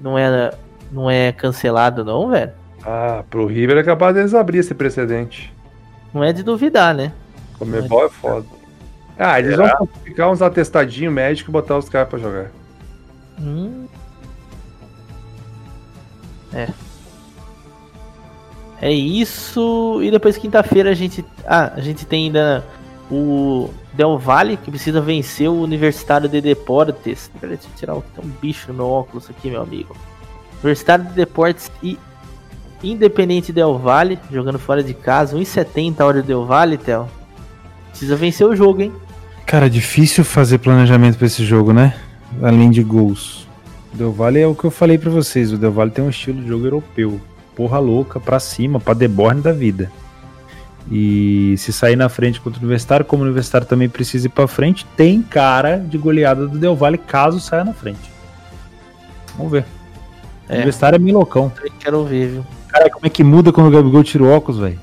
Não 0.00 0.18
é. 0.18 0.52
Não 0.92 1.10
é 1.10 1.32
cancelado, 1.32 2.04
não, 2.04 2.30
velho? 2.30 2.52
Ah, 2.84 3.24
pro 3.28 3.46
River 3.46 3.78
é 3.78 3.82
capaz 3.82 4.14
deles 4.14 4.34
abrir 4.34 4.58
esse 4.58 4.74
precedente. 4.74 5.52
Não 6.12 6.22
é 6.22 6.32
de 6.32 6.42
duvidar, 6.42 6.94
né? 6.94 7.12
Comebol 7.58 8.06
é 8.06 8.08
foda. 8.08 8.46
Ah, 9.18 9.38
eles 9.40 9.56
vão 9.56 9.88
ficar 10.04 10.30
uns 10.30 10.42
atestadinhos 10.42 11.12
médicos 11.12 11.48
e 11.48 11.52
botar 11.52 11.78
os 11.78 11.88
caras 11.88 12.08
pra 12.08 12.18
jogar. 12.18 12.50
Hum. 13.40 13.86
É. 16.52 16.68
É 18.80 18.92
isso. 18.92 20.00
E 20.02 20.10
depois 20.10 20.36
quinta-feira 20.36 20.90
a 20.90 20.94
gente. 20.94 21.24
Ah, 21.46 21.72
a 21.74 21.80
gente 21.80 22.04
tem 22.04 22.24
ainda 22.26 22.64
o 23.10 23.70
Del 23.92 24.18
Valle, 24.18 24.56
que 24.56 24.70
precisa 24.70 25.00
vencer 25.00 25.48
o 25.48 25.60
Universitário 25.60 26.28
de 26.28 26.40
Deportes. 26.40 27.30
Peraí, 27.40 27.56
deixa 27.56 27.70
eu 27.72 27.78
tirar 27.78 27.94
um 27.94 28.28
bicho 28.40 28.68
no 28.68 28.74
meu 28.74 28.86
óculos 28.86 29.28
aqui, 29.30 29.50
meu 29.50 29.62
amigo. 29.62 29.96
Universitário 30.62 31.04
de 31.04 31.12
Deportes 31.12 31.70
e 31.82 31.98
Independente 32.82 33.52
Del 33.52 33.78
Valle, 33.78 34.18
jogando 34.30 34.58
fora 34.58 34.82
de 34.82 34.92
casa, 34.94 35.36
1,70 35.36 36.00
a 36.00 36.04
hora 36.04 36.22
do 36.22 36.26
Del 36.26 36.44
Valle, 36.44 36.76
Theo. 36.76 37.08
Precisa 37.90 38.16
vencer 38.16 38.46
o 38.46 38.56
jogo, 38.56 38.82
hein? 38.82 38.92
Cara, 39.46 39.70
difícil 39.70 40.24
fazer 40.24 40.58
planejamento 40.58 41.16
pra 41.16 41.26
esse 41.26 41.44
jogo, 41.44 41.72
né? 41.72 41.94
Além 42.42 42.70
de 42.70 42.82
gols. 42.82 43.46
Del 43.92 44.12
Valle 44.12 44.40
é 44.40 44.46
o 44.46 44.54
que 44.54 44.64
eu 44.64 44.70
falei 44.70 44.98
pra 44.98 45.10
vocês. 45.10 45.52
O 45.52 45.58
Del 45.58 45.70
Valle 45.70 45.90
tem 45.90 46.04
um 46.04 46.10
estilo 46.10 46.42
de 46.42 46.48
jogo 46.48 46.66
europeu. 46.66 47.20
Porra 47.56 47.78
louca, 47.78 48.18
pra 48.18 48.38
cima, 48.40 48.80
pra 48.80 48.94
deborne 48.94 49.40
da 49.40 49.52
vida. 49.52 49.90
E 50.90 51.54
se 51.56 51.72
sair 51.72 51.96
na 51.96 52.08
frente 52.08 52.40
contra 52.40 52.58
o 52.58 52.62
Universitário, 52.62 53.06
como 53.06 53.22
o 53.22 53.24
Universitário 53.24 53.66
também 53.66 53.88
precisa 53.88 54.26
ir 54.26 54.30
pra 54.30 54.46
frente, 54.46 54.84
tem 54.96 55.22
cara 55.22 55.78
de 55.78 55.96
goleada 55.96 56.46
do 56.46 56.58
Del 56.58 56.76
Valle 56.76 56.98
caso 56.98 57.40
saia 57.40 57.64
na 57.64 57.72
frente. 57.72 58.10
Vamos 59.36 59.50
ver. 59.52 59.64
O 60.48 60.52
É. 60.52 60.56
Universitário 60.56 60.96
é 60.96 60.98
meio 60.98 61.16
loucão. 61.16 61.50
Quero 61.80 62.04
ver, 62.04 62.28
viu? 62.28 62.46
Cara, 62.68 62.90
como 62.90 63.06
é 63.06 63.08
que 63.08 63.24
muda 63.24 63.52
quando 63.52 63.68
o 63.68 63.70
Gabigol 63.70 64.04
tira 64.04 64.24
o 64.24 64.30
óculos, 64.30 64.60
velho? 64.60 64.78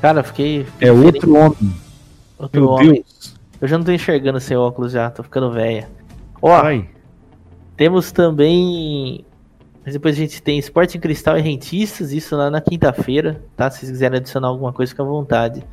Cara, 0.00 0.22
fiquei. 0.22 0.64
fiquei 0.64 0.88
É 0.88 0.92
diferente. 0.92 1.16
outro 1.16 1.36
homem. 1.36 1.74
Outro 2.38 2.60
Meu 2.62 2.70
homem. 2.70 2.92
Deus. 2.92 3.36
Eu 3.60 3.68
já 3.68 3.76
não 3.76 3.84
tô 3.84 3.92
enxergando 3.92 4.40
sem 4.40 4.56
óculos 4.56 4.92
já, 4.92 5.10
tô 5.10 5.22
ficando 5.22 5.52
velha. 5.52 5.86
Ó, 6.40 6.48
Vai. 6.62 6.88
temos 7.76 8.10
também. 8.10 9.22
Mas 9.90 9.94
depois 9.94 10.14
a 10.14 10.18
gente 10.18 10.40
tem 10.40 10.56
Sporting 10.60 11.00
Cristal 11.00 11.36
e 11.36 11.40
Rentistas, 11.40 12.12
isso 12.12 12.36
lá 12.36 12.48
na 12.48 12.60
quinta-feira, 12.60 13.42
tá? 13.56 13.68
Se 13.68 13.80
vocês 13.80 13.90
quiserem 13.90 14.18
adicionar 14.18 14.46
alguma 14.46 14.72
coisa, 14.72 14.90
fica 14.90 15.02
à 15.02 15.04
vontade. 15.04 15.64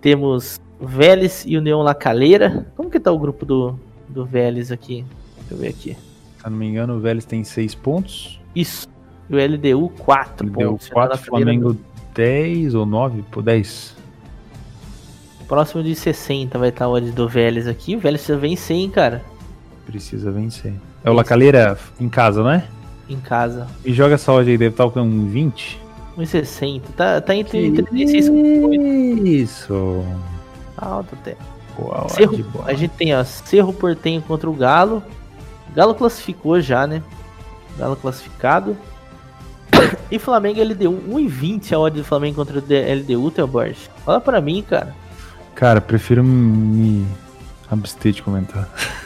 Temos 0.00 0.58
Vélez 0.80 1.44
e 1.46 1.58
União 1.58 1.82
La 1.82 1.94
Calera. 1.94 2.66
Como 2.74 2.88
que 2.88 2.98
tá 2.98 3.12
o 3.12 3.18
grupo 3.18 3.44
do, 3.44 3.78
do 4.08 4.24
Vélez 4.24 4.72
aqui? 4.72 5.04
Deixa 5.36 5.52
eu 5.52 5.58
ver 5.58 5.68
aqui. 5.68 5.94
Se 6.38 6.46
eu 6.46 6.50
não 6.50 6.56
me 6.56 6.66
engano, 6.66 6.96
o 6.96 7.00
Vélez 7.00 7.26
tem 7.26 7.44
6 7.44 7.74
pontos. 7.74 8.40
Isso. 8.56 8.88
E 9.28 9.34
o 9.34 9.38
LDU 9.38 9.90
4 9.90 10.46
Ele 10.46 10.56
deu 10.56 10.70
pontos. 10.70 10.88
4, 10.88 11.10
La 11.10 11.18
Calera 11.18 11.44
Flamengo 11.44 11.76
10 12.14 12.74
ou 12.74 12.86
9? 12.86 13.24
Pô, 13.30 13.42
10. 13.42 13.94
Próximo 15.46 15.82
de 15.82 15.94
60 15.94 16.58
vai 16.58 16.70
estar 16.70 16.88
o 16.88 16.92
odd 16.94 17.10
do 17.10 17.28
Vélez 17.28 17.66
aqui. 17.66 17.94
O 17.94 18.00
Vélez 18.00 18.22
precisa 18.22 18.38
vencer, 18.38 18.76
hein, 18.78 18.88
cara. 18.88 19.22
Precisa 19.84 20.30
vencer. 20.30 20.72
É 21.04 21.10
o 21.10 21.12
Lacaleira 21.12 21.78
em 22.00 22.08
casa, 22.08 22.42
né? 22.42 22.66
Em 23.12 23.20
casa. 23.20 23.66
E 23.84 23.92
joga 23.92 24.14
essa 24.14 24.32
odd 24.32 24.50
aí, 24.50 24.56
deve 24.56 24.72
estar 24.72 24.88
com 24.90 25.00
um 25.02 25.26
20. 25.28 25.80
1,60. 26.18 26.82
Tá, 26.96 27.20
tá 27.20 27.34
entre 27.34 27.70
36 27.72 28.24
e 28.24 28.28
58. 28.28 29.26
Isso. 29.26 30.04
Alto 30.76 31.14
até. 31.20 31.36
Boa 31.78 32.08
Cerro, 32.08 32.36
boa. 32.44 32.64
a 32.66 32.74
gente 32.74 32.90
tem 32.92 33.14
ó, 33.14 33.24
Cerro 33.24 33.72
Portenho 33.72 34.20
contra 34.22 34.48
o 34.48 34.52
Galo. 34.52 35.02
Galo 35.74 35.94
classificou 35.94 36.60
já, 36.60 36.86
né? 36.86 37.02
Galo 37.78 37.96
classificado. 37.96 38.76
E 40.10 40.18
Flamengo 40.18 40.62
LDU. 40.62 40.92
1,20 41.08 41.72
a 41.72 41.78
odd 41.78 41.96
do 41.98 42.04
Flamengo 42.04 42.36
contra 42.36 42.58
o 42.58 42.60
LDU, 42.60 43.30
Theo 43.30 43.46
Borges. 43.46 43.88
Fala 44.04 44.20
pra 44.20 44.40
mim, 44.42 44.62
cara. 44.62 44.94
Cara, 45.54 45.80
prefiro 45.80 46.22
me 46.22 47.06
abster 47.70 48.12
de 48.12 48.22
comentar. 48.22 48.68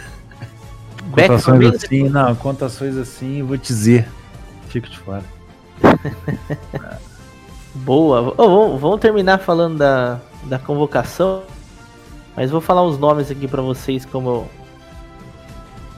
Contações 1.17 1.75
assim, 1.75 2.09
não, 2.11 2.35
contações 2.35 2.97
assim, 2.97 3.41
eu 3.41 3.47
vou 3.47 3.57
te 3.57 3.69
dizer. 3.69 4.07
Fico 4.69 4.91
de 4.91 4.99
fora. 4.99 5.25
Boa. 7.75 8.35
Ô, 8.37 8.49
vamos, 8.49 8.81
vamos 8.81 9.01
terminar 9.01 9.39
falando 9.39 9.79
da, 9.79 10.21
da 10.45 10.59
convocação. 10.59 11.43
Mas 12.37 12.51
vou 12.51 12.61
falar 12.61 12.83
os 12.83 12.99
nomes 12.99 13.31
aqui 13.31 13.49
pra 13.49 13.63
vocês, 13.63 14.05
como 14.05 14.29
eu, 14.29 14.49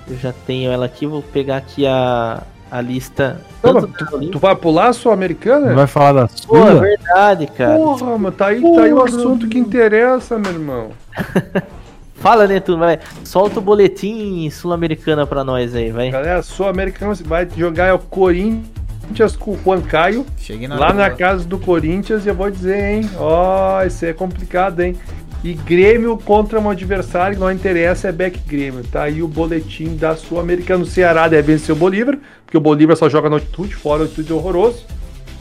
eu 0.09 0.17
já 0.17 0.33
tenho 0.33 0.71
ela 0.71 0.87
aqui. 0.87 1.05
Vou 1.05 1.21
pegar 1.21 1.57
aqui 1.57 1.85
a, 1.85 2.43
a 2.71 2.81
lista. 2.81 3.41
Da 3.61 3.73
tu, 3.75 4.31
tu 4.31 4.39
vai 4.39 4.55
pular 4.55 4.89
a 4.89 4.93
Sul-Americana? 4.93 5.71
Não 5.71 5.75
vai 5.75 5.89
falar 5.89 6.13
da 6.13 6.29
Pô, 6.47 6.57
é 6.59 6.71
sua? 6.71 6.81
verdade, 6.81 7.47
cara. 7.49 7.77
Porra, 7.77 8.07
mano, 8.07 8.31
tá 8.31 8.47
aí, 8.47 8.63
tá 8.63 8.83
aí 8.83 8.93
o 8.93 9.03
assunto 9.03 9.49
que 9.49 9.59
interessa, 9.59 10.39
meu 10.39 10.53
irmão. 10.53 10.91
Fala, 12.21 12.47
Netuno, 12.47 12.79
vai. 12.79 12.99
Solta 13.25 13.61
o 13.61 13.63
boletim 13.63 14.51
sul-americana 14.51 15.27
pra 15.27 15.45
nós 15.45 15.75
aí, 15.75 15.91
vai. 15.91 16.11
Galera, 16.11 16.43
Sul-Americana 16.43 17.15
vai 17.25 17.49
jogar 17.57 17.87
é 17.87 17.93
o 17.93 17.99
Corinthians 17.99 19.37
com 19.39 19.53
o 19.53 19.59
Juan 19.65 19.81
Caio. 19.81 20.27
Cheguei 20.37 20.67
na 20.67 20.77
Lá 20.77 20.87
hora 20.87 20.95
na 20.95 21.11
casa 21.11 21.45
do 21.45 21.59
Corinthians, 21.59 22.27
e 22.27 22.29
eu 22.29 22.35
vou 22.35 22.51
dizer, 22.51 22.83
hein? 22.83 23.11
Ó, 23.17 23.83
isso 23.85 24.05
é 24.05 24.13
complicado, 24.13 24.81
hein? 24.81 24.97
E 25.45 25.55
Grêmio 25.55 26.19
contra 26.19 26.59
um 26.59 26.69
adversário 26.69 27.37
que 27.37 27.41
não 27.41 27.53
interessa, 27.53 28.09
é 28.09 28.13
Beck 28.13 28.41
Grêmio. 28.41 28.83
Tá 28.83 29.05
aí 29.05 29.23
o 29.23 29.29
boletim 29.29 29.97
da 29.97 30.17
Sul-Americana. 30.17 30.83
O 30.83 30.87
Ceará 30.87 31.29
deve 31.29 31.53
vencer 31.53 31.73
o 31.73 31.79
Bolívar, 31.79 32.19
porque 32.45 32.57
o 32.57 32.61
Bolívar 32.61 32.97
só 32.97 33.09
joga 33.09 33.31
na 33.31 33.37
altitude, 33.37 33.77
fora 33.77 34.03
a 34.03 34.05
altitude 34.05 34.33
é 34.33 34.35
horroroso. 34.35 34.85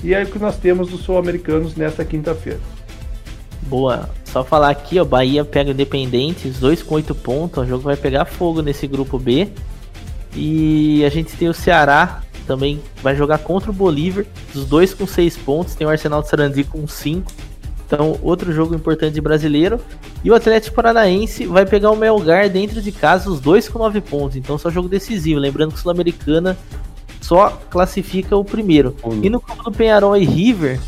E 0.03 0.13
é 0.13 0.21
o 0.21 0.27
que 0.27 0.37
nós 0.37 0.57
temos 0.57 0.89
dos 0.89 1.01
Sul-Americanos 1.01 1.75
nesta 1.75 2.05
quinta-feira. 2.05 2.59
Boa. 3.67 4.09
Só 4.25 4.43
falar 4.43 4.69
aqui, 4.69 4.99
ó. 4.99 5.05
Bahia 5.05 5.43
pega 5.43 5.69
o 5.69 5.73
Independente, 5.73 6.47
os 6.47 6.59
dois 6.59 6.81
com 6.81 6.95
8 6.95 7.13
pontos. 7.15 7.63
O 7.63 7.67
jogo 7.67 7.83
vai 7.83 7.95
pegar 7.95 8.25
fogo 8.25 8.61
nesse 8.61 8.87
grupo 8.87 9.19
B. 9.19 9.49
E 10.35 11.03
a 11.05 11.09
gente 11.09 11.35
tem 11.35 11.49
o 11.49 11.53
Ceará 11.53 12.21
também 12.47 12.81
vai 13.03 13.13
jogar 13.15 13.39
contra 13.39 13.69
o 13.69 13.73
Bolívar, 13.73 14.25
os 14.55 14.65
dois 14.65 14.93
com 14.93 15.05
6 15.05 15.37
pontos. 15.37 15.75
Tem 15.75 15.85
o 15.85 15.89
Arsenal 15.89 16.21
de 16.21 16.29
Sarandi 16.29 16.63
com 16.63 16.87
5. 16.87 17.29
Então, 17.85 18.17
outro 18.21 18.51
jogo 18.51 18.73
importante 18.73 19.13
de 19.13 19.21
brasileiro. 19.21 19.79
E 20.23 20.31
o 20.31 20.35
Atlético 20.35 20.75
Paranaense 20.75 21.45
vai 21.45 21.65
pegar 21.65 21.91
o 21.91 21.95
Melgar 21.95 22.49
dentro 22.49 22.81
de 22.81 22.91
casa, 22.91 23.29
os 23.29 23.39
dois 23.39 23.67
com 23.69 23.77
9 23.79 24.01
pontos. 24.01 24.37
Então, 24.37 24.57
só 24.57 24.69
jogo 24.69 24.89
decisivo. 24.89 25.39
Lembrando 25.39 25.71
que 25.71 25.77
o 25.77 25.81
Sul-Americana 25.81 26.57
só 27.21 27.61
classifica 27.69 28.35
o 28.35 28.43
primeiro. 28.43 28.95
E 29.21 29.29
no 29.29 29.39
grupo 29.39 29.63
do 29.63 29.71
Penharol 29.71 30.15
e 30.15 30.25
River, 30.25 30.79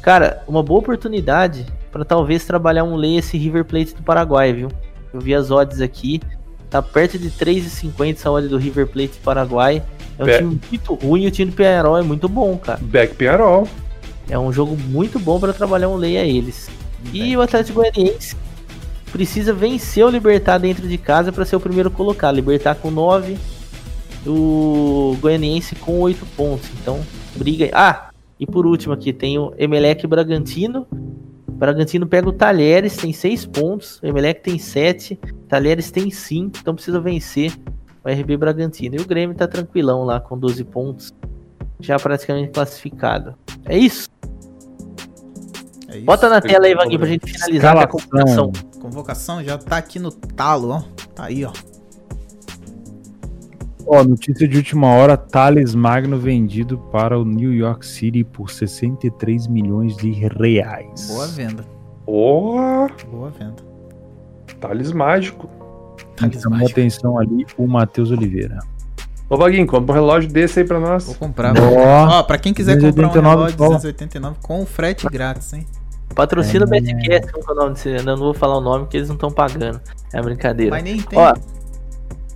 cara, 0.00 0.42
uma 0.48 0.62
boa 0.62 0.80
oportunidade 0.80 1.66
para 1.98 2.04
talvez 2.04 2.44
trabalhar 2.44 2.84
um 2.84 2.94
lei 2.94 3.18
esse 3.18 3.36
River 3.36 3.64
Plate 3.64 3.92
do 3.92 4.02
Paraguai, 4.02 4.52
viu? 4.52 4.68
Eu 5.12 5.20
vi 5.20 5.34
as 5.34 5.50
odds 5.50 5.80
aqui, 5.80 6.20
tá 6.70 6.80
perto 6.80 7.18
de 7.18 7.28
3,50 7.28 8.12
essa 8.12 8.30
odd 8.30 8.46
do 8.46 8.56
River 8.56 8.86
Plate 8.86 9.14
do 9.14 9.22
Paraguai. 9.24 9.82
É 10.16 10.22
um 10.22 10.26
Pé. 10.26 10.38
time 10.38 10.60
muito 10.70 10.94
ruim 10.94 11.22
e 11.22 11.26
o 11.26 11.30
time 11.30 11.50
do 11.50 11.56
Penharol 11.56 11.98
é 11.98 12.02
muito 12.02 12.28
bom, 12.28 12.56
cara. 12.56 12.78
Beck 12.80 13.16
Penharol. 13.16 13.66
É 14.28 14.38
um 14.38 14.52
jogo 14.52 14.76
muito 14.76 15.18
bom 15.18 15.40
para 15.40 15.52
trabalhar 15.52 15.88
um 15.88 15.96
lei 15.96 16.16
a 16.18 16.24
eles. 16.24 16.70
E 17.12 17.36
o 17.36 17.40
Atlético 17.40 17.80
Goianiense 17.80 18.36
precisa 19.10 19.52
vencer 19.52 20.04
o 20.04 20.10
Libertar 20.10 20.58
dentro 20.58 20.86
de 20.86 20.98
casa 20.98 21.32
para 21.32 21.44
ser 21.44 21.56
o 21.56 21.60
primeiro 21.60 21.90
colocado. 21.90 22.36
Libertar 22.36 22.76
com 22.76 22.92
9, 22.92 23.36
o 24.24 25.16
Goianiense 25.20 25.74
com 25.74 25.98
8 25.98 26.24
pontos. 26.36 26.68
Então, 26.80 27.00
briga. 27.34 27.70
Ah, 27.72 28.10
e 28.38 28.46
por 28.46 28.66
último 28.66 28.92
aqui 28.92 29.12
tem 29.12 29.36
o 29.36 29.52
Emelec 29.58 30.06
Bragantino. 30.06 30.86
Bragantino 31.58 32.06
pega 32.06 32.28
o 32.28 32.32
Talheres, 32.32 32.96
tem 32.96 33.12
6 33.12 33.46
pontos. 33.46 34.00
O 34.00 34.06
Emelec 34.06 34.40
tem 34.42 34.58
7. 34.58 35.18
Talheres 35.48 35.90
tem 35.90 36.08
5. 36.08 36.58
Então 36.60 36.72
precisa 36.72 37.00
vencer 37.00 37.52
o 38.04 38.08
RB 38.08 38.36
Bragantino. 38.36 38.94
E 38.94 39.00
o 39.00 39.06
Grêmio 39.06 39.36
tá 39.36 39.48
tranquilão 39.48 40.04
lá 40.04 40.20
com 40.20 40.38
12 40.38 40.62
pontos. 40.62 41.12
Já 41.80 41.98
praticamente 41.98 42.52
classificado. 42.52 43.34
É 43.64 43.76
isso. 43.76 44.08
É 45.88 45.96
isso. 45.96 46.06
Bota 46.06 46.28
na 46.28 46.40
tela 46.40 46.66
aí, 46.66 46.74
Vaguinho, 46.76 47.00
pra 47.00 47.08
gente 47.08 47.30
finalizar 47.30 47.74
com 47.74 47.80
a 47.80 47.86
computação. 47.88 48.52
Convocação 48.80 49.42
já 49.42 49.58
tá 49.58 49.78
aqui 49.78 49.98
no 49.98 50.12
talo, 50.12 50.70
ó. 50.70 50.82
Tá 51.12 51.24
aí, 51.24 51.44
ó. 51.44 51.52
Ó, 53.90 54.04
notícia 54.04 54.46
de 54.46 54.56
última 54.56 54.88
hora: 54.88 55.16
Thales 55.16 55.74
Magno 55.74 56.18
vendido 56.18 56.76
para 56.92 57.18
o 57.18 57.24
New 57.24 57.52
York 57.54 57.86
City 57.86 58.22
por 58.22 58.50
63 58.50 59.46
milhões 59.46 59.96
de 59.96 60.10
reais. 60.12 61.08
Boa 61.08 61.26
venda. 61.28 61.64
Porra, 62.04 62.88
Boa 63.10 63.30
venda. 63.30 63.56
Thales 64.60 64.92
mágico. 64.92 65.48
Thales 66.16 66.42
Chamou 66.42 66.58
Mágico. 66.58 66.78
atenção 66.80 67.18
ali 67.18 67.46
o 67.56 67.66
Matheus 67.66 68.10
Oliveira. 68.10 68.58
Ô, 69.30 69.36
Vaguinho, 69.36 69.66
compra 69.66 69.92
um 69.92 69.94
relógio 69.94 70.30
desse 70.30 70.60
aí 70.60 70.66
pra 70.66 70.78
Vou 70.78 70.88
nós. 70.88 71.16
comprar. 71.16 71.54
Ó, 71.58 72.18
Ó, 72.18 72.22
pra 72.22 72.38
quem 72.38 72.52
quiser 72.54 72.74
comprar 72.74 72.88
um 72.88 72.92
289 73.12 73.36
relógio 73.36 73.58
só. 73.58 73.64
289 73.68 74.36
com 74.42 74.66
frete 74.66 75.06
grátis, 75.06 75.52
hein? 75.52 75.66
Patrocina 76.14 76.64
o 76.64 76.68
É. 76.68 77.20
Que 77.20 77.38
é 77.38 77.38
o 77.38 77.54
desse? 77.54 77.98
Eu 77.98 78.02
não 78.04 78.16
vou 78.16 78.32
falar 78.34 78.56
o 78.56 78.60
nome 78.60 78.84
porque 78.84 78.96
eles 78.96 79.08
não 79.08 79.14
estão 79.16 79.30
pagando. 79.30 79.80
É 80.12 80.20
brincadeira. 80.22 80.70
Mas 80.74 80.82
nem 80.82 81.00
tem. 81.00 81.18
Ó, 81.18 81.34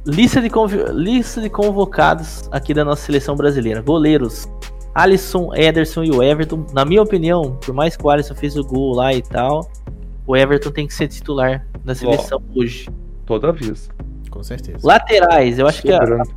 lista 0.07 0.41
de, 0.41 0.51
lista 0.93 1.41
de 1.41 1.49
convocados 1.49 2.49
aqui 2.51 2.75
da 2.75 2.85
nossa 2.85 3.03
seleção 3.03 3.37
brasileira. 3.37 3.81
Goleiros. 3.81 4.49
Alisson, 4.95 5.55
Ederson 5.55 6.05
e 6.05 6.11
o 6.11 6.23
Everton. 6.23 6.67
Na 6.73 6.85
minha 6.85 7.03
opinião, 7.03 7.57
por 7.65 7.75
mais 7.75 7.97
que 7.97 8.05
o 8.05 8.11
Alisson 8.11 8.35
fez 8.35 8.57
o 8.57 8.65
gol 8.65 8.95
lá 8.95 9.15
e 9.15 9.23
tal, 9.23 9.71
o 10.27 10.37
Everton 10.37 10.71
tem 10.71 10.87
que 10.87 10.95
ser 10.95 11.09
titular 11.09 11.67
da 11.85 11.95
seleção 11.95 12.43
hoje. 12.55 12.89
Toda 13.25 13.53
vez. 13.53 13.89
Com 14.31 14.43
certeza. 14.43 14.79
Laterais, 14.83 15.59
eu 15.59 15.67
acho 15.67 15.83
que 15.83 15.93
a, 15.93 15.99
Sobrando. 15.99 16.31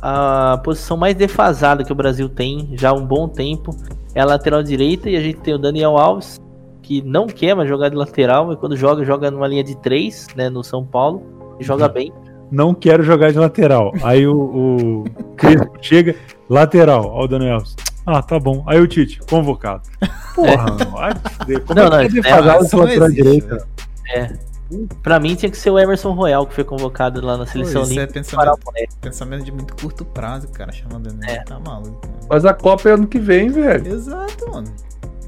a 0.00 0.60
posição 0.64 0.96
mais 0.96 1.14
defasada 1.14 1.84
que 1.84 1.92
o 1.92 1.94
Brasil 1.94 2.28
tem 2.28 2.70
já 2.74 2.90
há 2.90 2.92
um 2.92 3.04
bom 3.04 3.28
tempo 3.28 3.74
é 4.14 4.20
a 4.20 4.24
lateral 4.24 4.62
direita 4.62 5.08
e 5.08 5.16
a 5.16 5.20
gente 5.20 5.40
tem 5.40 5.54
o 5.54 5.58
Daniel 5.58 5.96
Alves, 5.96 6.40
que 6.82 7.02
não 7.02 7.26
quer 7.26 7.54
mais 7.54 7.68
jogar 7.68 7.88
de 7.88 7.96
lateral, 7.96 8.52
e 8.52 8.56
quando 8.56 8.76
joga, 8.76 9.04
joga 9.04 9.30
numa 9.30 9.46
linha 9.46 9.62
de 9.62 9.76
três, 9.76 10.26
né, 10.34 10.48
no 10.48 10.64
São 10.64 10.84
Paulo, 10.84 11.22
e 11.60 11.64
joga 11.64 11.88
bem. 11.88 12.12
Não 12.50 12.74
quero 12.74 13.02
jogar 13.02 13.32
de 13.32 13.38
lateral. 13.38 13.92
Aí 14.02 14.26
o, 14.26 14.34
o 14.36 15.04
Crespo 15.36 15.72
chega, 15.80 16.14
lateral. 16.48 17.06
Ó, 17.06 17.24
o 17.24 17.28
Daniel 17.28 17.54
Alves. 17.56 17.76
Ah, 18.06 18.22
tá 18.22 18.38
bom. 18.38 18.64
Aí 18.66 18.80
o 18.80 18.86
Tite, 18.86 19.20
convocado. 19.28 19.82
Porra, 20.34 20.66
mano, 20.90 21.14
te 21.14 21.34
fuder. 21.36 21.60
Como 21.64 21.80
Não, 21.80 21.98
é 21.98 22.08
que 22.08 22.20
não, 22.20 22.24
é 22.24 22.30
é 22.30 22.40
lateral 22.40 23.10
direita? 23.10 23.48
velho. 23.56 23.66
É. 24.14 24.48
Pra 25.02 25.18
mim 25.18 25.34
tinha 25.34 25.50
que 25.50 25.56
ser 25.56 25.70
o 25.70 25.78
Emerson 25.78 26.12
Royal 26.12 26.46
que 26.46 26.54
foi 26.54 26.64
convocado 26.64 27.24
lá 27.24 27.38
na 27.38 27.46
seleção 27.46 27.82
Pô, 27.82 27.88
isso 27.90 28.00
é 28.00 28.06
pensamento, 28.06 28.58
pensamento 29.00 29.44
de 29.44 29.50
muito 29.52 29.74
curto 29.74 30.04
prazo, 30.04 30.48
cara, 30.48 30.70
chamando 30.72 31.08
ele. 31.08 31.18
É. 31.30 31.42
Tá 31.42 31.58
maluco. 31.58 32.06
mano. 32.06 32.26
Mas 32.28 32.44
a 32.44 32.52
Copa 32.52 32.88
é 32.88 32.92
ano 32.92 33.06
que 33.06 33.18
vem, 33.18 33.50
velho. 33.50 33.86
Exato, 33.86 34.50
mano. 34.50 34.68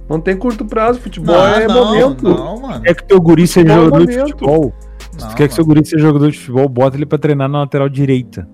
Não 0.08 0.20
tem 0.20 0.36
curto 0.36 0.64
prazo, 0.64 1.00
futebol 1.00 1.34
Não, 1.36 1.46
é 1.46 1.66
não, 1.68 1.86
momento. 1.86 2.24
não, 2.28 2.60
mano. 2.60 2.82
É 2.84 2.92
que 2.92 3.04
teu 3.04 3.20
guri 3.20 3.46
seja 3.46 3.72
é 3.72 3.74
jogador 3.76 4.06
de 4.06 4.18
futebol. 4.18 4.74
Se 5.12 5.18
Não, 5.24 5.28
tu 5.30 5.36
quer 5.36 5.48
que 5.48 5.54
seu 5.54 5.64
guri 5.64 5.84
seja 5.84 5.98
jogador 6.06 6.30
de 6.30 6.38
futebol, 6.38 6.68
bota 6.68 6.96
ele 6.96 7.06
pra 7.06 7.18
treinar 7.18 7.48
na 7.48 7.60
lateral 7.60 7.88
direita. 7.88 8.48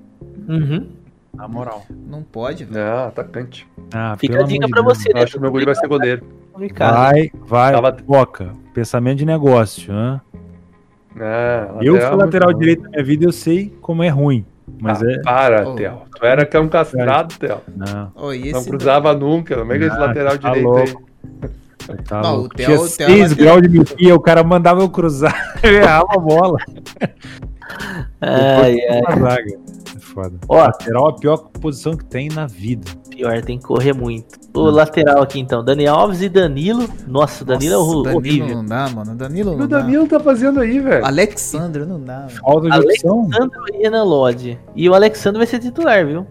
Uhum. 0.49 0.89
Na 1.35 1.47
moral. 1.47 1.85
Não 2.09 2.23
pode, 2.23 2.65
velho. 2.65 2.85
Não, 2.85 3.09
atacante. 3.09 3.67
Ah, 3.93 4.17
Fica 4.19 4.41
a 4.41 4.43
dica 4.43 4.67
pra 4.69 4.81
Deus. 4.83 4.97
você, 4.99 5.11
Eu 5.11 5.15
né? 5.15 5.23
acho 5.23 5.33
que 5.33 5.39
o 5.39 5.41
meu 5.43 5.51
guri 5.51 5.65
vai 5.67 5.75
ser 5.75 5.87
goleiro. 5.87 6.23
Vai, 6.79 7.31
vai. 7.47 7.73
Tava- 7.75 7.93
Boca. 7.93 8.53
Pensamento 8.73 9.19
de 9.19 9.27
negócio. 9.27 9.93
Hã? 9.93 10.21
Não, 11.15 11.83
eu 11.83 12.01
fui 12.01 12.17
lateral 12.17 12.49
muito 12.51 12.59
direito 12.61 12.83
na 12.83 12.91
minha 12.91 13.05
vida, 13.05 13.25
eu 13.27 13.33
sei 13.33 13.75
como 13.81 14.03
é 14.03 14.09
ruim. 14.09 14.45
Mas 14.81 15.03
Ah, 15.03 15.11
é. 15.11 15.19
Para, 15.23 15.69
Oh. 15.69 15.75
Theo. 15.75 15.99
Tu 16.19 16.27
era 16.27 16.45
que 16.47 16.57
é 16.57 16.61
um 16.61 16.69
castrado, 16.69 17.35
Theo. 17.39 17.59
Não. 17.77 18.35
E 18.35 18.51
Não 18.53 18.65
cruzava 18.65 19.15
nunca. 19.15 19.57
Como 19.57 19.73
é 19.73 19.79
que 19.79 19.85
é 19.85 19.87
esse 19.89 19.97
Ah, 19.97 20.01
lateral 20.07 20.39
tá 20.39 20.49
direito 20.49 20.67
louco. 20.67 20.81
aí? 21.43 21.51
Tá 22.09 22.21
Não, 22.23 22.43
o 22.43 22.49
Theo- 22.49 22.67
Tinha 22.67 22.81
o 22.81 22.89
Theo 22.89 22.89
6 22.89 23.31
lateral- 23.31 23.37
graus 23.37 23.63
de 23.63 23.69
miopia, 23.69 24.15
o 24.15 24.21
cara 24.21 24.43
mandava 24.45 24.81
eu 24.81 24.89
cruzar, 24.89 25.55
eu 25.63 25.73
errava 25.75 26.07
a 26.11 26.19
bola. 26.19 26.59
Ai, 28.21 28.77
ai. 28.89 29.21
Zaga. 29.21 29.59
É 29.97 29.99
foda. 30.01 30.39
Ó. 30.49 30.57
Lateral 30.57 31.09
é 31.09 31.11
a 31.11 31.15
pior 31.15 31.37
posição 31.61 31.97
que 31.97 32.05
tem 32.05 32.29
na 32.29 32.47
vida. 32.47 32.91
Pior, 33.11 33.41
tem 33.43 33.59
que 33.59 33.65
correr 33.65 33.93
muito. 33.93 34.37
O 34.55 34.71
lateral 34.71 35.23
aqui 35.23 35.39
então, 35.39 35.63
Dani 35.65 35.87
Alves 35.87 36.23
e 36.23 36.29
Danilo. 36.29 36.89
Nossa, 37.07 37.45
o 37.45 37.47
Danilo 37.47 37.75
é 37.75 37.77
Nossa, 37.77 37.91
horro- 37.91 38.03
Danilo 38.03 38.19
horrível. 38.19 38.57
não 38.57 38.65
dá, 38.65 38.89
mano. 38.89 39.15
Danilo 39.15 39.57
não 39.57 39.65
o 39.65 39.69
dá. 39.69 39.79
Danilo 39.81 40.07
tá 40.07 40.19
fazendo 40.21 40.61
aí, 40.61 40.81
velho? 40.81 41.05
Alexandre 41.05 41.85
não 41.85 42.01
dá, 42.01 42.27
velho. 42.27 42.41
Falta 42.41 42.71
de 42.71 42.79
opção. 42.79 43.21
Alexandre 43.23 43.59
e 43.75 43.83
Renan 43.83 44.05
Lodge. 44.05 44.59
E 44.75 44.89
o 44.89 44.95
Alexandre 44.95 45.39
vai 45.39 45.47
ser 45.47 45.59
titular, 45.59 46.07
viu? 46.07 46.27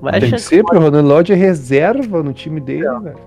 Vai 0.00 0.20
Tem 0.20 0.30
que 0.30 0.38
ser, 0.38 0.62
porque 0.62 0.76
o 0.76 0.80
Ronaldo 0.80 1.08
Lodge 1.08 1.32
é 1.32 1.36
reserva 1.36 2.22
no 2.22 2.32
time 2.32 2.60
dele, 2.60 2.88
velho. 3.00 3.18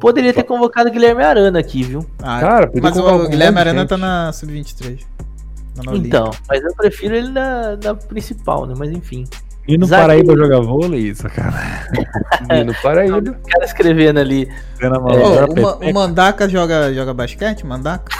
Poderia 0.00 0.32
ter 0.32 0.44
convocado 0.44 0.88
o 0.88 0.92
Guilherme 0.92 1.22
Arana 1.22 1.58
aqui, 1.58 1.82
viu? 1.82 2.04
Ah, 2.22 2.40
Cara, 2.40 2.66
podia 2.66 2.82
mas 2.82 2.96
o 2.96 3.06
um 3.06 3.28
Guilherme 3.28 3.58
Arana 3.58 3.80
gente. 3.80 3.88
tá 3.88 3.96
na 3.96 4.32
Sub-23. 4.32 5.00
Tá 5.74 5.82
na 5.84 5.92
Olímpica. 5.92 6.16
Então, 6.18 6.30
mas 6.48 6.62
eu 6.62 6.74
prefiro 6.74 7.14
ele 7.14 7.28
na, 7.30 7.76
na 7.76 7.94
principal, 7.94 8.66
né? 8.66 8.74
Mas 8.76 8.90
enfim. 8.90 9.24
E 9.66 9.76
no 9.76 9.86
Zagueiro. 9.86 10.24
Paraíba 10.26 10.44
jogar 10.44 10.60
vôlei, 10.60 11.00
isso, 11.00 11.28
cara. 11.28 11.52
E 12.50 12.64
no 12.64 12.74
Paraíba. 12.80 13.18
O 13.18 13.48
cara 13.48 13.64
escrevendo 13.64 14.18
ali. 14.18 14.48
Ô, 14.82 14.88
maluca, 14.88 15.84
o, 15.84 15.90
o 15.90 15.94
Mandaka 15.94 16.48
joga, 16.48 16.94
joga 16.94 17.12
basquete? 17.12 17.66
Mandaka? 17.66 18.10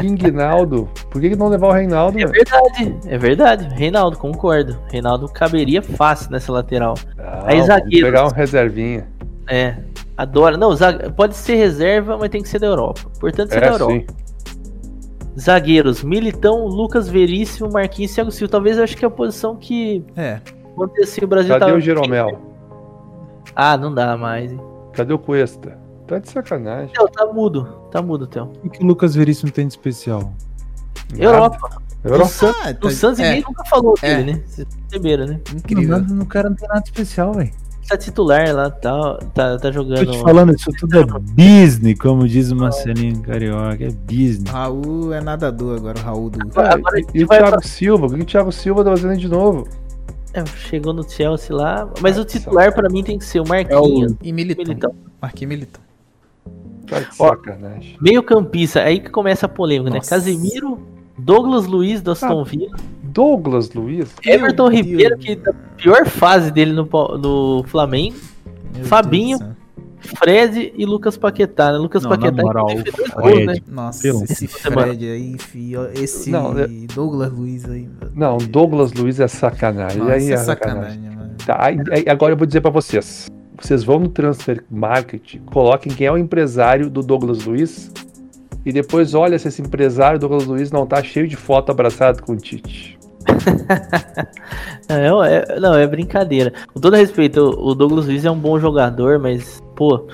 Ringnaldo. 0.00 0.88
Por 1.10 1.20
que, 1.20 1.30
que 1.30 1.36
não 1.36 1.48
levar 1.48 1.68
o 1.68 1.72
Reinaldo, 1.72 2.18
É 2.18 2.26
verdade, 2.26 2.96
é 3.06 3.18
verdade. 3.18 3.68
Reinaldo, 3.74 4.18
concordo. 4.18 4.76
Reinaldo 4.90 5.28
caberia 5.28 5.80
fácil 5.80 6.30
nessa 6.32 6.50
lateral. 6.50 6.94
Não, 7.16 7.24
Aí, 7.46 7.54
vamos 7.56 7.66
zagueiros. 7.66 8.10
Pegar 8.10 8.26
um 8.26 8.30
reservinha. 8.30 9.06
É. 9.48 9.76
Adora. 10.16 10.56
Não, 10.56 10.70
pode 11.16 11.36
ser 11.36 11.56
reserva, 11.56 12.16
mas 12.18 12.28
tem 12.30 12.42
que 12.42 12.48
ser 12.48 12.58
da 12.58 12.66
Europa. 12.66 13.00
Portanto, 13.18 13.50
ser 13.52 13.60
da 13.60 13.66
É, 13.66 13.70
Europa. 13.70 13.92
sim. 13.92 14.06
Zagueiros, 15.38 16.02
Militão, 16.02 16.66
Lucas 16.66 17.08
Veríssimo, 17.08 17.70
Marquinhos 17.72 18.12
e 18.12 18.14
Thiago 18.16 18.30
Silva. 18.30 18.50
Talvez 18.52 18.76
eu 18.76 18.84
acho 18.84 18.96
que 18.96 19.04
é 19.04 19.08
a 19.08 19.10
posição 19.10 19.56
que, 19.56 20.04
É. 20.14 20.40
dizer 20.90 21.02
assim, 21.02 21.24
o 21.24 21.26
Brasil 21.26 21.54
Cadê 21.58 21.70
tá... 21.72 21.76
o 21.76 21.80
Jeromel? 21.80 22.38
Ah, 23.56 23.76
não 23.76 23.94
dá 23.94 24.16
mais. 24.16 24.52
hein. 24.52 24.60
Cadê 24.92 25.12
o 25.14 25.18
Cuesta? 25.18 25.78
Tá 26.06 26.18
de 26.18 26.28
sacanagem. 26.28 26.92
Theo, 26.92 27.08
tá 27.08 27.24
mudo. 27.26 27.64
Tá 27.90 28.02
mudo, 28.02 28.26
Theo. 28.26 28.52
O 28.62 28.68
que 28.68 28.82
o 28.82 28.86
Lucas 28.86 29.14
Veríssimo 29.14 29.50
tem 29.50 29.66
de 29.66 29.72
especial? 29.72 30.34
Europa. 31.16 31.58
Nada. 31.62 31.82
Europa. 32.04 32.24
O, 32.24 32.28
San... 32.28 32.52
Ah, 32.64 32.70
o 32.70 32.74
tá- 32.74 32.90
Santos 32.90 33.20
é, 33.20 33.28
ninguém 33.28 33.44
nunca 33.48 33.64
falou 33.64 33.94
É. 34.02 34.16
dele, 34.16 34.32
né? 34.34 34.42
Vocês 34.46 34.68
perceberam, 34.90 35.26
né? 35.26 35.40
incrível. 35.54 35.98
Não, 35.98 36.16
no 36.16 36.26
cara 36.26 36.50
não 36.50 36.56
tem 36.56 36.68
nada 36.68 36.82
especial, 36.84 37.32
velho. 37.32 37.50
Tá 37.88 37.96
titular 37.96 38.54
lá, 38.54 38.70
tá, 38.70 39.18
tá, 39.34 39.58
tá 39.58 39.58
Tô 39.58 39.72
jogando. 39.72 40.10
te 40.10 40.18
falando, 40.20 40.54
isso 40.54 40.70
tudo 40.78 40.98
é 40.98 41.04
business, 41.04 41.98
como 41.98 42.26
diz 42.26 42.50
o 42.50 42.56
Marcelinho 42.56 43.20
Carioca. 43.20 43.84
É 43.84 43.90
business. 43.90 44.48
Raul 44.50 45.12
é 45.12 45.20
nadador 45.20 45.76
agora, 45.78 45.98
o 45.98 46.02
Raul 46.02 46.30
do. 46.30 46.38
Ah, 46.56 46.74
Agora 46.74 46.96
a 46.96 47.00
e, 47.00 47.06
e 47.14 47.24
o 47.24 47.28
Thiago 47.28 47.66
Silva? 47.66 48.06
O 48.06 48.10
que 48.14 48.20
o 48.20 48.24
Thiago 48.24 48.52
Silva 48.52 48.84
tá 48.84 48.90
fazendo 48.90 49.16
de 49.18 49.28
novo? 49.28 49.66
É, 50.32 50.44
chegou 50.46 50.92
no 50.94 51.02
Chelsea 51.08 51.54
lá. 51.54 51.88
Mas 52.00 52.18
o 52.18 52.24
titular 52.24 52.72
pra 52.74 52.88
mim 52.88 53.02
tem 53.02 53.18
que 53.18 53.24
ser 53.24 53.40
o 53.40 53.46
Marquinhos. 53.46 54.14
E 54.22 54.32
Militão. 54.32 54.64
Militão. 54.64 54.94
Marquinhos 55.20 55.48
Militão. 55.50 55.82
Tá. 56.86 57.38
Meio 58.00 58.22
campista, 58.22 58.80
aí 58.82 59.00
que 59.00 59.10
começa 59.10 59.46
a 59.46 59.48
polêmica, 59.48 59.90
né? 59.90 59.96
Nossa. 59.96 60.10
Casemiro, 60.10 60.78
Douglas 61.18 61.66
Luiz 61.66 62.00
do 62.02 62.10
Ah. 62.10 62.12
Aston 62.12 62.44
Villa, 62.44 62.76
Douglas 63.12 63.72
Luiz? 63.72 64.12
Everton 64.24 64.70
Deus. 64.70 64.86
Ribeiro, 64.86 65.18
que 65.18 65.36
tá 65.36 65.52
pior 65.76 66.06
fase 66.06 66.50
dele 66.50 66.72
no, 66.72 66.84
no 67.18 67.64
Flamengo, 67.66 68.16
Meu 68.74 68.84
Fabinho. 68.84 69.38
Deus 69.38 69.50
do. 69.50 69.62
Fred 70.18 70.72
e 70.76 70.84
Lucas 70.84 71.16
Paquetá, 71.16 71.70
né? 71.70 71.78
Lucas 71.78 72.02
Não, 72.02 72.10
na 72.10 72.16
Paquetá 72.18 72.42
moral, 72.42 72.66
que 72.66 72.90
fez 72.90 73.10
Fred. 73.12 73.46
né? 73.46 73.54
Nossa, 73.68 74.02
Pelo- 74.02 74.24
esse. 74.24 74.48
Fred 74.48 75.08
aí, 75.08 75.36
fio, 75.38 75.84
esse 75.94 76.28
Não, 76.28 76.58
é- 76.58 76.66
Douglas 76.92 77.30
Luiz 77.32 77.64
aí. 77.70 77.88
meu 78.00 78.10
Não, 78.12 78.36
Deus. 78.38 78.48
Douglas 78.50 78.92
Luiz 78.92 79.20
é 79.20 79.28
sacanagem. 79.28 79.98
Nossa, 79.98 80.12
aí 80.14 80.28
é 80.28 80.32
é 80.32 80.36
sacanagem. 80.38 81.02
sacanagem, 81.02 81.16
mano. 81.16 81.34
Tá, 81.46 81.56
aí- 81.64 81.78
aí 81.92 82.04
agora 82.08 82.32
eu 82.32 82.36
vou 82.36 82.46
dizer 82.48 82.60
pra 82.60 82.70
vocês. 82.72 83.28
Vocês 83.60 83.84
vão 83.84 84.00
no 84.00 84.08
Transfer 84.08 84.64
Market, 84.68 85.36
coloquem 85.46 85.92
quem 85.94 86.08
é 86.08 86.12
o 86.12 86.18
empresário 86.18 86.90
do 86.90 87.00
Douglas 87.00 87.44
Luiz 87.44 87.92
e 88.66 88.72
depois 88.72 89.14
olha 89.14 89.38
se 89.38 89.46
esse 89.46 89.62
empresário 89.62 90.18
Douglas 90.18 90.46
Luiz 90.46 90.72
não 90.72 90.84
tá 90.84 91.00
cheio 91.00 91.28
de 91.28 91.36
foto 91.36 91.70
abraçado 91.70 92.22
com 92.24 92.32
o 92.32 92.36
Tite. 92.36 92.98
Não, 94.88 95.22
é, 95.24 95.58
não, 95.60 95.74
é 95.74 95.86
brincadeira. 95.86 96.52
Com 96.72 96.80
todo 96.80 96.96
respeito, 96.96 97.40
o 97.40 97.74
Douglas 97.74 98.06
Luiz 98.06 98.24
é 98.24 98.30
um 98.30 98.38
bom 98.38 98.58
jogador, 98.58 99.18
mas, 99.18 99.62
pô, 99.74 100.06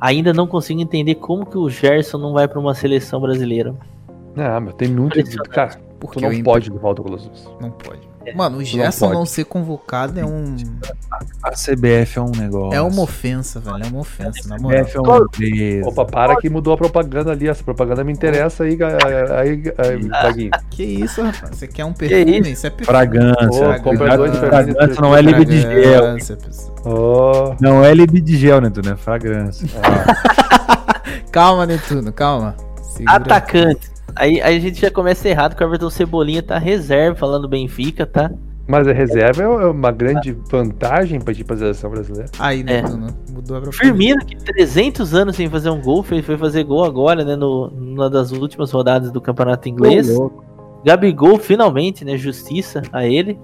ainda 0.00 0.32
não 0.32 0.46
consigo 0.46 0.80
entender 0.80 1.14
como 1.16 1.46
que 1.46 1.56
o 1.56 1.68
Gerson 1.70 2.18
não 2.18 2.32
vai 2.32 2.46
pra 2.46 2.58
uma 2.60 2.74
seleção 2.74 3.20
brasileira. 3.20 3.74
Não, 4.34 4.60
meu, 4.60 4.72
tem 4.74 4.88
muito. 4.88 5.22
Cara, 5.48 5.70
tu 5.70 5.78
Porque 6.00 6.20
não 6.20 6.28
o 6.28 6.32
Inter- 6.32 6.44
pode 6.44 6.70
levar 6.70 6.90
o 6.90 6.94
Douglas 6.94 7.24
Luiz. 7.26 7.48
Não 7.60 7.70
pode. 7.70 8.00
Mano, 8.34 8.56
o 8.56 8.58
não 8.58 8.64
Gerson 8.64 9.08
não, 9.08 9.16
pode. 9.18 9.30
ser 9.30 9.44
convocado 9.44 10.18
é 10.18 10.24
um. 10.24 10.56
A 11.42 11.50
CBF 11.50 12.18
é 12.18 12.22
um 12.22 12.30
negócio. 12.30 12.76
É 12.76 12.80
uma 12.80 13.02
ofensa, 13.02 13.60
velho. 13.60 13.84
É 13.84 13.86
uma 13.86 14.00
ofensa, 14.00 14.48
na 14.48 14.56
A 14.56 14.58
moral. 14.58 14.84
CBF 14.84 14.96
é 14.96 15.00
uma 15.00 15.18
empresa. 15.18 15.88
Opa, 15.88 16.04
para 16.04 16.36
que 16.36 16.48
mudou 16.48 16.74
a 16.74 16.76
propaganda 16.76 17.32
ali. 17.32 17.48
Essa 17.48 17.62
propaganda 17.62 18.02
me 18.02 18.12
interessa 18.12 18.64
aí, 18.64 18.76
aí, 19.38 19.72
aí. 19.78 20.50
Que 20.70 20.82
isso, 20.82 21.22
rapaz? 21.22 21.56
Você 21.56 21.66
quer 21.68 21.84
um 21.84 21.92
perfume? 21.92 22.40
isso? 22.40 22.50
Isso 22.50 22.66
é 22.66 22.70
perfume. 22.70 22.86
Fragrância. 22.86 24.16
Dois 24.16 24.36
Fragrância 24.38 25.00
não 25.00 25.16
é 25.16 25.22
livre 25.22 25.44
de 25.44 25.60
gel. 25.60 26.16
Oh, 26.84 27.54
Não 27.60 27.84
é 27.84 27.92
livre 27.94 28.20
de 28.20 28.36
gel, 28.36 28.60
Neto? 28.60 28.80
É 28.88 28.96
fragrância. 28.96 29.68
Calma, 31.30 31.66
Netuno, 31.66 32.12
calma. 32.12 32.56
Segura. 32.82 33.16
Atacante. 33.16 33.90
Aí, 34.16 34.40
aí 34.40 34.56
a 34.56 34.60
gente 34.60 34.80
já 34.80 34.90
começa 34.90 35.28
errado, 35.28 35.54
que 35.54 35.62
o 35.62 35.66
Everton 35.66 35.90
Cebolinha 35.90 36.42
tá 36.42 36.58
reserva, 36.58 37.16
falando 37.16 37.46
Benfica, 37.48 38.06
tá? 38.06 38.30
mas 38.68 38.88
a 38.88 38.92
reserva 38.92 39.42
é 39.42 39.46
uma 39.46 39.92
grande 39.92 40.32
vantagem 40.50 41.20
pra 41.20 41.32
ir 41.32 41.44
pra 41.44 41.56
seleção 41.56 41.90
brasileira. 41.90 42.28
Aí, 42.38 42.60
É. 42.60 42.82
Netuno, 42.82 43.06
mudou 43.30 43.58
a. 43.58 43.72
Firmino, 43.72 44.24
que 44.24 44.36
300 44.36 45.14
anos 45.14 45.36
sem 45.36 45.48
fazer 45.48 45.70
um 45.70 45.80
gol, 45.80 46.02
foi, 46.02 46.20
foi 46.20 46.36
fazer 46.36 46.64
gol 46.64 46.84
agora, 46.84 47.24
né, 47.24 47.36
no, 47.36 47.70
numa 47.70 48.10
das 48.10 48.32
últimas 48.32 48.72
rodadas 48.72 49.12
do 49.12 49.20
campeonato 49.20 49.68
inglês. 49.68 50.08
Gabigol, 50.84 51.38
finalmente, 51.38 52.04
né, 52.04 52.16
justiça 52.16 52.82
a 52.92 53.06
ele. 53.06 53.38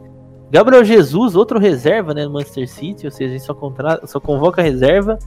Gabriel 0.51 0.85
Jesus, 0.85 1.35
outro 1.35 1.59
reserva, 1.59 2.13
né, 2.13 2.25
no 2.25 2.33
Manchester 2.33 2.69
City, 2.69 3.07
ou 3.07 3.13
seja, 3.13 3.31
a 3.31 3.33
gente 3.33 3.47
só, 3.47 3.55
contra... 3.55 4.05
só 4.07 4.19
convoca 4.19 4.61
reserva. 4.61 5.19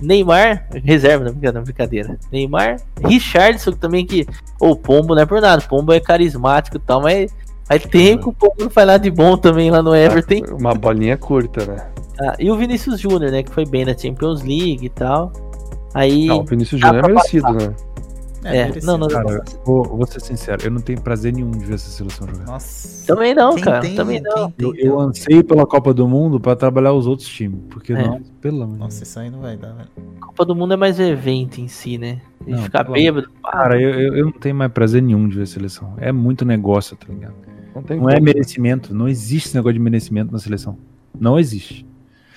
Neymar, 0.00 0.66
reserva, 0.84 1.24
não, 1.24 1.32
brincadeira, 1.32 1.64
brincadeira. 1.64 2.18
Neymar, 2.30 2.76
Richardson, 3.04 3.72
também 3.72 4.04
que, 4.06 4.26
o 4.60 4.74
Pombo 4.74 5.14
não 5.14 5.22
é 5.22 5.26
por 5.26 5.40
nada, 5.40 5.62
Pombo 5.62 5.92
é 5.92 6.00
carismático 6.00 6.76
e 6.76 6.80
tal, 6.80 7.02
mas 7.02 7.34
faz 7.64 7.84
tempo 7.84 8.24
que 8.24 8.28
o 8.28 8.32
Pombo 8.32 8.64
não 8.64 8.70
faz 8.70 8.86
nada 8.86 8.98
de 8.98 9.10
bom 9.10 9.36
também 9.36 9.70
lá 9.70 9.82
no 9.82 9.94
Everton. 9.94 10.56
Uma 10.58 10.74
bolinha 10.74 11.16
curta, 11.16 11.64
né? 11.64 11.86
Ah, 12.20 12.36
e 12.38 12.50
o 12.50 12.56
Vinícius 12.56 13.00
Júnior, 13.00 13.30
né, 13.30 13.42
que 13.42 13.50
foi 13.50 13.64
bem 13.64 13.84
na 13.84 13.96
Champions 13.96 14.42
League 14.42 14.84
e 14.86 14.88
tal. 14.88 15.32
Aí, 15.94 16.26
Não, 16.26 16.40
o 16.40 16.44
Vinícius 16.44 16.80
Júnior 16.80 17.04
é 17.04 17.08
merecido, 17.08 17.52
né? 17.52 17.74
É, 18.44 18.64
merecido. 18.66 18.86
não, 18.86 18.98
não, 18.98 19.08
Cara, 19.08 19.42
vou, 19.64 19.84
vou 19.84 20.06
ser 20.06 20.20
sincero, 20.20 20.62
eu 20.64 20.70
não 20.70 20.80
tenho 20.80 21.00
prazer 21.00 21.32
nenhum 21.32 21.50
de 21.50 21.64
ver 21.64 21.74
essa 21.74 21.90
seleção 21.90 22.26
jogar. 22.28 22.44
Nossa. 22.46 23.06
também 23.06 23.34
não, 23.34 23.54
Quem 23.54 23.64
cara, 23.64 23.80
tem- 23.80 23.94
também 23.94 24.20
não. 24.20 24.50
quem 24.50 24.66
Eu, 24.66 24.72
tem- 24.72 24.84
eu 24.86 25.00
anseio 25.00 25.44
pela 25.44 25.66
Copa 25.66 25.92
do 25.94 26.06
Mundo 26.08 26.40
pra 26.40 26.56
trabalhar 26.56 26.92
os 26.92 27.06
outros 27.06 27.28
times. 27.28 27.60
Porque, 27.70 27.92
É. 27.92 28.02
não, 28.06 28.20
pelo 28.40 28.62
amor 28.62 28.74
de 28.74 28.80
Nossa, 28.80 29.02
isso 29.02 29.18
aí 29.18 29.30
não 29.30 29.40
vai 29.40 29.56
dar, 29.56 29.72
velho. 29.72 29.88
Copa 30.20 30.44
do 30.44 30.54
Mundo 30.54 30.74
é 30.74 30.76
mais 30.76 30.98
evento 30.98 31.60
em 31.60 31.68
si, 31.68 31.98
né? 31.98 32.20
A 32.40 32.44
gente 32.44 32.56
Não, 32.56 32.62
ficar 32.64 32.84
bêbado. 32.84 33.28
Cara, 33.44 33.80
eu, 33.80 33.90
eu, 33.90 34.16
eu 34.16 34.24
não 34.26 34.32
tenho 34.32 34.54
mais 34.54 34.72
prazer 34.72 35.02
nenhum 35.02 35.28
de 35.28 35.36
ver 35.36 35.42
a 35.42 35.46
seleção. 35.46 35.94
É 35.98 36.10
muito 36.10 36.44
negócio, 36.44 36.96
tá 36.96 37.06
ligado? 37.08 37.34
Não 37.74 37.82
tem 37.82 37.98
Não 38.00 38.10
é 38.10 38.18
merecimento. 38.20 38.94
Não 38.94 39.08
existe 39.08 39.46
esse 39.48 39.54
negócio 39.56 39.74
de 39.74 39.80
merecimento 39.80 40.32
na 40.32 40.38
seleção. 40.38 40.76
Não 41.18 41.38
existe. 41.38 41.86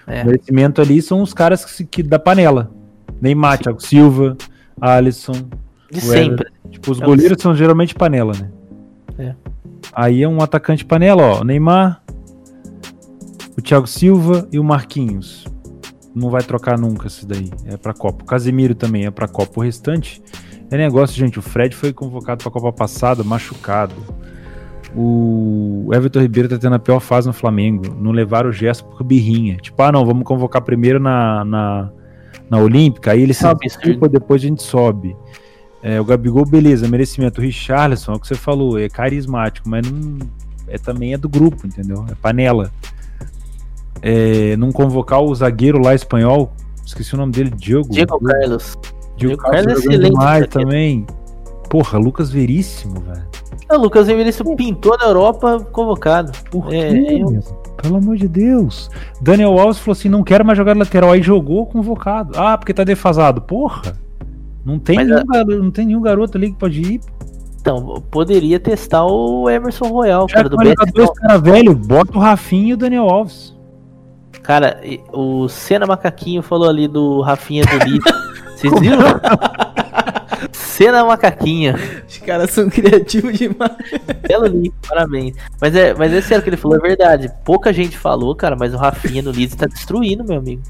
É. 0.07 0.21
O 0.21 0.25
merecimento 0.27 0.79
ali 0.81 1.01
são 1.01 1.21
os 1.21 1.33
caras 1.33 1.65
que, 1.65 1.83
que 1.83 2.03
da 2.03 2.19
panela. 2.19 2.71
Neymar, 3.19 3.57
Thiago 3.57 3.81
Silva, 3.81 4.37
Alisson. 4.79 5.33
De 5.91 5.99
o 5.99 6.01
sempre. 6.01 6.51
Tipo, 6.69 6.91
os 6.91 6.99
goleiros 6.99 7.41
são 7.41 7.55
geralmente 7.55 7.95
panela, 7.95 8.33
né? 8.33 8.51
É. 9.17 9.35
Aí 9.93 10.23
é 10.23 10.27
um 10.27 10.41
atacante 10.41 10.83
panela, 10.83 11.23
ó. 11.23 11.43
Neymar, 11.43 12.03
o 13.57 13.61
Thiago 13.61 13.87
Silva 13.87 14.47
e 14.51 14.59
o 14.59 14.63
Marquinhos. 14.63 15.45
Não 16.13 16.29
vai 16.29 16.43
trocar 16.43 16.77
nunca 16.77 17.07
isso 17.07 17.25
daí. 17.27 17.49
É 17.65 17.77
pra 17.77 17.93
Copa. 17.93 18.23
O 18.23 18.25
Casemiro 18.25 18.73
também 18.73 19.05
é 19.05 19.11
pra 19.11 19.27
Copa. 19.27 19.59
O 19.59 19.63
restante 19.63 20.21
é 20.71 20.77
negócio, 20.77 21.17
gente. 21.17 21.39
O 21.39 21.41
Fred 21.41 21.75
foi 21.75 21.91
convocado 21.93 22.43
pra 22.43 22.51
Copa 22.51 22.71
passada, 22.71 23.23
machucado. 23.23 23.95
O 24.95 25.89
Everton 25.93 26.21
Ribeiro 26.21 26.47
tá 26.47 26.57
tendo 26.57 26.75
a 26.75 26.79
pior 26.79 27.01
fase 27.01 27.27
no 27.27 27.33
Flamengo. 27.33 27.95
Não 27.99 28.11
levaram 28.11 28.49
o 28.49 28.53
gesto 28.53 28.85
por 28.85 29.03
birrinha. 29.03 29.57
Tipo, 29.57 29.81
ah, 29.83 29.91
não, 29.91 30.05
vamos 30.05 30.23
convocar 30.23 30.61
primeiro 30.61 30.99
na, 30.99 31.43
na, 31.43 31.91
na 32.49 32.57
Olímpica. 32.59 33.11
Aí 33.11 33.21
ele 33.21 33.33
se 33.33 33.45
é 33.45 33.49
absurdo. 33.49 33.83
desculpa, 33.83 34.07
depois 34.07 34.41
a 34.41 34.47
gente 34.47 34.63
sobe. 34.63 35.15
É, 35.87 36.01
o 36.01 36.03
Gabigol, 36.03 36.43
beleza, 36.47 36.87
merecimento. 36.87 37.39
O 37.39 37.43
Richarlison, 37.43 38.13
é 38.13 38.15
o 38.15 38.19
que 38.19 38.27
você 38.27 38.33
falou, 38.33 38.79
é 38.79 38.89
carismático, 38.89 39.69
mas 39.69 39.87
não. 39.87 40.17
É, 40.67 40.79
também 40.79 41.13
é 41.13 41.17
do 41.17 41.29
grupo, 41.29 41.67
entendeu? 41.67 42.03
É 42.09 42.15
panela. 42.15 42.71
É, 44.01 44.57
não 44.57 44.71
convocar 44.71 45.21
o 45.21 45.33
zagueiro 45.35 45.77
lá 45.79 45.93
espanhol, 45.93 46.51
esqueci 46.83 47.13
o 47.13 47.17
nome 47.17 47.31
dele, 47.31 47.51
Diogo. 47.51 47.89
Diego 47.91 48.19
Carlos. 48.19 48.75
Diego 49.15 49.35
Diego 49.35 49.37
Carlos 49.43 49.59
é 49.61 49.69
jogando 49.75 49.77
excelente 49.91 50.09
demais 50.09 50.47
também. 50.47 51.05
Porra, 51.69 51.99
Lucas 51.99 52.31
Veríssimo, 52.31 53.01
velho. 53.01 53.25
O 53.71 53.77
Lucas 53.77 54.07
Emerício 54.09 54.43
pintou 54.55 54.95
na 54.97 55.05
Europa 55.05 55.59
convocado. 55.71 56.31
Por 56.51 56.71
É, 56.73 56.89
quê, 56.91 57.17
eu- 57.21 57.29
meu? 57.31 57.41
Pelo 57.81 57.97
amor 57.97 58.15
de 58.17 58.27
Deus. 58.27 58.89
Daniel 59.21 59.57
Alves 59.59 59.79
falou 59.79 59.93
assim: 59.93 60.09
não 60.09 60.23
quero 60.23 60.43
mais 60.45 60.57
jogar 60.57 60.75
lateral. 60.77 61.11
Aí 61.11 61.21
jogou 61.21 61.65
convocado. 61.65 62.31
Ah, 62.39 62.57
porque 62.57 62.73
tá 62.73 62.83
defasado. 62.83 63.41
Porra. 63.41 63.93
Não 64.65 64.79
tem, 64.79 64.95
Mas 64.95 65.07
nenhum, 65.07 65.25
garoto, 65.25 65.63
não 65.63 65.71
tem 65.71 65.85
nenhum 65.85 66.01
garoto 66.01 66.37
ali 66.37 66.51
que 66.51 66.57
pode 66.57 66.81
ir. 66.81 67.01
Então, 67.61 68.03
poderia 68.11 68.59
testar 68.59 69.05
o 69.05 69.49
Emerson 69.49 69.87
Royal, 69.87 70.27
Já 70.27 70.35
cara, 70.35 70.49
do 70.49 70.57
BS. 70.57 70.75
dois 70.93 71.09
caras 71.11 71.41
velho, 71.41 71.75
bota 71.75 72.17
o 72.17 72.21
Rafinha 72.21 72.69
e 72.69 72.73
o 72.73 72.77
Daniel 72.77 73.09
Alves. 73.09 73.55
Cara, 74.43 74.79
o 75.11 75.47
Senna 75.47 75.87
Macaquinho 75.87 76.43
falou 76.43 76.69
ali 76.69 76.87
do 76.87 77.21
Rafinha 77.21 77.63
do 77.63 77.85
Lito. 77.85 78.13
Vocês 78.55 78.79
viram? 78.79 79.19
Senna 80.51 81.03
Macaquinha. 81.03 81.75
Os 82.07 82.17
caras 82.19 82.51
são 82.51 82.69
criativos 82.69 83.37
demais. 83.37 83.71
Belo 84.27 84.45
link, 84.45 84.73
parabéns. 84.87 85.35
Mas 85.59 85.75
é, 85.75 85.93
mas 85.93 86.13
é 86.13 86.21
sério 86.21 86.43
que 86.43 86.49
ele 86.49 86.57
falou, 86.57 86.77
é 86.77 86.81
verdade. 86.81 87.31
Pouca 87.43 87.73
gente 87.73 87.97
falou, 87.97 88.35
cara, 88.35 88.55
mas 88.55 88.73
o 88.73 88.77
Rafinha 88.77 89.21
no 89.21 89.31
Leeds 89.31 89.55
tá 89.55 89.65
destruindo, 89.65 90.23
meu 90.23 90.37
amigo. 90.37 90.61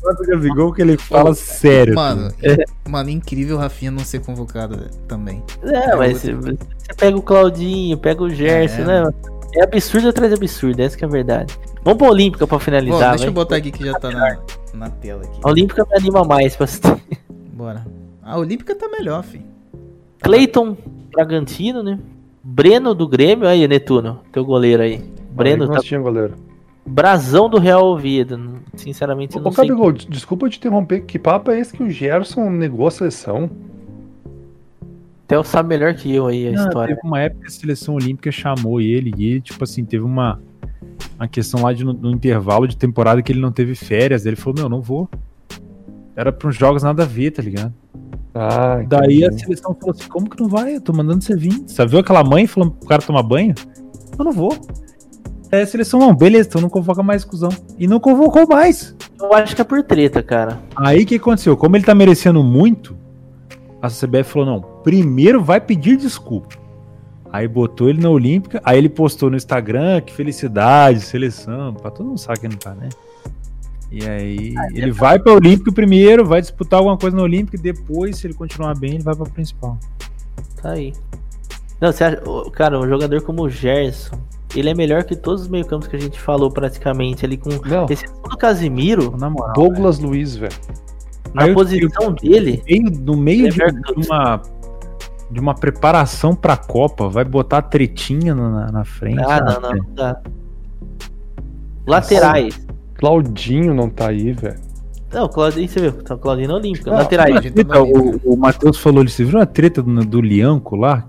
Quanto 0.00 0.22
Gabigol 0.24 0.72
que 0.72 0.82
ele 0.82 0.96
fala 0.96 1.34
sério. 1.34 1.94
Mano, 1.94 2.30
filho. 2.32 2.64
mano, 2.88 3.10
incrível 3.10 3.56
o 3.56 3.58
Rafinha 3.60 3.90
não 3.90 4.00
ser 4.04 4.20
convocado 4.20 4.78
também. 5.06 5.42
É, 5.62 5.90
É 5.90 5.96
mas 5.96 6.18
você, 6.18 6.32
você 6.34 6.56
pega 6.96 7.16
o 7.16 7.22
Claudinho, 7.22 7.96
pega 7.98 8.22
o 8.22 8.30
Gerson, 8.30 8.82
É. 8.82 8.84
né? 9.04 9.14
É 9.56 9.64
absurdo 9.64 10.08
atrás 10.08 10.30
de 10.30 10.36
absurdo, 10.36 10.80
essa 10.80 10.96
que 10.96 11.04
é 11.04 11.08
a 11.08 11.10
verdade. 11.10 11.58
Vamos 11.84 11.98
pra 11.98 12.08
Olímpica 12.08 12.46
pra 12.46 12.56
Bom, 12.58 12.64
finalizar, 12.64 13.10
deixa 13.10 13.24
eu 13.24 13.32
vai. 13.32 13.44
botar 13.44 13.56
aqui 13.56 13.70
que 13.72 13.84
já 13.84 13.92
tá 13.98 14.10
na, 14.10 14.38
na 14.74 14.90
tela 14.90 15.22
aqui. 15.24 15.40
A 15.42 15.48
Olímpica 15.48 15.84
me 15.84 15.96
anima 15.96 16.24
mais 16.24 16.54
pra 16.54 16.64
assistir. 16.64 16.96
Bora. 17.52 17.84
A 18.22 18.38
Olímpica 18.38 18.74
tá 18.76 18.88
melhor, 18.88 19.22
filho. 19.24 19.44
Cleiton 20.22 20.76
Bragantino, 21.12 21.82
né? 21.82 21.98
Breno 22.42 22.94
do 22.94 23.08
Grêmio, 23.08 23.46
aí, 23.48 23.66
Netuno, 23.66 24.20
teu 24.32 24.44
goleiro 24.44 24.82
aí. 24.82 25.02
Breno 25.32 25.66
tá 25.68 25.80
tinha 25.80 25.98
goleiro. 26.00 26.34
Brasão 26.90 27.48
do 27.48 27.58
Real 27.58 27.84
Oviedo. 27.86 28.60
Sinceramente, 28.74 29.36
eu 29.36 29.40
Ô, 29.42 29.44
não 29.44 29.52
sei. 29.52 29.68
Gabigol, 29.68 29.92
des- 29.92 30.06
desculpa 30.06 30.48
te 30.48 30.58
interromper. 30.58 31.02
Que 31.02 31.18
papo 31.18 31.50
é 31.50 31.58
esse 31.60 31.76
que 31.76 31.82
o 31.82 31.90
Gerson 31.90 32.50
negou 32.50 32.86
a 32.86 32.90
seleção? 32.90 33.50
Theo 35.26 35.44
sabe 35.44 35.68
melhor 35.68 35.94
que 35.94 36.12
eu 36.12 36.26
aí 36.26 36.48
a 36.48 36.52
Não, 36.52 36.64
história. 36.64 36.94
Teve 36.96 37.06
uma 37.06 37.20
época 37.20 37.42
que 37.42 37.46
a 37.48 37.50
seleção 37.50 37.94
olímpica 37.94 38.32
chamou 38.32 38.80
ele 38.80 39.12
e 39.16 39.40
tipo 39.40 39.62
assim, 39.62 39.84
teve 39.84 40.02
uma, 40.04 40.40
uma 41.16 41.28
questão 41.28 41.62
lá 41.62 41.72
de, 41.72 41.84
no, 41.84 41.92
no 41.92 42.10
intervalo 42.10 42.66
de 42.66 42.76
temporada 42.76 43.22
que 43.22 43.30
ele 43.30 43.40
não 43.40 43.52
teve 43.52 43.74
férias. 43.76 44.26
Ele 44.26 44.34
falou: 44.36 44.58
Meu, 44.58 44.68
não 44.68 44.82
vou. 44.82 45.08
Era 46.16 46.32
para 46.32 46.48
uns 46.48 46.56
jogos 46.56 46.82
nada 46.82 47.04
a 47.04 47.06
ver, 47.06 47.30
tá 47.30 47.42
ligado? 47.42 47.72
Ah, 48.34 48.82
Daí 48.88 49.24
a 49.24 49.30
seleção 49.32 49.74
falou 49.78 49.94
assim: 49.96 50.08
Como 50.08 50.28
que 50.28 50.40
não 50.42 50.48
vai? 50.48 50.74
Eu 50.76 50.80
tô 50.80 50.92
mandando 50.92 51.22
você 51.22 51.36
vir. 51.36 51.62
Você 51.66 51.86
viu 51.86 52.00
aquela 52.00 52.24
mãe 52.24 52.46
falando 52.48 52.72
pro 52.72 52.88
cara 52.88 53.00
tomar 53.00 53.22
banho? 53.22 53.54
Eu 54.18 54.24
não 54.24 54.32
vou. 54.32 54.52
A 55.52 55.66
seleção, 55.66 55.98
não, 55.98 56.14
beleza, 56.14 56.48
então 56.48 56.60
não 56.60 56.68
convoca 56.68 57.02
mais, 57.02 57.24
cuzão. 57.24 57.50
E 57.76 57.86
não 57.86 57.98
convocou 57.98 58.46
mais. 58.46 58.94
Eu 59.20 59.34
acho 59.34 59.54
que 59.54 59.60
é 59.60 59.64
por 59.64 59.82
treta, 59.82 60.22
cara. 60.22 60.60
Aí 60.76 61.02
o 61.02 61.06
que 61.06 61.16
aconteceu? 61.16 61.56
Como 61.56 61.76
ele 61.76 61.84
tá 61.84 61.94
merecendo 61.94 62.42
muito, 62.42 62.96
a 63.82 63.88
CBF 63.88 64.24
falou: 64.24 64.46
não, 64.46 64.60
primeiro 64.82 65.42
vai 65.42 65.60
pedir 65.60 65.96
desculpa. 65.96 66.54
Aí 67.32 67.46
botou 67.46 67.88
ele 67.88 68.00
na 68.00 68.10
Olímpica, 68.10 68.60
aí 68.64 68.78
ele 68.78 68.88
postou 68.88 69.30
no 69.30 69.36
Instagram, 69.36 70.00
que 70.00 70.12
felicidade, 70.12 71.00
seleção, 71.00 71.72
pra 71.74 71.90
todo 71.90 72.06
mundo 72.06 72.18
sabe 72.18 72.40
que 72.40 72.48
não 72.48 72.56
tá, 72.56 72.74
né? 72.74 72.88
E 73.90 74.04
aí 74.06 74.54
ele 74.72 74.92
vai 74.92 75.18
pra 75.18 75.32
Olímpica 75.32 75.72
primeiro, 75.72 76.24
vai 76.24 76.40
disputar 76.40 76.78
alguma 76.78 76.96
coisa 76.96 77.16
na 77.16 77.22
Olímpica 77.22 77.56
e 77.56 77.60
depois, 77.60 78.16
se 78.16 78.26
ele 78.26 78.34
continuar 78.34 78.76
bem, 78.78 78.94
ele 78.94 79.02
vai 79.02 79.14
pra 79.14 79.26
principal. 79.26 79.78
Tá 80.60 80.70
aí. 80.70 80.92
Não, 81.80 81.92
você 81.92 82.04
acha. 82.04 82.20
Cara, 82.52 82.78
um 82.78 82.88
jogador 82.88 83.22
como 83.22 83.42
o 83.42 83.50
Gerson, 83.50 84.18
ele 84.54 84.68
é 84.70 84.74
melhor 84.74 85.04
que 85.04 85.14
todos 85.16 85.42
os 85.42 85.48
meio-campos 85.48 85.86
que 85.88 85.96
a 85.96 85.98
gente 86.00 86.18
falou 86.20 86.50
praticamente 86.50 87.24
ali 87.24 87.36
com. 87.36 87.50
Não, 87.66 87.86
Esse 87.88 88.04
do 88.06 88.36
Casimiro, 88.36 89.16
Na 89.18 89.28
moral. 89.30 89.52
Douglas 89.54 89.98
Luiz, 89.98 90.36
velho. 90.36 90.52
na 91.34 91.42
Aí 91.44 91.48
eu- 91.50 91.54
posição 91.54 92.12
dele. 92.12 92.62
Meio, 92.68 92.90
no 92.90 93.16
meio 93.16 93.46
É 93.46 93.50
de, 93.50 93.58
de 93.58 94.06
uma 94.06 94.40
de 95.30 95.38
uma 95.38 95.54
preparação 95.54 96.34
pra 96.34 96.56
Copa, 96.56 97.08
vai 97.08 97.24
botar 97.24 97.58
a 97.58 97.62
tretinha 97.62 98.34
na, 98.34 98.66
na- 98.72 98.84
frente. 98.84 99.20
Ah, 99.22 99.40
não, 99.40 99.60
não, 99.60 99.70
não 99.76 99.94
dá. 99.94 100.20
Laterais. 101.86 102.60
Claudinho 102.94 103.72
não 103.72 103.88
tá 103.88 104.08
aí, 104.08 104.32
velho. 104.32 104.58
Não, 105.12 105.28
Claudinho, 105.28 105.68
você 105.68 105.80
viu? 105.80 105.92
Tá 106.02 106.14
o 106.14 106.18
Claudinho 106.18 106.48
na 106.48 106.54
Olímpica. 106.54 106.90
Laterais. 106.90 107.34
Na 107.34 107.80
Olímpica. 107.80 107.82
o, 108.28 108.34
o 108.34 108.36
Matheus 108.36 108.78
falou, 108.78 109.00
ele, 109.02 109.10
você 109.10 109.24
viu 109.24 109.40
a 109.40 109.46
treta 109.46 109.82
do, 109.82 109.92
do 110.04 110.20
Lianco 110.20 110.76
lá? 110.76 111.08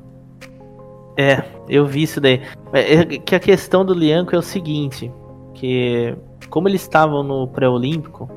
É, 1.17 1.43
eu 1.67 1.85
vi 1.85 2.03
isso 2.03 2.21
daí. 2.21 2.41
É, 2.73 2.93
é 2.93 3.05
que 3.05 3.35
a 3.35 3.39
questão 3.39 3.85
do 3.85 3.93
Lianco 3.93 4.35
é 4.35 4.39
o 4.39 4.41
seguinte, 4.41 5.11
que 5.53 6.15
como 6.49 6.67
eles 6.67 6.81
estavam 6.81 7.23
no 7.23 7.47
pré-olímpico, 7.47 8.29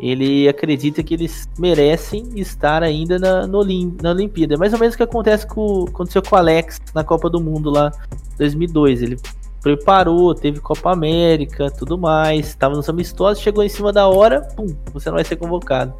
ele 0.00 0.48
acredita 0.48 1.02
que 1.02 1.14
eles 1.14 1.48
merecem 1.58 2.28
estar 2.36 2.82
ainda 2.82 3.18
na, 3.18 3.46
no 3.46 3.58
Olim- 3.58 3.96
na 4.02 4.10
Olimpíada. 4.10 4.54
É 4.54 4.56
mais 4.56 4.72
ou 4.72 4.78
menos 4.78 4.94
o 4.94 4.96
que 4.98 5.02
acontece 5.04 5.46
com, 5.46 5.84
aconteceu 5.88 6.20
com 6.22 6.34
o 6.34 6.38
Alex 6.38 6.80
na 6.94 7.04
Copa 7.04 7.30
do 7.30 7.40
Mundo 7.40 7.70
lá 7.70 7.90
em 8.34 8.38
2002. 8.38 9.02
Ele 9.02 9.16
preparou, 9.62 10.34
teve 10.34 10.60
Copa 10.60 10.92
América, 10.92 11.70
tudo 11.70 11.96
mais, 11.96 12.48
estava 12.48 12.74
nos 12.74 12.88
amistosos, 12.88 13.42
chegou 13.42 13.64
em 13.64 13.68
cima 13.68 13.92
da 13.92 14.06
hora, 14.06 14.42
pum, 14.54 14.66
você 14.92 15.08
não 15.08 15.14
vai 15.16 15.24
ser 15.24 15.36
convocado. 15.36 15.94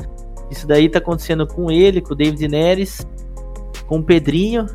Isso 0.50 0.66
daí 0.66 0.88
tá 0.88 0.98
acontecendo 0.98 1.46
com 1.46 1.70
ele, 1.70 2.02
com 2.02 2.12
o 2.12 2.16
David 2.16 2.46
Neres, 2.46 3.06
com 3.86 3.98
o 3.98 4.02
Pedrinho. 4.02 4.66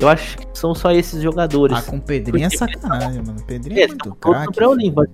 Eu 0.00 0.08
acho 0.08 0.38
que 0.38 0.46
são 0.58 0.74
só 0.74 0.90
esses 0.92 1.22
jogadores. 1.22 1.76
Ah, 1.76 1.82
com 1.82 1.96
o 1.96 2.00
Pedrinho 2.00 2.46
é 2.46 2.50
sacanagem, 2.50 3.22
mano. 3.22 3.38
O 3.40 3.44
Pedrinho 3.44 3.78
É, 3.78 3.80
é 3.82 3.84
eles 3.84 3.96
muito 4.02 4.14
craque. 4.16 4.58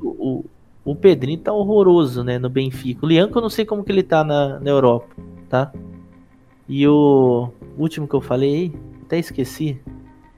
o, 0.03 0.09
o, 0.09 0.45
o 0.85 0.95
Pedrinho 0.95 1.39
tá 1.39 1.53
horroroso, 1.53 2.23
né, 2.23 2.39
no 2.39 2.49
Benfica. 2.49 3.05
O 3.05 3.09
Lianco 3.09 3.37
eu 3.37 3.43
não 3.43 3.51
sei 3.51 3.65
como 3.65 3.83
que 3.83 3.91
ele 3.91 4.03
tá 4.05 4.23
na, 4.23 4.61
na 4.61 4.71
Europa, 4.71 5.09
tá? 5.49 5.73
E 6.69 6.87
o 6.87 7.49
último 7.77 8.07
que 8.07 8.15
eu 8.15 8.21
falei, 8.21 8.73
até 9.05 9.19
esqueci. 9.19 9.81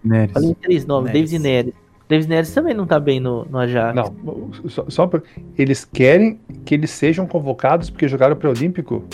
Neres. 0.03 0.33
Falei 0.33 0.51
em 0.51 0.55
três 0.55 0.87
nomes, 0.87 1.13
Neres. 1.13 1.31
David 1.31 1.43
Neres. 1.43 1.75
David 2.09 2.29
Neres 2.31 2.55
também 2.55 2.73
não 2.73 2.87
tá 2.87 2.99
bem 2.99 3.21
no, 3.21 3.45
no 3.45 3.59
Ajax. 3.59 3.95
Não, 3.95 4.51
só, 4.69 4.85
só 4.89 5.07
pra- 5.07 5.21
eles 5.59 5.85
querem 5.85 6.41
que 6.65 6.75
eles 6.75 6.91
sejam 6.91 7.27
convocados 7.27 7.91
porque 7.91 8.09
jogaram 8.09 8.35
pré-olímpico? 8.35 9.05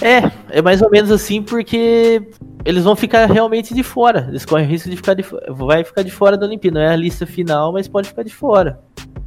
É, 0.00 0.30
é 0.58 0.62
mais 0.62 0.80
ou 0.80 0.88
menos 0.90 1.10
assim 1.10 1.42
porque 1.42 2.22
eles 2.64 2.84
vão 2.84 2.94
ficar 2.94 3.26
realmente 3.26 3.74
de 3.74 3.82
fora. 3.82 4.26
Eles 4.28 4.44
correm 4.44 4.66
o 4.66 4.68
risco 4.68 4.90
de 4.90 4.96
ficar 4.96 5.14
de 5.14 5.24
vai 5.48 5.84
ficar 5.84 6.02
de 6.02 6.10
fora 6.10 6.36
da 6.36 6.46
Olimpíada. 6.46 6.78
Não 6.78 6.86
é 6.86 6.92
a 6.92 6.96
lista 6.96 7.26
final, 7.26 7.72
mas 7.72 7.88
pode 7.88 8.08
ficar 8.08 8.22
de 8.22 8.34
fora. 8.34 8.80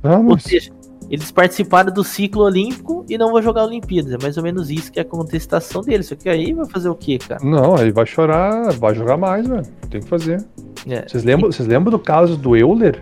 Ou 0.03 0.11
Vamos. 0.11 0.43
seja, 0.43 0.71
eles 1.09 1.31
participaram 1.31 1.91
do 1.91 2.03
ciclo 2.03 2.43
olímpico 2.43 3.05
e 3.09 3.17
não 3.17 3.31
vão 3.31 3.41
jogar 3.41 3.65
Olimpíadas. 3.65 4.13
É 4.13 4.17
mais 4.21 4.37
ou 4.37 4.43
menos 4.43 4.69
isso 4.69 4.91
que 4.91 4.99
é 4.99 5.01
a 5.01 5.05
contestação 5.05 5.81
deles. 5.81 6.07
Só 6.07 6.15
que 6.15 6.29
aí 6.29 6.53
vai 6.53 6.65
fazer 6.65 6.89
o 6.89 6.95
quê, 6.95 7.17
cara? 7.17 7.43
Não, 7.43 7.75
aí 7.75 7.91
vai 7.91 8.05
chorar, 8.05 8.71
vai 8.73 8.93
jogar 8.93 9.17
mais, 9.17 9.47
velho. 9.47 9.65
Tem 9.89 10.01
que 10.01 10.07
fazer. 10.07 10.43
É. 10.87 11.07
Vocês 11.07 11.23
lembram, 11.23 11.51
vocês 11.51 11.67
lembram 11.67 11.91
do 11.91 11.99
caso 11.99 12.37
do 12.37 12.55
Euler? 12.55 13.01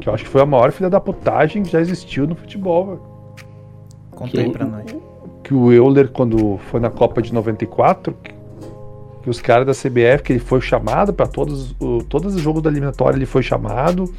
Que 0.00 0.08
eu 0.08 0.14
acho 0.14 0.24
que 0.24 0.30
foi 0.30 0.40
a 0.40 0.46
maior 0.46 0.72
filha 0.72 0.90
da 0.90 1.00
putagem 1.00 1.62
que 1.62 1.70
já 1.70 1.80
existiu 1.80 2.26
no 2.26 2.34
futebol, 2.34 2.86
velho. 2.86 3.00
Conta 4.12 4.40
aí 4.40 4.50
pra 4.50 4.64
nós. 4.66 4.84
Que 5.42 5.54
o 5.54 5.72
Euler, 5.72 6.08
quando 6.10 6.58
foi 6.70 6.80
na 6.80 6.90
Copa 6.90 7.20
de 7.20 7.32
94, 7.32 8.16
que, 9.22 9.30
os 9.30 9.40
caras 9.40 9.66
da 9.66 9.72
CBF, 9.72 10.22
que 10.22 10.32
ele 10.32 10.40
foi 10.40 10.60
chamado 10.60 11.12
para 11.12 11.26
todos, 11.26 11.74
todos 12.08 12.34
os 12.34 12.40
jogos 12.40 12.62
da 12.62 12.70
eliminatória, 12.70 13.16
ele 13.16 13.26
foi 13.26 13.42
chamado. 13.42 14.12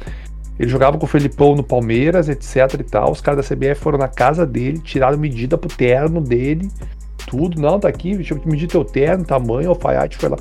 Ele 0.58 0.70
jogava 0.70 0.98
com 0.98 1.04
o 1.04 1.08
Felipão 1.08 1.54
no 1.54 1.62
Palmeiras, 1.62 2.28
etc 2.28 2.78
e 2.78 2.84
tal. 2.84 3.10
Os 3.10 3.20
caras 3.20 3.46
da 3.46 3.54
CBF 3.54 3.80
foram 3.80 3.98
na 3.98 4.08
casa 4.08 4.46
dele, 4.46 4.78
tiraram 4.78 5.18
medida 5.18 5.58
pro 5.58 5.68
terno 5.68 6.20
dele, 6.20 6.70
tudo. 7.26 7.60
Não, 7.60 7.80
tá 7.80 7.88
aqui, 7.88 8.14
deixa 8.14 8.34
eu 8.34 8.40
medir 8.44 8.68
teu 8.68 8.84
terno, 8.84 9.24
tamanho, 9.24 9.70
alfaiate 9.70 10.16
foi 10.16 10.28
lá. 10.28 10.36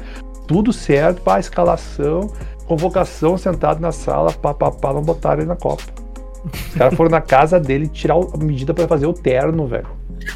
Tudo 0.48 0.74
certo, 0.74 1.22
pá, 1.22 1.40
escalação, 1.40 2.32
convocação, 2.68 3.38
sentado 3.38 3.80
na 3.80 3.92
sala, 3.92 4.32
pá, 4.34 4.54
pá, 4.54 4.70
pá, 4.70 4.94
não 4.94 5.02
botaram 5.02 5.40
ele 5.42 5.48
na 5.48 5.56
Copa. 5.56 5.84
Os 6.46 6.76
caras 6.76 6.94
foram 6.96 7.10
na 7.10 7.22
casa 7.22 7.60
dele 7.60 7.88
tirar 7.88 8.16
a 8.16 8.38
medida 8.38 8.74
pra 8.74 8.88
fazer 8.88 9.06
o 9.06 9.14
terno, 9.14 9.68
velho. 9.68 9.88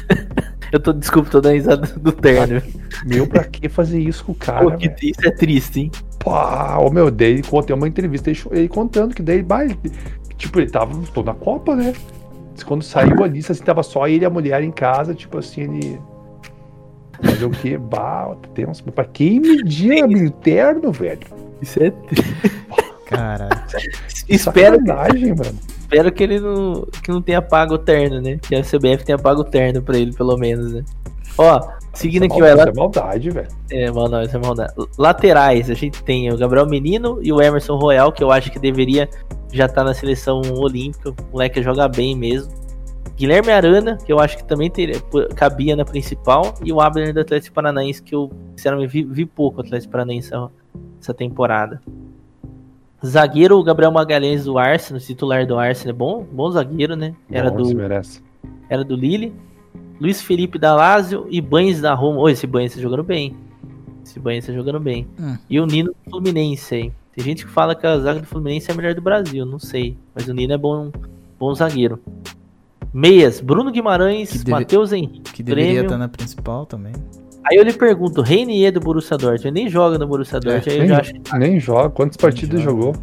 Eu 0.72 0.80
tô, 0.80 0.92
desculpa, 0.92 1.30
tô 1.30 1.40
dando 1.40 1.54
risada 1.54 1.86
do 1.98 2.12
terno. 2.12 2.60
Meu, 3.04 3.26
pra 3.26 3.44
que 3.44 3.68
fazer 3.68 4.00
isso 4.00 4.24
com 4.24 4.32
o 4.32 4.34
cara, 4.34 4.64
Pô, 4.64 4.72
que 4.76 4.88
isso 5.02 5.20
é 5.26 5.30
triste, 5.30 5.80
hein? 5.80 5.90
Pá, 6.18 6.78
ô 6.78 6.90
meu, 6.90 7.10
daí 7.10 7.42
contei 7.42 7.74
uma 7.74 7.86
entrevista 7.86 8.30
ele, 8.50 8.68
contando 8.68 9.14
que 9.14 9.22
daí, 9.22 9.42
bah, 9.42 9.64
ele- 9.64 9.78
tipo, 10.36 10.58
ele 10.60 10.70
tava 10.70 10.92
tô 11.14 11.22
na 11.22 11.34
Copa, 11.34 11.76
né? 11.76 11.92
Quando 12.64 12.82
saiu 12.82 13.22
a 13.22 13.26
lista, 13.26 13.52
assim, 13.52 13.62
tava 13.62 13.82
só 13.82 14.08
ele 14.08 14.24
e 14.24 14.26
a 14.26 14.30
mulher 14.30 14.62
em 14.62 14.70
casa, 14.72 15.14
tipo 15.14 15.38
assim, 15.38 15.62
ele. 15.62 16.00
Fazer 17.22 17.44
o 17.44 17.50
quê? 17.50 17.78
Bah, 17.78 18.34
tenso. 18.54 18.82
Mas 18.84 18.94
Pra 18.94 19.04
quem 19.04 19.40
media 19.40 20.00
interno, 20.00 20.90
velho? 20.92 21.20
Isso 21.62 21.82
é 21.82 21.90
triste. 21.90 22.34
Caralho. 23.06 23.50
Espero, 24.28 24.78
que- 24.78 24.86
Sacanagem, 24.86 25.34
mano. 25.34 25.58
Espero 25.86 26.12
que 26.12 26.22
ele 26.22 26.40
não, 26.40 26.86
que 27.02 27.10
não 27.10 27.22
tenha 27.22 27.40
pago 27.40 27.74
o 27.74 27.78
terno, 27.78 28.20
né? 28.20 28.38
Que 28.42 28.56
a 28.56 28.62
CBF 28.62 29.04
tenha 29.04 29.18
pago 29.18 29.42
o 29.42 29.44
terno 29.44 29.80
pra 29.80 29.96
ele, 29.96 30.12
pelo 30.12 30.36
menos, 30.36 30.72
né? 30.72 30.84
Ó, 31.38 31.60
seguindo 31.94 32.24
aqui, 32.24 32.40
vai 32.40 32.50
Isso 32.50 32.58
lá. 32.58 32.70
é 32.70 32.72
maldade, 32.74 33.30
velho. 33.30 33.48
É, 33.70 33.90
mal 33.90 34.08
não, 34.08 34.22
isso 34.22 34.36
é 34.36 34.40
maldade. 34.40 34.72
Laterais, 34.98 35.70
a 35.70 35.74
gente 35.74 36.02
tem 36.02 36.32
o 36.32 36.36
Gabriel 36.36 36.66
Menino 36.66 37.18
e 37.22 37.32
o 37.32 37.40
Emerson 37.40 37.76
Royal, 37.76 38.10
que 38.12 38.24
eu 38.24 38.30
acho 38.30 38.50
que 38.50 38.58
deveria 38.58 39.08
já 39.52 39.66
estar 39.66 39.84
na 39.84 39.94
seleção 39.94 40.40
olímpica. 40.56 41.10
O 41.10 41.14
moleque 41.32 41.62
joga 41.62 41.86
bem 41.88 42.16
mesmo. 42.16 42.52
Guilherme 43.16 43.50
Arana, 43.50 43.96
que 44.04 44.12
eu 44.12 44.18
acho 44.18 44.36
que 44.36 44.44
também 44.44 44.70
teria, 44.70 45.00
cabia 45.34 45.76
na 45.76 45.84
principal. 45.84 46.54
E 46.64 46.72
o 46.72 46.80
Abner 46.80 47.14
do 47.14 47.20
Atlético 47.20 47.54
Paranaense, 47.54 48.02
que 48.02 48.14
eu, 48.14 48.30
sinceramente, 48.56 48.90
vi, 48.90 49.04
vi 49.04 49.24
pouco 49.24 49.58
o 49.58 49.60
Atlético 49.60 49.92
Paranaense 49.92 50.28
essa, 50.28 50.50
essa 51.00 51.14
temporada. 51.14 51.80
Zagueiro, 53.04 53.58
o 53.58 53.62
Gabriel 53.62 53.90
Magalhães 53.92 54.44
do 54.44 54.58
Arsenal, 54.58 55.00
titular 55.00 55.46
do 55.46 55.58
Arsenal. 55.58 55.94
Bom, 55.96 56.26
bom 56.30 56.50
zagueiro, 56.50 56.96
né? 56.96 57.14
Era 57.30 57.50
Bom, 57.50 57.62
do, 57.62 57.74
merece. 57.76 58.22
era 58.68 58.82
do 58.84 58.96
Lille. 58.96 59.32
Luiz 60.00 60.20
Felipe 60.22 60.58
da 60.58 60.74
Lazio 60.74 61.26
e 61.30 61.40
Banhes 61.40 61.80
da 61.80 61.94
Roma. 61.94 62.20
Ô, 62.20 62.28
esse 62.28 62.46
Banhes 62.46 62.74
tá 62.74 62.80
jogando 62.80 63.02
bem. 63.02 63.34
Esse 64.04 64.18
Banhes 64.18 64.46
tá 64.46 64.52
jogando 64.52 64.80
bem. 64.80 65.06
Hum. 65.18 65.36
E 65.48 65.58
o 65.60 65.66
Nino 65.66 65.90
do 66.04 66.10
Fluminense 66.10 66.74
aí. 66.74 66.92
Tem 67.14 67.24
gente 67.24 67.46
que 67.46 67.50
fala 67.50 67.74
que 67.74 67.86
a 67.86 67.98
zaga 67.98 68.20
do 68.20 68.26
Fluminense 68.26 68.70
é 68.70 68.74
a 68.74 68.76
melhor 68.76 68.94
do 68.94 69.00
Brasil, 69.00 69.44
não 69.46 69.58
sei. 69.58 69.96
Mas 70.14 70.28
o 70.28 70.34
Nino 70.34 70.52
é 70.52 70.58
bom, 70.58 70.90
bom 71.38 71.54
zagueiro. 71.54 71.98
Meias, 72.92 73.40
Bruno 73.40 73.70
Guimarães, 73.70 74.42
deve- 74.42 74.50
Matheus 74.50 74.92
Henrique. 74.92 75.32
Que 75.32 75.42
deveria 75.42 75.70
Grêmio. 75.72 75.84
estar 75.86 75.98
na 75.98 76.08
principal 76.08 76.64
também. 76.66 76.92
Aí 77.48 77.56
eu 77.56 77.62
lhe 77.62 77.72
pergunto, 77.72 78.22
Reinier 78.22 78.72
do 78.72 78.80
Borussia 78.80 79.16
Dortmund, 79.16 79.46
ele 79.46 79.54
nem 79.62 79.68
joga 79.68 79.98
no 79.98 80.06
Borussia 80.06 80.40
Dortmund, 80.40 80.68
aí 80.68 80.76
eu 80.76 80.80
Nem, 80.80 80.88
já 80.88 81.00
acho 81.00 81.38
nem 81.38 81.60
joga. 81.60 81.90
Quantas 81.90 82.16
partidas 82.16 82.60
joga. 82.60 82.82
jogou? 82.82 83.02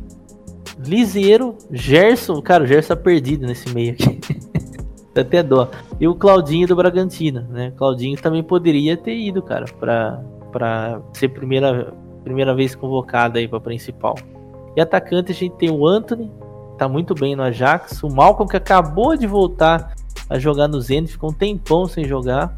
Liseiro, 0.86 1.56
Gerson, 1.72 2.42
cara, 2.42 2.64
o 2.64 2.68
Gerson 2.68 2.96
tá 2.96 3.02
perdido 3.02 3.48
nesse 3.48 3.74
meio 3.74 3.94
aqui. 3.94 4.20
Dá 5.14 5.22
até 5.22 5.44
dó. 5.44 5.70
E 6.00 6.08
o 6.08 6.16
Claudinho 6.16 6.68
do 6.68 6.76
Bragantino, 6.76 7.46
né? 7.50 7.72
Claudinho 7.78 8.20
também 8.20 8.42
poderia 8.44 8.98
ter 8.98 9.16
ido, 9.16 9.42
cara, 9.44 9.66
pra, 9.80 10.20
pra 10.52 11.00
ser 11.14 11.30
primeira, 11.30 11.94
primeira 12.24 12.54
vez 12.56 12.74
convocado 12.76 13.38
aí 13.38 13.48
pra 13.48 13.60
principal. 13.60 14.16
E 14.76 14.82
atacante 14.82 15.32
a 15.32 15.36
gente 15.36 15.56
tem 15.56 15.70
o 15.70 15.86
Anthony, 15.86 16.32
tá 16.80 16.90
muito 16.90 17.14
bem 17.14 17.36
no 17.36 17.44
Ajax. 17.44 18.02
O 18.02 18.10
Malcolm 18.10 18.50
que 18.50 18.58
acabou 18.58 19.16
de 19.16 19.28
voltar 19.28 19.94
a 20.28 20.40
jogar 20.40 20.68
no 20.68 20.82
Zenit, 20.82 21.12
ficou 21.12 21.30
um 21.30 21.34
tempão 21.34 21.86
sem 21.86 22.06
jogar. 22.06 22.58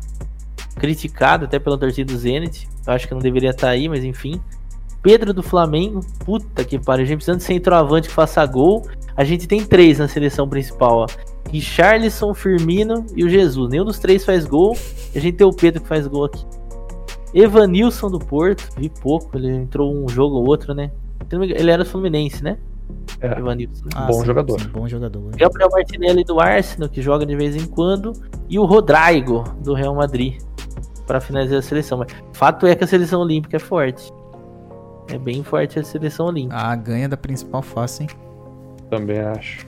Criticado 0.75 1.45
até 1.45 1.57
pela 1.59 1.77
torcida 1.77 2.11
do 2.11 2.17
Zenit. 2.19 2.67
Eu 2.85 2.93
acho 2.93 3.07
que 3.07 3.13
não 3.13 3.21
deveria 3.21 3.51
estar 3.51 3.69
aí, 3.69 3.87
mas 3.87 4.03
enfim. 4.03 4.41
Pedro 5.01 5.33
do 5.33 5.43
Flamengo, 5.43 6.01
puta 6.25 6.63
que 6.65 6.79
pariu, 6.79 7.03
a 7.03 7.07
gente 7.07 7.17
precisa 7.17 7.37
de 7.37 7.43
centroavante 7.43 8.07
que 8.07 8.13
faça 8.13 8.43
gol. 8.45 8.87
A 9.15 9.23
gente 9.23 9.47
tem 9.47 9.63
três 9.63 9.99
na 9.99 10.07
seleção 10.07 10.49
principal, 10.49 10.97
ó. 10.97 11.05
Richarlison, 11.51 12.33
Firmino 12.33 13.05
e 13.15 13.23
o 13.23 13.29
Jesus. 13.29 13.69
Nenhum 13.69 13.85
dos 13.85 13.99
três 13.99 14.25
faz 14.25 14.45
gol. 14.45 14.75
E 15.13 15.17
a 15.17 15.21
gente 15.21 15.37
tem 15.37 15.47
o 15.47 15.53
Pedro 15.53 15.81
que 15.81 15.87
faz 15.87 16.07
gol 16.07 16.25
aqui. 16.25 16.43
Evanilson 17.33 18.09
do 18.09 18.17
Porto, 18.19 18.67
vi 18.77 18.89
pouco, 18.89 19.37
ele 19.37 19.49
entrou 19.49 19.93
um 19.93 20.07
jogo 20.07 20.35
ou 20.37 20.47
outro, 20.47 20.73
né? 20.73 20.89
Ele 21.31 21.69
era 21.69 21.83
do 21.83 21.89
Fluminense, 21.89 22.43
né? 22.43 22.57
É. 23.19 23.27
Evanilson. 23.39 23.85
Ah, 23.93 24.07
Bom 24.07 24.23
jogador. 24.23 24.67
bom 24.69 24.87
jogador. 24.87 25.31
Gabriel 25.35 25.69
Martinelli 25.71 26.23
do 26.23 26.39
Arsenal, 26.39 26.89
que 26.89 27.01
joga 27.01 27.25
de 27.25 27.35
vez 27.35 27.55
em 27.55 27.65
quando, 27.67 28.13
e 28.49 28.57
o 28.57 28.65
Rodrigo 28.65 29.43
do 29.63 29.73
Real 29.73 29.93
Madrid 29.95 30.41
para 31.05 31.21
finalizar 31.21 31.59
a 31.59 31.61
seleção. 31.61 31.99
Mas 31.99 32.11
fato 32.33 32.65
é 32.67 32.75
que 32.75 32.83
a 32.83 32.87
seleção 32.87 33.21
olímpica 33.21 33.57
é 33.57 33.59
forte. 33.59 34.11
É 35.07 35.17
bem 35.17 35.43
forte 35.43 35.77
a 35.77 35.83
seleção 35.83 36.27
olímpica. 36.27 36.55
Ah, 36.57 36.75
ganha 36.75 37.07
da 37.07 37.17
principal 37.17 37.61
fácil, 37.61 38.03
hein? 38.03 38.09
Também 38.89 39.19
acho. 39.19 39.65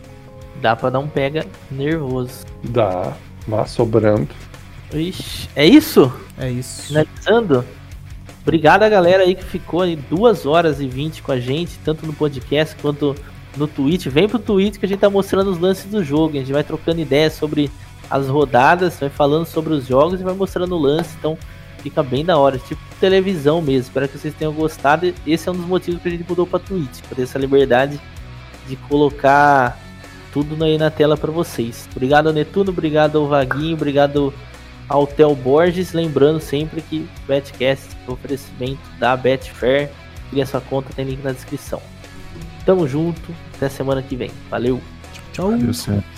Dá 0.61 0.75
pra 0.75 0.89
dar 0.89 0.99
um 0.99 1.07
pega 1.07 1.45
nervoso. 1.69 2.45
Dá. 2.63 3.13
Mas 3.47 3.71
sobrando. 3.71 4.29
Ixi, 4.93 5.49
é 5.55 5.65
isso? 5.65 6.11
É 6.37 6.49
isso. 6.49 6.87
Finalizando. 6.87 7.63
Obrigado 8.41 8.83
a 8.83 8.89
galera 8.89 9.23
aí 9.23 9.35
que 9.35 9.43
ficou 9.43 9.81
aí 9.81 9.95
2 9.95 10.45
horas 10.45 10.79
e 10.79 10.87
20 10.87 11.21
com 11.21 11.33
a 11.33 11.39
gente, 11.39 11.77
tanto 11.83 12.05
no 12.05 12.13
podcast 12.13 12.75
quanto 12.77 13.13
no 13.57 13.67
Twitch. 13.67 14.07
Vem 14.07 14.27
pro 14.27 14.39
Twitch 14.39 14.77
que 14.77 14.85
a 14.85 14.87
gente 14.87 14.99
tá 14.99 15.09
mostrando 15.09 15.51
os 15.51 15.59
lances 15.59 15.85
do 15.91 16.03
jogo. 16.03 16.37
A 16.37 16.39
gente 16.39 16.53
vai 16.53 16.63
trocando 16.63 17.01
ideias 17.01 17.33
sobre 17.33 17.69
as 18.09 18.27
rodadas, 18.27 18.99
vai 18.99 19.09
falando 19.09 19.45
sobre 19.45 19.73
os 19.73 19.87
jogos 19.87 20.19
e 20.19 20.23
vai 20.23 20.33
mostrando 20.33 20.75
o 20.75 20.79
lance. 20.79 21.15
Então 21.17 21.37
fica 21.79 22.01
bem 22.01 22.25
da 22.25 22.37
hora, 22.37 22.57
tipo 22.57 22.81
televisão 22.99 23.61
mesmo. 23.61 23.87
Espero 23.87 24.07
que 24.07 24.17
vocês 24.17 24.33
tenham 24.33 24.53
gostado. 24.53 25.13
Esse 25.25 25.49
é 25.49 25.51
um 25.51 25.55
dos 25.55 25.65
motivos 25.65 26.01
que 26.01 26.07
a 26.07 26.11
gente 26.11 26.25
mudou 26.27 26.45
pra 26.45 26.59
Twitch, 26.59 27.01
pra 27.07 27.15
ter 27.15 27.23
essa 27.23 27.37
liberdade 27.37 27.99
de 28.67 28.75
colocar 28.75 29.79
tudo 30.33 30.61
aí 30.63 30.77
na 30.77 30.89
tela 30.89 31.15
pra 31.17 31.31
vocês. 31.31 31.87
Obrigado 31.91 32.27
ao 32.27 32.33
Netuno, 32.33 32.71
obrigado 32.71 33.17
ao 33.17 33.27
Vaguinho, 33.27 33.75
obrigado 33.75 34.33
ao 34.87 35.07
Theo 35.07 35.35
Borges. 35.35 35.93
Lembrando 35.93 36.39
sempre 36.39 36.81
que 36.81 37.07
Betcast 37.27 37.87
é 38.05 38.09
um 38.09 38.13
oferecimento 38.13 38.81
da 38.99 39.15
Betfair. 39.15 39.89
Cria 40.29 40.45
sua 40.45 40.61
conta, 40.61 40.89
tem 40.93 41.05
link 41.05 41.23
na 41.23 41.31
descrição. 41.31 41.81
Tamo 42.65 42.87
junto, 42.87 43.33
até 43.55 43.69
semana 43.69 44.01
que 44.01 44.15
vem. 44.15 44.31
Valeu! 44.49 44.81
Tchau. 45.31 45.51
Certo. 45.73 46.16